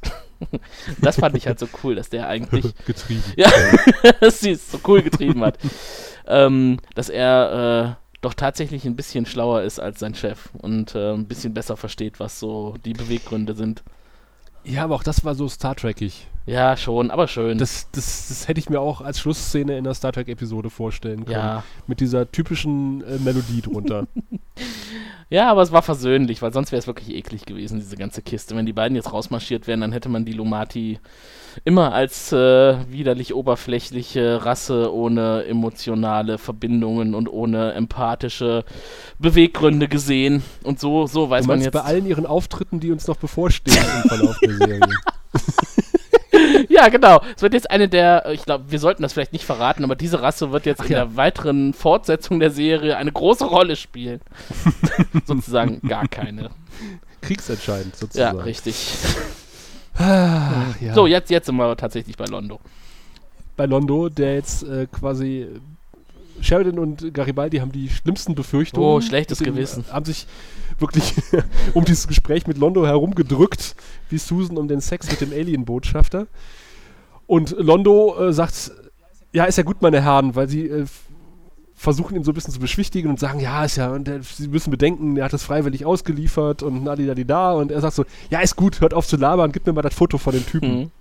das 1.01 1.19
fand 1.19 1.35
ich 1.35 1.47
halt 1.47 1.59
so 1.59 1.67
cool, 1.83 1.95
dass 1.95 2.09
der 2.09 2.27
eigentlich 2.27 2.73
getrieben. 2.85 3.23
ja, 3.35 3.51
dass 4.19 4.39
sie 4.39 4.51
es 4.51 4.71
so 4.71 4.79
cool 4.87 5.01
getrieben 5.01 5.43
hat. 5.43 5.57
ähm, 6.27 6.77
dass 6.95 7.09
er 7.09 7.97
äh, 7.99 8.19
doch 8.21 8.33
tatsächlich 8.33 8.85
ein 8.85 8.95
bisschen 8.95 9.25
schlauer 9.25 9.63
ist 9.63 9.79
als 9.79 9.99
sein 9.99 10.15
Chef 10.15 10.49
und 10.61 10.95
äh, 10.95 11.11
ein 11.13 11.27
bisschen 11.27 11.53
besser 11.53 11.75
versteht, 11.75 12.19
was 12.19 12.39
so 12.39 12.75
die 12.85 12.93
Beweggründe 12.93 13.53
sind. 13.53 13.83
Ja, 14.63 14.85
aber 14.85 14.95
auch 14.95 15.03
das 15.03 15.25
war 15.25 15.35
so 15.35 15.49
Star 15.49 15.75
Trekig. 15.75 16.27
Ja, 16.45 16.75
schon, 16.75 17.09
aber 17.09 17.27
schön. 17.27 17.57
Das, 17.57 17.89
das, 17.91 18.27
das 18.27 18.47
hätte 18.47 18.59
ich 18.59 18.69
mir 18.69 18.81
auch 18.81 18.99
als 18.99 19.19
Schlussszene 19.19 19.77
in 19.77 19.85
der 19.85 19.93
Star 19.93 20.11
Trek-Episode 20.11 20.69
vorstellen 20.69 21.25
können. 21.25 21.37
ja. 21.37 21.63
Mit 21.87 22.01
dieser 22.01 22.29
typischen 22.29 23.01
äh, 23.03 23.17
Melodie 23.19 23.61
drunter. 23.61 24.07
ja, 25.29 25.49
aber 25.49 25.61
es 25.61 25.71
war 25.71 25.81
versöhnlich, 25.81 26.41
weil 26.41 26.51
sonst 26.51 26.73
wäre 26.73 26.79
es 26.79 26.87
wirklich 26.87 27.15
eklig 27.15 27.45
gewesen, 27.45 27.79
diese 27.79 27.95
ganze 27.95 28.21
Kiste. 28.21 28.57
Wenn 28.57 28.65
die 28.65 28.73
beiden 28.73 28.95
jetzt 28.95 29.13
rausmarschiert 29.13 29.67
wären, 29.67 29.79
dann 29.79 29.93
hätte 29.93 30.09
man 30.09 30.25
die 30.25 30.33
Lumati 30.33 30.99
immer 31.63 31.93
als 31.93 32.33
äh, 32.33 32.75
widerlich 32.91 33.33
oberflächliche 33.33 34.43
Rasse 34.43 34.93
ohne 34.93 35.45
emotionale 35.45 36.37
Verbindungen 36.39 37.15
und 37.15 37.29
ohne 37.29 37.71
empathische 37.71 38.65
Beweggründe 39.17 39.87
gesehen. 39.87 40.43
Und 40.63 40.81
so, 40.81 41.07
so 41.07 41.29
weiß 41.29 41.47
man 41.47 41.61
jetzt. 41.61 41.71
bei 41.71 41.81
allen 41.81 42.05
ihren 42.05 42.25
Auftritten, 42.25 42.81
die 42.81 42.91
uns 42.91 43.07
noch 43.07 43.17
bevorstehen 43.17 43.77
im 43.77 44.09
Verlauf 44.09 44.37
der 44.39 44.57
Serie. 44.57 44.81
Ja, 46.69 46.89
genau. 46.89 47.21
Es 47.35 47.41
wird 47.41 47.53
jetzt 47.53 47.69
eine 47.69 47.87
der, 47.87 48.29
ich 48.31 48.43
glaube, 48.43 48.65
wir 48.71 48.79
sollten 48.79 49.03
das 49.03 49.13
vielleicht 49.13 49.33
nicht 49.33 49.45
verraten, 49.45 49.83
aber 49.83 49.95
diese 49.95 50.21
Rasse 50.21 50.51
wird 50.51 50.65
jetzt 50.65 50.81
Ach 50.81 50.85
in 50.85 50.91
ja. 50.93 51.05
der 51.05 51.15
weiteren 51.15 51.73
Fortsetzung 51.73 52.39
der 52.39 52.49
Serie 52.49 52.97
eine 52.97 53.11
große 53.11 53.45
Rolle 53.45 53.75
spielen. 53.75 54.19
sozusagen 55.25 55.81
gar 55.87 56.07
keine. 56.07 56.49
Kriegsentscheidend 57.21 57.93
Ja, 57.93 57.99
sozusagen. 57.99 58.39
richtig. 58.41 58.75
Ach, 59.95 60.79
ja. 60.81 60.93
So, 60.93 61.05
jetzt, 61.05 61.29
jetzt 61.29 61.45
sind 61.45 61.55
wir 61.55 61.77
tatsächlich 61.77 62.17
bei 62.17 62.25
Londo. 62.25 62.59
bei 63.55 63.65
Londo, 63.67 64.09
der 64.09 64.35
jetzt 64.35 64.63
äh, 64.63 64.87
quasi 64.87 65.47
Sheridan 66.41 66.79
und 66.79 67.13
Garibaldi 67.13 67.57
haben 67.57 67.71
die 67.71 67.89
schlimmsten 67.89 68.35
Befürchtungen. 68.35 68.87
Oh, 68.87 69.01
schlechtes 69.01 69.39
dem, 69.39 69.53
Gewissen. 69.53 69.85
äh, 69.89 69.93
Haben 69.93 70.05
sich 70.05 70.27
wirklich 70.79 71.13
um 71.73 71.85
dieses 71.85 72.07
Gespräch 72.07 72.47
mit 72.47 72.57
Londo 72.57 72.85
herumgedrückt, 72.85 73.75
wie 74.09 74.17
Susan 74.17 74.57
um 74.57 74.67
den 74.67 74.81
Sex 74.81 75.09
mit 75.09 75.21
dem 75.21 75.31
Alien-Botschafter. 75.31 76.27
Und 77.27 77.55
Londo 77.57 78.17
äh, 78.19 78.33
sagt, 78.33 78.71
ja, 79.31 79.45
ist 79.45 79.57
ja 79.57 79.63
gut, 79.63 79.81
meine 79.81 80.01
Herren, 80.01 80.35
weil 80.35 80.49
sie 80.49 80.67
äh, 80.67 80.85
versuchen 81.75 82.15
ihn 82.15 82.23
so 82.23 82.31
ein 82.31 82.33
bisschen 82.33 82.53
zu 82.53 82.59
beschwichtigen 82.59 83.09
und 83.09 83.19
sagen, 83.19 83.39
ja, 83.39 83.65
ist 83.65 83.75
ja, 83.75 83.91
und 83.91 84.07
der, 84.07 84.23
sie 84.23 84.47
müssen 84.47 84.71
bedenken, 84.71 85.17
er 85.17 85.25
hat 85.25 85.33
das 85.33 85.43
freiwillig 85.43 85.85
ausgeliefert 85.85 86.63
und 86.63 86.85
da 86.85 87.53
und 87.53 87.71
er 87.71 87.81
sagt 87.81 87.95
so, 87.95 88.05
ja, 88.29 88.39
ist 88.39 88.55
gut, 88.55 88.79
hört 88.79 88.93
auf 88.93 89.07
zu 89.07 89.17
labern, 89.17 89.51
gib 89.51 89.65
mir 89.65 89.73
mal 89.73 89.81
das 89.81 89.93
Foto 89.93 90.17
von 90.17 90.33
dem 90.33 90.45
Typen. 90.45 90.79
Mhm. 90.79 90.91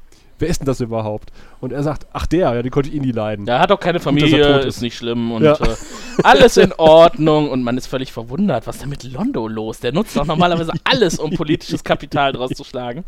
Wer 0.43 0.49
ist 0.49 0.59
denn 0.61 0.66
das 0.66 0.80
überhaupt? 0.80 1.30
Und 1.61 1.72
er 1.72 1.84
sagt, 1.84 2.07
ach 2.12 2.26
der, 2.26 2.53
ja, 2.55 2.62
die 2.62 2.70
konnte 2.70 2.88
ich 2.90 2.97
eh 2.97 2.99
nie 2.99 3.12
leiden. 3.12 3.47
Er 3.47 3.61
hat 3.61 3.70
auch 3.70 3.78
keine 3.78 4.01
Familie, 4.01 4.59
ist. 4.59 4.66
ist. 4.66 4.82
nicht 4.82 4.97
schlimm 4.97 5.30
und 5.30 5.45
Ja. 5.45 5.53
äh, 5.55 5.76
alles 6.24 6.57
in 6.57 6.72
Ordnung 6.72 7.49
und 7.49 7.62
man 7.62 7.78
ist 7.78 7.86
völlig 7.86 8.11
verwundert, 8.12 8.66
was 8.66 8.74
ist 8.76 8.82
denn 8.82 8.88
mit 8.90 9.05
Londo 9.05 9.47
los? 9.47 9.78
Der 9.78 9.93
nutzt 9.93 10.16
doch 10.16 10.26
normalerweise 10.26 10.72
alles, 10.84 11.20
um 11.20 11.30
politisches 11.30 11.84
Kapital 11.84 12.32
draus 12.32 12.51
zu 12.51 12.64
schlagen. 12.64 13.05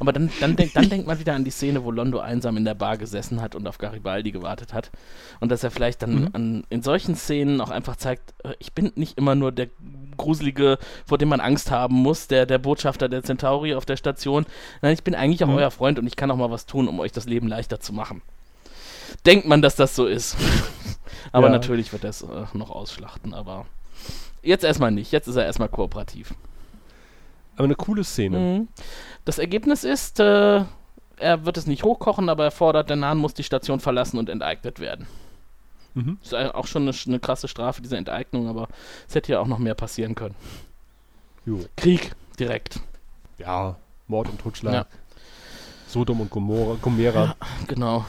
Aber 0.00 0.14
dann, 0.14 0.30
dann, 0.40 0.56
denk, 0.56 0.72
dann 0.72 0.88
denkt 0.88 1.06
man 1.06 1.18
wieder 1.20 1.34
an 1.34 1.44
die 1.44 1.50
Szene, 1.50 1.84
wo 1.84 1.90
Londo 1.90 2.20
einsam 2.20 2.56
in 2.56 2.64
der 2.64 2.74
Bar 2.74 2.96
gesessen 2.96 3.42
hat 3.42 3.54
und 3.54 3.68
auf 3.68 3.76
Garibaldi 3.76 4.30
gewartet 4.32 4.72
hat. 4.72 4.90
Und 5.40 5.50
dass 5.52 5.62
er 5.62 5.70
vielleicht 5.70 6.00
dann 6.02 6.08
Mhm. 6.22 6.28
an, 6.32 6.64
in 6.70 6.80
solchen 6.82 7.14
Szenen 7.16 7.60
auch 7.60 7.68
einfach 7.70 7.96
zeigt, 7.96 8.32
äh, 8.44 8.54
ich 8.60 8.72
bin 8.72 8.92
nicht 8.94 9.18
immer 9.18 9.34
nur 9.34 9.52
der 9.52 9.68
Gruselige, 10.18 10.76
vor 11.06 11.16
dem 11.16 11.30
man 11.30 11.40
Angst 11.40 11.70
haben 11.70 11.94
muss, 11.94 12.28
der, 12.28 12.44
der 12.44 12.58
Botschafter 12.58 13.08
der 13.08 13.22
Centauri 13.22 13.74
auf 13.74 13.86
der 13.86 13.96
Station. 13.96 14.44
Nein, 14.82 14.92
ich 14.92 15.02
bin 15.02 15.14
eigentlich 15.14 15.42
auch 15.42 15.48
Mhm. 15.48 15.54
euer 15.56 15.70
Freund 15.70 15.98
und 15.98 16.06
ich 16.06 16.16
kann 16.16 16.30
auch 16.30 16.36
mal 16.36 16.50
was 16.50 16.66
tun, 16.66 16.86
um 16.88 17.00
euch 17.00 17.12
das 17.12 17.24
Leben 17.24 17.48
leichter 17.48 17.80
zu 17.80 17.92
machen 17.94 18.20
denkt 19.24 19.46
man, 19.46 19.62
dass 19.62 19.74
das 19.74 19.96
so 19.96 20.04
ist. 20.06 20.36
aber 21.32 21.46
Ja. 21.46 21.52
natürlich 21.52 21.92
wird 21.94 22.04
er 22.04 22.10
es 22.10 22.20
äh, 22.20 22.26
noch 22.52 22.70
ausschlachten, 22.70 23.32
aber 23.32 23.64
jetzt 24.42 24.64
erstmal 24.64 24.90
nicht. 24.90 25.12
Jetzt 25.12 25.28
ist 25.28 25.36
er 25.36 25.46
erstmal 25.46 25.70
kooperativ. 25.70 26.34
Aber 27.56 27.64
eine 27.64 27.74
coole 27.74 28.04
Szene. 28.04 28.38
Mhm. 28.38 28.68
Das 29.24 29.38
Ergebnis 29.38 29.82
ist, 29.84 30.20
äh, 30.20 30.62
er 31.16 31.44
wird 31.44 31.56
es 31.56 31.66
nicht 31.66 31.84
hochkochen, 31.84 32.28
aber 32.28 32.44
er 32.44 32.50
fordert, 32.50 32.90
der 32.90 32.96
Nahen 32.96 33.18
muss 33.18 33.32
die 33.34 33.42
Station 33.42 33.80
verlassen 33.80 34.18
und 34.18 34.28
enteignet 34.28 34.78
werden. 34.78 35.06
Mhm. 35.98 36.18
Ist 36.22 36.34
auch 36.34 36.66
schon 36.66 36.82
eine, 36.82 36.96
eine 37.06 37.18
krasse 37.18 37.48
Strafe, 37.48 37.82
diese 37.82 37.96
Enteignung, 37.96 38.48
aber 38.48 38.68
es 39.08 39.14
hätte 39.14 39.32
ja 39.32 39.40
auch 39.40 39.46
noch 39.46 39.58
mehr 39.58 39.74
passieren 39.74 40.14
können. 40.14 40.36
Jo. 41.44 41.64
Krieg, 41.76 42.12
direkt. 42.38 42.80
Ja, 43.38 43.76
Mord 44.06 44.28
und 44.28 44.40
Totschlag. 44.40 44.74
Ja. 44.74 44.86
Sodom 45.88 46.20
und 46.20 46.30
Gomorra, 46.30 46.76
Gomera. 46.80 47.34
Genau. 47.66 48.04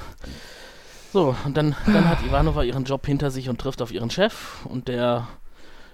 So, 1.12 1.36
und 1.46 1.58
dann, 1.58 1.76
dann 1.88 2.08
hat 2.08 2.24
Ivanova 2.24 2.62
ihren 2.62 2.84
Job 2.84 3.06
hinter 3.08 3.32
sich 3.32 3.50
und 3.50 3.60
trifft 3.60 3.82
auf 3.82 3.92
ihren 3.92 4.12
Chef 4.12 4.64
und 4.66 4.88
der 4.88 5.28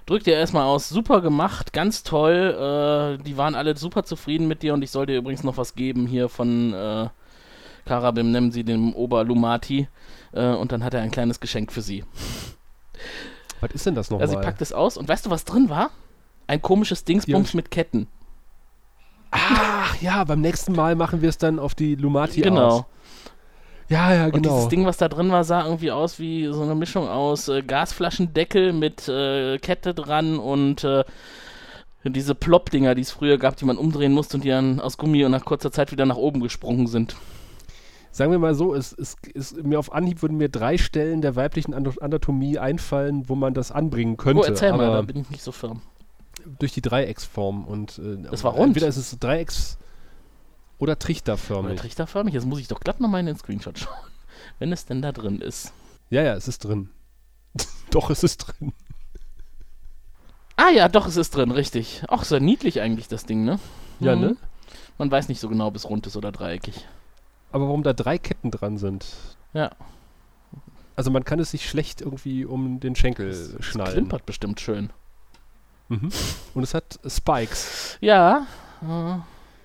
drückt 0.05 0.27
ihr 0.27 0.35
erstmal 0.35 0.65
aus, 0.65 0.89
super 0.89 1.21
gemacht, 1.21 1.71
ganz 1.71 2.03
toll, 2.03 3.17
äh, 3.19 3.23
die 3.23 3.37
waren 3.37 3.55
alle 3.55 3.77
super 3.77 4.03
zufrieden 4.03 4.47
mit 4.47 4.61
dir 4.61 4.73
und 4.73 4.83
ich 4.83 4.91
soll 4.91 5.05
dir 5.05 5.17
übrigens 5.17 5.43
noch 5.43 5.55
was 5.55 5.75
geben 5.75 6.05
hier 6.05 6.27
von 6.27 6.73
äh, 6.73 7.07
Karabim 7.85 8.31
Nemsi, 8.31 8.65
dem 8.65 8.93
Oberlumati 8.93 9.87
äh, 10.35 10.53
und 10.53 10.71
dann 10.71 10.83
hat 10.83 10.93
er 10.93 11.01
ein 11.01 11.11
kleines 11.11 11.39
Geschenk 11.39 11.71
für 11.71 11.81
sie. 11.81 12.03
Was 13.61 13.71
ist 13.71 13.85
denn 13.85 13.95
das 13.95 14.09
nochmal? 14.11 14.27
Also 14.27 14.37
sie 14.37 14.43
packt 14.43 14.61
es 14.61 14.73
aus 14.73 14.97
und 14.97 15.07
weißt 15.07 15.25
du, 15.25 15.29
was 15.29 15.45
drin 15.45 15.69
war? 15.69 15.89
Ein 16.47 16.61
komisches 16.61 17.03
Dingsbums 17.03 17.53
Ja. 17.53 17.57
mit 17.57 17.71
Ketten. 17.71 18.07
Ach 19.31 19.99
ja, 20.01 20.23
beim 20.23 20.41
nächsten 20.41 20.73
Mal 20.73 20.95
machen 20.95 21.21
wir 21.21 21.29
es 21.29 21.37
dann 21.37 21.59
auf 21.59 21.75
die 21.75 21.95
Lumati 21.95 22.41
genau. 22.41 22.67
aus. 22.67 22.83
Ja, 23.87 24.13
ja, 24.13 24.25
Und 24.25 24.31
genau. 24.33 24.55
dieses 24.55 24.69
Ding, 24.69 24.85
was 24.85 24.97
da 24.97 25.09
drin 25.09 25.31
war, 25.31 25.43
sah 25.43 25.63
irgendwie 25.65 25.91
aus 25.91 26.19
wie 26.19 26.45
so 26.51 26.63
eine 26.63 26.73
Mischung 26.73 27.07
aus 27.07 27.47
äh, 27.49 27.61
Gasflaschendeckel 27.61 28.73
mit 28.73 29.07
äh, 29.07 29.59
Kette 29.59 29.93
dran 29.93 30.39
und 30.39 30.83
äh, 30.83 31.03
diese 32.03 32.33
Plop-Dinger, 32.33 32.95
die 32.95 33.01
es 33.01 33.11
früher 33.11 33.37
gab, 33.37 33.57
die 33.57 33.65
man 33.65 33.77
umdrehen 33.77 34.13
musste 34.13 34.37
und 34.37 34.43
die 34.43 34.49
dann 34.49 34.79
aus 34.79 34.97
Gummi 34.97 35.23
und 35.25 35.31
nach 35.31 35.45
kurzer 35.45 35.71
Zeit 35.71 35.91
wieder 35.91 36.05
nach 36.05 36.17
oben 36.17 36.39
gesprungen 36.39 36.87
sind. 36.87 37.15
Sagen 38.15 38.31
wir 38.31 38.39
mal 38.39 38.55
so, 38.55 38.73
es, 38.73 38.93
es, 38.93 39.17
es, 39.33 39.53
mir 39.55 39.77
auf 39.77 39.91
Anhieb 39.91 40.21
würden 40.21 40.37
mir 40.37 40.47
drei 40.47 40.77
Stellen 40.77 41.21
der 41.21 41.35
weiblichen 41.35 41.73
Anato- 41.73 41.99
Anatomie 41.99 42.57
einfallen, 42.57 43.27
wo 43.27 43.35
man 43.35 43.53
das 43.53 43.73
anbringen 43.73 44.15
könnte. 44.15 44.41
Oh, 44.41 44.45
erzähl 44.45 44.71
mal, 44.71 44.89
da 44.89 45.01
bin 45.01 45.17
ich 45.17 45.29
nicht 45.29 45.43
so 45.43 45.51
firm. 45.51 45.81
durch 46.59 46.71
die 46.71 46.81
Dreiecksform 46.81 47.65
und 47.65 47.97
äh, 47.99 48.17
Das 48.31 48.45
war 48.45 48.53
rund. 48.53 48.67
Entweder 48.67 48.87
ist 48.87 48.95
es 48.95 49.19
Dreiecks- 49.19 49.77
oder 50.77 50.93
Oder 50.93 50.99
Trichterförmig. 50.99 51.77
trichterförmig? 51.77 52.33
Jetzt 52.33 52.45
muss 52.45 52.59
ich 52.61 52.69
doch 52.69 52.79
glatt 52.79 53.01
nochmal 53.01 53.19
in 53.19 53.25
den 53.25 53.35
Screenshot 53.37 53.77
schauen. 53.79 53.93
Wenn 54.59 54.71
es 54.71 54.85
denn 54.85 55.01
da 55.01 55.11
drin 55.11 55.41
ist. 55.41 55.73
Ja, 56.09 56.21
ja, 56.21 56.35
es 56.35 56.47
ist 56.47 56.59
drin. 56.63 56.89
Doch, 57.91 58.09
es 58.09 58.23
ist 58.23 58.37
drin. 58.37 58.71
Ah 60.55 60.69
ja, 60.69 60.87
doch, 60.87 61.05
es 61.07 61.17
ist 61.17 61.35
drin, 61.35 61.51
richtig. 61.51 62.03
Auch 62.07 62.23
sehr 62.23 62.39
niedlich 62.39 62.79
eigentlich, 62.79 63.07
das 63.09 63.25
Ding, 63.25 63.43
ne? 63.43 63.59
Ja, 63.99 64.15
Mhm. 64.15 64.21
ne? 64.21 64.37
Man 64.97 65.11
weiß 65.11 65.27
nicht 65.27 65.41
so 65.41 65.49
genau, 65.49 65.67
ob 65.67 65.75
es 65.75 65.89
rund 65.89 66.07
ist 66.07 66.15
oder 66.15 66.31
dreieckig. 66.31 66.85
Aber 67.55 67.67
warum 67.67 67.83
da 67.83 67.93
drei 67.93 68.17
Ketten 68.17 68.51
dran 68.51 68.77
sind? 68.77 69.05
Ja. 69.53 69.71
Also 70.97 71.09
man 71.09 71.23
kann 71.23 71.39
es 71.39 71.51
sich 71.51 71.69
schlecht 71.69 72.01
irgendwie 72.01 72.43
um 72.43 72.81
den 72.81 72.97
Schenkel 72.97 73.29
Es 73.29 73.55
schnallen. 73.61 73.93
klimpert 73.93 74.25
bestimmt 74.25 74.59
schön. 74.59 74.89
Mhm. 75.87 76.09
Und 76.53 76.63
es 76.63 76.73
hat 76.73 76.99
Spikes. 77.07 77.97
Ja. 78.01 78.45
äh, 78.81 79.15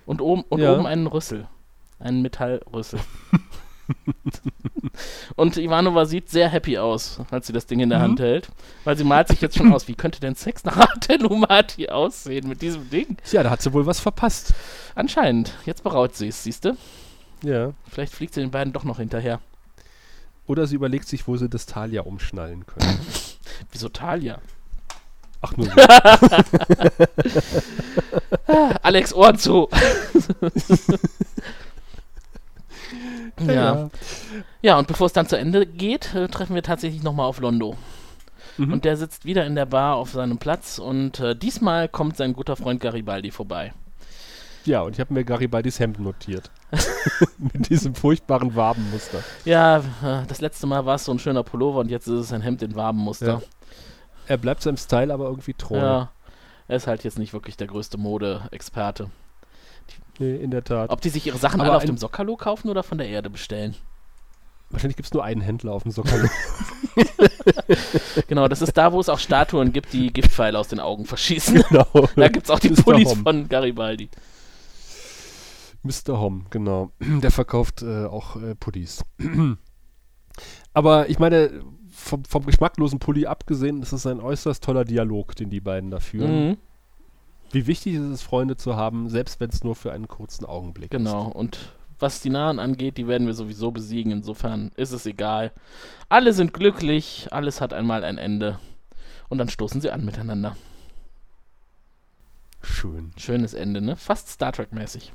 Und 0.05 0.21
oben, 0.21 0.43
und 0.47 0.61
Ja. 0.61 0.73
oben 0.73 0.85
einen 0.85 1.05
Rüssel. 1.07 1.47
Einen 1.99 2.21
Metallrüssel. 2.21 3.01
und 5.35 5.57
Ivanova 5.57 6.05
sieht 6.05 6.29
sehr 6.29 6.47
happy 6.47 6.77
aus, 6.77 7.19
als 7.29 7.47
sie 7.47 7.53
das 7.53 7.65
Ding 7.65 7.81
in 7.81 7.89
der 7.89 7.99
Mhm. 7.99 8.03
Hand 8.03 8.19
hält. 8.21 8.47
Weil 8.85 8.97
sie 8.97 9.03
malt 9.03 9.27
sich 9.27 9.41
jetzt 9.41 9.57
schon 9.57 9.73
aus, 9.73 9.89
wie 9.89 9.95
könnte 9.95 10.21
denn 10.21 10.35
Sex 10.35 10.63
nach 10.63 10.77
Atelumati 10.77 11.89
aussehen 11.89 12.47
mit 12.47 12.61
diesem 12.61 12.89
Ding? 12.89 13.17
Ja, 13.33 13.43
da 13.43 13.49
hat 13.49 13.61
sie 13.61 13.73
wohl 13.73 13.85
was 13.85 13.99
verpasst. 13.99 14.53
Anscheinend. 14.95 15.53
Jetzt 15.65 15.83
beraut 15.83 16.15
sie 16.15 16.29
es, 16.29 16.41
siehst 16.43 16.63
du? 16.63 16.77
Ja. 17.43 17.73
Vielleicht 17.89 18.13
fliegt 18.13 18.33
sie 18.33 18.41
den 18.41 18.51
beiden 18.51 18.73
doch 18.73 18.83
noch 18.83 18.97
hinterher. 18.97 19.39
Oder 20.47 20.67
sie 20.67 20.75
überlegt 20.75 21.07
sich, 21.07 21.27
wo 21.27 21.37
sie 21.37 21.49
das 21.49 21.65
Talia 21.65 22.01
umschnallen 22.01 22.65
können. 22.65 22.99
Wieso 23.71 23.89
Talia? 23.89 24.39
Ach 25.41 25.57
nur. 25.57 25.67
Alex, 28.83 29.13
Ohren 29.13 29.39
zu! 29.39 29.69
ja. 33.47 33.89
Ja, 34.61 34.77
und 34.77 34.87
bevor 34.87 35.07
es 35.07 35.13
dann 35.13 35.27
zu 35.27 35.37
Ende 35.37 35.65
geht, 35.65 36.13
äh, 36.13 36.27
treffen 36.27 36.53
wir 36.53 36.61
tatsächlich 36.61 37.01
nochmal 37.01 37.25
auf 37.25 37.39
Londo. 37.39 37.75
Mhm. 38.57 38.73
Und 38.73 38.85
der 38.85 38.97
sitzt 38.97 39.25
wieder 39.25 39.47
in 39.47 39.55
der 39.55 39.65
Bar 39.65 39.95
auf 39.95 40.11
seinem 40.11 40.37
Platz 40.37 40.77
und 40.77 41.19
äh, 41.19 41.35
diesmal 41.35 41.89
kommt 41.89 42.17
sein 42.17 42.33
guter 42.33 42.55
Freund 42.55 42.79
Garibaldi 42.79 43.31
vorbei. 43.31 43.73
Ja, 44.65 44.81
und 44.81 44.93
ich 44.93 44.99
habe 44.99 45.13
mir 45.13 45.23
Garibaldis 45.23 45.79
Hemd 45.79 45.99
notiert. 45.99 46.51
Mit 47.37 47.69
diesem 47.69 47.95
furchtbaren 47.95 48.55
Wabenmuster. 48.55 49.23
Ja, 49.45 49.77
äh, 49.77 50.25
das 50.27 50.41
letzte 50.41 50.67
Mal 50.67 50.85
war 50.85 50.95
es 50.95 51.05
so 51.05 51.11
ein 51.11 51.19
schöner 51.19 51.43
Pullover 51.43 51.79
und 51.79 51.89
jetzt 51.89 52.07
ist 52.07 52.19
es 52.19 52.33
ein 52.33 52.41
Hemd 52.41 52.61
in 52.61 52.75
Wabenmuster. 52.75 53.25
Ja. 53.25 53.41
Er 54.27 54.37
bleibt 54.37 54.61
seinem 54.61 54.77
Style 54.77 55.13
aber 55.13 55.25
irgendwie 55.25 55.53
treu. 55.53 55.77
Ja. 55.77 56.11
Er 56.67 56.77
ist 56.77 56.87
halt 56.87 57.03
jetzt 57.03 57.17
nicht 57.19 57.33
wirklich 57.33 57.57
der 57.57 57.67
größte 57.67 57.97
Mode-Experte. 57.97 59.09
Nee, 60.19 60.35
in 60.35 60.51
der 60.51 60.63
Tat. 60.63 60.89
Ob 60.89 61.01
die 61.01 61.09
sich 61.09 61.25
ihre 61.25 61.37
Sachen 61.37 61.59
Aber 61.59 61.69
alle 61.71 61.77
auf 61.77 61.85
dem 61.85 61.97
Sokalo 61.97 62.37
kaufen 62.37 62.69
oder 62.69 62.83
von 62.83 62.97
der 62.97 63.07
Erde 63.07 63.29
bestellen? 63.29 63.75
Wahrscheinlich 64.69 64.95
gibt 64.95 65.07
es 65.07 65.13
nur 65.13 65.23
einen 65.23 65.41
Händler 65.41 65.73
auf 65.73 65.83
dem 65.83 65.91
Sockel. 65.91 66.29
Genau, 68.27 68.47
das 68.47 68.61
ist 68.61 68.77
da, 68.77 68.91
wo 68.91 68.99
es 68.99 69.09
auch 69.09 69.19
Statuen 69.19 69.73
gibt, 69.73 69.93
die 69.93 70.11
Giftpfeile 70.11 70.57
aus 70.57 70.67
den 70.67 70.79
Augen 70.79 71.05
verschießen. 71.05 71.63
genau. 71.69 72.07
Da 72.15 72.27
gibt 72.27 72.45
es 72.45 72.51
auch 72.51 72.59
die. 72.59 72.69
Pullis 72.69 73.13
von 73.13 73.49
Garibaldi. 73.49 74.09
Mr. 75.83 76.19
Hom, 76.19 76.45
genau. 76.49 76.91
Der 76.99 77.31
verkauft 77.31 77.81
äh, 77.81 78.05
auch 78.05 78.35
äh, 78.35 78.55
Pullis. 78.55 79.03
Aber 80.73 81.09
ich 81.09 81.19
meine, 81.19 81.63
vom, 81.89 82.23
vom 82.25 82.45
geschmacklosen 82.45 82.99
Pulli 82.99 83.25
abgesehen, 83.25 83.81
ist 83.81 83.91
es 83.91 84.05
ein 84.05 84.19
äußerst 84.21 84.63
toller 84.63 84.85
Dialog, 84.85 85.35
den 85.35 85.49
die 85.49 85.59
beiden 85.59 85.91
da 85.91 85.99
führen. 85.99 86.49
Mhm, 86.49 86.57
Wie 87.51 87.67
wichtig 87.67 87.95
ist 87.95 88.01
es, 88.01 88.21
Freunde 88.21 88.55
zu 88.55 88.75
haben, 88.75 89.09
selbst 89.09 89.39
wenn 89.39 89.49
es 89.49 89.63
nur 89.63 89.75
für 89.75 89.91
einen 89.91 90.07
kurzen 90.07 90.45
Augenblick 90.45 90.91
genau. 90.91 91.27
Und 91.27 91.73
was 91.99 92.21
die 92.21 92.29
Nahen 92.29 92.59
angeht, 92.59 92.97
die 92.97 93.07
werden 93.07 93.27
wir 93.27 93.33
sowieso 93.33 93.71
besiegen. 93.71 94.11
Insofern 94.11 94.71
ist 94.75 94.91
es 94.91 95.05
egal. 95.05 95.51
Alle 96.09 96.33
sind 96.33 96.53
glücklich, 96.53 97.27
alles 97.31 97.61
hat 97.61 97.73
einmal 97.73 98.03
ein 98.03 98.17
Ende. 98.17 98.59
Und 99.29 99.37
dann 99.37 99.49
stoßen 99.49 99.81
sie 99.81 99.91
an 99.91 100.03
miteinander. 100.03 100.55
ist. 102.61 102.69
Schön. 102.69 103.11
Schönes 103.17 103.53
Ende, 103.53 103.81
ne? 103.81 103.95
Fast 103.95 104.29
Star 104.29 104.51
Trek-mäßig. 104.51 105.13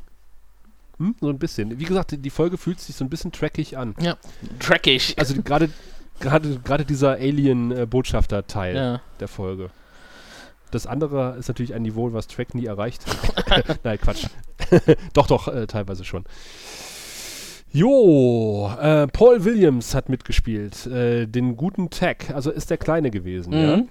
Hm? 0.98 1.14
So 1.20 1.28
ein 1.28 1.38
bisschen. 1.38 1.78
Wie 1.78 1.84
gesagt, 1.84 2.16
die- 2.16 2.30
Folge 2.30 2.56
fühlt 2.56 2.80
sich 2.80 2.96
so 2.96 3.04
ein 3.04 3.10
bisschen 3.10 3.32
trackig 3.32 3.76
an. 3.76 3.94
Ja. 4.00 4.16
Trackig. 4.58 5.14
Also 5.18 5.40
gerade 5.42 5.68
gerade 6.20 6.58
gerade 6.60 6.84
dieser 6.84 7.12
Alien-Botschafter-Teil 7.12 8.76
ja. 8.76 9.00
der 9.20 9.28
Folge. 9.28 9.70
Das 10.70 10.86
andere 10.86 11.36
ist 11.38 11.48
natürlich 11.48 11.74
ein 11.74 11.82
Niveau, 11.82 12.12
was 12.12 12.26
Track 12.26 12.54
nie 12.54 12.66
erreicht. 12.66 13.04
Nein, 13.84 13.98
Quatsch. 14.00 14.26
doch, 15.12 15.26
doch, 15.26 15.48
äh, 15.48 15.66
teilweise 15.66 16.04
schon. 16.04 16.24
Jo, 17.72 18.72
äh, 18.80 19.06
Paul 19.06 19.44
Williams 19.44 19.94
hat 19.94 20.08
mitgespielt. 20.08 20.86
Äh, 20.86 21.26
den 21.26 21.56
guten 21.56 21.90
Tag, 21.90 22.30
also 22.30 22.50
ist 22.50 22.70
der 22.70 22.78
Kleine 22.78 23.10
gewesen. 23.10 23.52
Ja? 23.52 23.76
Mhm. 23.76 23.88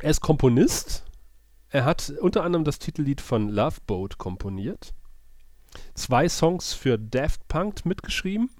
Er 0.00 0.10
ist 0.10 0.20
Komponist. 0.20 1.04
Er 1.70 1.84
hat 1.84 2.12
unter 2.20 2.42
anderem 2.42 2.64
das 2.64 2.78
Titellied 2.78 3.20
von 3.20 3.48
Love 3.48 3.76
Boat 3.86 4.18
komponiert. 4.18 4.92
Zwei 5.94 6.28
Songs 6.28 6.72
für 6.72 6.98
Daft 6.98 7.46
Punk 7.48 7.84
mitgeschrieben. 7.86 8.50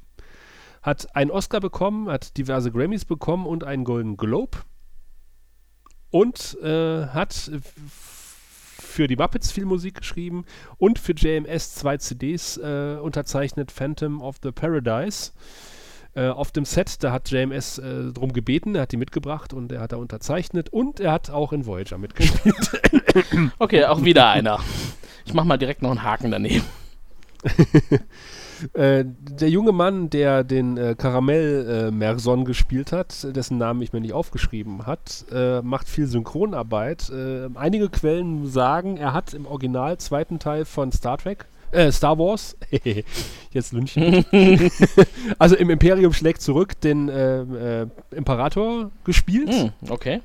Hat 0.82 1.14
einen 1.14 1.30
Oscar 1.30 1.60
bekommen, 1.60 2.08
hat 2.08 2.36
diverse 2.36 2.70
Grammys 2.70 3.04
bekommen 3.04 3.46
und 3.46 3.64
einen 3.64 3.84
Golden 3.84 4.16
Globe. 4.16 4.58
Und 6.10 6.58
äh, 6.62 7.06
hat 7.06 7.50
für 8.90 9.06
die 9.06 9.16
Muppets 9.16 9.52
viel 9.52 9.66
Musik 9.66 10.00
geschrieben 10.00 10.44
und 10.76 10.98
für 10.98 11.12
JMS 11.12 11.74
zwei 11.76 11.96
CDs 11.96 12.56
äh, 12.56 12.98
unterzeichnet, 13.00 13.70
Phantom 13.70 14.20
of 14.20 14.36
the 14.42 14.50
Paradise. 14.50 15.32
Äh, 16.14 16.26
auf 16.26 16.50
dem 16.50 16.64
Set, 16.64 17.04
da 17.04 17.12
hat 17.12 17.30
JMS 17.30 17.78
äh, 17.78 18.12
drum 18.12 18.32
gebeten, 18.32 18.74
er 18.74 18.82
hat 18.82 18.92
die 18.92 18.96
mitgebracht 18.96 19.52
und 19.52 19.70
er 19.70 19.80
hat 19.80 19.92
da 19.92 19.96
unterzeichnet 19.96 20.68
und 20.68 20.98
er 20.98 21.12
hat 21.12 21.30
auch 21.30 21.52
in 21.52 21.66
Voyager 21.66 21.98
mitgespielt. 21.98 22.82
Okay, 23.58 23.84
auch 23.84 24.04
wieder 24.04 24.28
einer. 24.28 24.60
Ich 25.24 25.34
mach 25.34 25.44
mal 25.44 25.56
direkt 25.56 25.82
noch 25.82 25.90
einen 25.90 26.04
Haken 26.04 26.30
daneben. 26.30 26.64
äh, 28.74 29.04
der 29.04 29.48
junge 29.48 29.72
Mann, 29.72 30.10
der 30.10 30.44
den 30.44 30.76
äh, 30.76 30.94
Karamell 30.96 31.88
äh, 31.88 31.90
Merson 31.90 32.44
gespielt 32.44 32.92
hat, 32.92 33.34
dessen 33.34 33.58
Namen 33.58 33.82
ich 33.82 33.92
mir 33.92 34.00
nicht 34.00 34.12
aufgeschrieben 34.12 34.86
hat, 34.86 35.24
äh, 35.32 35.62
macht 35.62 35.88
viel 35.88 36.06
Synchronarbeit. 36.06 37.10
Äh, 37.10 37.48
einige 37.54 37.88
Quellen 37.88 38.46
sagen, 38.46 38.96
er 38.96 39.12
hat 39.12 39.34
im 39.34 39.46
Original 39.46 39.98
zweiten 39.98 40.38
Teil 40.38 40.64
von 40.64 40.92
Star 40.92 41.18
Trek, 41.18 41.46
äh, 41.72 41.92
Star 41.92 42.18
Wars, 42.18 42.56
jetzt 43.52 43.72
Lünchen, 43.72 44.24
also 45.38 45.56
im 45.56 45.70
Imperium 45.70 46.12
schlägt 46.12 46.42
zurück 46.42 46.80
den 46.80 47.08
äh, 47.08 47.86
Imperator 48.10 48.90
gespielt. 49.04 49.50
Hm, 49.50 49.70
okay. 49.88 50.20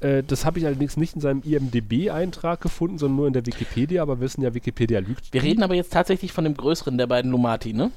Äh, 0.00 0.22
das 0.22 0.44
habe 0.44 0.58
ich 0.58 0.66
allerdings 0.66 0.96
nicht 0.96 1.14
in 1.14 1.20
seinem 1.20 1.42
IMDB-Eintrag 1.42 2.60
gefunden, 2.60 2.98
sondern 2.98 3.16
nur 3.16 3.26
in 3.26 3.32
der 3.32 3.46
Wikipedia, 3.46 4.02
aber 4.02 4.18
wir 4.18 4.26
wissen 4.26 4.42
ja, 4.42 4.54
Wikipedia 4.54 5.00
lügt. 5.00 5.32
Wir 5.32 5.42
reden 5.42 5.62
aber 5.62 5.74
jetzt 5.74 5.92
tatsächlich 5.92 6.32
von 6.32 6.44
dem 6.44 6.56
größeren 6.56 6.98
der 6.98 7.06
beiden 7.06 7.30
Lumati, 7.30 7.72
ne? 7.72 7.90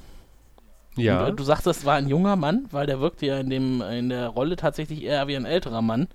ja. 0.96 1.30
Du, 1.30 1.38
du 1.38 1.44
sagst, 1.44 1.66
das 1.68 1.86
war 1.86 1.96
ein 1.96 2.10
junger 2.10 2.36
Mann, 2.36 2.66
weil 2.72 2.86
der 2.86 3.00
wirkte 3.00 3.26
ja 3.26 3.40
in, 3.40 3.50
dem, 3.50 3.82
in 3.82 4.10
der 4.10 4.28
Rolle 4.28 4.56
tatsächlich 4.56 5.04
eher 5.04 5.28
wie 5.28 5.36
ein 5.36 5.46
älterer 5.46 5.82
Mann. 5.82 6.08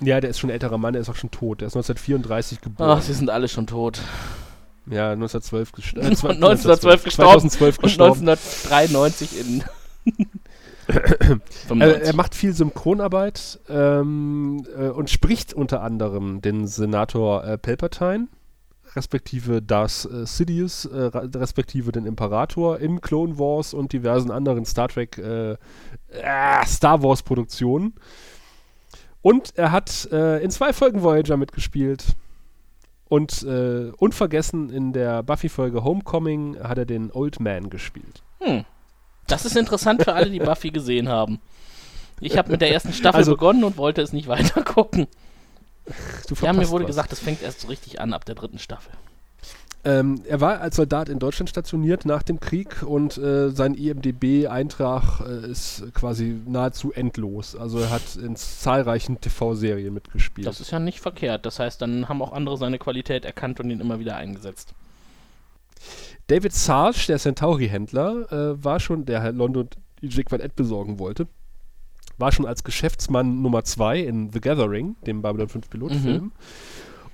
Ja, 0.00 0.20
der 0.20 0.30
ist 0.30 0.38
schon 0.38 0.50
ein 0.50 0.52
älterer 0.52 0.78
Mann, 0.78 0.92
der 0.92 1.02
ist 1.02 1.08
auch 1.08 1.16
schon 1.16 1.30
tot. 1.30 1.60
Der 1.62 1.68
ist 1.68 1.76
1934 1.76 2.60
geboren. 2.60 2.98
Ach, 2.98 3.02
sie 3.02 3.14
sind 3.14 3.30
alle 3.30 3.48
schon 3.48 3.66
tot. 3.66 4.00
ja, 4.86 5.12
1912 5.12 5.72
gestorben. 5.72 6.06
1912 6.06 7.04
gestorben 7.04 7.50
2012 7.50 7.76
Und 7.78 7.82
gestorben. 7.82 8.28
1993 8.28 9.40
in. 9.40 9.64
Äh, 10.88 11.38
95. 11.68 12.06
er 12.08 12.14
macht 12.14 12.34
viel 12.34 12.52
Synchronarbeit 12.52 13.58
ähm, 13.68 14.64
äh, 14.78 14.88
und 14.88 15.10
spricht 15.10 15.52
unter 15.52 15.82
anderem 15.82 16.40
den 16.40 16.68
Senator 16.68 17.44
äh, 17.44 17.58
Palpatine, 17.58 18.28
respektive 18.94 19.62
Darth 19.62 20.08
äh, 20.10 20.26
Sidious, 20.26 20.84
äh, 20.84 21.10
respektive 21.36 21.90
den 21.92 22.06
Imperator 22.06 22.78
in 22.78 23.00
Clone 23.00 23.38
Wars 23.38 23.74
und 23.74 23.92
diversen 23.92 24.30
anderen 24.30 24.64
Star 24.64 24.88
Trek, 24.88 25.18
äh, 25.18 25.52
äh, 25.52 25.56
Star 26.66 27.02
Wars 27.02 27.22
Produktionen. 27.22 27.94
Und 29.22 29.56
er 29.56 29.72
hat 29.72 30.08
äh, 30.12 30.38
in 30.38 30.50
zwei 30.50 30.72
Folgen 30.72 31.02
Voyager 31.02 31.36
mitgespielt. 31.36 32.14
Und 33.08 33.42
äh, 33.42 33.92
unvergessen 33.98 34.70
in 34.70 34.92
der 34.92 35.22
Buffy-Folge 35.22 35.84
Homecoming 35.84 36.58
hat 36.60 36.78
er 36.78 36.86
den 36.86 37.10
Old 37.12 37.40
Man 37.40 37.70
gespielt. 37.70 38.22
Hm. 38.40 38.64
Das 39.26 39.44
ist 39.44 39.56
interessant 39.56 40.02
für 40.04 40.14
alle, 40.14 40.30
die 40.30 40.38
Buffy 40.38 40.70
gesehen 40.70 41.08
haben. 41.08 41.40
Ich 42.20 42.38
habe 42.38 42.50
mit 42.50 42.60
der 42.60 42.70
ersten 42.72 42.92
Staffel 42.92 43.18
Also- 43.18 43.32
begonnen 43.32 43.64
und 43.64 43.76
wollte 43.76 44.00
es 44.02 44.12
nicht 44.12 44.28
weiter 44.28 44.62
gucken. 44.62 45.06
Ja, 46.40 46.52
mir 46.52 46.68
wurde 46.70 46.84
was. 46.84 46.88
gesagt, 46.88 47.12
es 47.12 47.20
fängt 47.20 47.42
erst 47.42 47.60
so 47.60 47.68
richtig 47.68 48.00
an 48.00 48.12
ab 48.12 48.24
der 48.24 48.34
dritten 48.34 48.58
Staffel. 48.58 48.92
Ähm, 49.84 50.20
er 50.26 50.40
war 50.40 50.60
als 50.60 50.74
Soldat 50.74 51.08
in 51.08 51.20
Deutschland 51.20 51.48
stationiert 51.48 52.04
nach 52.06 52.24
dem 52.24 52.40
Krieg 52.40 52.82
und 52.82 53.16
äh, 53.18 53.50
sein 53.50 53.74
IMDB-Eintrag 53.74 55.20
äh, 55.20 55.48
ist 55.48 55.84
quasi 55.94 56.40
nahezu 56.44 56.92
endlos. 56.92 57.54
Also 57.54 57.78
er 57.78 57.90
hat 57.90 58.16
in 58.16 58.34
zahlreichen 58.34 59.20
TV-Serien 59.20 59.94
mitgespielt. 59.94 60.44
Das 60.46 60.60
ist 60.60 60.72
ja 60.72 60.80
nicht 60.80 60.98
verkehrt. 61.00 61.46
Das 61.46 61.60
heißt, 61.60 61.80
dann 61.80 62.08
haben 62.08 62.20
auch 62.20 62.32
andere 62.32 62.56
seine 62.56 62.78
Qualität 62.80 63.24
erkannt 63.24 63.60
und 63.60 63.70
ihn 63.70 63.78
immer 63.80 64.00
wieder 64.00 64.16
eingesetzt. 64.16 64.72
David 66.28 66.52
Sarge, 66.52 67.04
der 67.08 67.18
Centauri-Händler, 67.18 68.32
äh, 68.32 68.64
war 68.64 68.80
schon, 68.80 69.04
der 69.04 69.22
Herr 69.22 69.32
London 69.32 69.68
Van 70.02 70.40
Ed 70.40 70.56
besorgen 70.56 70.98
wollte, 70.98 71.28
war 72.18 72.32
schon 72.32 72.46
als 72.46 72.64
Geschäftsmann 72.64 73.42
Nummer 73.42 73.64
2 73.64 74.00
in 74.00 74.30
The 74.30 74.40
Gathering, 74.40 74.96
dem 75.06 75.22
Babylon 75.22 75.48
5 75.48 75.70
Pilotfilm. 75.70 76.24
Mhm. 76.24 76.32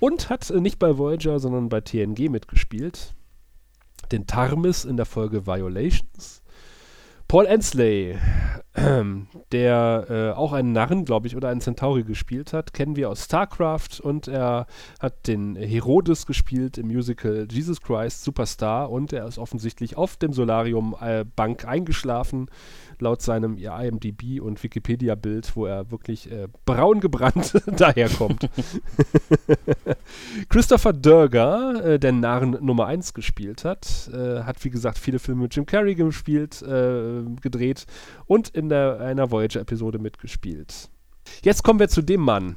Und 0.00 0.30
hat 0.30 0.48
äh, 0.50 0.60
nicht 0.60 0.78
bei 0.78 0.96
Voyager, 0.96 1.38
sondern 1.38 1.68
bei 1.68 1.80
TNG 1.80 2.30
mitgespielt. 2.30 3.14
Den 4.10 4.26
Tarmis 4.26 4.84
in 4.84 4.96
der 4.96 5.06
Folge 5.06 5.46
Violations. 5.46 6.41
Paul 7.32 7.46
Ensley, 7.46 8.18
der 9.52 10.06
äh, 10.10 10.38
auch 10.38 10.52
einen 10.52 10.72
Narren, 10.72 11.06
glaube 11.06 11.26
ich, 11.26 11.34
oder 11.34 11.48
einen 11.48 11.62
Centauri 11.62 12.02
gespielt 12.02 12.52
hat, 12.52 12.74
kennen 12.74 12.94
wir 12.94 13.08
aus 13.08 13.24
StarCraft 13.24 14.02
und 14.02 14.28
er 14.28 14.66
hat 15.00 15.26
den 15.26 15.56
Herodes 15.56 16.26
gespielt 16.26 16.76
im 16.76 16.88
Musical 16.88 17.48
Jesus 17.50 17.80
Christ 17.80 18.22
Superstar 18.22 18.90
und 18.90 19.14
er 19.14 19.26
ist 19.26 19.38
offensichtlich 19.38 19.96
auf 19.96 20.18
dem 20.18 20.34
Solarium 20.34 20.94
äh, 21.00 21.24
Bank 21.24 21.66
eingeschlafen, 21.66 22.50
laut 23.02 23.20
seinem 23.20 23.58
IMDb 23.58 24.40
und 24.40 24.62
Wikipedia-Bild, 24.62 25.54
wo 25.56 25.66
er 25.66 25.90
wirklich 25.90 26.30
äh, 26.30 26.48
braun 26.64 27.00
gebrannt 27.00 27.54
daherkommt. 27.76 28.48
Christopher 30.48 30.92
Durger, 30.92 31.84
äh, 31.84 31.98
der 31.98 32.12
Narren 32.12 32.56
Nummer 32.60 32.86
1 32.86 33.12
gespielt 33.12 33.64
hat, 33.64 34.10
äh, 34.12 34.42
hat 34.42 34.64
wie 34.64 34.70
gesagt 34.70 34.98
viele 34.98 35.18
Filme 35.18 35.42
mit 35.42 35.54
Jim 35.54 35.66
Carrey 35.66 35.94
gespielt, 35.94 36.62
äh, 36.62 37.22
gedreht 37.40 37.86
und 38.26 38.48
in 38.50 38.68
der, 38.68 39.00
einer 39.00 39.30
Voyager-Episode 39.30 39.98
mitgespielt. 39.98 40.88
Jetzt 41.42 41.62
kommen 41.62 41.80
wir 41.80 41.88
zu 41.88 42.02
dem 42.02 42.20
Mann, 42.20 42.56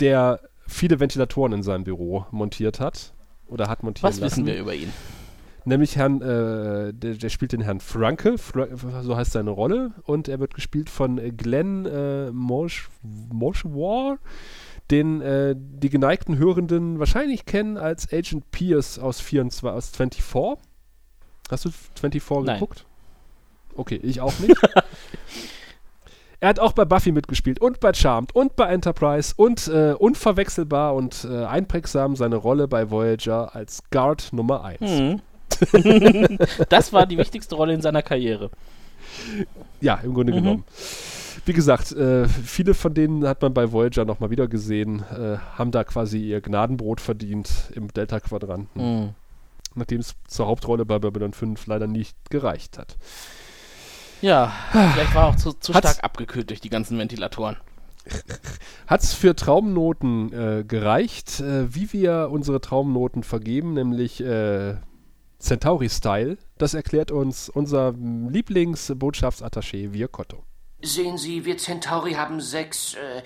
der 0.00 0.40
viele 0.66 0.98
Ventilatoren 1.00 1.52
in 1.52 1.62
seinem 1.62 1.84
Büro 1.84 2.26
montiert 2.30 2.80
hat 2.80 3.14
oder 3.46 3.68
hat 3.68 3.82
montiert 3.82 4.04
Was 4.04 4.20
lassen. 4.20 4.44
wissen 4.44 4.46
wir 4.46 4.58
über 4.58 4.74
ihn? 4.74 4.92
Nämlich 5.66 5.96
Herrn, 5.96 6.22
äh, 6.22 6.94
der, 6.94 7.14
der 7.14 7.28
spielt 7.28 7.50
den 7.50 7.60
Herrn 7.60 7.80
Franke, 7.80 8.38
Fra 8.38 8.68
so 9.02 9.16
heißt 9.16 9.32
seine 9.32 9.50
Rolle, 9.50 9.90
und 10.04 10.28
er 10.28 10.38
wird 10.38 10.54
gespielt 10.54 10.88
von 10.88 11.16
Glenn 11.36 11.84
äh, 11.86 12.30
Moshwar, 12.30 14.18
den 14.92 15.20
äh, 15.20 15.56
die 15.58 15.90
geneigten 15.90 16.38
Hörenden 16.38 17.00
wahrscheinlich 17.00 17.46
kennen 17.46 17.78
als 17.78 18.12
Agent 18.12 18.48
Pierce 18.52 19.00
aus, 19.00 19.20
24, 19.20 19.68
aus 19.68 19.88
24. 19.88 20.24
Hast 21.50 21.64
du 21.64 21.70
24 22.00 22.46
Nein. 22.46 22.60
geguckt? 22.60 22.86
Okay, 23.74 23.98
ich 24.04 24.20
auch 24.20 24.38
nicht. 24.38 24.56
Er 26.38 26.50
hat 26.50 26.60
auch 26.60 26.72
bei 26.72 26.84
Buffy 26.84 27.12
mitgespielt 27.12 27.60
und 27.60 27.80
bei 27.80 27.94
Charmed 27.94 28.34
und 28.34 28.56
bei 28.56 28.66
Enterprise 28.66 29.32
und 29.36 29.68
äh, 29.68 29.94
unverwechselbar 29.98 30.94
und 30.94 31.26
äh, 31.28 31.44
einprägsam 31.44 32.14
seine 32.14 32.36
Rolle 32.36 32.68
bei 32.68 32.90
Voyager 32.90 33.54
als 33.54 33.82
Guard 33.90 34.32
Nummer 34.32 34.62
1. 34.62 34.80
Mhm. 34.80 35.22
das 36.68 36.92
war 36.92 37.06
die 37.06 37.18
wichtigste 37.18 37.54
Rolle 37.54 37.74
in 37.74 37.80
seiner 37.82 38.02
Karriere. 38.02 38.50
Ja, 39.80 39.94
im 40.02 40.14
Grunde 40.14 40.32
Mhm. 40.32 40.36
genommen. 40.36 40.64
Wie 41.44 41.52
gesagt, 41.52 41.92
äh, 41.92 42.26
viele 42.28 42.74
von 42.74 42.92
denen 42.94 43.26
hat 43.26 43.40
man 43.42 43.54
bei 43.54 43.70
Voyager 43.70 44.04
nochmal 44.04 44.30
wieder 44.30 44.48
gesehen, 44.48 45.04
äh, 45.12 45.36
haben 45.56 45.70
da 45.70 45.84
quasi 45.84 46.18
ihr 46.18 46.40
Gnadenbrot 46.40 47.00
verdient 47.00 47.48
im 47.74 47.88
Delta-Quadranten, 47.88 48.80
Mhm. 48.82 49.08
nachdem 49.74 50.00
es 50.00 50.14
zur 50.26 50.46
Hauptrolle 50.48 50.84
bei 50.84 50.98
Babylon 50.98 51.32
5 51.34 51.66
leider 51.66 51.86
nicht 51.86 52.16
gereicht 52.30 52.78
hat. 52.78 52.96
Ja, 54.22 54.52
vielleicht 54.72 55.14
war 55.14 55.24
er 55.24 55.28
auch 55.28 55.36
zu, 55.36 55.52
zu 55.52 55.72
stark 55.72 56.02
abgekühlt 56.02 56.50
durch 56.50 56.60
die 56.60 56.70
ganzen 56.70 56.98
Ventilatoren. 56.98 57.56
Hat 58.86 59.02
es 59.02 59.14
für 59.14 59.34
Traumnoten 59.36 60.32
äh, 60.32 60.64
gereicht, 60.64 61.40
äh, 61.40 61.72
wie 61.74 61.92
wir 61.92 62.28
unsere 62.30 62.60
Traumnoten 62.60 63.22
vergeben, 63.24 63.74
nämlich 63.74 64.20
äh, 64.22 64.76
Centauri-Style? 65.46 66.36
Das 66.58 66.74
erklärt 66.74 67.10
uns 67.10 67.48
unser 67.48 67.92
Lieblingsbotschaftsattaché 67.92 69.92
Virkotto. 69.92 70.44
Sehen 70.82 71.16
Sie, 71.16 71.44
wir 71.44 71.56
Centauri 71.56 72.14
haben 72.14 72.40
sechs. 72.40 72.94
Äh, 72.94 73.22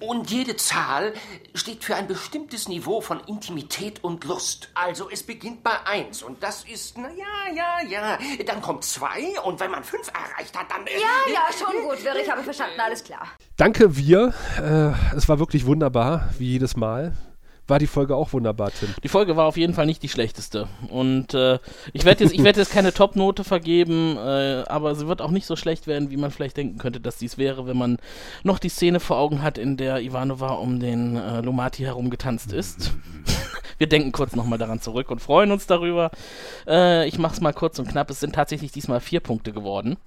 und 0.00 0.30
jede 0.30 0.54
Zahl 0.54 1.12
steht 1.54 1.82
für 1.82 1.96
ein 1.96 2.06
bestimmtes 2.06 2.68
Niveau 2.68 3.00
von 3.00 3.18
Intimität 3.26 4.04
und 4.04 4.24
Lust. 4.24 4.68
Also 4.74 5.10
es 5.10 5.24
beginnt 5.24 5.64
bei 5.64 5.72
eins 5.86 6.22
und 6.22 6.40
das 6.40 6.62
ist, 6.64 6.96
na 6.96 7.08
ja, 7.08 7.52
ja, 7.52 7.80
ja. 7.88 8.18
Dann 8.46 8.62
kommt 8.62 8.84
zwei 8.84 9.40
und 9.44 9.58
wenn 9.58 9.72
man 9.72 9.82
fünf 9.82 10.08
erreicht 10.08 10.56
hat, 10.56 10.70
dann. 10.70 10.86
Äh, 10.86 10.90
Ja, 11.00 11.32
ja, 11.32 11.48
schon 11.52 11.82
gut, 11.82 12.04
Wirr, 12.04 12.14
ich 12.22 12.30
habe 12.30 12.44
verstanden, 12.44 12.78
alles 12.78 13.02
klar. 13.02 13.26
Danke, 13.56 13.96
wir. 13.96 14.32
Äh, 14.62 15.16
es 15.16 15.28
war 15.28 15.40
wirklich 15.40 15.66
wunderbar, 15.66 16.28
wie 16.38 16.52
jedes 16.52 16.76
Mal. 16.76 17.16
War 17.68 17.78
die 17.78 17.86
Folge 17.86 18.16
auch 18.16 18.32
wunderbar, 18.32 18.72
Tim? 18.72 18.88
Die 19.02 19.08
Folge 19.08 19.36
war 19.36 19.44
auf 19.44 19.58
jeden 19.58 19.74
Fall 19.74 19.84
nicht 19.84 20.02
die 20.02 20.08
schlechteste. 20.08 20.68
Und 20.88 21.34
äh, 21.34 21.58
ich 21.92 22.06
werde 22.06 22.24
jetzt, 22.24 22.42
werd 22.42 22.56
jetzt 22.56 22.72
keine 22.72 22.94
Top-Note 22.94 23.44
vergeben, 23.44 24.16
äh, 24.16 24.64
aber 24.66 24.94
sie 24.94 25.06
wird 25.06 25.20
auch 25.20 25.30
nicht 25.30 25.44
so 25.44 25.54
schlecht 25.54 25.86
werden, 25.86 26.10
wie 26.10 26.16
man 26.16 26.30
vielleicht 26.30 26.56
denken 26.56 26.78
könnte, 26.78 26.98
dass 26.98 27.18
dies 27.18 27.36
wäre, 27.36 27.66
wenn 27.66 27.76
man 27.76 27.98
noch 28.42 28.58
die 28.58 28.70
Szene 28.70 29.00
vor 29.00 29.18
Augen 29.18 29.42
hat, 29.42 29.58
in 29.58 29.76
der 29.76 30.00
Ivanova 30.00 30.54
um 30.54 30.80
den 30.80 31.16
äh, 31.16 31.42
Lomati 31.42 31.82
herumgetanzt 31.82 32.54
ist. 32.54 32.92
Wir 33.78 33.86
denken 33.86 34.12
kurz 34.12 34.34
nochmal 34.34 34.58
daran 34.58 34.80
zurück 34.80 35.10
und 35.10 35.20
freuen 35.20 35.52
uns 35.52 35.66
darüber. 35.66 36.10
Äh, 36.66 37.06
ich 37.06 37.18
mache 37.18 37.34
es 37.34 37.40
mal 37.42 37.52
kurz 37.52 37.78
und 37.78 37.86
knapp. 37.86 38.08
Es 38.08 38.18
sind 38.18 38.34
tatsächlich 38.34 38.72
diesmal 38.72 39.00
vier 39.00 39.20
Punkte 39.20 39.52
geworden. 39.52 39.98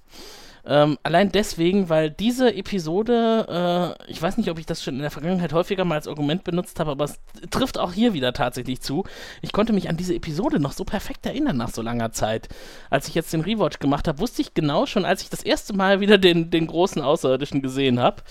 Ähm, 0.64 0.96
allein 1.02 1.32
deswegen, 1.32 1.88
weil 1.88 2.10
diese 2.10 2.54
Episode, 2.54 3.96
äh, 3.98 4.10
ich 4.10 4.22
weiß 4.22 4.36
nicht, 4.36 4.48
ob 4.48 4.58
ich 4.58 4.66
das 4.66 4.82
schon 4.82 4.94
in 4.94 5.00
der 5.00 5.10
Vergangenheit 5.10 5.52
häufiger 5.52 5.84
mal 5.84 5.96
als 5.96 6.06
Argument 6.06 6.44
benutzt 6.44 6.78
habe, 6.78 6.92
aber 6.92 7.04
es 7.04 7.18
trifft 7.50 7.78
auch 7.78 7.92
hier 7.92 8.12
wieder 8.14 8.32
tatsächlich 8.32 8.80
zu. 8.80 9.04
Ich 9.40 9.52
konnte 9.52 9.72
mich 9.72 9.88
an 9.88 9.96
diese 9.96 10.14
Episode 10.14 10.60
noch 10.60 10.72
so 10.72 10.84
perfekt 10.84 11.26
erinnern 11.26 11.56
nach 11.56 11.70
so 11.70 11.82
langer 11.82 12.12
Zeit. 12.12 12.48
Als 12.90 13.08
ich 13.08 13.14
jetzt 13.14 13.32
den 13.32 13.40
Rewatch 13.40 13.80
gemacht 13.80 14.06
habe, 14.06 14.20
wusste 14.20 14.40
ich 14.42 14.54
genau 14.54 14.86
schon, 14.86 15.04
als 15.04 15.22
ich 15.22 15.30
das 15.30 15.42
erste 15.42 15.72
Mal 15.72 16.00
wieder 16.00 16.16
den, 16.16 16.50
den 16.50 16.68
großen 16.68 17.02
Außerirdischen 17.02 17.60
gesehen 17.60 17.98
habe. 17.98 18.22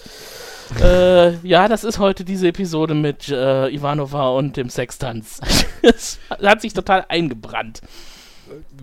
äh, 0.81 1.35
ja, 1.45 1.67
das 1.67 1.83
ist 1.83 1.99
heute 1.99 2.23
diese 2.23 2.47
Episode 2.47 2.93
mit 2.93 3.27
äh, 3.27 3.67
Ivanova 3.67 4.29
und 4.29 4.55
dem 4.55 4.69
Sextanz. 4.69 5.41
Es 5.83 6.19
hat 6.29 6.61
sich 6.61 6.73
total 6.73 7.05
eingebrannt. 7.09 7.81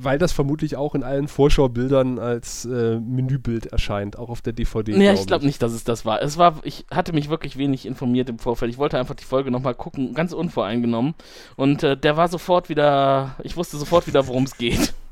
Weil 0.01 0.19
das 0.19 0.33
vermutlich 0.33 0.77
auch 0.77 0.95
in 0.95 1.03
allen 1.03 1.29
Vorschaubildern 1.29 2.19
als 2.19 2.65
äh, 2.65 2.99
Menübild 2.99 3.67
erscheint, 3.67 4.19
auch 4.19 4.29
auf 4.29 4.43
der 4.43 4.53
DVD. 4.53 4.93
Ja, 4.93 4.99
glaub 4.99 5.15
ich 5.15 5.27
glaube 5.27 5.47
nicht, 5.47 5.63
dass 5.63 5.73
es 5.73 5.85
das 5.85 6.05
war. 6.05 6.23
Es 6.23 6.39
war, 6.39 6.61
ich 6.65 6.87
hatte 6.91 7.13
mich 7.13 7.29
wirklich 7.29 7.57
wenig 7.57 7.87
informiert 7.87 8.29
im 8.29 8.39
Vorfeld. 8.39 8.71
Ich 8.71 8.79
wollte 8.79 8.99
einfach 8.99 9.15
die 9.15 9.25
Folge 9.25 9.51
nochmal 9.51 9.75
gucken, 9.75 10.15
ganz 10.15 10.33
unvoreingenommen. 10.33 11.15
Und 11.57 11.83
äh, 11.83 11.97
der 11.97 12.17
war 12.17 12.29
sofort 12.29 12.69
wieder, 12.69 13.37
ich 13.43 13.57
wusste 13.57 13.77
sofort 13.77 14.07
wieder, 14.07 14.27
worum 14.27 14.45
es 14.45 14.57
geht. 14.57 14.95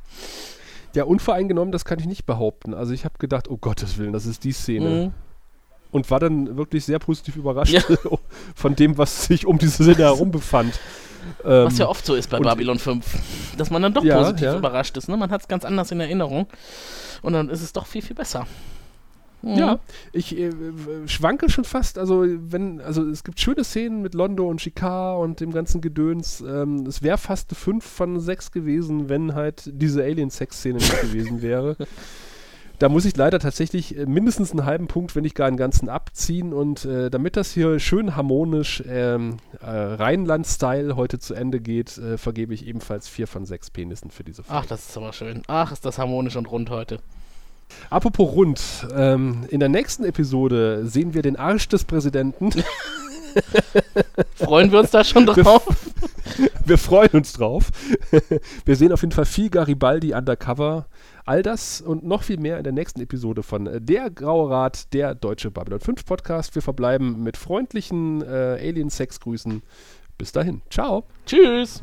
Ja, 0.94 1.04
unvoreingenommen, 1.04 1.72
das 1.72 1.84
kann 1.84 1.98
ich 1.98 2.06
nicht 2.06 2.24
behaupten. 2.24 2.72
Also 2.72 2.94
ich 2.94 3.04
habe 3.04 3.18
gedacht, 3.18 3.50
oh 3.50 3.58
Gottes 3.58 3.98
Willen, 3.98 4.14
das 4.14 4.24
ist 4.24 4.44
die 4.44 4.52
Szene. 4.52 4.88
Mhm. 4.88 5.12
Und 5.90 6.10
war 6.10 6.20
dann 6.20 6.56
wirklich 6.56 6.86
sehr 6.86 6.98
positiv 6.98 7.36
überrascht 7.36 7.74
Ja. 7.74 7.82
von 8.54 8.74
dem, 8.76 8.96
was 8.96 9.26
sich 9.26 9.44
um 9.44 9.58
diese 9.58 9.84
Szene 9.84 9.96
herum 10.04 10.30
befand. 10.30 10.80
Ähm, 11.44 11.66
Was 11.66 11.78
ja 11.78 11.88
oft 11.88 12.04
so 12.04 12.14
ist 12.14 12.30
bei 12.30 12.38
Babylon 12.38 12.78
5. 12.78 13.04
Dass 13.56 13.70
man 13.70 13.82
dann 13.82 13.94
doch 13.94 14.04
Ja, 14.04 14.18
positiv 14.18 14.46
ja. 14.46 14.56
überrascht 14.56 14.96
ist. 14.96 15.08
Ne? 15.08 15.16
Man 15.16 15.30
hat 15.30 15.42
es 15.42 15.48
ganz 15.48 15.64
anders 15.64 15.90
in 15.90 16.00
Erinnerung. 16.00 16.46
Und 17.22 17.32
dann 17.32 17.48
ist 17.48 17.62
es 17.62 17.72
doch 17.72 17.86
viel, 17.86 18.02
viel 18.02 18.16
besser. 18.16 18.46
Mhm. 19.42 19.54
Ja, 19.54 19.78
ich 20.12 20.36
äh, 20.36 20.50
schwanke 21.06 21.50
schon 21.50 21.64
fast. 21.64 21.98
Also, 21.98 22.24
wenn, 22.26 22.80
also 22.80 23.02
es 23.08 23.22
gibt 23.22 23.38
schöne 23.40 23.64
Szenen 23.64 24.02
mit 24.02 24.14
Londo 24.14 24.48
und 24.48 24.60
Shikar 24.60 25.18
und 25.18 25.40
dem 25.40 25.52
ganzen 25.52 25.80
Gedöns. 25.80 26.40
Ähm, 26.40 26.86
es 26.86 27.02
wäre 27.02 27.18
fast 27.18 27.50
eine 27.50 27.56
5 27.58 27.84
von 27.84 28.18
6 28.20 28.50
gewesen, 28.52 29.08
wenn 29.08 29.34
halt 29.34 29.70
diese 29.72 30.02
Alien-Sex-Szene 30.02 30.78
nicht 30.78 31.00
gewesen 31.00 31.42
wäre. 31.42 31.76
Da 32.78 32.90
muss 32.90 33.06
ich 33.06 33.16
leider 33.16 33.38
tatsächlich 33.38 33.96
äh, 33.96 34.06
mindestens 34.06 34.50
einen 34.50 34.66
halben 34.66 34.86
Punkt, 34.86 35.16
wenn 35.16 35.22
nicht 35.22 35.34
gar 35.34 35.48
einen 35.48 35.56
ganzen 35.56 35.88
abziehen. 35.88 36.52
Und 36.52 36.84
äh, 36.84 37.10
damit 37.10 37.36
das 37.36 37.52
hier 37.52 37.78
schön 37.78 38.16
harmonisch 38.16 38.82
ähm, 38.86 39.38
äh, 39.60 39.66
Rheinland-Style 39.66 40.96
heute 40.96 41.18
zu 41.18 41.34
Ende 41.34 41.60
geht, 41.60 41.96
äh, 41.98 42.18
vergebe 42.18 42.52
ich 42.52 42.66
ebenfalls 42.66 43.08
4 43.08 43.26
von 43.26 43.46
6 43.46 43.70
Penissen 43.70 44.10
für 44.10 44.24
diese 44.24 44.42
Folge. 44.42 44.62
Ach, 44.62 44.66
das 44.66 44.88
ist 44.88 44.96
aber 44.96 45.12
schön. 45.12 45.42
Ach, 45.46 45.72
ist 45.72 45.86
das 45.86 45.98
harmonisch 45.98 46.36
und 46.36 46.50
rund 46.50 46.70
heute. 46.70 46.98
Apropos 47.90 48.32
rund, 48.32 48.60
ähm, 48.94 49.44
in 49.48 49.60
der 49.60 49.68
nächsten 49.68 50.04
Episode 50.04 50.86
sehen 50.86 51.14
wir 51.14 51.22
den 51.22 51.36
Arsch 51.36 51.68
des 51.68 51.84
Präsidenten. 51.84 52.50
Freuen 54.34 54.70
wir 54.72 54.80
uns 54.80 54.90
da 54.90 55.02
schon 55.02 55.26
drauf? 55.26 55.66
wir 56.64 56.78
freuen 56.78 57.10
uns 57.10 57.32
drauf. 57.32 57.70
wir 58.64 58.76
sehen 58.76 58.92
auf 58.92 59.02
jeden 59.02 59.12
Fall 59.12 59.24
viel 59.24 59.50
Garibaldi 59.50 60.14
undercover. 60.14 60.86
All 61.26 61.42
das 61.42 61.80
und 61.80 62.04
noch 62.04 62.22
viel 62.22 62.38
mehr 62.38 62.56
in 62.56 62.62
der 62.62 62.72
nächsten 62.72 63.00
Episode 63.00 63.42
von 63.42 63.66
äh, 63.66 63.80
Der 63.80 64.10
Graue 64.10 64.48
Rat, 64.48 64.94
der 64.94 65.16
deutsche 65.16 65.50
Babylon 65.50 65.80
5 65.80 66.04
Podcast. 66.04 66.54
Wir 66.54 66.62
verbleiben 66.62 67.24
mit 67.24 67.36
freundlichen 67.36 68.22
äh, 68.22 68.58
Alien-Sex-Grüßen. 68.60 69.60
Bis 70.16 70.30
dahin. 70.30 70.62
Ciao. 70.70 71.02
Tschüss. 71.26 71.82